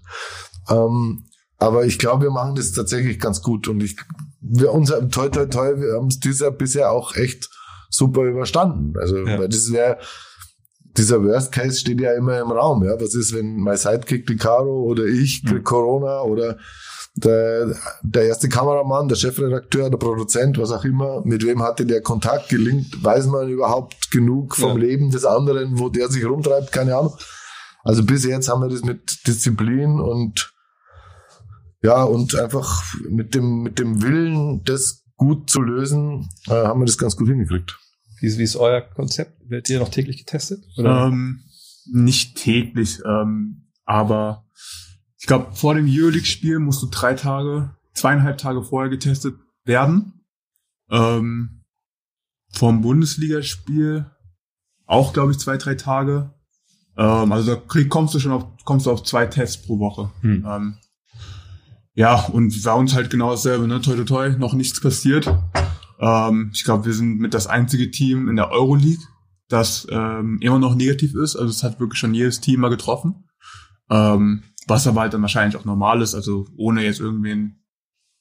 Ähm, 0.68 1.24
aber 1.58 1.86
ich 1.86 1.98
glaube, 1.98 2.24
wir 2.24 2.30
machen 2.30 2.54
das 2.56 2.72
tatsächlich 2.72 3.18
ganz 3.18 3.40
gut 3.42 3.66
und 3.68 3.82
ich, 3.82 3.96
wir, 4.42 4.72
unser, 4.72 5.08
toi, 5.08 5.28
toi, 5.30 5.46
toi, 5.46 5.80
wir 5.80 5.94
haben 5.96 6.08
es 6.08 6.20
dieser 6.20 6.50
bisher 6.50 6.90
auch 6.92 7.16
echt 7.16 7.48
super 7.90 8.22
überstanden. 8.22 8.94
Also, 8.98 9.16
Ja. 9.18 9.38
weil 9.38 9.48
das 9.48 9.70
wäre, 9.72 9.98
dieser 10.96 11.22
Worst 11.22 11.52
Case 11.52 11.78
steht 11.78 12.00
ja 12.00 12.12
immer 12.14 12.38
im 12.40 12.50
Raum, 12.50 12.82
ja. 12.84 12.98
Was 13.00 13.14
ist, 13.14 13.34
wenn 13.34 13.56
mein 13.58 13.76
Sidekick 13.76 14.26
die 14.26 14.36
Caro 14.36 14.82
oder 14.84 15.04
ich 15.04 15.44
krieg 15.44 15.64
Corona 15.64 16.22
oder 16.22 16.56
der, 17.18 17.74
der 18.02 18.24
erste 18.24 18.48
Kameramann, 18.48 19.08
der 19.08 19.16
Chefredakteur, 19.16 19.88
der 19.90 19.96
Produzent, 19.96 20.58
was 20.58 20.70
auch 20.70 20.84
immer, 20.84 21.22
mit 21.24 21.44
wem 21.46 21.62
hatte 21.62 21.86
der 21.86 22.02
Kontakt, 22.02 22.50
gelingt, 22.50 23.02
weiß 23.02 23.26
man 23.26 23.48
überhaupt 23.48 24.10
genug 24.10 24.54
vom 24.56 24.72
Ja. 24.78 24.86
Leben 24.86 25.10
des 25.10 25.24
anderen, 25.24 25.78
wo 25.78 25.88
der 25.88 26.08
sich 26.08 26.24
rumtreibt, 26.26 26.72
keine 26.72 26.96
Ahnung. 26.96 27.16
Also 27.84 28.04
bis 28.04 28.24
jetzt 28.24 28.48
haben 28.48 28.60
wir 28.62 28.68
das 28.68 28.82
mit 28.82 29.26
Disziplin 29.26 30.00
und 30.00 30.52
ja, 31.82 32.02
und 32.02 32.34
einfach 32.34 32.82
mit 33.08 33.34
dem, 33.34 33.62
mit 33.62 33.78
dem 33.78 34.02
Willen, 34.02 34.62
das 34.64 35.04
gut 35.16 35.50
zu 35.50 35.60
lösen, 35.62 36.28
äh, 36.46 36.50
haben 36.52 36.80
wir 36.80 36.86
das 36.86 36.98
ganz 36.98 37.16
gut 37.16 37.28
hingekriegt. 37.28 37.78
Wie, 38.20 38.26
ist- 38.26 38.38
wie 38.38 38.42
ist 38.42 38.56
euer 38.56 38.80
Konzept? 38.80 39.40
Werdet 39.48 39.68
ihr 39.70 39.78
noch 39.78 39.88
täglich 39.90 40.18
getestet? 40.18 40.64
Oder? 40.76 41.06
Ähm, 41.06 41.40
nicht 41.92 42.36
täglich, 42.36 43.00
ähm, 43.06 43.68
aber 43.84 44.44
ich 45.18 45.26
glaube, 45.26 45.54
vor 45.54 45.74
dem 45.74 45.86
Euroleague-Spiel 45.88 46.58
musst 46.58 46.82
du 46.82 46.86
drei 46.90 47.14
Tage, 47.14 47.74
zweieinhalb 47.94 48.38
Tage 48.38 48.62
vorher 48.62 48.90
getestet 48.90 49.36
werden. 49.64 50.12
Ähm, 50.90 51.62
vom 52.52 52.80
Bundesligaspiel 52.80 54.10
auch, 54.86 55.12
glaube 55.12 55.32
ich, 55.32 55.38
zwei, 55.38 55.56
drei 55.56 55.74
Tage. 55.74 56.32
Ähm, 56.96 57.32
also 57.32 57.54
da 57.54 57.60
krieg, 57.60 57.88
kommst 57.88 58.14
du 58.14 58.20
schon 58.20 58.32
auf, 58.32 58.46
kommst 58.64 58.86
du 58.86 58.90
auf 58.90 59.02
zwei 59.04 59.26
Tests 59.26 59.66
pro 59.66 59.78
Woche. 59.78 60.10
Hm. 60.20 60.46
Ähm, 60.48 60.78
ja, 61.96 62.26
und 62.26 62.62
bei 62.62 62.72
uns 62.74 62.94
halt 62.94 63.08
genau 63.08 63.30
dasselbe, 63.30 63.66
ne? 63.66 63.80
Toi, 63.80 63.96
toi, 63.96 64.04
toi, 64.04 64.28
noch 64.38 64.52
nichts 64.52 64.80
passiert. 64.80 65.26
Ähm, 65.98 66.50
ich 66.52 66.62
glaube, 66.62 66.84
wir 66.84 66.92
sind 66.92 67.18
mit 67.18 67.32
das 67.32 67.46
einzige 67.46 67.90
Team 67.90 68.28
in 68.28 68.36
der 68.36 68.50
Euroleague, 68.50 69.02
das 69.48 69.86
ähm, 69.90 70.38
immer 70.42 70.58
noch 70.58 70.74
negativ 70.74 71.14
ist. 71.14 71.36
Also 71.36 71.50
es 71.50 71.62
hat 71.62 71.80
wirklich 71.80 71.98
schon 71.98 72.12
jedes 72.12 72.42
Team 72.42 72.60
mal 72.60 72.68
getroffen. 72.68 73.24
Ähm, 73.90 74.42
was 74.66 74.86
aber 74.86 75.00
halt 75.00 75.14
dann 75.14 75.22
wahrscheinlich 75.22 75.56
auch 75.56 75.64
normal 75.64 76.02
ist, 76.02 76.14
also 76.14 76.46
ohne 76.56 76.84
jetzt 76.84 77.00
irgendwen 77.00 77.64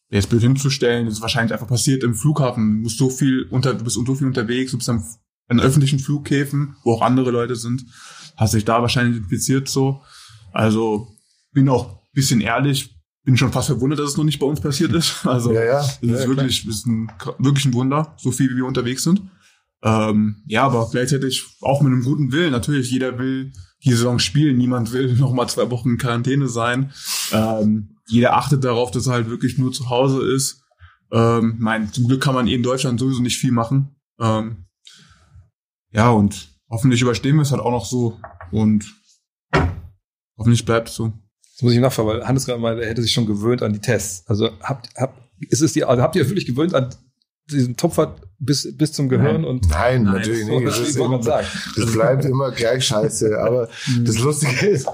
jetzt 0.09 0.29
blöd 0.29 0.43
hinzustellen, 0.43 1.05
das 1.05 1.15
ist 1.15 1.21
wahrscheinlich 1.21 1.51
einfach 1.51 1.67
passiert 1.67 2.03
im 2.03 2.15
Flughafen. 2.15 2.77
Du 2.77 2.83
musst 2.83 2.97
so 2.97 3.09
viel 3.09 3.43
unter, 3.49 3.73
du 3.73 3.83
bist 3.83 3.97
so 3.97 4.15
viel 4.15 4.27
unterwegs, 4.27 4.71
du 4.71 4.77
bist 4.77 4.89
am 4.89 5.03
an 5.47 5.59
öffentlichen 5.59 5.99
Flughäfen, 5.99 6.75
wo 6.83 6.93
auch 6.93 7.01
andere 7.01 7.29
Leute 7.29 7.55
sind, 7.55 7.85
hast 8.35 8.53
dich 8.53 8.65
da 8.65 8.81
wahrscheinlich 8.81 9.17
infiziert 9.17 9.67
so. 9.67 10.01
Also 10.53 11.09
bin 11.51 11.69
auch 11.69 11.99
bisschen 12.13 12.41
ehrlich, 12.41 12.94
bin 13.25 13.35
schon 13.37 13.51
fast 13.51 13.67
verwundert, 13.67 13.99
dass 13.99 14.11
es 14.11 14.17
noch 14.17 14.23
nicht 14.23 14.39
bei 14.39 14.45
uns 14.45 14.61
passiert 14.61 14.93
ist. 14.93 15.25
Also 15.25 15.51
Ja, 15.51 15.63
ja. 15.63 15.65
Ja, 15.65 15.81
ist 15.81 15.99
klar. 15.99 16.27
wirklich, 16.27 16.65
ist 16.67 16.85
ein, 16.85 17.11
wirklich 17.39 17.65
ein 17.65 17.73
Wunder, 17.73 18.13
so 18.17 18.31
viel 18.31 18.49
wie 18.51 18.57
wir 18.57 18.65
unterwegs 18.65 19.03
sind. 19.03 19.21
Ähm, 19.83 20.37
ja, 20.45 20.63
aber 20.63 20.87
gleichzeitig 20.89 21.43
auch 21.61 21.81
mit 21.81 21.91
einem 21.91 22.03
guten 22.03 22.31
Willen. 22.31 22.51
Natürlich, 22.51 22.89
jeder 22.91 23.17
will 23.19 23.51
die 23.83 23.91
Saison 23.91 24.19
spielen. 24.19 24.57
Niemand 24.57 24.93
will 24.93 25.13
noch 25.17 25.33
mal 25.33 25.47
zwei 25.47 25.69
Wochen 25.71 25.91
in 25.91 25.97
Quarantäne 25.97 26.47
sein. 26.47 26.91
Ähm, 27.31 27.97
jeder 28.07 28.35
achtet 28.35 28.63
darauf, 28.63 28.91
dass 28.91 29.07
er 29.07 29.13
halt 29.13 29.29
wirklich 29.29 29.57
nur 29.57 29.71
zu 29.71 29.89
Hause 29.89 30.23
ist. 30.31 30.63
Ähm, 31.11 31.55
mein, 31.59 31.91
zum 31.91 32.07
Glück 32.07 32.21
kann 32.21 32.35
man 32.35 32.47
eh 32.47 32.55
in 32.55 32.63
Deutschland 32.63 32.99
sowieso 32.99 33.21
nicht 33.21 33.37
viel 33.37 33.51
machen. 33.51 33.95
Ähm, 34.19 34.65
ja, 35.91 36.09
und 36.09 36.49
hoffentlich 36.69 37.01
überstehen 37.01 37.35
wir 37.35 37.41
es 37.43 37.51
halt 37.51 37.61
auch 37.61 37.71
noch 37.71 37.85
so. 37.85 38.19
Und 38.51 38.85
hoffentlich 40.37 40.65
bleibt 40.65 40.89
es 40.89 40.95
so. 40.95 41.13
Das 41.55 41.61
muss 41.63 41.73
ich 41.73 41.79
nachfragen, 41.79 42.09
weil 42.09 42.27
Hannes 42.27 42.45
gerade 42.45 42.59
meinte, 42.59 42.83
er 42.83 42.89
hätte 42.89 43.01
sich 43.01 43.13
schon 43.13 43.25
gewöhnt 43.25 43.63
an 43.63 43.71
die 43.71 43.79
Tests. 43.79 44.27
Also 44.27 44.49
habt, 44.61 44.89
habt, 44.97 45.17
ist 45.39 45.61
es 45.61 45.71
die, 45.71 45.85
also 45.85 46.01
habt 46.03 46.15
ihr 46.15 46.21
euch 46.21 46.29
wirklich 46.29 46.45
gewöhnt 46.45 46.73
an 46.73 46.93
diesen 47.49 47.77
Topfer 47.77 48.15
bis, 48.39 48.75
bis 48.75 48.91
zum 48.91 49.07
Gehirn 49.07 49.45
und 49.45 49.69
Nein, 49.69 50.03
Nein, 50.03 50.13
natürlich 50.15 50.47
nicht. 50.47 50.67
das 50.67 50.79
ist 50.79 50.97
immer, 50.97 51.19
das 51.19 51.93
bleibt 51.93 52.25
immer 52.25 52.51
gleich 52.51 52.85
scheiße. 52.85 53.39
Aber 53.39 53.69
das 54.03 54.19
Lustige 54.19 54.65
ist, 54.67 54.87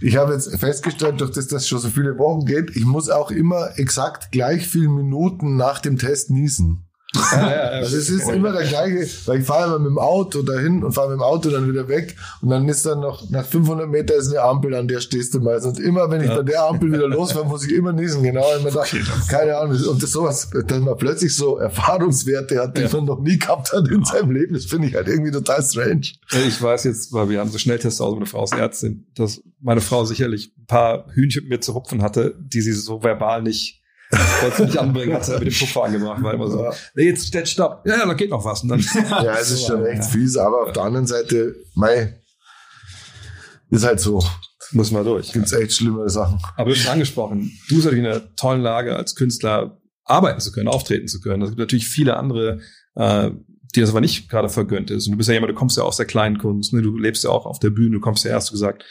ich 0.00 0.16
habe 0.16 0.32
jetzt 0.32 0.56
festgestellt, 0.58 1.20
durch 1.20 1.30
das 1.30 1.46
das 1.46 1.68
schon 1.68 1.78
so 1.78 1.88
viele 1.88 2.18
Wochen 2.18 2.46
geht, 2.46 2.74
ich 2.74 2.84
muss 2.84 3.10
auch 3.10 3.30
immer 3.30 3.78
exakt 3.78 4.32
gleich 4.32 4.66
viele 4.66 4.88
Minuten 4.88 5.56
nach 5.56 5.80
dem 5.80 5.98
Test 5.98 6.30
niesen. 6.30 6.87
Ja, 7.14 7.40
ja, 7.40 7.50
ja. 7.50 7.60
Also 7.78 7.96
es 7.96 8.10
ist 8.10 8.28
immer 8.28 8.52
der 8.52 8.66
gleiche, 8.66 9.08
weil 9.26 9.40
ich 9.40 9.46
fahre 9.46 9.66
immer 9.66 9.78
mit 9.78 9.90
dem 9.90 9.98
Auto 9.98 10.42
dahin 10.42 10.84
und 10.84 10.92
fahre 10.92 11.08
mit 11.08 11.16
dem 11.16 11.22
Auto 11.22 11.48
dann 11.48 11.66
wieder 11.66 11.88
weg 11.88 12.16
und 12.42 12.50
dann 12.50 12.68
ist 12.68 12.84
dann 12.84 13.00
noch, 13.00 13.28
nach 13.30 13.46
500 13.46 13.88
Meter 13.88 14.14
ist 14.14 14.28
eine 14.28 14.42
Ampel, 14.42 14.74
an 14.74 14.88
der 14.88 15.00
stehst 15.00 15.32
du 15.32 15.40
meistens. 15.40 15.78
Und 15.78 15.84
immer, 15.84 16.10
wenn 16.10 16.22
ich 16.22 16.28
bei 16.28 16.42
der 16.42 16.64
Ampel 16.64 16.92
wieder 16.92 17.08
losfahre, 17.08 17.46
muss 17.46 17.64
ich 17.66 17.72
immer 17.72 17.92
niesen, 17.92 18.22
genau. 18.22 18.44
Immer 18.58 18.70
da, 18.70 18.84
keine 19.30 19.56
Ahnung. 19.56 19.78
Und 19.86 20.02
das 20.02 20.12
sowas, 20.12 20.50
dass 20.50 20.80
man 20.80 20.96
plötzlich 20.98 21.34
so 21.34 21.56
Erfahrungswerte 21.56 22.60
hat, 22.60 22.76
die 22.76 22.84
man 22.94 23.06
noch 23.06 23.20
nie 23.20 23.38
gehabt 23.38 23.72
hat 23.72 23.88
in 23.88 24.04
seinem 24.04 24.30
Leben, 24.30 24.52
das 24.52 24.66
finde 24.66 24.88
ich 24.88 24.94
halt 24.94 25.08
irgendwie 25.08 25.30
total 25.30 25.62
strange. 25.62 26.08
Ich 26.46 26.60
weiß 26.60 26.84
jetzt, 26.84 27.12
weil 27.14 27.30
wir 27.30 27.40
haben 27.40 27.50
so 27.50 27.56
Schnelltests 27.56 28.00
Hause, 28.00 28.16
meine 28.16 28.26
Frau 28.26 28.44
ist 28.44 28.52
Ärztin, 28.52 29.06
dass 29.14 29.40
meine 29.60 29.80
Frau 29.80 30.04
sicherlich 30.04 30.52
ein 30.58 30.66
paar 30.66 31.06
Hühnchen 31.14 31.44
mit 31.44 31.50
mir 31.50 31.60
zu 31.60 31.72
rupfen 31.72 32.02
hatte, 32.02 32.34
die 32.38 32.60
sie 32.60 32.72
so 32.72 33.02
verbal 33.02 33.42
nicht, 33.42 33.77
wollte 34.10 34.56
sie 34.56 34.64
nicht 34.64 34.78
anbringen, 34.78 35.14
hat 35.14 35.24
sie 35.24 35.32
mit 35.38 35.42
dem 35.48 35.54
Puffer 35.54 35.84
angebracht, 35.84 36.22
weil 36.22 36.34
immer 36.34 36.50
so, 36.50 36.62
Ja. 36.64 36.72
nee, 36.94 37.04
jetzt 37.04 37.26
steht 37.26 37.48
Stopp. 37.48 37.82
Ja, 37.86 37.98
ja, 37.98 38.06
da 38.06 38.14
geht 38.14 38.30
noch 38.30 38.44
was. 38.44 38.62
Und 38.62 38.68
dann, 38.68 38.80
Ja, 39.10 39.36
es 39.38 39.50
ist 39.50 39.66
schon 39.66 39.84
echt 39.86 40.04
fies, 40.04 40.36
aber 40.36 40.66
auf 40.66 40.72
der 40.72 40.82
anderen 40.84 41.06
Seite, 41.06 41.54
mei, 41.74 42.20
ist 43.70 43.84
halt 43.84 44.00
so. 44.00 44.24
muss 44.72 44.90
man 44.90 45.04
durch. 45.04 45.32
Gibt's 45.32 45.52
echt 45.52 45.72
schlimmere 45.74 46.08
Sachen. 46.08 46.38
Aber 46.56 46.70
du 46.70 46.74
hast 46.76 46.82
schon 46.82 46.92
angesprochen, 46.92 47.52
du 47.68 47.74
bist 47.74 47.84
natürlich 47.86 48.04
in 48.04 48.10
einer 48.10 48.34
tollen 48.36 48.62
Lage, 48.62 48.96
als 48.96 49.14
Künstler 49.14 49.78
arbeiten 50.04 50.40
zu 50.40 50.52
können, 50.52 50.68
auftreten 50.68 51.06
zu 51.08 51.20
können. 51.20 51.42
Es 51.42 51.50
gibt 51.50 51.58
natürlich 51.60 51.86
viele 51.88 52.16
andere, 52.16 52.60
äh, 52.94 53.30
die 53.74 53.80
das 53.80 53.90
aber 53.90 54.00
nicht 54.00 54.30
gerade 54.30 54.48
vergönnt 54.48 54.90
ist. 54.90 55.06
Und 55.06 55.12
du 55.12 55.16
bist 55.18 55.28
ja 55.28 55.34
jemand, 55.34 55.50
du 55.50 55.54
kommst 55.54 55.76
ja 55.76 55.82
aus 55.82 55.98
der 55.98 56.06
kleinen 56.06 56.38
Kunst, 56.38 56.72
ne? 56.72 56.80
du 56.80 56.96
lebst 56.96 57.24
ja 57.24 57.30
auch 57.30 57.44
auf 57.44 57.58
der 57.58 57.68
Bühne, 57.70 57.96
du 57.96 58.00
kommst 58.00 58.24
ja 58.24 58.30
erst, 58.30 58.48
du 58.48 58.52
gesagt, 58.52 58.84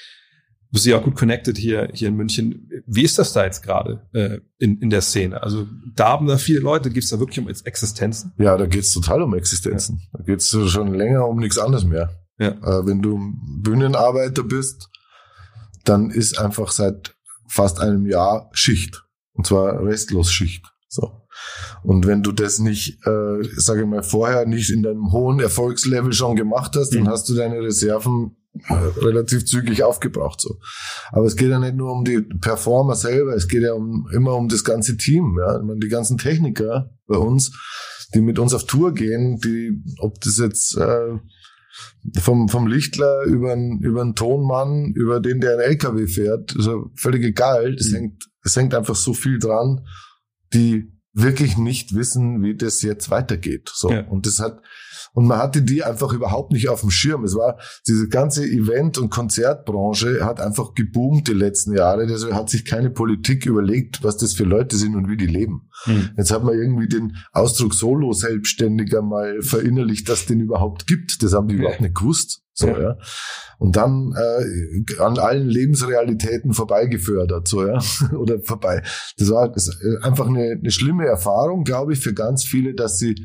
du 0.70 0.74
bist 0.74 0.86
ja 0.86 0.98
auch 0.98 1.04
gut 1.04 1.16
connected 1.16 1.58
hier, 1.58 1.90
hier 1.94 2.10
in 2.10 2.16
München. 2.16 2.70
Wie 2.86 3.04
ist 3.04 3.18
das 3.18 3.34
da 3.34 3.46
jetzt 3.46 3.64
gerade 3.64 4.02
äh, 4.14 4.40
in, 4.60 4.80
in 4.80 4.90
der 4.90 5.02
Szene? 5.02 5.42
Also 5.42 5.68
da 5.96 6.10
haben 6.10 6.28
da 6.28 6.38
viele 6.38 6.60
Leute, 6.60 6.90
geht's 6.90 7.10
da 7.10 7.20
wirklich 7.20 7.40
um 7.40 7.48
Existenzen? 7.48 8.34
Ja, 8.38 8.58
da 8.58 8.66
geht's 8.66 8.92
total 8.94 9.22
um 9.22 9.34
Existenzen. 9.34 10.02
Da 10.14 10.24
geht's 10.24 10.50
schon 10.50 10.94
länger 10.94 11.28
um 11.28 11.38
nichts 11.40 11.58
anderes 11.58 11.86
mehr. 11.86 12.10
Ja. 12.40 12.50
Äh, 12.50 12.86
wenn 12.86 13.02
du 13.02 13.20
Bühnenarbeiter 13.62 14.44
bist, 14.44 14.90
dann 15.86 16.10
ist 16.12 16.38
einfach 16.38 16.72
seit 16.72 17.16
fast 17.48 17.80
einem 17.80 18.06
Jahr 18.06 18.50
Schicht. 18.54 19.04
Und 19.34 19.48
zwar 19.48 19.84
restlos 19.84 20.32
Schicht. 20.32 20.66
So. 20.90 21.22
Und 21.84 22.08
wenn 22.08 22.24
du 22.24 22.32
das 22.32 22.60
nicht, 22.60 22.98
äh, 23.06 23.44
sage 23.56 23.82
ich 23.82 23.88
mal, 23.88 24.04
vorher 24.04 24.46
nicht 24.46 24.70
in 24.70 24.84
deinem 24.84 25.12
hohen 25.12 25.40
Erfolgslevel 25.40 26.12
schon 26.14 26.36
gemacht 26.36 26.76
hast, 26.76 26.94
dann 26.94 27.04
Mhm. 27.04 27.08
hast 27.10 27.30
du 27.30 27.36
deine 27.36 27.60
Reserven 27.62 28.36
relativ 29.02 29.46
zügig 29.46 29.84
aufgebraucht. 29.84 30.42
So. 30.42 30.60
Aber 31.12 31.26
es 31.26 31.36
geht 31.36 31.50
ja 31.50 31.60
nicht 31.60 31.76
nur 31.76 31.92
um 31.92 32.04
die 32.04 32.22
Performer 32.22 32.96
selber, 32.96 33.36
es 33.36 33.48
geht 33.48 33.64
ja 33.64 33.74
um, 33.74 34.08
immer 34.14 34.36
um 34.36 34.48
das 34.50 34.64
ganze 34.64 34.98
Team. 34.98 35.38
Ja? 35.40 35.58
Ich 35.58 35.64
meine, 35.64 35.80
die 35.80 35.88
ganzen 35.90 36.18
Techniker 36.18 36.92
bei 37.08 37.18
uns, 37.18 37.52
die 38.14 38.22
mit 38.22 38.40
uns 38.40 38.54
auf 38.54 38.66
Tour 38.66 38.94
gehen, 38.94 39.40
die, 39.40 39.82
ob 40.00 40.20
das 40.22 40.38
jetzt 40.38 40.78
äh, 40.78 41.18
vom, 42.20 42.50
vom 42.50 42.68
Lichtler 42.68 43.24
über 43.24 43.52
einen, 43.52 43.80
über 43.82 44.02
einen 44.02 44.16
Tonmann, 44.16 44.94
über 44.96 45.20
den, 45.20 45.42
der 45.42 45.54
einen 45.54 45.62
LKW 45.62 46.08
fährt, 46.08 46.56
ist 46.56 46.66
ja 46.66 46.76
völlig 46.96 47.24
egal. 47.24 47.76
Es, 47.76 47.92
Mhm. 47.92 47.96
hängt, 47.96 48.24
es 48.44 48.56
hängt 48.56 48.74
einfach 48.74 48.96
so 48.96 49.14
viel 49.14 49.40
dran, 49.40 49.86
die 50.54 50.92
wirklich 51.18 51.58
nicht 51.58 51.96
wissen, 51.96 52.44
wie 52.44 52.56
das 52.56 52.82
jetzt 52.82 53.10
weitergeht. 53.10 53.72
So. 53.74 53.92
Ja. 53.92 54.08
Und 54.08 54.26
das 54.26 54.40
hat, 54.40 54.62
und 55.14 55.26
man 55.26 55.40
hatte 55.40 55.64
die 55.64 55.84
einfach 55.84 56.14
überhaupt 56.14 56.52
nicht 56.52 56.70
auf 56.70 56.82
dem 56.82 56.92
Schirm. 56.92 57.24
Es 57.24 57.36
war, 57.36 57.60
diese 57.88 58.08
ganze 58.08 58.46
Event- 58.46 59.00
und 59.00 59.10
Konzertbranche 59.10 60.24
hat 60.24 60.40
einfach 60.40 60.76
geboomt 60.76 61.28
die 61.28 61.34
letzten 61.34 61.76
Jahre. 61.76 62.06
Deshalb 62.06 62.34
hat 62.34 62.50
sich 62.50 62.66
keine 62.66 62.92
Politik 62.92 63.46
überlegt, 63.46 64.04
was 64.04 64.18
das 64.18 64.34
für 64.34 64.44
Leute 64.44 64.78
sind 64.78 64.96
und 64.96 65.10
wie 65.10 65.18
die 65.18 65.26
leben. 65.26 65.70
Jetzt 66.18 66.32
hat 66.32 66.44
man 66.44 66.54
irgendwie 66.54 66.88
den 66.88 67.18
Ausdruck 67.32 67.74
Solo-Selbstständiger 67.74 69.02
mal 69.02 69.42
verinnerlicht, 69.42 70.10
dass 70.10 70.26
den 70.26 70.40
überhaupt 70.40 70.88
gibt. 70.88 71.24
Das 71.24 71.34
haben 71.34 71.48
die 71.48 71.56
überhaupt 71.56 71.82
nicht 71.82 71.96
gewusst. 71.96 72.44
So, 72.60 72.68
Ja. 72.68 72.82
ja. 72.82 72.98
Und 73.60 73.76
dann 73.76 74.14
äh, 74.16 75.00
an 75.00 75.18
allen 75.20 75.48
Lebensrealitäten 75.48 76.54
vorbeigefördert, 76.54 77.48
so, 77.48 77.66
ja. 77.66 77.80
Oder 78.18 78.40
vorbei. 78.42 78.82
Das 79.18 79.30
war 79.30 79.52
das 79.52 79.68
ist 79.68 80.04
einfach 80.04 80.28
eine, 80.28 80.58
eine 80.60 80.72
schlimme 80.72 81.06
Erfahrung, 81.06 81.64
glaube 81.64 81.94
ich, 81.94 82.00
für 82.00 82.14
ganz 82.14 82.44
viele, 82.44 82.74
dass 82.74 82.98
sie 82.98 83.16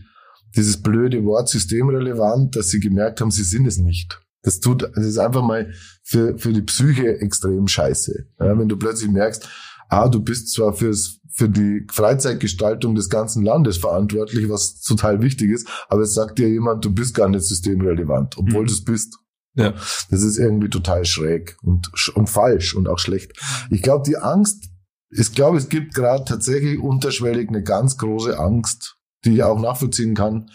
dieses 0.54 0.82
blöde 0.82 1.24
Wort 1.24 1.48
systemrelevant, 1.48 2.56
dass 2.56 2.68
sie 2.68 2.80
gemerkt 2.80 3.20
haben, 3.20 3.30
sie 3.30 3.42
sind 3.44 3.66
es 3.66 3.78
nicht. 3.78 4.20
Das 4.42 4.60
tut, 4.60 4.82
das 4.82 5.04
ist 5.04 5.18
einfach 5.18 5.42
mal 5.42 5.72
für, 6.02 6.36
für 6.36 6.52
die 6.52 6.62
Psyche 6.62 7.20
extrem 7.20 7.68
scheiße. 7.68 8.26
Ja, 8.40 8.58
wenn 8.58 8.68
du 8.68 8.76
plötzlich 8.76 9.10
merkst, 9.10 9.48
ah, 9.92 10.08
du 10.08 10.20
bist 10.20 10.52
zwar 10.52 10.72
fürs, 10.72 11.20
für 11.30 11.48
die 11.48 11.86
Freizeitgestaltung 11.90 12.94
des 12.94 13.08
ganzen 13.10 13.44
Landes 13.44 13.76
verantwortlich, 13.78 14.48
was 14.48 14.80
total 14.80 15.22
wichtig 15.22 15.50
ist, 15.50 15.68
aber 15.88 16.02
es 16.02 16.14
sagt 16.14 16.38
dir 16.38 16.48
jemand, 16.48 16.84
du 16.84 16.92
bist 16.92 17.14
gar 17.14 17.28
nicht 17.28 17.44
systemrelevant, 17.44 18.36
obwohl 18.38 18.62
Mhm. 18.62 18.66
du 18.66 18.72
es 18.72 18.84
bist. 18.84 19.18
Ja. 19.54 19.74
Das 20.10 20.22
ist 20.22 20.38
irgendwie 20.38 20.70
total 20.70 21.04
schräg 21.04 21.56
und, 21.62 21.90
und 22.14 22.30
falsch 22.30 22.74
und 22.74 22.88
auch 22.88 22.98
schlecht. 22.98 23.32
Ich 23.70 23.82
glaube, 23.82 24.02
die 24.06 24.16
Angst, 24.16 24.70
ich 25.10 25.34
glaube, 25.34 25.58
es 25.58 25.68
gibt 25.68 25.94
gerade 25.94 26.24
tatsächlich 26.24 26.78
unterschwellig 26.78 27.48
eine 27.50 27.62
ganz 27.62 27.98
große 27.98 28.38
Angst, 28.38 28.96
die 29.26 29.34
ich 29.34 29.42
auch 29.42 29.60
nachvollziehen 29.60 30.14
kann, 30.14 30.50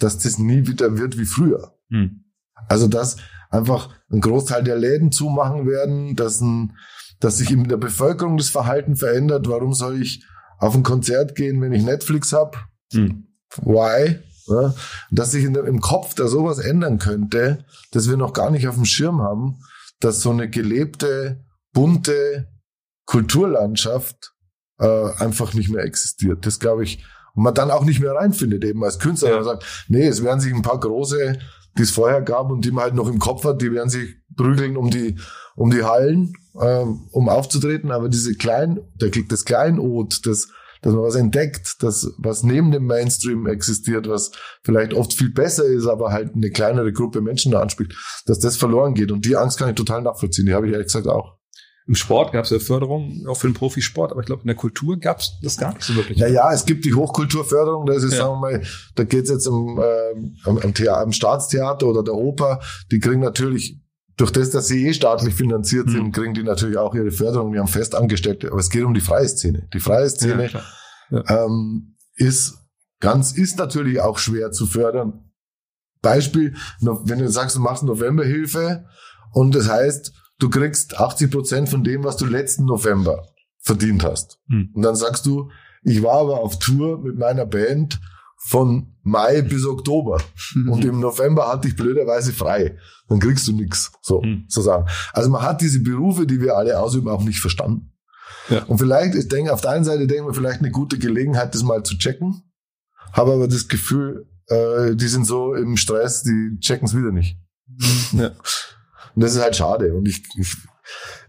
dass 0.00 0.18
das 0.18 0.38
nie 0.38 0.66
wieder 0.66 0.96
wird 0.96 1.18
wie 1.18 1.26
früher. 1.26 1.74
Hm. 1.90 2.24
Also 2.68 2.88
dass 2.88 3.16
einfach 3.50 3.90
ein 4.10 4.20
Großteil 4.20 4.64
der 4.64 4.76
Läden 4.78 5.12
zumachen 5.12 5.66
werden, 5.66 6.16
dass, 6.16 6.40
ein, 6.40 6.72
dass 7.20 7.38
sich 7.38 7.50
in 7.50 7.68
der 7.68 7.76
Bevölkerung 7.76 8.36
das 8.36 8.50
Verhalten 8.50 8.96
verändert. 8.96 9.48
Warum 9.48 9.74
soll 9.74 10.00
ich 10.00 10.24
auf 10.58 10.74
ein 10.74 10.82
Konzert 10.82 11.34
gehen, 11.34 11.60
wenn 11.60 11.72
ich 11.72 11.82
Netflix 11.82 12.32
hab? 12.32 12.56
Hm. 12.92 13.26
Why? 13.62 14.18
Ja, 14.46 14.74
dass 15.10 15.32
sich 15.32 15.44
in 15.44 15.52
der, 15.52 15.64
im 15.64 15.80
Kopf 15.80 16.14
da 16.14 16.26
sowas 16.26 16.58
ändern 16.58 16.98
könnte, 16.98 17.66
dass 17.92 18.08
wir 18.08 18.16
noch 18.16 18.32
gar 18.32 18.50
nicht 18.50 18.66
auf 18.66 18.76
dem 18.76 18.86
Schirm 18.86 19.20
haben, 19.20 19.58
dass 20.00 20.22
so 20.22 20.30
eine 20.30 20.48
gelebte, 20.48 21.44
bunte 21.74 22.48
Kulturlandschaft 23.04 24.32
äh, 24.78 25.12
einfach 25.18 25.52
nicht 25.52 25.68
mehr 25.68 25.84
existiert. 25.84 26.46
Das 26.46 26.60
glaube 26.60 26.84
ich, 26.84 27.04
und 27.34 27.42
man 27.42 27.54
dann 27.54 27.70
auch 27.70 27.84
nicht 27.84 28.00
mehr 28.00 28.12
reinfindet, 28.12 28.64
eben 28.64 28.82
als 28.84 28.98
Künstler. 28.98 29.30
Ja. 29.30 29.36
Man 29.36 29.44
sagt, 29.44 29.86
nee, 29.88 30.06
es 30.06 30.22
werden 30.24 30.40
sich 30.40 30.52
ein 30.52 30.62
paar 30.62 30.80
große, 30.80 31.38
die 31.76 31.82
es 31.82 31.90
vorher 31.90 32.22
gab 32.22 32.50
und 32.50 32.64
die 32.64 32.70
man 32.70 32.84
halt 32.84 32.94
noch 32.94 33.08
im 33.08 33.18
Kopf 33.18 33.44
hat, 33.44 33.60
die 33.60 33.72
werden 33.72 33.90
sich 33.90 34.16
prügeln 34.36 34.76
um 34.76 34.90
die, 34.90 35.16
um 35.56 35.70
die 35.70 35.84
Hallen, 35.84 36.32
ähm, 36.60 37.08
um 37.12 37.28
aufzutreten. 37.28 37.90
Aber 37.90 38.08
diese 38.08 38.34
kleinen, 38.34 38.80
der, 38.94 39.10
das 39.28 39.44
Kleinod, 39.44 40.26
das, 40.26 40.48
dass 40.82 40.92
man 40.92 41.02
was 41.02 41.16
entdeckt, 41.16 41.76
das, 41.80 42.12
was 42.18 42.42
neben 42.44 42.70
dem 42.70 42.86
Mainstream 42.86 43.46
existiert, 43.46 44.08
was 44.08 44.30
vielleicht 44.62 44.94
oft 44.94 45.12
viel 45.12 45.30
besser 45.30 45.64
ist, 45.64 45.86
aber 45.86 46.12
halt 46.12 46.34
eine 46.34 46.50
kleinere 46.50 46.92
Gruppe 46.92 47.20
Menschen 47.20 47.52
da 47.52 47.60
anspricht, 47.60 47.94
dass 48.26 48.38
das 48.38 48.56
verloren 48.56 48.94
geht. 48.94 49.10
Und 49.10 49.24
die 49.24 49.36
Angst 49.36 49.58
kann 49.58 49.68
ich 49.70 49.74
total 49.74 50.02
nachvollziehen. 50.02 50.46
Die 50.46 50.54
habe 50.54 50.66
ich 50.66 50.72
ehrlich 50.72 50.86
gesagt 50.86 51.08
auch. 51.08 51.36
Im 51.88 51.94
Sport 51.94 52.32
gab 52.32 52.44
es 52.44 52.50
ja 52.50 52.58
Förderung, 52.58 53.24
auch 53.26 53.38
für 53.38 53.48
den 53.48 53.54
Profisport, 53.54 54.12
aber 54.12 54.20
ich 54.20 54.26
glaube, 54.26 54.42
in 54.42 54.48
der 54.48 54.56
Kultur 54.56 54.98
gab 54.98 55.20
es 55.20 55.32
das 55.42 55.56
gar 55.56 55.72
nicht 55.72 55.82
so 55.84 55.94
wirklich. 55.96 56.18
Ja, 56.18 56.26
ja, 56.28 56.52
es 56.52 56.66
gibt 56.66 56.84
die 56.84 56.92
Hochkulturförderung, 56.92 57.86
das 57.86 58.02
ist, 58.04 58.12
Ja. 58.12 58.18
sagen 58.26 58.32
wir 58.34 58.40
mal, 58.58 58.62
da 58.94 59.04
geht's 59.04 59.30
jetzt 59.30 59.46
um, 59.46 59.80
ähm, 59.82 60.36
am, 60.44 60.58
am, 60.58 60.74
Thea- 60.74 61.00
am 61.00 61.12
Staatstheater 61.12 61.86
oder 61.86 62.02
der 62.04 62.12
Oper, 62.12 62.60
die 62.92 63.00
kriegen 63.00 63.20
natürlich, 63.20 63.80
durch 64.18 64.30
das, 64.32 64.50
dass 64.50 64.68
sie 64.68 64.86
eh 64.86 64.92
staatlich 64.92 65.34
finanziert 65.34 65.86
Mhm. 65.86 65.92
sind, 65.92 66.12
kriegen 66.12 66.34
die 66.34 66.42
natürlich 66.42 66.76
auch 66.76 66.94
ihre 66.94 67.10
Förderung, 67.10 67.52
die 67.52 67.58
haben 67.58 67.68
Festangestellte, 67.68 68.48
aber 68.48 68.58
es 68.60 68.68
geht 68.68 68.84
um 68.84 68.92
die 68.92 69.00
freie 69.00 69.28
Szene. 69.28 69.68
Die 69.72 69.80
freie 69.80 70.08
Szene 70.10 70.48
klar. 70.48 70.64
ähm, 71.28 71.96
ist 72.16 72.58
ganz, 73.00 73.32
ist 73.32 73.58
natürlich 73.58 74.00
auch 74.00 74.18
schwer 74.18 74.50
zu 74.52 74.66
fördern, 74.66 75.24
Beispiel, 76.02 76.54
wenn 76.80 77.18
du 77.18 77.28
sagst, 77.28 77.56
du 77.56 77.60
machst 77.60 77.82
Novemberhilfe 77.82 78.84
und 79.32 79.54
das 79.54 79.68
heißt, 79.68 80.12
du 80.38 80.48
kriegst 80.48 80.98
80 80.98 81.30
Prozent 81.30 81.68
von 81.68 81.82
dem, 81.82 82.04
was 82.04 82.16
du 82.16 82.24
letzten 82.26 82.66
November 82.66 83.26
verdient 83.58 84.04
hast. 84.04 84.38
Hm. 84.48 84.70
Und 84.74 84.82
dann 84.82 84.94
sagst 84.94 85.26
du, 85.26 85.50
ich 85.82 86.02
war 86.02 86.20
aber 86.20 86.40
auf 86.40 86.58
Tour 86.58 86.98
mit 87.02 87.18
meiner 87.18 87.46
Band 87.46 88.00
von 88.36 88.94
Mai 89.08 89.42
bis 89.42 89.64
Oktober. 89.66 90.20
Und 90.54 90.84
im 90.84 91.00
November 91.00 91.48
hatte 91.48 91.68
ich 91.68 91.76
blöderweise 91.76 92.32
frei. 92.32 92.76
Dann 93.08 93.18
kriegst 93.20 93.46
du 93.48 93.52
nix, 93.52 93.90
so, 94.02 94.22
Hm. 94.22 94.44
so 94.48 94.60
sagen. 94.60 94.86
Also 95.12 95.30
man 95.30 95.42
hat 95.42 95.60
diese 95.60 95.80
Berufe, 95.80 96.26
die 96.26 96.40
wir 96.40 96.56
alle 96.56 96.78
ausüben, 96.78 97.08
auch 97.08 97.22
nicht 97.22 97.40
verstanden. 97.40 97.92
Ja. 98.48 98.64
Und 98.64 98.78
vielleicht, 98.78 99.14
ich 99.14 99.28
denke, 99.28 99.52
auf 99.52 99.60
der 99.60 99.70
einen 99.72 99.84
Seite 99.84 100.06
denken 100.06 100.26
wir 100.26 100.34
vielleicht 100.34 100.60
eine 100.60 100.70
gute 100.70 100.98
Gelegenheit, 100.98 101.54
das 101.54 101.62
mal 101.62 101.82
zu 101.82 101.96
checken. 101.98 102.42
Habe 103.12 103.32
aber 103.32 103.48
das 103.48 103.68
Gefühl, 103.68 104.26
äh, 104.46 104.94
die 104.94 105.08
sind 105.08 105.26
so 105.26 105.54
im 105.54 105.76
Stress, 105.76 106.22
die 106.22 106.58
checken 106.60 106.86
es 106.86 106.96
wieder 106.96 107.12
nicht. 107.12 107.38
Ja. 108.12 108.28
Und 109.14 109.22
das 109.22 109.34
ist 109.34 109.42
halt 109.42 109.56
schade. 109.56 109.94
Und 109.94 110.06
ich, 110.08 110.22
ich, 110.36 110.56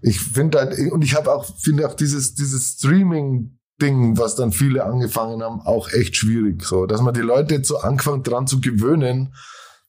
ich 0.01 0.19
finde 0.19 0.59
halt, 0.59 0.77
und 0.91 1.03
ich 1.03 1.15
habe 1.15 1.33
auch, 1.33 1.45
finde 1.59 1.87
auch 1.87 1.95
dieses, 1.95 2.35
dieses 2.35 2.77
Streaming-Ding, 3.79 4.17
was 4.17 4.35
dann 4.35 4.51
viele 4.51 4.83
angefangen 4.83 5.41
haben, 5.41 5.61
auch 5.61 5.89
echt 5.91 6.15
schwierig. 6.15 6.63
So, 6.63 6.85
dass 6.85 7.01
man 7.01 7.13
die 7.13 7.21
Leute 7.21 7.55
jetzt 7.55 7.67
so 7.67 7.77
angefangen 7.77 8.23
dran 8.23 8.47
zu 8.47 8.59
gewöhnen, 8.61 9.33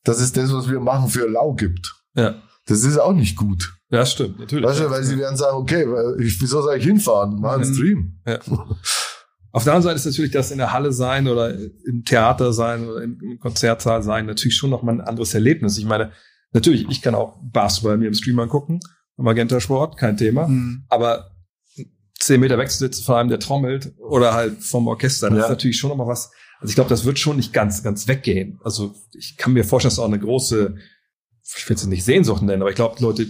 dass 0.04 0.20
es 0.20 0.32
das, 0.32 0.52
was 0.52 0.70
wir 0.70 0.80
machen, 0.80 1.08
für 1.08 1.28
lau 1.28 1.54
gibt. 1.54 1.94
Ja. 2.14 2.36
Das 2.66 2.84
ist 2.84 2.98
auch 2.98 3.12
nicht 3.12 3.36
gut. 3.36 3.74
Ja, 3.90 4.06
stimmt, 4.06 4.38
natürlich. 4.38 4.64
Weißt 4.66 4.80
du, 4.80 4.90
weil 4.90 5.02
sie 5.02 5.18
werden 5.18 5.36
sagen, 5.36 5.56
okay, 5.56 5.84
ich, 6.20 6.40
wieso 6.40 6.62
soll 6.62 6.76
ich 6.76 6.84
hinfahren? 6.84 7.38
Mach 7.40 7.54
einen 7.54 7.68
Mhm. 7.68 7.74
Stream. 7.74 8.20
Ja. 8.26 8.38
Auf 9.52 9.64
der 9.64 9.72
anderen 9.74 9.82
Seite 9.82 9.96
ist 9.96 10.06
natürlich 10.06 10.30
das 10.30 10.52
in 10.52 10.58
der 10.58 10.72
Halle 10.72 10.92
sein 10.92 11.26
oder 11.26 11.52
im 11.52 12.04
Theater 12.04 12.52
sein 12.52 12.88
oder 12.88 13.02
im, 13.02 13.18
im 13.20 13.38
Konzertsaal 13.40 14.00
sein 14.04 14.26
natürlich 14.26 14.56
schon 14.56 14.70
nochmal 14.70 14.94
ein 14.94 15.00
anderes 15.00 15.34
Erlebnis. 15.34 15.76
Ich 15.76 15.86
meine, 15.86 16.12
natürlich, 16.52 16.86
ich 16.88 17.02
kann 17.02 17.16
auch 17.16 17.36
Basketball 17.42 17.98
mir 17.98 18.06
im 18.06 18.14
Stream 18.14 18.38
angucken, 18.38 18.78
am 19.16 19.24
Magenta 19.24 19.58
Sport, 19.58 19.96
kein 19.96 20.16
Thema. 20.16 20.46
Mhm. 20.46 20.84
Aber 20.88 21.32
zehn 22.20 22.40
Meter 22.40 22.58
wegzusitzen 22.58 23.04
vor 23.04 23.18
einem, 23.18 23.30
der 23.30 23.40
trommelt 23.40 23.92
oder 23.98 24.34
halt 24.34 24.62
vom 24.62 24.86
Orchester, 24.86 25.30
das 25.30 25.38
Ja. 25.38 25.44
ist 25.44 25.50
natürlich 25.50 25.78
schon 25.78 25.88
nochmal 25.90 26.06
was. 26.06 26.30
Also 26.60 26.70
ich 26.70 26.74
glaube, 26.74 26.90
das 26.90 27.04
wird 27.06 27.18
schon 27.18 27.36
nicht 27.36 27.52
ganz, 27.52 27.82
ganz 27.82 28.06
weggehen. 28.06 28.60
Also 28.62 28.94
ich 29.14 29.36
kann 29.38 29.52
mir 29.54 29.64
vorstellen, 29.64 29.90
dass 29.90 29.98
auch 29.98 30.04
eine 30.06 30.18
große, 30.18 30.74
ich 31.56 31.68
will 31.68 31.76
es 31.76 31.86
nicht 31.86 32.04
Sehnsucht 32.04 32.42
nennen, 32.42 32.60
aber 32.62 32.70
ich 32.70 32.76
glaube, 32.76 32.96
Leute, 33.02 33.26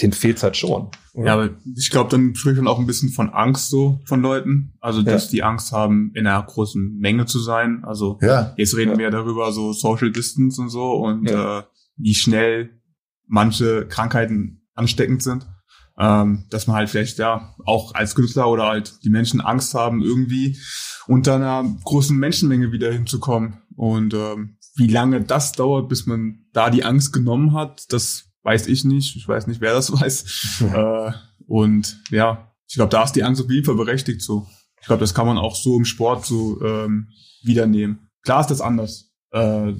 denen 0.00 0.12
fehlt 0.14 0.42
halt 0.42 0.56
schon. 0.56 0.90
oder? 1.12 1.26
Ja, 1.26 1.34
aber 1.34 1.50
ich 1.76 1.90
glaube, 1.90 2.10
dann 2.10 2.34
spricht 2.34 2.56
man 2.56 2.66
auch 2.68 2.78
ein 2.78 2.86
bisschen 2.86 3.10
von 3.10 3.28
Angst 3.30 3.68
so 3.68 4.00
von 4.06 4.22
Leuten. 4.22 4.74
Also, 4.80 5.02
dass 5.02 5.24
Ja. 5.26 5.30
die 5.30 5.42
Angst 5.42 5.72
haben, 5.72 6.12
in 6.14 6.26
einer 6.26 6.42
großen 6.42 6.96
Menge 6.98 7.26
zu 7.26 7.38
sein. 7.38 7.84
Also, 7.84 8.18
Ja. 8.22 8.54
jetzt 8.56 8.74
reden 8.76 8.92
Ja. 8.92 8.98
wir 8.98 9.10
darüber, 9.10 9.52
so 9.52 9.72
Social 9.74 10.10
Distance 10.10 10.60
und 10.60 10.70
so 10.70 10.92
und 10.92 11.30
äh, 11.30 11.62
wie 11.96 12.14
schnell 12.14 12.70
manche 13.26 13.86
Krankheiten 13.86 14.66
ansteckend 14.74 15.22
sind. 15.22 15.46
Ähm, 15.98 16.44
dass 16.50 16.66
man 16.66 16.76
halt 16.76 16.90
vielleicht, 16.90 17.18
ja, 17.18 17.54
auch 17.64 17.94
als 17.94 18.14
Künstler 18.14 18.48
oder 18.48 18.66
halt 18.66 19.02
die 19.02 19.10
Menschen 19.10 19.40
Angst 19.40 19.74
haben, 19.74 20.02
irgendwie 20.02 20.58
unter 21.06 21.36
einer 21.36 21.64
großen 21.84 22.16
Menschenmenge 22.16 22.72
wieder 22.72 22.92
hinzukommen. 22.92 23.62
Und 23.76 24.12
ähm, 24.14 24.58
wie 24.76 24.88
lange 24.88 25.22
das 25.22 25.52
dauert, 25.52 25.88
bis 25.88 26.06
man 26.06 26.44
da 26.52 26.70
die 26.70 26.84
Angst 26.84 27.12
genommen 27.12 27.54
hat, 27.54 27.90
das 27.92 28.26
weiß 28.42 28.66
ich 28.68 28.84
nicht. 28.84 29.16
Ich 29.16 29.26
weiß 29.26 29.46
nicht, 29.46 29.60
wer 29.60 29.72
das 29.72 29.90
weiß. 30.00 30.62
Äh, 30.72 31.12
und 31.46 32.02
ja, 32.10 32.52
ich 32.68 32.74
glaube, 32.74 32.90
da 32.90 33.04
ist 33.04 33.12
die 33.12 33.24
Angst 33.24 33.42
auf 33.42 33.50
jeden 33.50 33.64
Fall 33.64 33.76
berechtigt 33.76 34.22
so. 34.22 34.46
Ich 34.80 34.86
glaube, 34.86 35.00
das 35.00 35.14
kann 35.14 35.26
man 35.26 35.38
auch 35.38 35.56
so 35.56 35.76
im 35.76 35.84
Sport 35.84 36.26
so 36.26 36.60
ähm, 36.62 37.08
wiedernehmen. 37.42 38.10
Klar 38.22 38.40
ist 38.40 38.50
das 38.50 38.60
anders. 38.60 39.12
Äh, 39.30 39.72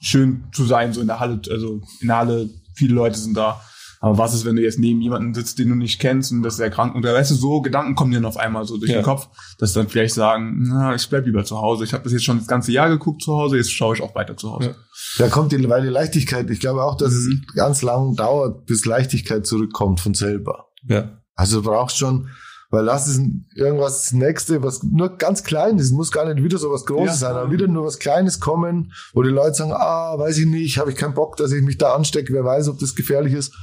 schön 0.00 0.44
zu 0.52 0.64
sein, 0.64 0.92
so 0.92 1.00
in 1.00 1.06
der 1.06 1.20
Halle, 1.20 1.40
also 1.50 1.80
in 2.00 2.08
der 2.08 2.16
Halle, 2.16 2.50
viele 2.74 2.94
Leute 2.94 3.18
sind 3.18 3.36
da. 3.36 3.60
Aber 4.04 4.18
was 4.18 4.34
ist, 4.34 4.44
wenn 4.44 4.54
du 4.56 4.60
jetzt 4.62 4.78
neben 4.78 5.00
jemanden 5.00 5.32
sitzt, 5.32 5.58
den 5.58 5.70
du 5.70 5.74
nicht 5.76 5.98
kennst 5.98 6.30
und 6.30 6.42
das 6.42 6.54
ist 6.54 6.60
der 6.60 6.68
krank 6.68 6.94
und 6.94 7.02
da 7.06 7.14
weißt 7.14 7.30
du, 7.30 7.34
so 7.36 7.62
Gedanken 7.62 7.94
kommen 7.94 8.10
dir 8.10 8.18
dann 8.18 8.26
auf 8.26 8.36
einmal 8.36 8.66
so 8.66 8.76
durch 8.76 8.90
Ja. 8.90 8.98
den 8.98 9.02
Kopf, 9.04 9.28
dass 9.58 9.72
dann 9.72 9.88
vielleicht 9.88 10.12
sagen, 10.14 10.58
na, 10.68 10.94
ich 10.94 11.08
bleib 11.08 11.24
lieber 11.24 11.42
zu 11.42 11.56
Hause. 11.56 11.84
Ich 11.84 11.94
habe 11.94 12.04
das 12.04 12.12
jetzt 12.12 12.24
schon 12.24 12.36
das 12.36 12.46
ganze 12.46 12.70
Jahr 12.70 12.90
geguckt 12.90 13.22
zu 13.22 13.34
Hause, 13.34 13.56
jetzt 13.56 13.72
schaue 13.72 13.94
ich 13.96 14.02
auch 14.02 14.14
weiter 14.14 14.36
zu 14.36 14.52
Hause. 14.52 14.76
Da 15.16 15.28
kommt 15.28 15.52
die, 15.52 15.68
weil 15.70 15.80
die 15.80 15.88
Leichtigkeit, 15.88 16.50
ich 16.50 16.60
glaube 16.60 16.82
auch, 16.84 16.98
dass 16.98 17.12
Mhm. 17.14 17.44
es 17.48 17.54
ganz 17.54 17.80
lang 17.80 18.14
dauert, 18.14 18.66
bis 18.66 18.84
Leichtigkeit 18.84 19.46
zurückkommt 19.46 20.00
von 20.00 20.12
selber. 20.12 20.66
ja. 20.86 21.18
Also 21.34 21.62
du 21.62 21.70
brauchst 21.70 21.96
schon, 21.96 22.28
weil 22.70 22.84
das 22.84 23.08
ist 23.08 23.20
irgendwas 23.56 24.02
das 24.02 24.12
nächste, 24.12 24.62
was 24.62 24.82
nur 24.82 25.16
ganz 25.16 25.44
klein 25.44 25.78
ist, 25.78 25.92
muss 25.92 26.12
gar 26.12 26.32
nicht 26.32 26.44
wieder 26.44 26.58
so 26.58 26.70
was 26.70 26.84
Großes 26.86 27.20
Ja. 27.22 27.28
sein, 27.28 27.36
aber 27.36 27.50
wieder 27.50 27.68
nur 27.68 27.84
was 27.86 27.98
Kleines 27.98 28.38
kommen, 28.38 28.92
wo 29.14 29.22
die 29.22 29.30
Leute 29.30 29.54
sagen, 29.54 29.72
ah, 29.72 30.18
weiß 30.18 30.38
ich 30.38 30.46
nicht, 30.46 30.78
habe 30.78 30.90
ich 30.90 30.96
keinen 30.96 31.14
Bock, 31.14 31.36
dass 31.36 31.52
ich 31.52 31.62
mich 31.62 31.78
da 31.78 31.94
anstecke, 31.94 32.32
wer 32.34 32.44
weiß, 32.44 32.68
ob 32.68 32.78
das 32.80 32.94
gefährlich 32.94 33.32
ist 33.32 33.54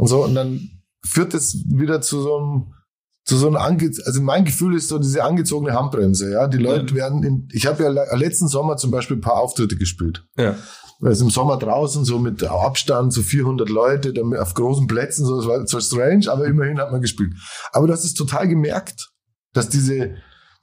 und 0.00 0.08
so 0.08 0.24
und 0.24 0.34
dann 0.34 0.70
führt 1.04 1.32
das 1.34 1.54
wieder 1.66 2.00
zu 2.00 2.20
so 2.20 2.36
einem 2.36 2.74
zu 3.24 3.36
so 3.36 3.46
einem 3.46 3.56
ange 3.56 3.90
also 4.06 4.20
mein 4.22 4.44
Gefühl 4.44 4.74
ist 4.74 4.88
so 4.88 4.98
diese 4.98 5.22
angezogene 5.22 5.74
Handbremse, 5.74 6.32
ja, 6.32 6.48
die 6.48 6.58
Leute 6.58 6.94
werden 6.94 7.22
in, 7.22 7.48
ich 7.52 7.66
habe 7.66 7.82
ja 7.84 7.90
le- 7.90 8.08
letzten 8.16 8.48
Sommer 8.48 8.76
zum 8.76 8.90
Beispiel 8.90 9.18
ein 9.18 9.20
paar 9.20 9.36
Auftritte 9.36 9.76
gespielt. 9.76 10.24
Ja. 10.36 10.56
Also 11.02 11.24
im 11.24 11.30
Sommer 11.30 11.56
draußen, 11.58 12.04
so 12.04 12.18
mit 12.18 12.42
Abstand, 12.42 13.12
so 13.12 13.22
400 13.22 13.68
Leute, 13.70 14.12
dann 14.12 14.34
auf 14.36 14.52
großen 14.54 14.86
Plätzen, 14.86 15.24
so, 15.24 15.36
das 15.36 15.46
war 15.46 15.64
zwar 15.66 15.80
strange, 15.80 16.30
aber 16.30 16.46
immerhin 16.46 16.78
hat 16.78 16.92
man 16.92 17.00
gespielt. 17.00 17.32
Aber 17.72 17.86
du 17.86 17.92
hast 17.92 18.04
es 18.04 18.12
total 18.14 18.48
gemerkt, 18.48 19.10
dass 19.54 19.68
diese, 19.68 20.16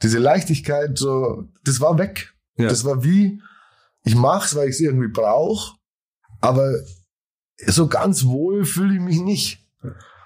diese 0.04 0.20
Leichtigkeit 0.20 0.98
so, 0.98 1.46
das 1.64 1.80
war 1.80 1.98
weg. 1.98 2.34
Ja. 2.58 2.68
Das 2.70 2.86
war 2.86 3.04
wie, 3.04 3.42
ich 4.04 4.16
mach's, 4.16 4.56
weil 4.56 4.68
ich 4.70 4.76
es 4.76 4.82
irgendwie 4.82 5.10
brauche, 5.12 5.76
aber 6.42 6.72
so 7.66 7.88
ganz 7.88 8.26
wohl 8.26 8.66
fühle 8.66 8.96
ich 8.96 9.02
mich 9.02 9.20
nicht. 9.22 9.66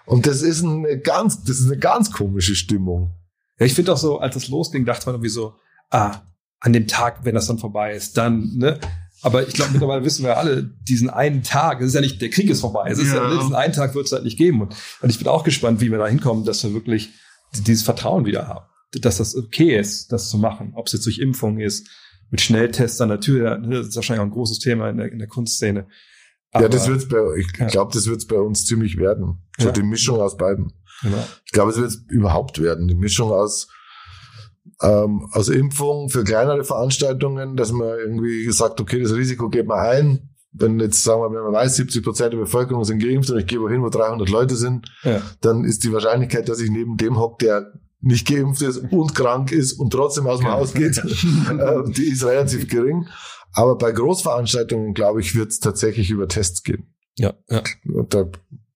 Und 0.06 0.26
das 0.28 0.42
ist 0.42 0.64
eine 0.64 1.00
ganz, 1.00 1.44
das 1.44 1.60
ist 1.60 1.68
eine 1.68 1.78
ganz 1.78 2.12
komische 2.12 2.56
Stimmung. 2.56 3.14
Ja, 3.60 3.66
ich 3.66 3.74
finde 3.74 3.94
auch 3.94 3.98
so, 3.98 4.20
als 4.20 4.34
das 4.34 4.48
losging, 4.50 4.86
dachte 4.86 5.06
man 5.06 5.16
irgendwie 5.16 5.30
so, 5.30 5.56
ah, 5.90 6.22
an 6.60 6.74
dem 6.74 6.88
Tag, 6.88 7.24
wenn 7.24 7.36
das 7.36 7.48
dann 7.48 7.60
vorbei 7.60 7.94
ist, 7.94 8.18
dann, 8.18 8.58
ne? 8.58 8.80
Aber 9.24 9.48
ich 9.48 9.54
glaube, 9.54 9.72
mittlerweile 9.72 10.04
wissen 10.04 10.26
wir 10.26 10.38
alle, 10.38 10.64
diesen 10.64 11.10
einen 11.10 11.44
Tag, 11.44 11.80
es 11.80 11.90
ist 11.90 11.94
ja 11.94 12.02
nicht, 12.02 12.20
der 12.22 12.32
Krieg 12.32 12.50
ist 12.50 12.62
vorbei, 12.62 12.90
es 12.90 12.98
ist 12.98 13.14
ja, 13.14 13.30
Ja. 13.30 13.38
diesen 13.38 13.54
einen 13.54 13.72
Tag 13.74 13.94
wird 13.94 14.08
es 14.08 14.12
halt 14.12 14.24
nicht 14.24 14.38
geben. 14.38 14.62
Und, 14.62 14.76
und 15.02 15.10
ich 15.12 15.20
bin 15.20 15.28
auch 15.28 15.44
gespannt, 15.44 15.80
wie 15.80 15.92
wir 15.92 16.00
da 16.00 16.08
hinkommen, 16.08 16.44
dass 16.44 16.64
wir 16.64 16.74
wirklich 16.74 17.12
dieses 17.54 17.84
Vertrauen 17.84 18.26
wieder 18.26 18.48
haben, 18.48 18.66
dass 19.00 19.18
das 19.18 19.36
okay 19.36 19.78
ist, 19.78 20.12
das 20.12 20.30
zu 20.30 20.40
machen, 20.40 20.74
ob 20.76 20.88
es 20.88 20.94
jetzt 20.94 21.06
durch 21.06 21.20
Impfung 21.20 21.60
ist, 21.60 21.88
mit 22.32 22.42
Schnelltests 22.42 23.00
an 23.02 23.10
der 23.10 23.20
Tür, 23.20 23.58
ne, 23.60 23.78
das 23.78 23.90
ist 23.90 23.96
wahrscheinlich 23.96 24.22
auch 24.22 24.26
ein 24.26 24.32
großes 24.32 24.58
Thema 24.60 24.90
in 24.90 24.98
der, 24.98 25.12
in 25.12 25.20
der 25.20 25.28
Kunstszene. 25.28 25.86
Ja, 26.54 26.68
das 26.68 26.88
wird's 26.88 27.08
bei, 27.08 27.18
ich 27.38 27.48
Ja. 27.58 27.68
glaube, 27.68 27.92
das 27.94 28.08
wird's 28.08 28.26
bei 28.28 28.38
uns 28.38 28.66
ziemlich 28.66 28.98
werden. 28.98 29.42
So 29.60 29.68
Ja. 29.68 29.72
die 29.72 29.84
Mischung 29.84 30.20
aus 30.20 30.38
beiden. 30.38 30.74
genau. 31.02 31.24
Ich 31.46 31.52
glaube, 31.52 31.72
es 31.72 31.78
wird 31.78 31.94
überhaupt 32.10 32.62
werden. 32.62 32.88
Die 32.88 32.96
Mischung 32.96 33.32
aus, 33.32 33.68
ähm, 34.82 35.28
aus 35.32 35.50
Impfung 35.50 36.10
für 36.10 36.24
kleinere 36.24 36.64
Veranstaltungen, 36.64 37.56
dass 37.56 37.72
man 37.72 37.88
irgendwie 38.00 38.52
sagt, 38.52 38.80
okay, 38.82 39.02
das 39.02 39.14
Risiko 39.14 39.50
geht 39.50 39.68
man 39.68 39.80
ein. 39.80 40.28
Wenn 40.54 40.80
jetzt, 40.82 41.04
sagen 41.04 41.22
wir, 41.22 41.32
wenn 41.32 41.44
man 41.46 41.54
weiß, 41.54 41.78
70 41.78 42.04
Prozent 42.04 42.34
der 42.34 42.40
Bevölkerung 42.40 42.84
sind 42.84 43.00
geimpft 43.02 43.30
und 43.32 43.40
ich 43.40 43.48
gehe 43.48 43.62
wohin, 43.62 43.82
wo 43.84 43.90
300 43.90 44.30
Leute 44.30 44.56
sind, 44.58 44.92
Ja. 45.04 45.22
dann 45.40 45.64
ist 45.64 45.84
die 45.84 45.94
Wahrscheinlichkeit, 45.94 46.50
dass 46.50 46.60
ich 46.60 46.70
neben 46.70 46.98
dem 46.98 47.18
hock, 47.18 47.40
der 47.40 47.72
nicht 48.02 48.28
geimpft 48.28 48.62
ist 48.64 48.78
und 48.92 49.16
krank 49.16 49.52
ist 49.52 49.74
und 49.74 49.92
trotzdem 49.94 50.28
aus 50.28 50.40
dem. 50.40 50.50
Haus 50.52 50.74
geht, 50.74 50.98
äh, 51.50 51.84
die 51.92 52.10
ist 52.12 52.26
relativ 52.26 52.68
gering. 52.68 53.08
Aber 53.54 53.78
bei 53.78 53.92
Großveranstaltungen, 53.92 54.94
glaube 54.94 55.22
ich, 55.22 55.36
wird 55.36 55.50
es 55.50 55.60
tatsächlich 55.60 56.10
über 56.10 56.28
Tests 56.28 56.64
gehen. 56.64 56.94
Ja, 57.18 57.34
ja. 57.50 57.62
Und 57.94 58.14
da 58.14 58.24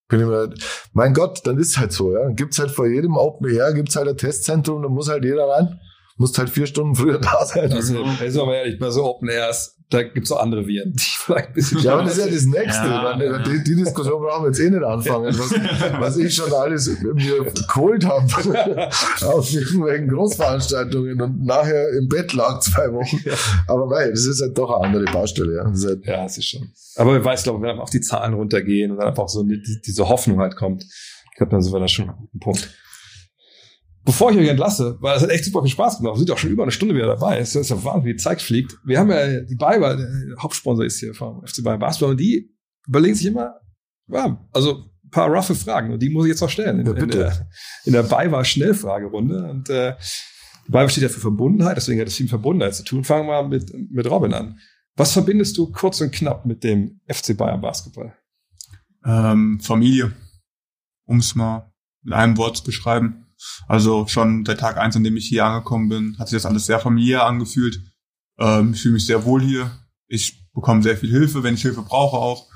bin 0.07 0.19
ich 0.19 0.26
mir, 0.26 0.53
mein 0.93 1.14
Gott, 1.14 1.41
dann 1.45 1.57
ist 1.57 1.77
halt 1.77 1.91
so, 1.91 2.14
ja. 2.14 2.23
Dann 2.23 2.35
gibt's 2.35 2.60
halt 2.60 2.72
vor 2.72 2.88
jedem 2.88 3.15
Open 3.15 3.49
Air 3.49 3.73
gibt's 3.73 3.95
halt 3.95 4.07
ein 4.07 4.18
Testzentrum, 4.18 4.84
da 4.84 4.89
muss 4.89 5.10
halt 5.10 5.23
jeder 5.23 5.47
rein, 5.47 5.80
muss 6.17 6.37
halt 6.37 6.49
vier 6.49 6.65
Stunden 6.65 6.95
früher 6.95 7.19
da 7.19 7.45
sein. 7.45 7.71
Also, 7.71 8.03
also 8.03 8.43
aber 8.43 8.55
ehrlich, 8.55 8.79
bei 8.79 8.89
so 8.89 9.03
Open 9.03 9.29
Airs, 9.29 9.75
da 9.89 10.01
gibt's 10.01 10.31
auch 10.31 10.39
andere 10.39 10.65
Viren, 10.65 10.93
die 10.93 11.03
vielleicht 11.17 11.49
ein 11.49 11.53
bisschen 11.53 11.79
ja, 11.81 11.93
aber 11.93 12.03
das 12.03 12.17
ist 12.17 12.25
ja 12.25 12.31
das 12.31 12.45
Nächste. 12.45 12.87
Ja, 12.87 13.21
ja. 13.21 13.39
Die, 13.39 13.63
die 13.63 13.75
Diskussion 13.75 14.21
brauchen 14.21 14.43
wir 14.43 14.47
jetzt 14.47 14.59
eh 14.59 14.69
nicht 14.69 14.83
anfangen, 14.83 15.37
was, 15.37 15.51
was 15.99 16.17
ich 16.17 16.33
schon 16.33 16.51
alles 16.53 16.87
mir 17.01 17.43
geholt 17.67 18.05
habe 18.05 18.25
aus 19.25 19.53
irgendwelchen 19.53 20.07
Großveranstaltungen 20.07 21.21
und 21.21 21.45
nachher 21.45 21.89
im 21.89 22.07
Bett 22.07 22.33
lag 22.33 22.59
zwei 22.61 22.91
Wochen. 22.93 23.21
Aber 23.67 23.89
weil, 23.89 24.11
das 24.11 24.25
ist 24.25 24.41
halt 24.41 24.57
doch 24.57 24.71
eine 24.71 24.87
andere 24.87 25.05
Baustelle. 25.05 25.55
Ja. 25.55 25.63
Das 25.65 25.79
ist 25.79 25.85
halt, 25.85 26.05
Ja, 26.05 26.25
es 26.25 26.37
ist 26.37 26.45
schon. 26.45 26.71
Aber 26.95 27.13
wer 27.13 27.23
weiß, 27.23 27.43
glaube 27.43 27.59
ich, 27.59 27.63
wenn 27.63 27.71
einfach 27.71 27.83
auch 27.83 27.89
die 27.89 28.01
Zahlen 28.01 28.33
runtergehen 28.33 28.91
und 28.91 28.97
dann 28.97 29.09
einfach 29.09 29.27
so 29.27 29.43
die, 29.43 29.61
diese 29.85 30.07
Hoffnung 30.07 30.39
halt 30.39 30.55
kommt, 30.55 30.83
ich 30.83 31.37
glaube, 31.37 31.51
dann 31.51 31.61
sind 31.61 31.73
wir 31.73 31.79
da 31.79 31.87
schon 31.87 32.09
am 32.09 32.39
Punkt. 32.39 32.69
Bevor 34.06 34.32
ich 34.32 34.38
euch 34.38 34.48
entlasse, 34.48 34.98
weil 35.02 35.18
es 35.18 35.23
hat 35.23 35.32
echt 35.32 35.45
super 35.45 35.61
viel 35.64 35.72
Spaß 35.72 35.98
gemacht. 35.98 36.14
Wir 36.15 36.19
sind 36.19 36.32
auch 36.32 36.38
schon 36.38 36.52
über 36.52 36.64
eine 36.64 36.72
Stunde 36.72 36.94
wieder 36.94 37.07
dabei. 37.07 37.40
Es 37.40 37.56
ist 37.56 37.69
ja 37.69 37.84
Wahnsinn, 37.84 38.06
wie 38.06 38.14
die 38.14 38.18
Zeit 38.19 38.40
fliegt. 38.41 38.77
Wir 38.86 38.99
haben 38.99 39.10
ja 39.10 39.41
die 39.41 39.56
Bayer, 39.56 39.98
der 39.98 40.36
Hauptsponsor 40.40 40.86
ist 40.86 40.99
hier 40.99 41.14
vom 41.15 41.44
FC 41.45 41.64
Bayern 41.64 41.80
Basketball 41.80 42.11
und 42.11 42.19
die 42.19 42.52
überlegen 42.88 43.15
sich 43.15 43.26
immer, 43.26 43.56
ja, 44.07 44.48
also 44.53 44.86
ein 45.03 45.10
paar 45.10 45.27
roughe 45.30 45.56
Fragen 45.56 45.91
und 45.91 45.99
die 46.03 46.10
muss 46.10 46.26
ich 46.26 46.30
jetzt 46.32 46.44
auch 46.44 46.49
stellen 46.49 46.80
in, 46.80 46.86
Ja, 46.86 46.94
in 46.94 46.99
bitte. 46.99 47.18
der, 47.18 47.49
in 47.86 47.94
der 47.94 48.03
Bayer 48.03 48.45
Schnellfragerunde 48.45 49.49
und 49.49 49.69
äh, 49.72 49.95
die 50.68 50.72
Bayer 50.72 50.88
steht 50.90 51.03
ja 51.03 51.10
für 51.10 51.19
Verbundenheit, 51.19 51.77
deswegen 51.77 51.99
hat 51.99 52.07
es 52.07 52.15
viel 52.15 52.26
mit 52.26 52.30
Verbundenheit 52.30 52.76
zu 52.76 52.84
tun. 52.84 53.03
Fangen 53.03 53.26
wir 53.27 53.41
mal 53.41 53.48
mit, 53.48 53.72
mit 53.91 54.10
Robin 54.10 54.34
an. 54.34 54.60
Was 54.95 55.14
verbindest 55.14 55.57
du 55.57 55.72
kurz 55.72 55.99
und 56.02 56.11
knapp 56.11 56.45
mit 56.45 56.64
dem 56.64 57.02
FC 57.07 57.36
Bayern 57.36 57.61
Basketball? 57.61 58.15
Ähm, 59.03 59.60
Familie, 59.61 60.14
um 61.06 61.18
es 61.19 61.36
mal 61.36 61.72
in 62.06 62.14
einem 62.14 62.38
Wort 62.38 62.57
zu 62.57 62.64
beschreiben. 62.64 63.24
Also 63.67 64.07
schon 64.07 64.43
der 64.43 64.57
Tag 64.57 64.77
eins, 64.77 64.95
an 64.95 65.03
dem 65.03 65.17
ich 65.17 65.27
hier 65.27 65.45
angekommen 65.45 65.89
bin, 65.89 66.17
hat 66.17 66.30
sich 66.30 66.35
das 66.35 66.45
alles 66.45 66.65
sehr 66.65 66.80
familiär 66.80 67.26
angefühlt. 67.26 67.81
Ähm, 68.38 68.73
ich 68.73 68.81
fühle 68.81 68.95
mich 68.95 69.05
sehr 69.05 69.26
wohl 69.26 69.41
hier. 69.41 69.72
Ich 70.07 70.51
bekomme 70.53 70.84
sehr 70.84 70.97
viel 70.97 71.09
Hilfe, 71.09 71.43
wenn 71.43 71.55
ich 71.55 71.61
Hilfe 71.61 71.81
brauche 71.81 72.17
auch. 72.17 72.47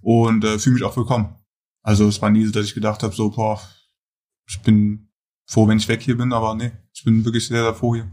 Und 0.00 0.44
äh, 0.44 0.58
fühle 0.58 0.74
mich 0.74 0.84
auch 0.84 0.96
willkommen. 0.96 1.34
Also 1.82 2.06
es 2.08 2.20
war 2.20 2.30
nie 2.30 2.44
so, 2.44 2.52
dass 2.52 2.66
ich 2.66 2.74
gedacht 2.74 3.02
habe, 3.02 3.14
so, 3.14 3.30
boah, 3.30 3.60
ich 4.48 4.60
bin 4.60 5.10
froh, 5.46 5.66
wenn 5.66 5.78
ich 5.78 5.88
weg 5.88 6.02
hier 6.02 6.16
bin, 6.16 6.32
aber 6.32 6.54
nee, 6.54 6.72
ich 6.92 7.04
bin 7.04 7.24
wirklich 7.24 7.46
sehr, 7.46 7.62
sehr 7.62 7.74
froh 7.74 7.94
hier. 7.94 8.10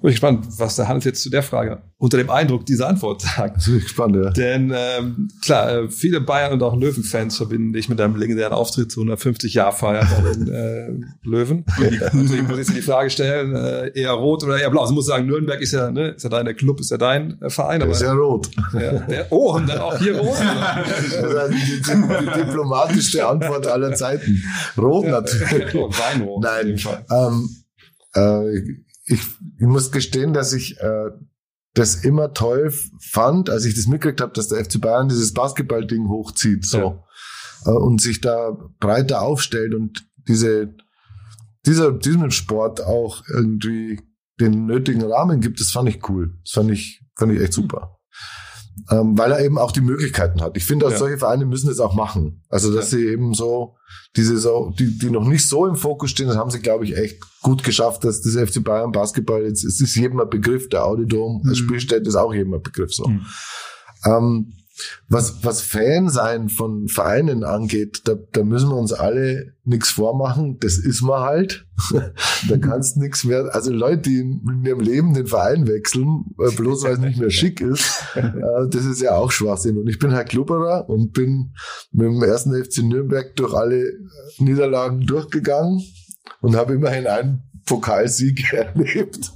Bin 0.00 0.10
ich 0.10 0.16
gespannt, 0.16 0.46
was 0.58 0.76
der 0.76 0.88
Hannes 0.88 1.04
jetzt 1.04 1.22
zu 1.22 1.30
der 1.30 1.42
Frage 1.42 1.82
unter 1.98 2.18
dem 2.18 2.28
Eindruck 2.28 2.66
dieser 2.66 2.88
Antwort 2.88 3.22
sagt. 3.22 3.56
Das 3.56 3.68
ist 3.68 3.84
gespannt, 3.84 4.16
ja. 4.16 4.30
Denn 4.30 4.70
ähm, 4.74 5.28
klar, 5.42 5.72
äh, 5.72 5.88
viele 5.88 6.20
Bayern 6.20 6.52
und 6.52 6.62
auch 6.62 6.76
Löwen-Fans 6.76 7.38
verbinden 7.38 7.72
dich 7.72 7.88
mit 7.88 7.98
einem 8.00 8.16
legendären 8.16 8.52
Auftritt 8.52 8.92
zu 8.92 9.00
150 9.00 9.54
Jahr 9.54 9.72
Feier 9.72 10.06
bei 10.06 10.32
den 10.32 10.48
äh, 10.48 10.90
Löwen. 11.26 11.64
Deswegen 11.80 12.46
muss 12.48 12.58
ich 12.58 12.66
dir 12.66 12.74
die 12.74 12.82
Frage 12.82 13.08
stellen, 13.08 13.56
äh, 13.56 13.98
eher 13.98 14.12
rot 14.12 14.44
oder 14.44 14.58
eher 14.60 14.70
blau. 14.70 14.82
Also 14.82 14.92
ich 14.92 14.96
muss 14.96 15.06
sagen, 15.06 15.26
Nürnberg 15.26 15.60
ist 15.62 15.72
ja, 15.72 15.90
ne, 15.90 16.08
ist 16.08 16.22
ja 16.22 16.28
dein 16.28 16.54
Club, 16.54 16.80
ist 16.80 16.90
ja 16.90 16.98
dein 16.98 17.40
äh, 17.40 17.48
Verein. 17.48 17.80
Der 17.80 17.86
Aber, 17.88 17.96
ist 17.96 18.02
ja 18.02 18.12
rot. 18.12 18.50
ja, 18.74 18.92
der, 18.98 19.32
oh, 19.32 19.54
und 19.54 19.66
dann 19.66 19.78
auch 19.78 19.98
hier 19.98 20.18
rot. 20.18 20.36
oder? 20.36 21.48
Das 21.48 21.50
ist 21.50 21.88
die, 21.88 21.92
die, 21.92 22.26
die 22.34 22.44
diplomatischste 22.44 23.26
Antwort 23.26 23.66
aller 23.66 23.94
Zeiten. 23.94 24.42
Rot 24.76 25.06
natürlich. 25.06 25.74
Weinrot. 25.74 26.44
in 26.44 26.50
Nein, 26.50 26.66
dem 26.66 26.78
Fall. 26.78 27.04
ähm, 27.10 27.48
äh, 28.14 28.60
ich, 29.06 29.20
ich 29.58 29.66
muss 29.66 29.92
gestehen, 29.92 30.32
dass 30.32 30.52
ich 30.52 30.78
äh, 30.80 31.10
das 31.74 32.04
immer 32.04 32.32
toll 32.32 32.72
fand, 33.00 33.50
als 33.50 33.64
ich 33.64 33.74
das 33.74 33.86
mitgekriegt 33.86 34.20
habe, 34.20 34.32
dass 34.32 34.48
der 34.48 34.64
FC 34.64 34.80
Bayern 34.80 35.08
dieses 35.08 35.32
Basketball-Ding 35.32 36.08
hochzieht 36.08 36.64
so 36.64 37.04
äh, 37.66 37.70
und 37.70 38.00
sich 38.00 38.20
da 38.20 38.56
breiter 38.80 39.22
aufstellt 39.22 39.74
und 39.74 40.08
diese 40.26 40.74
dieser 41.66 41.92
diesem 41.92 42.30
Sport 42.30 42.80
auch 42.80 43.22
irgendwie 43.28 44.00
den 44.40 44.66
nötigen 44.66 45.02
Rahmen 45.02 45.40
gibt. 45.40 45.60
Das 45.60 45.70
fand 45.70 45.88
ich 45.88 46.08
cool. 46.08 46.38
Das 46.44 46.52
fand 46.52 46.70
ich 46.70 47.02
fand 47.16 47.32
ich 47.32 47.40
echt 47.40 47.52
super. 47.52 47.95
Ähm, 48.90 49.16
weil 49.16 49.32
er 49.32 49.42
eben 49.44 49.56
auch 49.58 49.72
die 49.72 49.80
Möglichkeiten 49.80 50.42
hat. 50.42 50.56
Ich 50.56 50.64
finde, 50.66 50.86
Ja. 50.90 50.96
solche 50.96 51.16
Vereine 51.18 51.46
müssen 51.46 51.70
es 51.70 51.80
auch 51.80 51.94
machen. 51.94 52.42
Also, 52.50 52.74
dass 52.74 52.90
sie 52.90 53.06
eben 53.06 53.32
so, 53.32 53.76
diese 54.16 54.36
so, 54.36 54.74
die, 54.78 54.98
die 54.98 55.10
noch 55.10 55.26
nicht 55.26 55.48
so 55.48 55.66
im 55.66 55.76
Fokus 55.76 56.10
stehen, 56.10 56.28
das 56.28 56.36
haben 56.36 56.50
sie, 56.50 56.60
glaube 56.60 56.84
ich, 56.84 56.96
echt 56.96 57.18
gut 57.42 57.64
geschafft, 57.64 58.04
dass 58.04 58.20
das 58.20 58.34
FC 58.36 58.62
Bayern 58.62 58.92
Basketball 58.92 59.42
jetzt, 59.44 59.64
es 59.64 59.80
ist 59.80 59.94
jedem 59.96 60.20
ein 60.20 60.28
Begriff, 60.28 60.68
der 60.68 60.84
Audidom 60.84 61.42
als 61.48 61.58
Mhm. 61.60 61.64
Spielstätte 61.64 62.08
ist 62.08 62.16
auch 62.16 62.34
jedem 62.34 62.52
ein 62.54 62.62
Begriff, 62.62 62.92
so. 62.92 63.08
Mhm. 63.08 63.24
Ähm, 64.04 64.52
was, 65.08 65.44
was 65.44 65.60
Fan 65.60 66.08
sein 66.08 66.48
von 66.48 66.88
Vereinen 66.88 67.44
angeht, 67.44 68.02
da, 68.04 68.14
da 68.32 68.44
müssen 68.44 68.68
wir 68.68 68.76
uns 68.76 68.92
alle 68.92 69.54
nichts 69.64 69.90
vormachen. 69.90 70.58
Das 70.60 70.78
ist 70.78 71.02
man 71.02 71.20
halt. 71.20 71.66
da 72.48 72.58
kannst 72.58 72.96
nichts 72.96 73.24
mehr. 73.24 73.54
Also 73.54 73.72
Leute, 73.72 74.02
die 74.02 74.18
in, 74.18 74.64
ihrem 74.64 74.80
Leben 74.80 75.14
den 75.14 75.26
Verein 75.26 75.66
wechseln, 75.66 76.24
bloß 76.36 76.84
weil 76.84 76.94
es 76.94 76.98
nicht 76.98 77.18
mehr 77.18 77.30
schick 77.30 77.60
ist, 77.60 78.02
äh, 78.14 78.68
das 78.68 78.84
ist 78.84 79.00
ja 79.00 79.16
auch 79.16 79.30
Schwachsinn. 79.30 79.78
Und 79.78 79.88
ich 79.88 79.98
bin 79.98 80.12
halt 80.12 80.28
Klubberer 80.28 80.88
und 80.88 81.12
bin 81.12 81.54
mit 81.92 82.06
dem 82.06 82.22
ersten 82.22 82.52
FC 82.52 82.78
Nürnberg 82.78 83.34
durch 83.36 83.54
alle 83.54 83.92
Niederlagen 84.38 85.00
durchgegangen 85.00 85.82
und 86.40 86.56
habe 86.56 86.74
immerhin 86.74 87.06
einen 87.06 87.45
Pokalsieg 87.66 88.52
erlebt. 88.52 89.32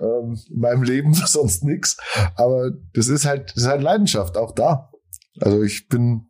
Ähm, 0.00 0.38
in 0.50 0.60
meinem 0.60 0.82
Leben 0.82 1.14
sonst 1.26 1.62
nix. 1.64 1.96
Aber 2.36 2.70
das 2.92 3.08
ist 3.08 3.24
halt, 3.24 3.50
das 3.54 3.64
ist 3.64 3.68
halt 3.68 3.82
Leidenschaft, 3.82 4.36
auch 4.36 4.52
da. 4.52 4.90
Also 5.40 5.62
ich 5.62 5.88
bin, 5.88 6.26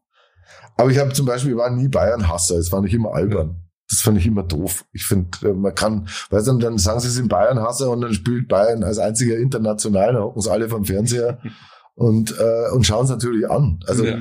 aber 0.76 0.90
ich 0.90 0.98
habe 0.98 1.12
zum 1.12 1.26
Beispiel, 1.26 1.52
ich 1.52 1.56
war 1.58 1.70
nie 1.70 1.88
Bayern-Hasser. 1.88 2.56
Das 2.56 2.68
fand 2.68 2.86
ich 2.86 2.94
immer 2.94 3.14
albern. 3.14 3.60
Das 3.90 4.00
fand 4.00 4.16
ich 4.18 4.26
immer 4.26 4.42
doof. 4.42 4.84
Ich 4.92 5.04
finde, 5.06 5.54
man 5.54 5.74
kann, 5.74 6.08
weißt 6.30 6.48
du, 6.48 6.58
dann 6.58 6.78
sagen 6.78 7.00
sie, 7.00 7.08
sie 7.08 7.16
sind 7.16 7.28
Bayern-Hasser 7.28 7.90
und 7.90 8.00
dann 8.00 8.14
spielt 8.14 8.48
Bayern 8.48 8.82
als 8.82 8.98
einziger 8.98 9.36
international, 9.36 10.14
dann 10.14 10.22
hocken 10.22 10.40
sie 10.40 10.50
alle 10.50 10.68
vom 10.68 10.84
Fernseher 10.86 11.38
und, 11.94 12.34
äh, 12.38 12.70
und 12.74 12.84
schauen 12.86 13.04
es 13.04 13.10
natürlich 13.10 13.48
an. 13.48 13.80
Also, 13.86 14.04
Ja. 14.06 14.18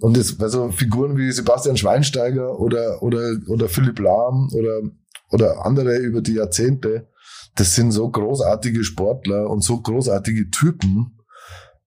und 0.00 0.16
das, 0.16 0.40
also 0.40 0.70
Figuren 0.70 1.18
wie 1.18 1.30
Sebastian 1.30 1.76
Schweinsteiger 1.76 2.58
oder, 2.58 3.02
oder, 3.02 3.36
oder 3.48 3.68
Philipp 3.68 3.98
Lahm 4.00 4.48
oder, 4.54 4.80
oder 5.34 5.66
andere 5.66 5.98
über 5.98 6.22
die 6.22 6.34
Jahrzehnte, 6.34 7.08
das 7.56 7.74
sind 7.74 7.90
so 7.90 8.08
großartige 8.08 8.84
Sportler 8.84 9.50
und 9.50 9.62
so 9.62 9.80
großartige 9.80 10.50
Typen. 10.50 11.18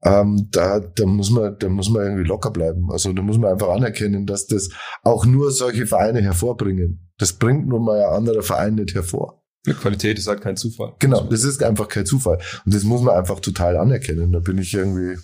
Ähm, 0.03 0.49
da, 0.51 0.79
da 0.79 1.05
muss 1.05 1.31
man, 1.31 1.57
da 1.57 1.69
muss 1.69 1.89
man 1.89 2.03
irgendwie 2.03 2.23
locker 2.23 2.51
bleiben. 2.51 2.91
Also 2.91 3.13
da 3.13 3.21
muss 3.21 3.37
man 3.37 3.51
einfach 3.51 3.69
anerkennen, 3.69 4.25
dass 4.25 4.45
das 4.45 4.69
auch 5.01 5.25
nur 5.25 5.51
solche 5.51 5.87
Vereine 5.87 6.21
hervorbringen. 6.21 7.09
Das 7.17 7.33
bringt 7.33 7.67
nun 7.67 7.83
mal 7.83 8.01
ein 8.03 8.13
anderer 8.13 8.43
Verein 8.43 8.75
nicht 8.75 8.93
hervor. 8.93 9.43
Die 9.65 9.73
Qualität 9.73 10.19
ist 10.19 10.27
halt 10.27 10.41
kein 10.41 10.55
Zufall. 10.55 10.93
Genau, 10.99 11.23
das 11.23 11.43
ist 11.43 11.63
einfach 11.63 11.87
kein 11.87 12.05
Zufall. 12.05 12.37
Und 12.65 12.73
das 12.73 12.83
muss 12.83 13.01
man 13.01 13.15
einfach 13.15 13.39
total 13.39 13.75
anerkennen. 13.77 14.31
Da 14.31 14.39
bin 14.39 14.57
ich 14.59 14.73
irgendwie, 14.73 15.19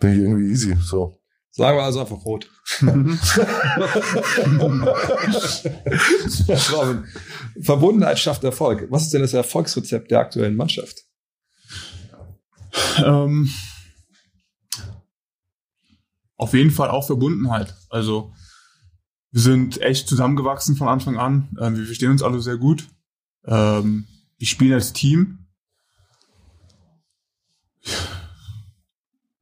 bin 0.00 0.12
ich 0.12 0.18
irgendwie 0.18 0.50
easy. 0.50 0.76
So. 0.80 1.19
Sagen 1.60 1.76
wir 1.76 1.82
also 1.82 2.00
einfach 2.00 2.24
rot. 2.24 2.50
Robin, 6.72 7.04
Verbundenheit 7.60 8.18
schafft 8.18 8.42
Erfolg. 8.44 8.86
Was 8.90 9.02
ist 9.02 9.12
denn 9.12 9.20
das 9.20 9.34
Erfolgsrezept 9.34 10.10
der 10.10 10.20
aktuellen 10.20 10.56
Mannschaft? 10.56 11.04
Ähm, 13.04 13.50
auf 16.38 16.54
jeden 16.54 16.70
Fall 16.70 16.88
auch 16.88 17.06
Verbundenheit. 17.06 17.76
Also 17.90 18.32
wir 19.30 19.42
sind 19.42 19.82
echt 19.82 20.08
zusammengewachsen 20.08 20.76
von 20.76 20.88
Anfang 20.88 21.18
an. 21.18 21.54
Ähm, 21.60 21.76
wir 21.76 21.84
verstehen 21.84 22.12
uns 22.12 22.22
alle 22.22 22.40
sehr 22.40 22.56
gut. 22.56 22.88
Ähm, 23.44 24.06
wir 24.38 24.46
spielen 24.46 24.72
als 24.72 24.94
Team. 24.94 25.40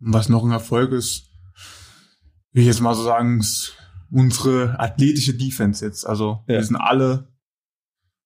Was 0.00 0.28
noch 0.28 0.42
ein 0.42 0.50
Erfolg 0.50 0.90
ist, 0.90 1.27
will 2.52 2.62
ich 2.62 2.66
jetzt 2.68 2.80
mal 2.80 2.94
so 2.94 3.02
sagen, 3.04 3.44
unsere 4.10 4.78
athletische 4.80 5.34
Defense 5.34 5.84
jetzt. 5.84 6.04
Also 6.06 6.42
Ja. 6.46 6.54
wir 6.54 6.64
sind 6.64 6.76
alle, 6.76 7.28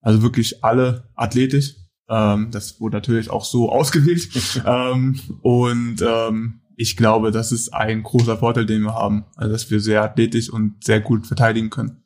also 0.01 0.23
wirklich 0.23 0.63
alle 0.65 1.09
athletisch. 1.15 1.75
Ähm, 2.09 2.51
das 2.51 2.81
wurde 2.81 2.97
natürlich 2.97 3.31
auch 3.31 3.45
so 3.45 3.69
ausgewählt. 3.73 4.29
ähm, 4.67 5.19
und 5.43 6.03
ähm, 6.07 6.61
ich 6.77 6.97
glaube, 6.97 7.31
das 7.33 7.53
ist 7.53 7.73
ein 7.75 8.03
großer 8.03 8.39
Vorteil, 8.39 8.67
den 8.67 8.83
wir 8.83 8.95
haben. 8.95 9.25
Also 9.37 9.53
dass 9.53 9.71
wir 9.71 9.81
sehr 9.81 10.03
athletisch 10.03 10.51
und 10.51 10.83
sehr 10.85 11.01
gut 11.01 11.27
verteidigen 11.27 11.71
können. 11.71 12.05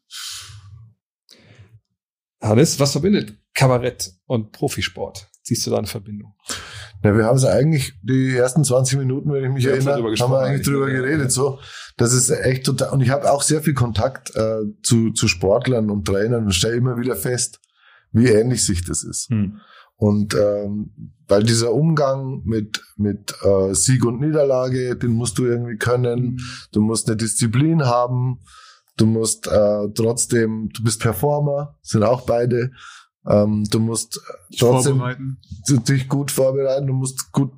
Hannes, 2.42 2.78
was 2.78 2.92
verbindet 2.92 3.34
Kabarett 3.54 4.12
und 4.26 4.52
Profisport? 4.52 5.28
Siehst 5.42 5.66
du 5.66 5.70
da 5.70 5.78
eine 5.78 5.86
Verbindung? 5.86 6.34
Ja, 7.02 7.16
wir 7.16 7.24
haben 7.24 7.36
es 7.36 7.44
eigentlich 7.44 7.94
die 8.02 8.36
ersten 8.36 8.64
20 8.64 8.98
Minuten, 8.98 9.32
wenn 9.32 9.44
ich 9.44 9.50
mich 9.50 9.64
Wir 9.64 9.72
erinnere, 9.72 10.02
drüber 10.02 10.16
haben 10.18 10.32
wir 10.32 10.40
eigentlich 10.40 10.66
drüber 10.66 10.86
geredet. 10.86 11.30
So, 11.30 11.58
das 11.96 12.12
ist 12.12 12.30
echt 12.30 12.64
total. 12.66 12.90
Und 12.90 13.00
ich 13.00 13.10
habe 13.10 13.30
auch 13.30 13.42
sehr 13.42 13.62
viel 13.62 13.74
Kontakt 13.74 14.34
äh, 14.34 14.60
zu, 14.82 15.12
zu 15.12 15.28
Sportlern 15.28 15.90
und 15.90 16.06
Trainern 16.06 16.44
und 16.44 16.52
stelle 16.52 16.76
immer 16.76 16.98
wieder 16.98 17.16
fest, 17.16 17.60
wie 18.12 18.26
ähnlich 18.26 18.64
sich 18.64 18.84
das 18.84 19.04
ist. 19.04 19.30
Und 19.96 20.34
ähm, 20.34 20.90
weil 21.26 21.42
dieser 21.42 21.72
Umgang 21.72 22.42
mit 22.44 22.82
mit 22.96 23.34
äh, 23.42 23.74
Sieg 23.74 24.04
und 24.04 24.20
Niederlage, 24.20 24.96
den 24.96 25.12
musst 25.12 25.38
du 25.38 25.46
irgendwie 25.46 25.76
können. 25.76 26.38
Du 26.72 26.80
musst 26.80 27.08
eine 27.08 27.16
Disziplin 27.16 27.84
haben. 27.84 28.40
Du 28.96 29.06
musst 29.06 29.46
äh, 29.46 29.88
trotzdem, 29.94 30.70
du 30.74 30.82
bist 30.82 31.00
Performer, 31.00 31.76
sind 31.82 32.02
auch 32.02 32.22
beide. 32.22 32.70
Ähm, 33.28 33.64
du 33.70 33.80
musst 33.80 34.20
trotzdem 34.58 34.98
Vorbereiten. 34.98 35.38
du 35.66 35.78
dich 35.78 36.08
gut 36.08 36.30
vorbereiten, 36.30 36.86
du 36.86 36.92
musst 36.92 37.32
gut 37.32 37.52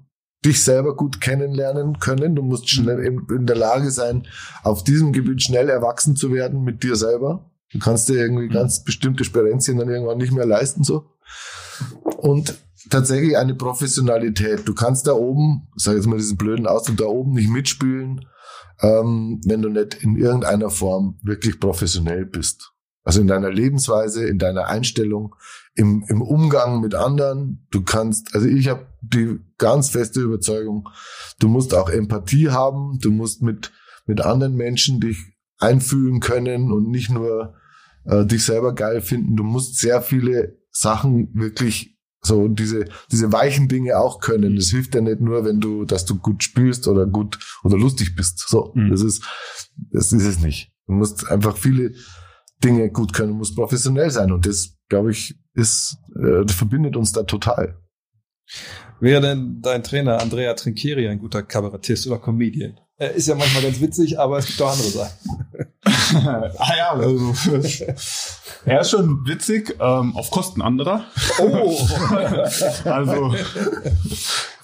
dich 0.44 0.62
selber 0.62 0.94
gut 0.94 1.20
kennenlernen 1.20 1.98
können, 1.98 2.36
du 2.36 2.42
musst 2.42 2.70
schnell 2.70 3.00
in, 3.00 3.26
in 3.34 3.46
der 3.46 3.56
Lage 3.56 3.90
sein, 3.90 4.26
auf 4.62 4.84
diesem 4.84 5.12
Gebiet 5.12 5.42
schnell 5.42 5.68
erwachsen 5.68 6.14
zu 6.14 6.32
werden 6.32 6.62
mit 6.62 6.82
dir 6.82 6.96
selber. 6.96 7.50
Du 7.72 7.78
kannst 7.78 8.08
dir 8.08 8.14
irgendwie 8.14 8.48
ganz 8.48 8.84
bestimmte 8.84 9.24
Sperenzien 9.24 9.78
dann 9.78 9.90
irgendwann 9.90 10.18
nicht 10.18 10.32
mehr 10.32 10.46
leisten, 10.46 10.84
so. 10.84 11.10
Und 12.18 12.56
tatsächlich 12.88 13.36
eine 13.36 13.54
Professionalität. 13.54 14.66
Du 14.66 14.74
kannst 14.74 15.06
da 15.06 15.12
oben, 15.12 15.68
sag 15.76 15.96
jetzt 15.96 16.06
mal 16.06 16.16
diesen 16.16 16.38
blöden 16.38 16.66
Ausdruck, 16.66 16.96
da 16.96 17.04
oben 17.04 17.34
nicht 17.34 17.50
mitspielen, 17.50 18.26
ähm, 18.80 19.40
wenn 19.44 19.62
du 19.62 19.68
nicht 19.68 20.02
in 20.02 20.16
irgendeiner 20.16 20.70
Form 20.70 21.18
wirklich 21.22 21.60
professionell 21.60 22.24
bist. 22.24 22.72
Also 23.04 23.20
in 23.20 23.26
deiner 23.26 23.50
Lebensweise, 23.50 24.26
in 24.26 24.38
deiner 24.38 24.66
Einstellung, 24.68 25.34
im, 25.78 26.04
im 26.08 26.20
Umgang 26.20 26.80
mit 26.80 26.94
anderen. 26.94 27.66
Du 27.70 27.82
kannst, 27.82 28.34
also 28.34 28.46
ich 28.46 28.68
habe 28.68 28.86
die 29.00 29.38
ganz 29.58 29.90
feste 29.90 30.20
Überzeugung, 30.20 30.88
du 31.38 31.48
musst 31.48 31.74
auch 31.74 31.88
Empathie 31.88 32.50
haben, 32.50 32.98
du 33.00 33.10
musst 33.10 33.42
mit, 33.42 33.72
mit 34.06 34.20
anderen 34.20 34.54
Menschen 34.54 35.00
dich 35.00 35.18
einfühlen 35.58 36.20
können 36.20 36.72
und 36.72 36.88
nicht 36.88 37.10
nur 37.10 37.54
äh, 38.04 38.26
dich 38.26 38.44
selber 38.44 38.74
geil 38.74 39.00
finden. 39.00 39.36
Du 39.36 39.44
musst 39.44 39.78
sehr 39.78 40.02
viele 40.02 40.58
Sachen 40.70 41.30
wirklich 41.34 41.96
So 42.20 42.48
diese, 42.48 42.84
diese 43.12 43.32
weichen 43.32 43.68
Dinge 43.68 43.96
auch 43.98 44.18
können. 44.20 44.56
Das 44.56 44.70
hilft 44.70 44.94
ja 44.96 45.00
nicht 45.00 45.20
nur, 45.20 45.44
wenn 45.44 45.60
du, 45.60 45.84
dass 45.84 46.04
du 46.04 46.16
gut 46.18 46.42
spielst 46.42 46.88
oder 46.88 47.06
gut 47.06 47.38
oder 47.62 47.76
lustig 47.78 48.16
bist. 48.16 48.44
So, 48.48 48.72
Mhm. 48.74 48.90
das 48.90 49.02
ist, 49.02 49.22
das 49.92 50.12
ist 50.12 50.24
es 50.26 50.40
nicht. 50.40 50.72
Du 50.88 50.94
musst 50.94 51.28
einfach 51.30 51.56
viele 51.56 51.92
Dinge 52.64 52.90
gut 52.90 53.12
können, 53.12 53.30
du 53.32 53.38
musst 53.38 53.54
professionell 53.54 54.10
sein 54.10 54.32
und 54.32 54.44
das, 54.46 54.76
glaube 54.88 55.12
ich, 55.12 55.38
ist, 55.58 55.98
äh, 56.16 56.44
das 56.46 56.56
verbindet 56.56 56.96
uns 56.96 57.12
da 57.12 57.24
total. 57.24 57.76
Wäre 59.00 59.20
denn 59.20 59.60
dein 59.60 59.82
Trainer 59.82 60.20
Andrea 60.20 60.54
Trinchieri 60.54 61.08
ein 61.08 61.18
guter 61.18 61.42
Kabarettist 61.42 62.06
oder 62.06 62.18
Comedian? 62.18 62.80
Er 62.96 63.12
ist 63.12 63.28
ja 63.28 63.34
manchmal 63.36 63.62
ganz 63.62 63.80
witzig, 63.80 64.18
aber 64.18 64.38
es 64.38 64.46
gibt 64.46 64.60
auch 64.60 64.72
andere 64.72 64.88
Sachen. 64.88 65.46
ah 66.58 66.76
ja, 66.76 66.90
also 66.90 67.32
er 68.64 68.80
ist 68.80 68.90
schon 68.90 69.24
witzig, 69.26 69.76
ähm, 69.80 70.16
auf 70.16 70.30
Kosten 70.30 70.62
anderer. 70.62 71.04
Oh! 71.40 71.78
Also 72.84 73.34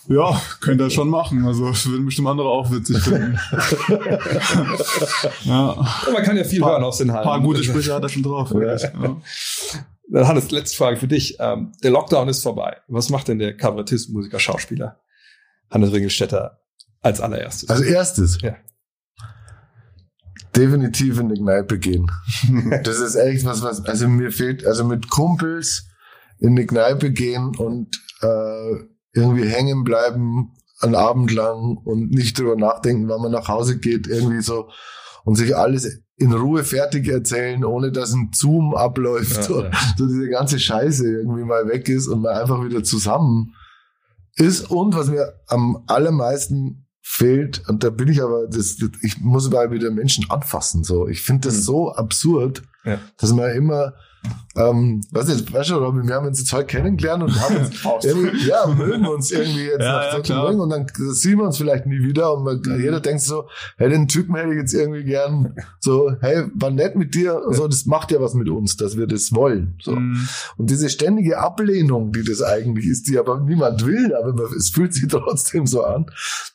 ja, 0.09 0.39
könnte 0.61 0.85
er 0.85 0.91
schon 0.91 1.09
machen. 1.09 1.47
Also 1.47 1.65
würden 1.65 2.05
bestimmt 2.05 2.29
andere 2.29 2.49
auch 2.49 2.71
witzig 2.71 2.99
finden. 2.99 3.39
ja, 5.45 5.77
Man 6.13 6.23
kann 6.25 6.37
ja 6.37 6.45
viel 6.45 6.61
Paar- 6.61 6.73
hören 6.73 6.85
aus 6.85 6.99
den 6.99 7.09
ein 7.11 7.17
Hallen. 7.17 7.25
paar 7.25 7.41
gute 7.41 7.65
Sprüche 7.65 7.95
hat 7.95 8.03
er 8.03 8.09
schon 8.09 8.23
drauf. 8.23 8.53
wirklich. 8.53 8.83
Ja. 8.83 9.17
Dann 10.11 10.29
Hannes, 10.29 10.51
letzte 10.51 10.77
Frage 10.77 10.97
für 10.99 11.09
dich. 11.09 11.37
Ähm, 11.41 11.73
der 11.83 11.91
Lockdown 11.91 12.29
ist 12.29 12.43
vorbei. 12.43 12.77
Was 12.89 13.11
macht 13.11 13.29
denn 13.29 13.39
der 13.39 13.57
Kabarettist, 13.57 14.11
Musiker, 14.11 14.39
Schauspieler 14.39 15.01
Hannes 15.71 15.93
Ringelstetter 15.93 16.61
als 17.01 17.21
allererstes? 17.21 17.69
Als 17.69 17.81
erstes. 17.81 18.39
Ja. 18.43 18.57
Definitiv 20.55 21.19
in 21.19 21.31
die 21.31 21.41
Kneipe 21.41 21.79
gehen. 21.79 22.11
Das 22.85 22.99
ist 23.01 23.17
echt 23.17 23.45
was, 23.45 23.63
was, 23.63 23.85
also 23.87 24.09
mir 24.09 24.31
fehlt, 24.31 24.65
also 24.67 24.85
mit 24.85 25.11
Kumpels 25.11 25.89
in 26.39 26.55
die 26.55 26.67
Kneipe 26.67 27.11
gehen 27.11 27.57
und 27.57 27.97
äh, 28.21 28.75
irgendwie 29.15 29.49
hängen 29.49 29.85
bleiben 29.85 30.53
einen 30.81 30.95
Abend 30.95 31.33
lang 31.33 31.79
und 31.79 32.11
nicht 32.11 32.39
drüber 32.39 32.57
nachdenken, 32.57 33.09
wann 33.09 33.23
man 33.23 33.33
nach 33.33 33.49
Hause 33.49 33.79
geht, 33.79 34.07
irgendwie 34.07 34.43
so 34.43 34.71
und 35.25 35.35
sich 35.37 35.57
alles 35.57 36.01
in 36.17 36.33
Ruhe 36.33 36.63
fertig 36.63 37.09
erzählen, 37.09 37.65
ohne 37.65 37.91
dass 37.91 38.13
ein 38.13 38.31
Zoom 38.33 38.75
abläuft. 38.75 39.37
Ja, 39.37 39.43
so, 39.43 39.63
ja. 39.65 39.71
so 39.97 40.07
diese 40.07 40.29
ganze 40.29 40.59
Scheiße 40.61 41.05
irgendwie 41.11 41.45
mal 41.45 41.67
weg 41.69 41.89
ist 41.89 42.07
und 42.07 42.21
man 42.23 42.37
einfach 42.37 42.65
wieder 42.65 42.85
zusammen 42.85 43.55
ist. 44.37 44.71
Und 44.71 44.95
was 44.95 45.09
mir 45.09 45.35
am 45.49 45.83
allermeisten 45.87 46.87
fehlt, 47.01 47.63
und 47.69 47.83
da 47.85 47.91
bin 47.91 48.09
ich 48.09 48.23
aber, 48.23 48.47
das, 48.47 48.77
das, 48.77 48.91
ich 49.03 49.21
muss 49.21 49.51
mal 49.51 49.71
wieder 49.73 49.91
Menschen 49.91 50.31
anfassen. 50.31 50.85
So, 50.85 51.09
ich 51.09 51.21
finde 51.21 51.49
das 51.49 51.59
Mhm. 51.59 51.63
so 51.63 51.93
absurd, 51.93 52.63
Ja. 52.85 52.99
dass 53.19 53.33
man 53.33 53.51
immer, 53.51 53.95
ähm, 54.57 55.01
was 55.11 55.29
jetzt, 55.29 55.53
weißt 55.53 55.71
du, 55.71 55.75
Robin, 55.77 56.07
wir 56.07 56.15
haben 56.15 56.27
uns 56.27 56.39
jetzt 56.39 56.53
heute 56.53 56.67
kennengelernt 56.67 57.25
und 57.25 57.41
haben 57.41 57.57
uns 57.57 57.75
irgendwie, 58.05 58.47
ja, 58.49 58.67
mögen 58.67 59.07
uns 59.07 59.33
irgendwie 59.33 59.65
jetzt 59.65 59.81
Ja, 59.83 60.19
nach 60.19 60.25
ja, 60.27 60.43
mögen 60.45 60.61
und 60.61 60.71
dann 60.71 60.87
sehen 61.13 61.39
wir 61.39 61.45
uns 61.45 61.57
vielleicht 61.59 61.87
nie 61.87 61.99
wieder 62.03 62.33
und 62.37 62.45
man, 62.45 62.61
Mhm. 62.65 62.81
jeder 62.81 63.01
denkt 63.01 63.23
so, 63.23 63.49
hey, 63.79 63.89
den 63.91 64.07
Typen 64.07 64.37
hätte 64.37 64.51
ich 64.53 64.59
jetzt 64.59 64.73
irgendwie 64.73 65.03
gern 65.05 65.57
so, 65.81 66.13
hey, 66.21 66.45
war 66.55 66.71
nett 66.71 66.95
mit 66.95 67.15
dir, 67.15 67.43
so, 67.51 67.67
das 67.67 67.87
macht 67.87 68.13
ja 68.13 68.21
was 68.21 68.35
mit 68.35 68.49
uns, 68.49 68.77
dass 68.77 68.97
wir 68.97 69.07
das 69.09 69.33
wollen, 69.35 69.77
so. 69.83 69.93
Mhm. 69.97 70.29
Und 70.57 70.71
diese 70.71 70.89
ständige 70.89 71.39
Ablehnung, 71.39 72.13
die 72.13 72.23
das 72.23 72.41
eigentlich 72.43 72.87
ist, 72.87 73.09
die 73.09 73.19
aber 73.19 73.41
niemand 73.41 73.85
will, 73.85 74.15
aber 74.15 74.35
es 74.57 74.71
fühlt 74.71 74.95
sich 74.95 75.07
trotzdem 75.09 75.67
so 75.67 75.83
an, 75.85 76.07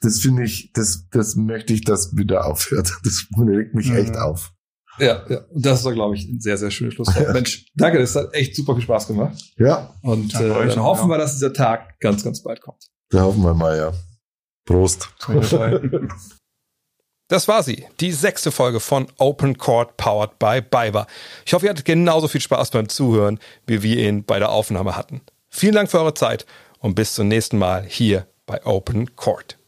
das 0.02 0.20
finde 0.22 0.44
ich, 0.44 0.72
das, 0.74 1.06
das 1.12 1.36
möchte 1.36 1.74
ich, 1.74 1.84
dass 1.84 2.16
wieder 2.16 2.46
aufhört. 2.46 2.94
Das 3.04 3.26
regt 3.38 3.76
mich 3.76 3.90
Mhm. 3.90 3.96
echt 3.98 4.18
auf. 4.18 4.52
Ja, 5.00 5.24
ja. 5.30 5.42
das 5.54 5.84
doch, 5.84 5.94
glaube 5.94 6.16
ich, 6.16 6.28
ein 6.28 6.40
sehr, 6.40 6.58
sehr 6.58 6.72
schönes 6.72 6.94
Schlusswort. 6.94 7.28
Ja. 7.28 7.34
Mensch, 7.34 7.66
danke, 7.76 8.00
das 8.00 8.16
hat 8.16 8.34
echt 8.34 8.56
super 8.56 8.76
viel 8.76 8.84
Spaß 8.84 9.08
gemacht. 9.08 9.38
Ja. 9.58 9.94
Und 10.02 10.34
äh, 10.36 10.52
euch, 10.52 10.74
dann 10.74 10.84
hoffen 10.84 11.10
ja. 11.10 11.16
wir, 11.16 11.18
dass 11.18 11.34
dieser 11.34 11.54
Tag 11.54 12.00
ganz, 12.00 12.24
ganz 12.24 12.44
bald 12.44 12.62
kommt. 12.62 12.88
Ja, 13.12 13.22
hoffen 13.22 13.44
wir 13.44 13.54
mal, 13.54 13.78
ja. 13.78 13.94
Prost. 14.66 15.10
Das 17.32 17.48
war 17.48 17.62
sie, 17.62 17.86
die 18.00 18.12
sechste 18.12 18.50
Folge 18.52 18.80
von 18.80 19.06
Open 19.20 19.56
Court 19.56 19.98
Powered 19.98 20.40
by 20.40 20.62
Biber. 20.62 21.06
Ich 21.46 21.54
hoffe, 21.54 21.68
ihr 21.68 21.70
hattet 21.70 21.86
genauso 21.86 22.28
viel 22.28 22.42
Spaß 22.42 22.72
beim 22.72 22.90
Zuhören, 22.90 23.38
wie 23.68 23.84
wir 23.84 23.98
ihn 23.98 24.24
bei 24.24 24.40
der 24.40 24.50
Aufnahme 24.50 24.96
hatten. 24.98 25.22
Vielen 25.48 25.76
Dank 25.76 25.92
für 25.92 26.00
eure 26.00 26.16
Zeit 26.16 26.48
und 26.80 26.96
bis 26.96 27.14
zum 27.14 27.28
nächsten 27.28 27.60
Mal 27.60 27.86
hier 27.88 28.26
bei 28.48 28.66
Open 28.66 29.16
Court. 29.16 29.60